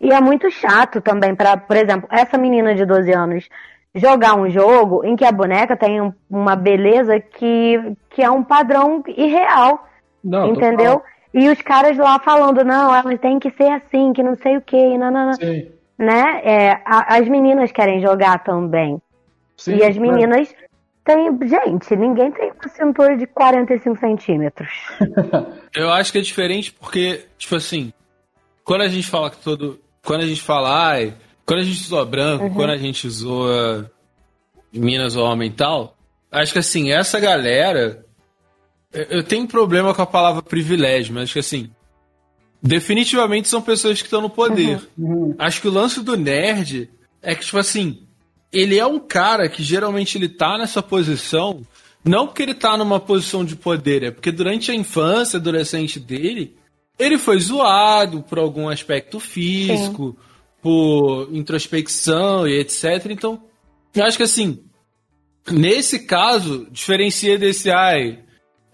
E 0.00 0.12
é 0.12 0.20
muito 0.20 0.50
chato 0.50 1.00
também 1.00 1.34
para, 1.34 1.56
por 1.56 1.76
exemplo, 1.76 2.08
essa 2.10 2.36
menina 2.36 2.74
de 2.74 2.84
12 2.84 3.12
anos 3.12 3.48
jogar 3.96 4.34
um 4.34 4.48
jogo 4.50 5.04
em 5.04 5.16
que 5.16 5.24
a 5.24 5.32
boneca 5.32 5.76
tem 5.76 6.00
um- 6.00 6.12
uma 6.30 6.54
beleza 6.54 7.18
que, 7.18 7.96
que 8.10 8.22
é 8.22 8.30
um 8.30 8.44
padrão 8.44 9.02
irreal, 9.08 9.88
Não, 10.22 10.48
entendeu? 10.50 11.02
E 11.34 11.48
os 11.48 11.60
caras 11.62 11.96
lá 11.98 12.18
falando, 12.20 12.64
não, 12.64 12.94
ela 12.94 13.16
tem 13.18 13.38
que 13.38 13.50
ser 13.50 13.70
assim, 13.70 14.12
que 14.12 14.22
não 14.22 14.36
sei 14.36 14.56
o 14.56 14.60
que, 14.62 14.96
não, 14.98 15.10
não, 15.10 15.26
não. 15.26 15.32
Sim. 15.34 15.68
né? 15.98 16.40
É, 16.44 16.70
a- 16.84 17.16
as 17.16 17.26
meninas 17.28 17.72
querem 17.72 18.00
jogar 18.00 18.44
também. 18.44 19.00
Sim, 19.56 19.76
e 19.76 19.82
as 19.84 19.96
meninas 19.96 20.54
têm. 21.04 21.30
Gente, 21.48 21.96
ninguém 21.96 22.30
tem 22.32 22.50
uma 22.52 22.68
cintura 22.68 23.16
de 23.16 23.26
45 23.26 23.96
centímetros. 23.98 24.70
Eu 25.74 25.90
acho 25.90 26.12
que 26.12 26.18
é 26.18 26.20
diferente 26.22 26.70
porque, 26.72 27.24
tipo 27.38 27.54
assim, 27.56 27.92
quando 28.64 28.82
a 28.82 28.88
gente 28.88 29.08
fala 29.08 29.30
que 29.30 29.38
todo. 29.38 29.80
Quando 30.04 30.20
a 30.22 30.26
gente 30.26 30.42
fala, 30.42 30.88
ai, 30.90 31.14
quando 31.46 31.60
a 31.60 31.64
gente 31.64 31.82
zoa 31.84 32.04
branco, 32.04 32.50
quando 32.50 32.70
a 32.70 32.76
gente 32.76 33.08
zoa 33.08 33.90
Minas 34.72 35.14
ou 35.14 35.24
homem 35.24 35.48
e 35.48 35.52
tal, 35.52 35.96
acho 36.30 36.52
que 36.52 36.58
assim, 36.58 36.90
essa 36.90 37.20
galera. 37.20 38.04
Eu 38.92 39.22
tenho 39.22 39.46
problema 39.46 39.94
com 39.94 40.02
a 40.02 40.06
palavra 40.06 40.42
privilégio, 40.42 41.14
mas 41.14 41.24
acho 41.24 41.34
que 41.34 41.38
assim. 41.38 41.70
Definitivamente 42.62 43.46
são 43.46 43.62
pessoas 43.62 44.00
que 44.00 44.06
estão 44.06 44.20
no 44.20 44.30
poder. 44.30 44.80
Uhum. 44.98 45.34
Acho 45.38 45.60
que 45.60 45.68
o 45.68 45.72
lance 45.72 46.02
do 46.02 46.16
nerd 46.16 46.90
é 47.22 47.34
que, 47.34 47.44
tipo 47.44 47.58
assim, 47.58 48.02
ele 48.52 48.78
é 48.78 48.86
um 48.86 48.98
cara 48.98 49.48
que 49.48 49.62
geralmente 49.62 50.16
ele 50.16 50.28
tá 50.28 50.56
nessa 50.56 50.82
posição, 50.82 51.60
não 52.02 52.26
porque 52.26 52.42
ele 52.42 52.54
tá 52.54 52.76
numa 52.76 52.98
posição 52.98 53.44
de 53.44 53.54
poder, 53.54 54.02
é 54.02 54.10
porque 54.10 54.32
durante 54.32 54.70
a 54.70 54.74
infância, 54.74 55.36
adolescente 55.36 56.00
dele, 56.00 56.56
ele 56.98 57.18
foi 57.18 57.38
zoado 57.38 58.22
por 58.22 58.38
algum 58.38 58.68
aspecto 58.68 59.20
físico, 59.20 60.16
por 60.66 61.28
introspecção 61.30 62.44
e 62.48 62.58
etc. 62.58 63.06
Então, 63.08 63.40
eu 63.94 64.04
acho 64.04 64.16
que 64.16 64.24
assim, 64.24 64.64
nesse 65.48 66.00
caso, 66.00 66.66
diferencia 66.72 67.38
desse, 67.38 67.70
ai, 67.70 68.18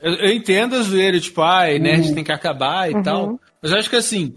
eu, 0.01 0.15
eu 0.15 0.33
entendo 0.33 0.75
a 0.75 0.81
zoeira, 0.81 1.21
tipo, 1.21 1.43
ai, 1.43 1.79
nerd 1.79 2.15
tem 2.15 2.25
que 2.25 2.33
acabar 2.33 2.91
e 2.91 3.03
tal, 3.03 3.39
mas 3.61 3.73
eu 3.73 3.79
acho 3.79 3.91
que 3.91 3.97
assim, 3.97 4.37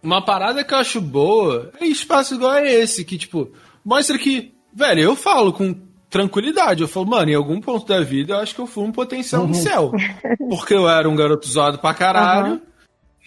uma 0.00 0.24
parada 0.24 0.62
que 0.62 0.72
eu 0.72 0.78
acho 0.78 1.00
boa 1.00 1.72
é 1.80 1.84
espaço 1.84 2.36
igual 2.36 2.52
a 2.52 2.64
esse, 2.64 3.04
que, 3.04 3.18
tipo, 3.18 3.50
mostra 3.84 4.16
que, 4.16 4.54
velho, 4.72 5.00
eu 5.00 5.16
falo 5.16 5.52
com 5.52 5.74
tranquilidade. 6.08 6.80
Eu 6.80 6.86
falo, 6.86 7.08
mano, 7.08 7.28
em 7.28 7.34
algum 7.34 7.60
ponto 7.60 7.88
da 7.88 8.00
vida 8.02 8.34
eu 8.34 8.38
acho 8.38 8.54
que 8.54 8.60
eu 8.60 8.68
fui 8.68 8.84
um 8.84 8.92
potencial 8.92 9.48
no 9.48 9.54
céu. 9.54 9.90
Porque 10.48 10.74
eu 10.74 10.88
era 10.88 11.08
um 11.08 11.16
garoto 11.16 11.48
zoado 11.48 11.80
pra 11.80 11.92
caralho, 11.92 12.62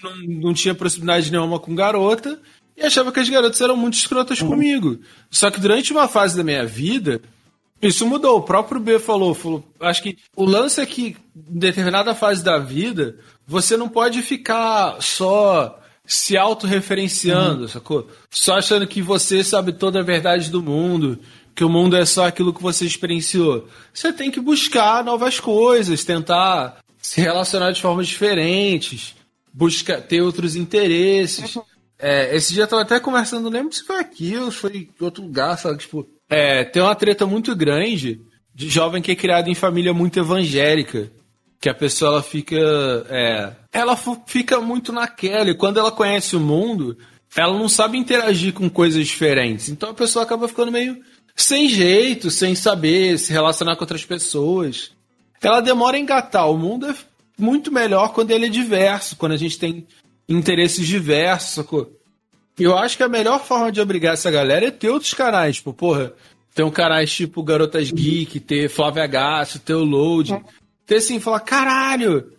não, 0.02 0.40
não 0.40 0.54
tinha 0.54 0.74
proximidade 0.74 1.30
nenhuma 1.30 1.60
com 1.60 1.76
garota, 1.76 2.40
e 2.76 2.86
achava 2.86 3.12
que 3.12 3.20
as 3.20 3.30
garotas 3.30 3.62
eram 3.62 3.76
muito 3.78 3.96
escrotas 3.96 4.42
comigo. 4.42 5.00
Só 5.30 5.52
que 5.52 5.60
durante 5.60 5.92
uma 5.92 6.08
fase 6.08 6.36
da 6.36 6.44
minha 6.44 6.66
vida, 6.66 7.22
isso 7.82 8.06
mudou. 8.06 8.38
O 8.38 8.44
próprio 8.44 8.80
B 8.80 9.00
falou, 9.00 9.34
falou, 9.34 9.64
acho 9.80 10.04
que 10.04 10.18
o 10.36 10.46
lance 10.46 10.80
é 10.80 10.86
que 10.86 11.18
em 11.36 11.60
determinada 11.60 12.14
fase 12.14 12.44
da 12.44 12.58
vida, 12.58 13.18
você 13.46 13.76
não 13.76 13.90
pode 13.90 14.22
ficar 14.22 15.02
só 15.02 15.80
se 16.06 16.36
autorreferenciando, 16.38 17.68
sacou? 17.68 18.08
Só 18.30 18.58
achando 18.58 18.86
que 18.88 19.02
você 19.02 19.44
sabe 19.44 19.72
toda 19.72 20.00
a 20.00 20.04
verdade 20.04 20.50
do 20.50 20.62
mundo, 20.62 21.20
que 21.56 21.64
o 21.64 21.70
mundo 21.70 21.96
é 21.96 22.06
só 22.06 22.26
aquilo 22.26 22.54
que 22.54 22.62
você 22.62 22.86
experienciou. 22.86 23.68
Você 23.94 24.12
tem 24.12 24.32
que 24.32 24.40
buscar 24.40 25.04
novas 25.04 25.40
coisas, 25.40 26.04
tentar 26.04 26.78
se 26.98 27.22
relacionar 27.22 27.72
de 27.72 27.82
formas 27.82 28.08
diferentes, 28.08 29.16
buscar 29.54 30.02
ter 30.02 30.22
outros 30.22 30.56
interesses. 30.56 31.58
É, 32.02 32.36
esse 32.36 32.54
dia 32.54 32.64
eu 32.64 32.68
tava 32.68 32.82
até 32.82 33.00
conversando, 33.00 33.44
não 33.44 33.52
lembro 33.52 33.74
se 33.74 33.84
foi 33.84 34.00
aqui 34.00 34.36
ou 34.36 34.52
se 34.52 34.58
foi 34.58 34.90
em 35.00 35.04
outro 35.06 35.24
lugar, 35.24 35.56
sabe? 35.58 35.78
Tipo, 35.78 36.08
é, 36.28 36.64
tem 36.64 36.82
uma 36.82 36.96
treta 36.96 37.28
muito 37.28 37.56
grande 37.56 38.20
de 38.56 38.70
jovem 38.70 39.02
que 39.02 39.12
é 39.12 39.16
criado 39.16 39.50
em 39.50 39.56
família 39.56 39.94
muito 39.94 40.20
evangélica. 40.20 41.12
Que 41.60 41.70
a 41.70 41.76
pessoa 41.76 42.14
ela 42.14 42.24
fica. 42.24 42.58
É, 43.08 43.52
ela 43.72 43.96
fica 44.26 44.60
muito 44.60 44.92
naquela, 44.92 45.52
e 45.52 45.56
quando 45.56 45.80
ela 45.80 45.92
conhece 45.92 46.36
o 46.36 46.40
mundo, 46.40 46.98
ela 47.36 47.54
não 47.54 47.70
sabe 47.70 48.00
interagir 48.00 48.52
com 48.52 48.68
coisas 48.68 49.06
diferentes. 49.06 49.70
Então 49.70 49.92
a 49.92 49.94
pessoa 49.94 50.24
acaba 50.24 50.48
ficando 50.48 50.72
meio 50.72 50.98
sem 51.36 51.70
jeito, 51.70 52.32
sem 52.32 52.56
saber 52.56 53.20
se 53.20 53.32
relacionar 53.32 53.76
com 53.76 53.84
outras 53.84 54.04
pessoas. 54.04 54.92
Ela 55.40 55.62
demora 55.62 55.98
a 55.98 56.00
engatar. 56.00 56.50
O 56.50 56.58
mundo 56.58 56.90
é 56.90 56.96
muito 57.38 57.72
melhor 57.72 58.12
quando 58.14 58.32
ele 58.32 58.48
é 58.48 58.50
diverso, 58.50 59.16
quando 59.16 59.34
a 59.34 59.38
gente 59.38 59.58
tem 59.58 59.86
interesses 60.34 60.88
diversos, 60.88 61.52
sacou? 61.52 61.92
Eu 62.60 62.78
acho 62.78 62.98
que 62.98 63.04
a 63.04 63.10
melhor 63.10 63.44
forma 63.44 63.72
de 63.72 63.82
obrigar 63.82 64.14
essa 64.14 64.30
galera 64.30 64.68
é 64.68 64.72
ter 64.72 64.90
outros 64.90 65.14
canais, 65.14 65.58
tipo, 65.58 65.74
porra, 65.74 66.14
ter 66.54 66.64
um 66.64 66.70
canais 66.70 67.12
tipo 67.12 67.42
Garotas 67.42 67.90
Geek, 67.92 68.40
ter 68.40 68.70
Flávia 68.70 69.08
Gasso, 69.08 69.60
ter 69.60 69.74
o 69.74 69.84
Load. 69.84 70.40
Ter 70.86 70.98
assim, 70.98 71.20
falar, 71.20 71.40
caralho! 71.40 72.34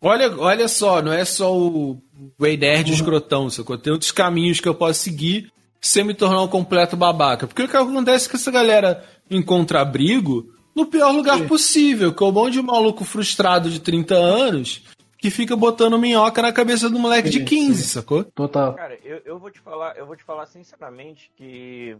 Olha, 0.00 0.36
olha 0.38 0.68
só, 0.68 1.00
não 1.00 1.12
é 1.12 1.24
só 1.24 1.56
o 1.56 2.00
Way 2.38 2.56
Nerd 2.56 2.92
escrotão, 2.92 3.48
sacou? 3.48 3.78
Tem 3.78 3.92
outros 3.92 4.12
caminhos 4.12 4.60
que 4.60 4.68
eu 4.68 4.74
posso 4.74 5.00
seguir 5.00 5.50
sem 5.80 6.04
me 6.04 6.14
tornar 6.14 6.42
um 6.42 6.48
completo 6.48 6.96
babaca. 6.96 7.46
Porque 7.46 7.62
o 7.62 7.68
que 7.68 7.76
acontece 7.76 8.26
é 8.26 8.30
que 8.30 8.36
essa 8.36 8.50
galera 8.50 9.04
encontra 9.30 9.80
abrigo 9.80 10.52
no 10.74 10.86
pior 10.86 11.12
lugar 11.12 11.46
possível, 11.46 12.12
que 12.12 12.22
é 12.22 12.26
um 12.26 12.32
monte 12.32 12.54
de 12.54 12.62
maluco 12.62 13.04
frustrado 13.04 13.70
de 13.70 13.80
30 13.80 14.14
anos 14.14 14.82
que 15.18 15.30
fica 15.30 15.56
botando 15.56 15.98
minhoca 15.98 16.42
na 16.42 16.52
cabeça 16.52 16.88
do 16.90 16.98
moleque 16.98 17.30
de 17.30 17.38
Sim, 17.38 17.44
15, 17.44 17.82
sim. 17.82 17.88
sacou? 17.88 18.24
Total. 18.24 18.74
Cara, 18.74 18.98
eu, 19.02 19.22
eu 19.24 19.38
vou 19.38 19.50
te 19.50 19.60
falar, 19.60 19.96
eu 19.96 20.06
vou 20.06 20.16
te 20.16 20.24
falar 20.24 20.46
sinceramente 20.46 21.30
que 21.36 21.96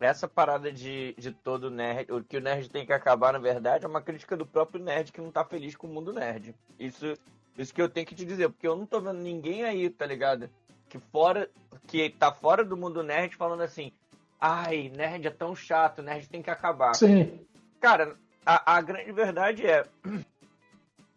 essa 0.00 0.28
parada 0.28 0.72
de, 0.72 1.14
de 1.18 1.32
todo 1.32 1.70
nerd, 1.70 2.12
o 2.12 2.22
que 2.22 2.36
o 2.36 2.40
nerd 2.40 2.68
tem 2.70 2.86
que 2.86 2.92
acabar, 2.92 3.32
na 3.32 3.38
verdade, 3.38 3.84
é 3.84 3.88
uma 3.88 4.00
crítica 4.00 4.36
do 4.36 4.46
próprio 4.46 4.82
nerd 4.82 5.12
que 5.12 5.20
não 5.20 5.30
tá 5.30 5.44
feliz 5.44 5.74
com 5.76 5.86
o 5.86 5.90
mundo 5.90 6.12
nerd. 6.12 6.54
Isso, 6.78 7.14
isso 7.56 7.74
que 7.74 7.82
eu 7.82 7.88
tenho 7.88 8.06
que 8.06 8.14
te 8.14 8.24
dizer, 8.24 8.48
porque 8.48 8.66
eu 8.66 8.76
não 8.76 8.86
tô 8.86 9.00
vendo 9.00 9.18
ninguém 9.18 9.64
aí, 9.64 9.90
tá 9.90 10.06
ligado? 10.06 10.48
Que 10.88 10.98
fora, 10.98 11.50
que 11.86 12.10
tá 12.10 12.32
fora 12.32 12.64
do 12.64 12.76
mundo 12.76 13.02
nerd 13.02 13.34
falando 13.36 13.62
assim, 13.62 13.92
ai, 14.40 14.90
nerd 14.94 15.26
é 15.26 15.30
tão 15.30 15.54
chato, 15.54 16.02
nerd 16.02 16.28
tem 16.28 16.42
que 16.42 16.50
acabar. 16.50 16.94
Sim. 16.94 17.40
Cara, 17.80 18.16
a, 18.46 18.76
a 18.76 18.80
grande 18.80 19.12
verdade 19.12 19.66
é 19.66 19.84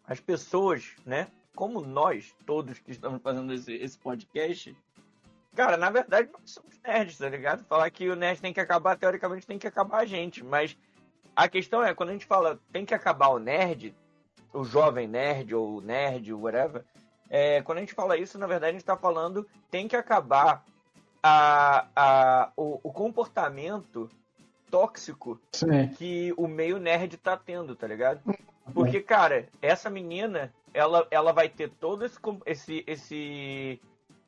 as 0.06 0.20
pessoas, 0.20 0.94
né? 1.04 1.28
Como 1.54 1.80
nós, 1.80 2.34
todos 2.46 2.78
que 2.78 2.90
estamos 2.90 3.20
fazendo 3.22 3.52
esse, 3.52 3.72
esse 3.74 3.98
podcast, 3.98 4.76
cara, 5.54 5.76
na 5.76 5.90
verdade 5.90 6.30
nós 6.32 6.50
somos 6.50 6.78
nerds, 6.82 7.18
tá 7.18 7.28
ligado? 7.28 7.64
Falar 7.64 7.90
que 7.90 8.08
o 8.08 8.16
nerd 8.16 8.40
tem 8.40 8.52
que 8.52 8.60
acabar, 8.60 8.96
teoricamente 8.96 9.46
tem 9.46 9.58
que 9.58 9.66
acabar 9.66 9.98
a 9.98 10.04
gente, 10.04 10.42
mas 10.42 10.76
a 11.36 11.48
questão 11.48 11.82
é, 11.82 11.94
quando 11.94 12.10
a 12.10 12.12
gente 12.12 12.26
fala 12.26 12.58
tem 12.72 12.84
que 12.84 12.94
acabar 12.94 13.28
o 13.28 13.38
nerd, 13.38 13.94
o 14.52 14.64
jovem 14.64 15.06
nerd 15.06 15.54
ou 15.54 15.78
o 15.78 15.80
nerd, 15.80 16.32
whatever, 16.32 16.84
é, 17.28 17.62
quando 17.62 17.78
a 17.78 17.80
gente 17.80 17.94
fala 17.94 18.16
isso, 18.16 18.38
na 18.38 18.46
verdade 18.46 18.70
a 18.70 18.78
gente 18.78 18.84
tá 18.84 18.96
falando 18.96 19.46
tem 19.70 19.86
que 19.86 19.96
acabar 19.96 20.64
a, 21.22 21.86
a, 21.94 22.52
o, 22.56 22.80
o 22.82 22.92
comportamento 22.92 24.10
tóxico 24.70 25.38
Sim. 25.52 25.88
que 25.88 26.32
o 26.36 26.48
meio 26.48 26.78
nerd 26.78 27.16
tá 27.18 27.36
tendo, 27.36 27.76
tá 27.76 27.86
ligado? 27.86 28.22
Porque, 28.72 29.00
cara, 29.00 29.48
essa 29.60 29.90
menina, 29.90 30.52
ela, 30.72 31.06
ela 31.10 31.32
vai 31.32 31.48
ter 31.48 31.70
todo 31.70 32.04
esse, 32.04 32.18
esse, 32.46 32.84
esse. 32.86 33.80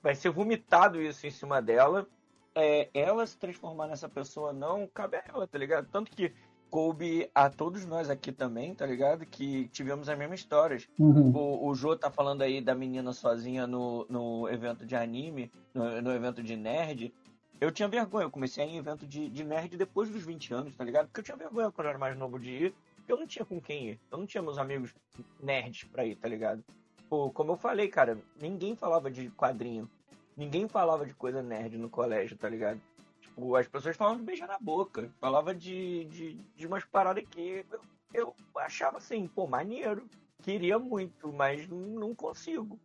Vai 0.03 0.15
ser 0.15 0.31
vomitado 0.31 1.01
isso 1.01 1.27
em 1.27 1.31
cima 1.31 1.63
dela. 1.63 2.07
É, 2.55 2.89
ela 2.95 3.27
se 3.27 3.37
transformar 3.37 3.89
nessa 3.89 4.09
pessoa 4.09 4.53
não 4.53 4.87
cabe 4.87 5.17
a 5.17 5.25
ela, 5.29 5.47
tá 5.47 5.59
ligado? 5.59 5.89
Tanto 5.91 6.11
que 6.11 6.33
coube 6.75 7.31
a 7.33 7.49
todos 7.49 7.87
nós 7.87 8.11
aqui 8.11 8.33
também, 8.33 8.75
tá 8.75 8.85
ligado? 8.85 9.25
Que 9.25 9.69
tivemos 9.69 10.09
as 10.09 10.19
mesmas 10.19 10.41
histórias. 10.41 10.89
Uhum. 10.99 11.31
O, 11.31 11.69
o 11.69 11.75
Jô 11.77 11.97
tá 11.97 12.11
falando 12.11 12.43
aí 12.43 12.61
da 12.61 12.75
menina 12.75 13.13
sozinha 13.13 13.65
no, 13.67 14.05
no 14.09 14.49
evento 14.49 14.85
de 14.85 14.97
anime, 14.97 15.53
no, 15.73 16.03
no 16.03 16.13
evento 16.13 16.43
de 16.43 16.57
nerd. 16.57 17.15
Eu 17.61 17.71
tinha 17.71 17.89
vergonha, 17.89 18.25
eu 18.25 18.31
comecei 18.31 18.65
a 18.65 18.67
ir 18.67 18.71
em 18.71 18.79
evento 18.79 19.07
de, 19.07 19.29
de 19.29 19.45
nerd 19.45 19.77
depois 19.77 20.11
dos 20.11 20.25
20 20.25 20.53
anos, 20.53 20.75
tá 20.75 20.83
ligado? 20.83 21.07
Porque 21.07 21.21
eu 21.21 21.25
tinha 21.25 21.37
vergonha 21.37 21.71
quando 21.71 21.87
eu 21.87 21.91
era 21.91 21.99
mais 21.99 22.17
novo 22.19 22.41
de 22.41 22.51
ir, 22.51 22.75
porque 23.05 23.13
eu 23.13 23.19
não 23.19 23.27
tinha 23.27 23.45
com 23.45 23.61
quem 23.61 23.91
ir. 23.91 24.01
Eu 24.11 24.19
não 24.19 24.27
tinha 24.27 24.43
meus 24.43 24.57
amigos 24.57 24.95
nerds 25.39 25.85
pra 25.85 26.07
ir, 26.07 26.17
tá 26.17 26.27
ligado? 26.27 26.65
Pô, 27.09 27.31
como 27.31 27.53
eu 27.53 27.57
falei, 27.57 27.87
cara, 27.89 28.19
ninguém 28.41 28.75
falava 28.75 29.11
de 29.11 29.31
quadrinho. 29.31 29.89
Ninguém 30.35 30.67
falava 30.67 31.05
de 31.05 31.15
coisa 31.15 31.43
nerd 31.43 31.77
no 31.77 31.91
colégio, 31.91 32.37
tá 32.37 32.49
ligado? 32.49 32.81
Tipo, 33.21 33.55
as 33.57 33.69
pessoas 33.69 33.97
falavam 33.97 34.19
de 34.19 34.25
beijar 34.25 34.49
na 34.49 34.59
boca. 34.59 35.13
Falava 35.21 35.55
de, 35.55 36.07
de, 36.07 36.35
de 36.57 36.67
umas 36.67 36.85
paradas 36.85 37.25
que 37.29 37.65
eu, 38.13 38.35
eu 38.55 38.61
achava 38.61 38.97
assim, 38.97 39.29
pô, 39.29 39.47
maneiro. 39.47 40.09
Queria 40.43 40.79
muito, 40.79 41.31
mas 41.31 41.69
não, 41.69 42.15
consigo. 42.15 42.81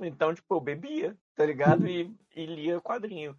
Então, 0.00 0.32
tipo, 0.32 0.54
eu 0.54 0.60
bebia, 0.60 1.16
tá 1.34 1.44
ligado? 1.44 1.86
E, 1.88 2.14
e 2.34 2.46
lia 2.46 2.80
quadrinho. 2.80 3.36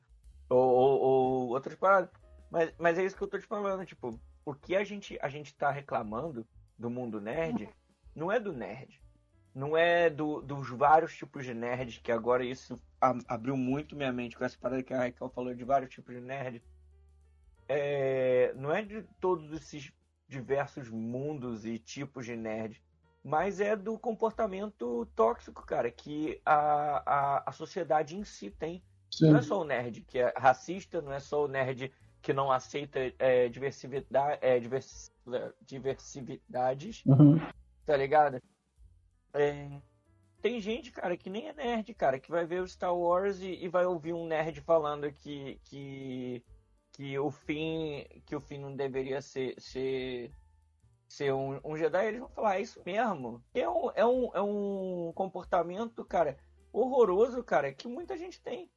Ou, 0.50 0.60
ou, 0.60 1.02
ou 1.02 1.50
outras 1.50 1.76
paradas. 1.76 2.10
Mas, 2.52 2.74
mas 2.78 2.98
é 2.98 3.06
isso 3.06 3.16
que 3.16 3.24
eu 3.24 3.28
tô 3.28 3.40
te 3.40 3.48
falando, 3.48 3.86
tipo, 3.86 4.20
o 4.46 4.54
que 4.54 4.76
a 4.76 4.84
gente, 4.84 5.18
a 5.22 5.30
gente 5.30 5.54
tá 5.56 5.72
reclamando 5.72 6.46
do 6.78 6.90
mundo 6.90 7.22
nerd 7.22 7.70
não 8.16 8.32
é 8.32 8.40
do 8.40 8.54
nerd. 8.54 9.02
Não 9.54 9.78
é 9.78 10.10
do, 10.10 10.42
dos 10.42 10.70
vários 10.70 11.16
tipos 11.16 11.46
de 11.46 11.54
nerds, 11.54 12.00
que 12.00 12.12
agora 12.12 12.44
isso 12.44 12.80
abriu 13.28 13.56
muito 13.56 13.96
minha 13.96 14.12
mente 14.12 14.36
com 14.36 14.44
essa 14.44 14.58
parada 14.58 14.82
que 14.82 14.94
a 14.94 14.98
Raquel 14.98 15.30
falou 15.30 15.54
de 15.54 15.64
vários 15.64 15.92
tipos 15.92 16.16
de 16.16 16.22
nerd. 16.22 16.64
É, 17.68 18.52
não 18.56 18.72
é 18.72 18.82
de 18.82 19.04
todos 19.20 19.52
esses 19.54 19.92
diversos 20.28 20.90
mundos 20.90 21.66
e 21.66 21.78
tipos 21.78 22.26
de 22.26 22.36
nerd, 22.36 22.82
mas 23.24 23.60
é 23.60 23.76
do 23.76 23.98
comportamento 23.98 25.06
tóxico, 25.16 25.66
cara, 25.66 25.92
que 25.92 26.42
a, 26.44 27.04
a, 27.06 27.50
a 27.50 27.52
sociedade 27.52 28.18
em 28.18 28.24
si 28.24 28.50
tem. 28.50 28.84
Não 29.22 29.38
é 29.38 29.42
só 29.44 29.62
o 29.62 29.64
nerd 29.64 30.02
que 30.02 30.18
é 30.18 30.34
racista, 30.36 31.00
não 31.00 31.14
é 31.14 31.20
só 31.20 31.46
o 31.46 31.48
nerd 31.48 31.94
que 32.24 32.32
não 32.32 32.50
aceita 32.50 33.00
é, 33.20 33.50
diversidade, 33.50 34.40
é, 34.42 34.58
divers, 34.58 35.12
diversidades, 35.62 37.04
Uhum. 37.06 37.38
tá 37.86 37.98
ligado? 37.98 38.42
É, 39.34 39.82
tem 40.42 40.60
gente, 40.62 40.90
cara, 40.90 41.18
que 41.18 41.30
nem 41.30 41.50
é 41.50 41.54
nerd, 41.54 41.94
cara, 41.94 42.18
que 42.18 42.32
vai 42.32 42.46
ver 42.46 42.62
o 42.62 42.68
Star 42.68 42.96
Wars 42.96 43.42
e, 43.42 43.66
e 43.66 43.68
vai 43.68 43.86
ouvir 43.86 44.14
um 44.14 44.26
nerd 44.26 44.62
falando 44.62 45.12
que, 45.12 45.60
que, 45.66 46.42
que 46.94 47.20
o 47.20 47.30
fim 47.30 48.06
que 48.26 48.36
o 48.36 48.40
fim 48.40 48.58
não 48.58 48.74
deveria 48.74 49.22
ser, 49.22 49.54
ser, 49.60 50.32
ser 51.10 51.34
um, 51.34 51.60
um 51.62 51.76
Jedi, 51.76 52.08
eles 52.08 52.20
vão 52.22 52.30
falar, 52.30 52.58
é 52.58 52.62
isso 52.62 52.82
mesmo. 52.86 53.44
É 53.54 53.68
um, 53.68 53.92
é, 53.96 54.06
um, 54.06 54.32
é 54.34 54.42
um 54.42 55.12
comportamento, 55.14 56.06
cara, 56.06 56.38
horroroso, 56.72 57.44
cara, 57.44 57.74
que 57.74 57.88
muita 57.88 58.16
gente 58.18 58.42
tem. 58.42 58.70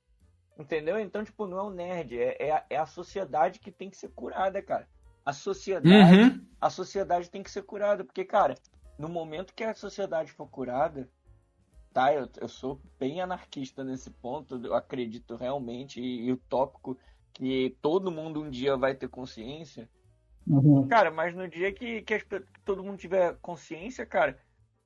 Entendeu? 0.59 0.99
Então, 0.99 1.23
tipo, 1.23 1.47
não 1.47 1.59
é 1.59 1.63
o 1.63 1.71
nerd, 1.71 2.19
é, 2.19 2.37
é, 2.39 2.53
a, 2.53 2.65
é 2.71 2.77
a 2.77 2.87
sociedade 2.87 3.61
que 3.61 3.71
tem 3.71 3.91
que 3.91 3.97
ser 3.97 4.09
curada, 4.09 4.63
cara. 4.63 4.89
A 5.25 5.33
sociedade, 5.33 6.21
Uhum. 6.21 6.47
a 6.61 6.71
sociedade 6.71 7.31
tem 7.31 7.43
que 7.43 7.51
ser 7.51 7.63
curada, 7.63 8.05
porque, 8.05 8.25
cara, 8.25 8.55
no 8.99 9.09
momento 9.09 9.53
que 9.55 9.65
a 9.65 9.75
sociedade 9.75 10.33
for 10.33 10.49
curada, 10.49 11.09
tá? 11.93 12.13
Eu, 12.13 12.29
eu 12.41 12.49
sou 12.49 12.81
bem 12.99 13.21
anarquista 13.21 13.85
nesse 13.85 14.11
ponto, 14.11 14.57
eu 14.65 14.75
acredito 14.75 15.37
realmente 15.37 16.01
e, 16.01 16.27
e 16.27 16.33
utópico 16.33 16.97
que 17.33 17.77
todo 17.83 18.11
mundo 18.11 18.43
um 18.43 18.49
dia 18.49 18.77
vai 18.77 18.95
ter 18.95 19.09
consciência. 19.09 19.91
Uhum. 20.47 20.87
Cara, 20.89 21.11
mas 21.11 21.35
no 21.35 21.49
dia 21.49 21.73
que, 21.73 22.03
que, 22.03 22.15
as 22.15 22.23
que 22.23 22.41
todo 22.65 22.85
mundo 22.85 22.99
tiver 22.99 23.37
consciência, 23.43 24.07
cara, 24.07 24.39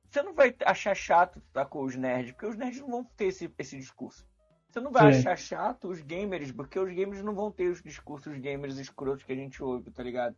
você 0.08 0.22
não 0.22 0.34
vai 0.34 0.54
achar 0.64 0.94
chato 0.94 1.40
tá 1.52 1.64
com 1.64 1.84
os 1.84 1.94
nerds, 1.94 2.32
porque 2.32 2.46
os 2.46 2.56
nerds 2.56 2.80
não 2.80 2.88
vão 2.88 3.04
ter 3.04 3.26
esse, 3.26 3.52
esse 3.58 3.76
discurso. 3.76 4.26
Você 4.70 4.80
não 4.80 4.92
vai 4.92 5.12
Sim. 5.12 5.18
achar 5.18 5.36
chato 5.36 5.88
os 5.88 6.00
gamers, 6.00 6.52
porque 6.52 6.78
os 6.78 6.92
gamers 6.92 7.24
não 7.24 7.34
vão 7.34 7.50
ter 7.50 7.68
os 7.68 7.82
discursos 7.82 8.38
gamers 8.38 8.78
escrotos 8.78 9.24
que 9.24 9.32
a 9.32 9.36
gente 9.36 9.62
ouve, 9.62 9.90
tá 9.90 10.02
ligado? 10.02 10.36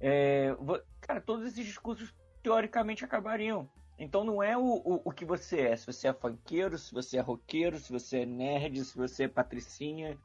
É, 0.00 0.56
cara, 1.00 1.20
todos 1.20 1.46
esses 1.46 1.66
discursos 1.66 2.14
teoricamente 2.42 3.04
acabariam. 3.04 3.68
Então 3.98 4.24
não 4.24 4.42
é 4.42 4.56
o, 4.56 4.62
o, 4.62 5.02
o 5.04 5.12
que 5.12 5.24
você 5.24 5.60
é. 5.60 5.76
Se 5.76 5.84
você 5.86 6.08
é 6.08 6.12
funkeiro, 6.14 6.78
se 6.78 6.94
você 6.94 7.18
é 7.18 7.20
roqueiro, 7.20 7.78
se 7.78 7.92
você 7.92 8.20
é 8.20 8.26
nerd, 8.26 8.84
se 8.84 8.96
você 8.96 9.24
é 9.24 9.28
patricinha, 9.28 10.16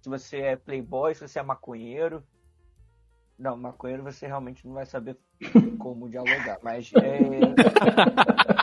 se 0.00 0.08
você 0.08 0.38
é 0.40 0.56
playboy, 0.56 1.14
se 1.14 1.26
você 1.26 1.38
é 1.40 1.42
maconheiro. 1.42 2.22
Não, 3.38 3.56
maconheiro 3.56 4.02
você 4.04 4.26
realmente 4.26 4.64
não 4.66 4.74
vai 4.74 4.86
saber 4.86 5.16
como 5.80 6.08
dialogar, 6.08 6.58
mas 6.62 6.92
é. 6.92 7.40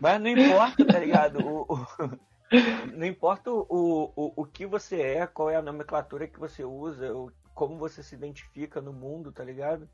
Mas 0.00 0.20
não 0.20 0.28
importa, 0.28 0.86
tá 0.86 1.00
ligado? 1.00 1.40
O, 1.44 1.62
o- 1.62 2.18
Não 2.94 3.06
importa 3.06 3.50
o, 3.50 4.12
o, 4.16 4.32
o 4.36 4.46
que 4.46 4.66
você 4.66 5.00
é, 5.00 5.26
qual 5.26 5.50
é 5.50 5.56
a 5.56 5.62
nomenclatura 5.62 6.26
que 6.26 6.38
você 6.38 6.64
usa, 6.64 7.14
o- 7.14 7.30
como 7.54 7.76
você 7.76 8.02
se 8.02 8.14
identifica 8.14 8.80
no 8.80 8.92
mundo, 8.92 9.32
tá 9.32 9.44
ligado? 9.44 9.88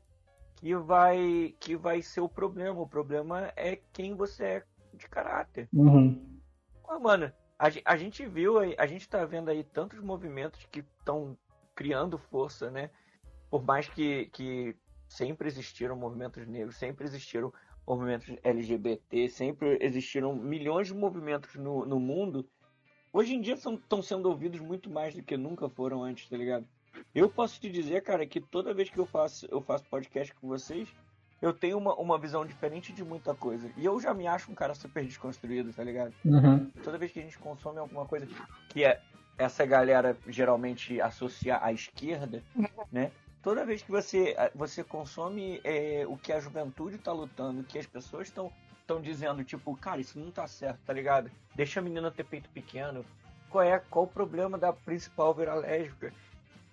Que 0.55 0.75
vai, 0.75 1.53
que 1.59 1.75
vai 1.75 2.01
ser 2.01 2.21
o 2.21 2.29
problema. 2.29 2.79
O 2.79 2.87
problema 2.87 3.51
é 3.55 3.75
quem 3.91 4.15
você 4.15 4.43
é 4.45 4.63
de 4.93 5.07
caráter. 5.09 5.67
Uhum. 5.73 6.39
Pô, 6.83 6.99
mano, 6.99 7.31
a, 7.59 7.67
a 7.85 7.97
gente 7.97 8.25
viu 8.25 8.57
a 8.59 8.85
gente 8.85 9.09
tá 9.09 9.25
vendo 9.25 9.49
aí 9.49 9.63
tantos 9.63 9.99
movimentos 9.99 10.65
que 10.71 10.79
estão 10.79 11.37
criando 11.73 12.17
força, 12.17 12.71
né? 12.71 12.89
Por 13.49 13.63
mais 13.63 13.87
que, 13.87 14.27
que 14.27 14.75
sempre 15.07 15.47
existiram 15.47 15.95
movimentos 15.95 16.47
negros, 16.47 16.77
sempre 16.77 17.05
existiram 17.05 17.53
movimentos 17.87 18.35
LGBT, 18.43 19.29
sempre 19.29 19.77
existiram 19.81 20.35
milhões 20.35 20.87
de 20.87 20.93
movimentos 20.93 21.55
no, 21.55 21.85
no 21.85 21.99
mundo. 21.99 22.47
Hoje 23.13 23.35
em 23.35 23.41
dia 23.41 23.53
estão 23.53 24.01
sendo 24.01 24.27
ouvidos 24.27 24.59
muito 24.59 24.89
mais 24.89 25.15
do 25.15 25.23
que 25.23 25.37
nunca 25.37 25.69
foram 25.69 26.03
antes, 26.03 26.27
tá 26.27 26.35
ligado? 26.35 26.67
Eu 27.13 27.29
posso 27.29 27.59
te 27.59 27.69
dizer, 27.69 28.01
cara, 28.01 28.25
que 28.25 28.41
toda 28.41 28.73
vez 28.73 28.89
que 28.89 28.97
eu 28.97 29.05
faço, 29.05 29.47
eu 29.49 29.61
faço 29.61 29.85
podcast 29.85 30.33
com 30.35 30.47
vocês, 30.47 30.87
eu 31.41 31.53
tenho 31.53 31.77
uma, 31.77 31.93
uma 31.95 32.17
visão 32.17 32.45
diferente 32.45 32.91
de 32.93 33.03
muita 33.03 33.33
coisa. 33.35 33.69
E 33.77 33.85
eu 33.85 33.99
já 33.99 34.13
me 34.13 34.27
acho 34.27 34.51
um 34.51 34.55
cara 34.55 34.73
super 34.73 35.05
desconstruído, 35.05 35.71
tá 35.73 35.83
ligado? 35.83 36.13
Uhum. 36.23 36.69
toda 36.83 36.97
vez 36.97 37.11
que 37.11 37.19
a 37.19 37.23
gente 37.23 37.37
consome 37.37 37.79
alguma 37.79 38.05
coisa 38.05 38.27
que 38.69 38.83
é 38.83 39.01
essa 39.37 39.65
galera 39.65 40.17
geralmente 40.27 40.99
associa 41.01 41.59
à 41.61 41.71
esquerda, 41.71 42.41
né? 42.91 43.11
Toda 43.45 43.63
vez 43.63 43.83
que 43.83 43.91
você, 43.91 44.35
você 44.55 44.83
consome 44.83 45.61
é, 45.63 46.03
o 46.07 46.17
que 46.17 46.33
a 46.33 46.39
juventude 46.39 46.97
tá 46.97 47.11
lutando, 47.11 47.61
o 47.61 47.63
que 47.63 47.77
as 47.77 47.85
pessoas 47.85 48.27
estão 48.27 48.51
estão 48.81 48.99
dizendo, 48.99 49.43
tipo, 49.43 49.75
cara, 49.77 50.01
isso 50.01 50.17
não 50.17 50.31
tá 50.31 50.47
certo, 50.47 50.79
tá 50.83 50.91
ligado? 50.91 51.29
Deixa 51.53 51.79
a 51.79 51.83
menina 51.83 52.09
ter 52.09 52.23
peito 52.23 52.49
pequeno. 52.49 53.05
Qual 53.47 53.63
é 53.63 53.77
qual 53.77 54.05
o 54.05 54.07
problema 54.07 54.57
da 54.57 54.73
principal 54.73 55.31
virar 55.31 55.53
lésbica? 55.55 56.11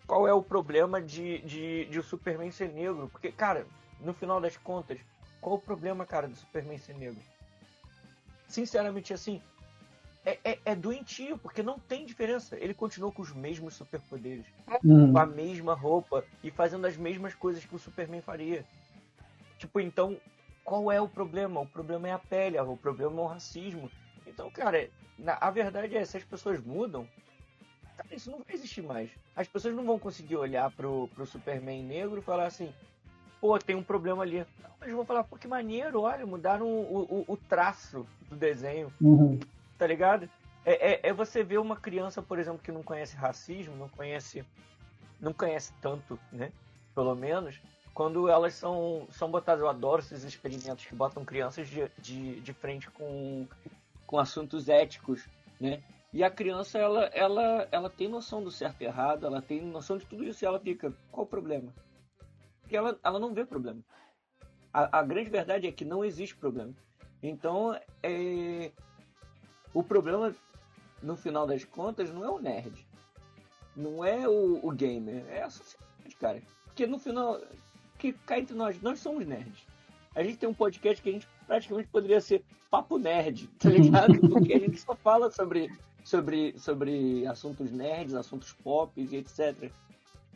Qual 0.06 0.26
é 0.26 0.32
o 0.32 0.42
problema 0.42 0.98
de, 0.98 1.40
de, 1.40 1.84
de 1.84 1.98
o 1.98 2.02
Superman 2.02 2.50
ser 2.50 2.72
negro? 2.72 3.06
Porque, 3.12 3.30
cara, 3.30 3.66
no 4.00 4.14
final 4.14 4.40
das 4.40 4.56
contas, 4.56 4.98
qual 5.42 5.56
o 5.56 5.60
problema, 5.60 6.06
cara, 6.06 6.26
do 6.26 6.34
Superman 6.34 6.78
ser 6.78 6.94
negro? 6.94 7.20
Sinceramente, 8.48 9.12
assim, 9.12 9.42
é, 10.24 10.38
é, 10.44 10.58
é 10.64 10.74
doentio, 10.74 11.36
porque 11.38 11.62
não 11.62 11.78
tem 11.78 12.06
diferença. 12.06 12.56
Ele 12.58 12.74
continuou 12.74 13.12
com 13.12 13.22
os 13.22 13.32
mesmos 13.32 13.74
superpoderes, 13.74 14.46
Uhum. 14.84 15.12
com 15.12 15.18
a 15.18 15.26
mesma 15.26 15.74
roupa 15.74 16.24
e 16.42 16.50
fazendo 16.50 16.86
as 16.86 16.96
mesmas 16.96 17.34
coisas 17.34 17.64
que 17.64 17.74
o 17.74 17.78
Superman 17.78 18.20
faria. 18.20 18.64
Tipo, 19.58 19.80
então, 19.80 20.20
qual 20.64 20.90
é 20.90 21.00
o 21.00 21.08
problema? 21.08 21.60
O 21.60 21.66
problema 21.66 22.08
é 22.08 22.12
a 22.12 22.18
pele, 22.18 22.58
o 22.58 22.76
problema 22.76 23.20
é 23.20 23.24
o 23.24 23.26
racismo. 23.26 23.90
Então, 24.26 24.50
cara, 24.50 24.88
na- 25.18 25.38
a 25.40 25.50
verdade 25.50 25.96
é, 25.96 26.04
se 26.04 26.16
as 26.16 26.24
pessoas 26.24 26.60
mudam, 26.60 27.06
cara, 27.96 28.14
isso 28.14 28.30
não 28.30 28.38
vai 28.38 28.54
existir 28.54 28.82
mais. 28.82 29.10
As 29.34 29.48
pessoas 29.48 29.74
não 29.74 29.84
vão 29.84 29.98
conseguir 29.98 30.36
olhar 30.36 30.70
pro, 30.70 31.08
pro 31.08 31.26
Superman 31.26 31.82
negro 31.82 32.18
e 32.18 32.22
falar 32.22 32.46
assim, 32.46 32.72
pô, 33.40 33.58
tem 33.58 33.74
um 33.74 33.82
problema 33.82 34.22
ali. 34.22 34.38
Não, 34.62 34.70
eles 34.82 34.94
vão 34.94 35.04
falar, 35.04 35.24
pô, 35.24 35.36
que 35.36 35.48
maneiro, 35.48 36.02
olha, 36.02 36.24
mudaram 36.26 36.66
o, 36.68 37.02
o, 37.02 37.24
o 37.26 37.36
traço 37.36 38.06
do 38.28 38.36
desenho 38.36 38.92
Uhum. 39.00 39.38
Tá 39.82 39.86
ligado? 39.88 40.30
É, 40.64 40.92
é, 40.92 41.08
é 41.08 41.12
você 41.12 41.42
ver 41.42 41.58
uma 41.58 41.74
criança, 41.74 42.22
por 42.22 42.38
exemplo, 42.38 42.60
que 42.62 42.70
não 42.70 42.84
conhece 42.84 43.16
racismo, 43.16 43.74
não 43.74 43.88
conhece, 43.88 44.44
não 45.20 45.32
conhece 45.32 45.72
tanto, 45.82 46.16
né? 46.30 46.52
Pelo 46.94 47.16
menos, 47.16 47.60
quando 47.92 48.28
elas 48.28 48.54
são, 48.54 49.08
são 49.10 49.28
botadas, 49.28 49.60
eu 49.60 49.68
adoro 49.68 50.00
esses 50.00 50.22
experimentos 50.22 50.84
que 50.84 50.94
botam 50.94 51.24
crianças 51.24 51.68
de, 51.68 51.90
de, 51.98 52.40
de 52.40 52.52
frente 52.52 52.88
com, 52.92 53.44
com 54.06 54.20
assuntos 54.20 54.68
éticos, 54.68 55.26
né? 55.60 55.82
E 56.12 56.22
a 56.22 56.30
criança, 56.30 56.78
ela, 56.78 57.06
ela, 57.06 57.66
ela 57.72 57.90
tem 57.90 58.06
noção 58.06 58.40
do 58.40 58.52
certo 58.52 58.82
e 58.82 58.84
errado, 58.84 59.26
ela 59.26 59.42
tem 59.42 59.60
noção 59.62 59.98
de 59.98 60.06
tudo 60.06 60.22
isso 60.22 60.44
e 60.44 60.46
ela 60.46 60.60
fica, 60.60 60.92
qual 61.10 61.26
o 61.26 61.28
problema? 61.28 61.74
Porque 62.60 62.76
ela, 62.76 62.96
ela 63.02 63.18
não 63.18 63.34
vê 63.34 63.44
problema. 63.44 63.80
A, 64.72 65.00
a 65.00 65.02
grande 65.02 65.28
verdade 65.28 65.66
é 65.66 65.72
que 65.72 65.84
não 65.84 66.04
existe 66.04 66.36
problema. 66.36 66.72
Então, 67.20 67.74
é, 68.00 68.70
o 69.74 69.82
problema, 69.82 70.34
no 71.02 71.16
final 71.16 71.46
das 71.46 71.64
contas, 71.64 72.10
não 72.10 72.24
é 72.24 72.30
o 72.30 72.38
nerd. 72.38 72.86
Não 73.74 74.04
é 74.04 74.28
o, 74.28 74.60
o 74.62 74.70
gamer. 74.70 75.24
É 75.28 75.42
a 75.42 75.50
sociedade, 75.50 76.16
cara. 76.20 76.42
Porque 76.66 76.86
no 76.86 76.98
final, 76.98 77.40
que 77.98 78.12
cá 78.12 78.38
entre 78.38 78.54
nós, 78.54 78.80
nós 78.82 79.00
somos 79.00 79.26
nerds. 79.26 79.66
A 80.14 80.22
gente 80.22 80.36
tem 80.36 80.48
um 80.48 80.54
podcast 80.54 81.02
que 81.02 81.08
a 81.08 81.12
gente 81.12 81.28
praticamente 81.46 81.88
poderia 81.88 82.20
ser 82.20 82.44
papo 82.70 82.98
nerd, 82.98 83.46
tá 83.58 83.70
ligado? 83.70 84.18
Porque 84.28 84.54
a 84.54 84.58
gente 84.58 84.78
só 84.78 84.94
fala 84.94 85.30
sobre, 85.30 85.70
sobre, 86.04 86.58
sobre 86.58 87.26
assuntos 87.26 87.70
nerds, 87.70 88.14
assuntos 88.14 88.52
pop 88.52 88.92
e 89.00 89.16
etc. 89.16 89.70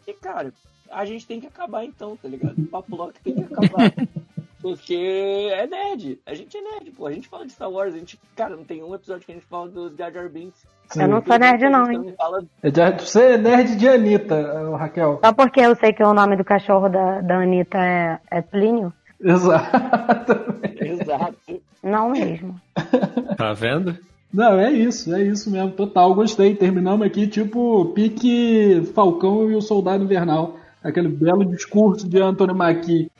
E, 0.07 0.15
cara, 0.15 0.53
a 0.91 1.05
gente 1.05 1.27
tem 1.27 1.41
que 1.41 1.47
acabar 1.47 1.85
então, 1.85 2.17
tá 2.17 2.29
ligado? 2.29 2.59
O 2.59 2.67
papo 2.67 2.97
logo 2.97 3.13
tem 3.23 3.35
que 3.35 3.43
acabar. 3.43 3.93
Porque 4.67 5.49
é 5.53 5.65
nerd. 5.65 6.19
A 6.27 6.35
gente 6.35 6.57
é 6.57 6.61
nerd, 6.61 6.91
pô. 6.91 7.07
A 7.07 7.13
gente 7.13 7.29
fala 7.29 7.47
de 7.47 7.53
Star 7.53 7.71
Wars. 7.71 7.95
A 7.95 7.99
gente, 7.99 8.19
cara, 8.35 8.57
não 8.57 8.65
tem 8.65 8.83
um 8.83 8.97
episódio 8.97 9.25
que 9.25 9.31
a 9.31 9.35
gente 9.37 9.47
fala 9.47 9.69
dos 9.69 9.97
Jar 9.97 10.13
Jar 10.13 10.29
Binks. 10.29 10.67
Eu 10.97 11.07
não 11.07 11.23
sou 11.25 11.39
nerd, 11.39 11.69
não, 11.69 11.89
hein? 11.89 12.13
Fala... 12.19 12.45
É 12.65 12.91
Você 12.99 13.23
é 13.23 13.39
nerd 13.39 13.77
de 13.77 13.89
Anitta, 13.89 14.35
eh, 14.35 14.77
Raquel. 14.77 15.21
Só 15.25 15.33
porque 15.33 15.61
eu 15.61 15.77
sei 15.77 15.93
que 15.93 16.03
o 16.03 16.13
nome 16.13 16.37
do 16.37 16.45
cachorro 16.45 16.89
da, 16.89 17.21
da 17.21 17.37
Anitta 17.37 17.79
é, 17.79 18.19
é 18.29 18.43
Plínio? 18.43 18.93
Exato. 19.21 20.33
Exato. 20.81 21.63
Não 21.81 22.11
mesmo. 22.11 22.61
Tá 23.37 23.53
vendo? 23.53 23.97
Não, 24.33 24.59
é 24.59 24.73
isso, 24.73 25.15
é 25.15 25.23
isso 25.23 25.51
mesmo, 25.51 25.73
total, 25.73 26.15
gostei. 26.15 26.57
Terminamos 26.57 27.07
aqui, 27.07 27.27
tipo, 27.27 27.93
pique 27.95 28.83
Falcão 28.95 29.51
e 29.51 29.55
o 29.55 29.61
Soldado 29.61 30.03
Invernal. 30.03 30.57
Aquele 30.83 31.09
belo 31.09 31.45
discurso 31.45 32.09
de 32.09 32.21
Anthony 32.21 32.55
Mackie. 32.55 33.11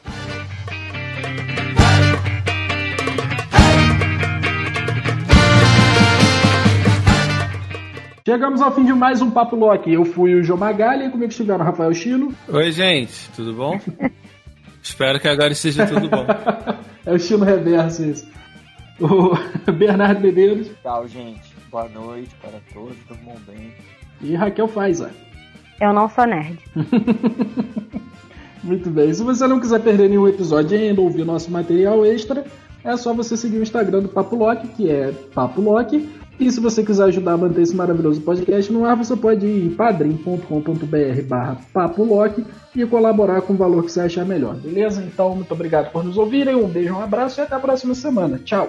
Chegamos 8.27 8.61
ao 8.61 8.75
fim 8.75 8.85
de 8.85 8.93
mais 8.93 9.23
um 9.23 9.31
Papo 9.31 9.55
Loki. 9.55 9.93
Eu 9.93 10.05
fui 10.05 10.35
o 10.35 10.43
João 10.43 10.59
Magalha 10.59 11.05
e 11.05 11.11
comigo 11.11 11.31
estiveram 11.31 11.61
o 11.61 11.65
Rafael 11.65 11.95
Chino. 11.95 12.35
Oi, 12.49 12.73
gente, 12.73 13.31
tudo 13.37 13.55
bom? 13.55 13.79
Espero 14.83 15.21
que 15.21 15.29
agora 15.29 15.53
esteja 15.53 15.87
tudo 15.87 16.09
bom. 16.09 16.27
É 17.07 17.13
o 17.13 17.21
Chino 17.21 17.45
Reverso 17.45 18.05
esse. 18.05 18.29
O 18.99 19.31
Bernardo 19.71 20.21
Medeiros. 20.21 20.69
Tchau, 20.83 21.07
gente. 21.07 21.55
boa 21.71 21.89
noite 21.89 22.35
para 22.43 22.59
todos, 22.75 22.97
durmam 23.09 23.37
bem. 23.47 23.73
E 24.21 24.35
Raquel 24.35 24.67
faz, 24.67 25.01
ó. 25.01 25.07
Eu 25.81 25.93
não 25.93 26.09
sou 26.09 26.27
nerd. 26.27 26.59
Muito 28.61 28.91
bem. 28.91 29.15
Se 29.15 29.23
você 29.23 29.47
não 29.47 29.61
quiser 29.61 29.81
perder 29.83 30.09
nenhum 30.09 30.27
episódio 30.27 30.77
e 30.77 30.89
ainda 30.89 31.01
ouvir 31.01 31.25
nosso 31.25 31.49
material 31.49 32.05
extra, 32.05 32.45
é 32.83 32.97
só 32.97 33.15
você 33.15 33.37
seguir 33.37 33.59
o 33.59 33.63
Instagram 33.63 34.01
do 34.01 34.09
Papo 34.09 34.35
Lock, 34.35 34.67
que 34.67 34.91
é 34.91 35.13
Papo 35.33 35.61
Lock. 35.61 36.26
E 36.39 36.51
se 36.51 36.61
você 36.61 36.85
quiser 36.85 37.05
ajudar 37.05 37.33
a 37.33 37.37
manter 37.37 37.63
esse 37.63 37.75
maravilhoso 37.75 38.21
podcast 38.21 38.71
no 38.73 38.85
ar, 38.85 38.97
você 38.97 39.17
pode 39.17 39.47
ir 39.47 39.67
em 39.67 39.71
padrim.com.br 39.71 41.23
barra 41.27 41.59
Papo 41.73 42.05
Lock 42.05 42.45
e 42.75 42.87
colaborar 42.87 43.41
com 43.41 43.55
o 43.55 43.57
valor 43.57 43.85
que 43.85 43.91
você 43.91 44.01
achar 44.01 44.25
melhor, 44.25 44.55
beleza? 44.57 45.03
Então, 45.03 45.35
muito 45.35 45.53
obrigado 45.53 45.91
por 45.91 46.05
nos 46.05 46.19
ouvirem, 46.19 46.55
um 46.55 46.69
beijo, 46.69 46.95
um 46.95 47.01
abraço 47.01 47.41
e 47.41 47.43
até 47.43 47.55
a 47.55 47.61
próxima 47.61 47.95
semana. 47.95 48.39
Tchau! 48.39 48.69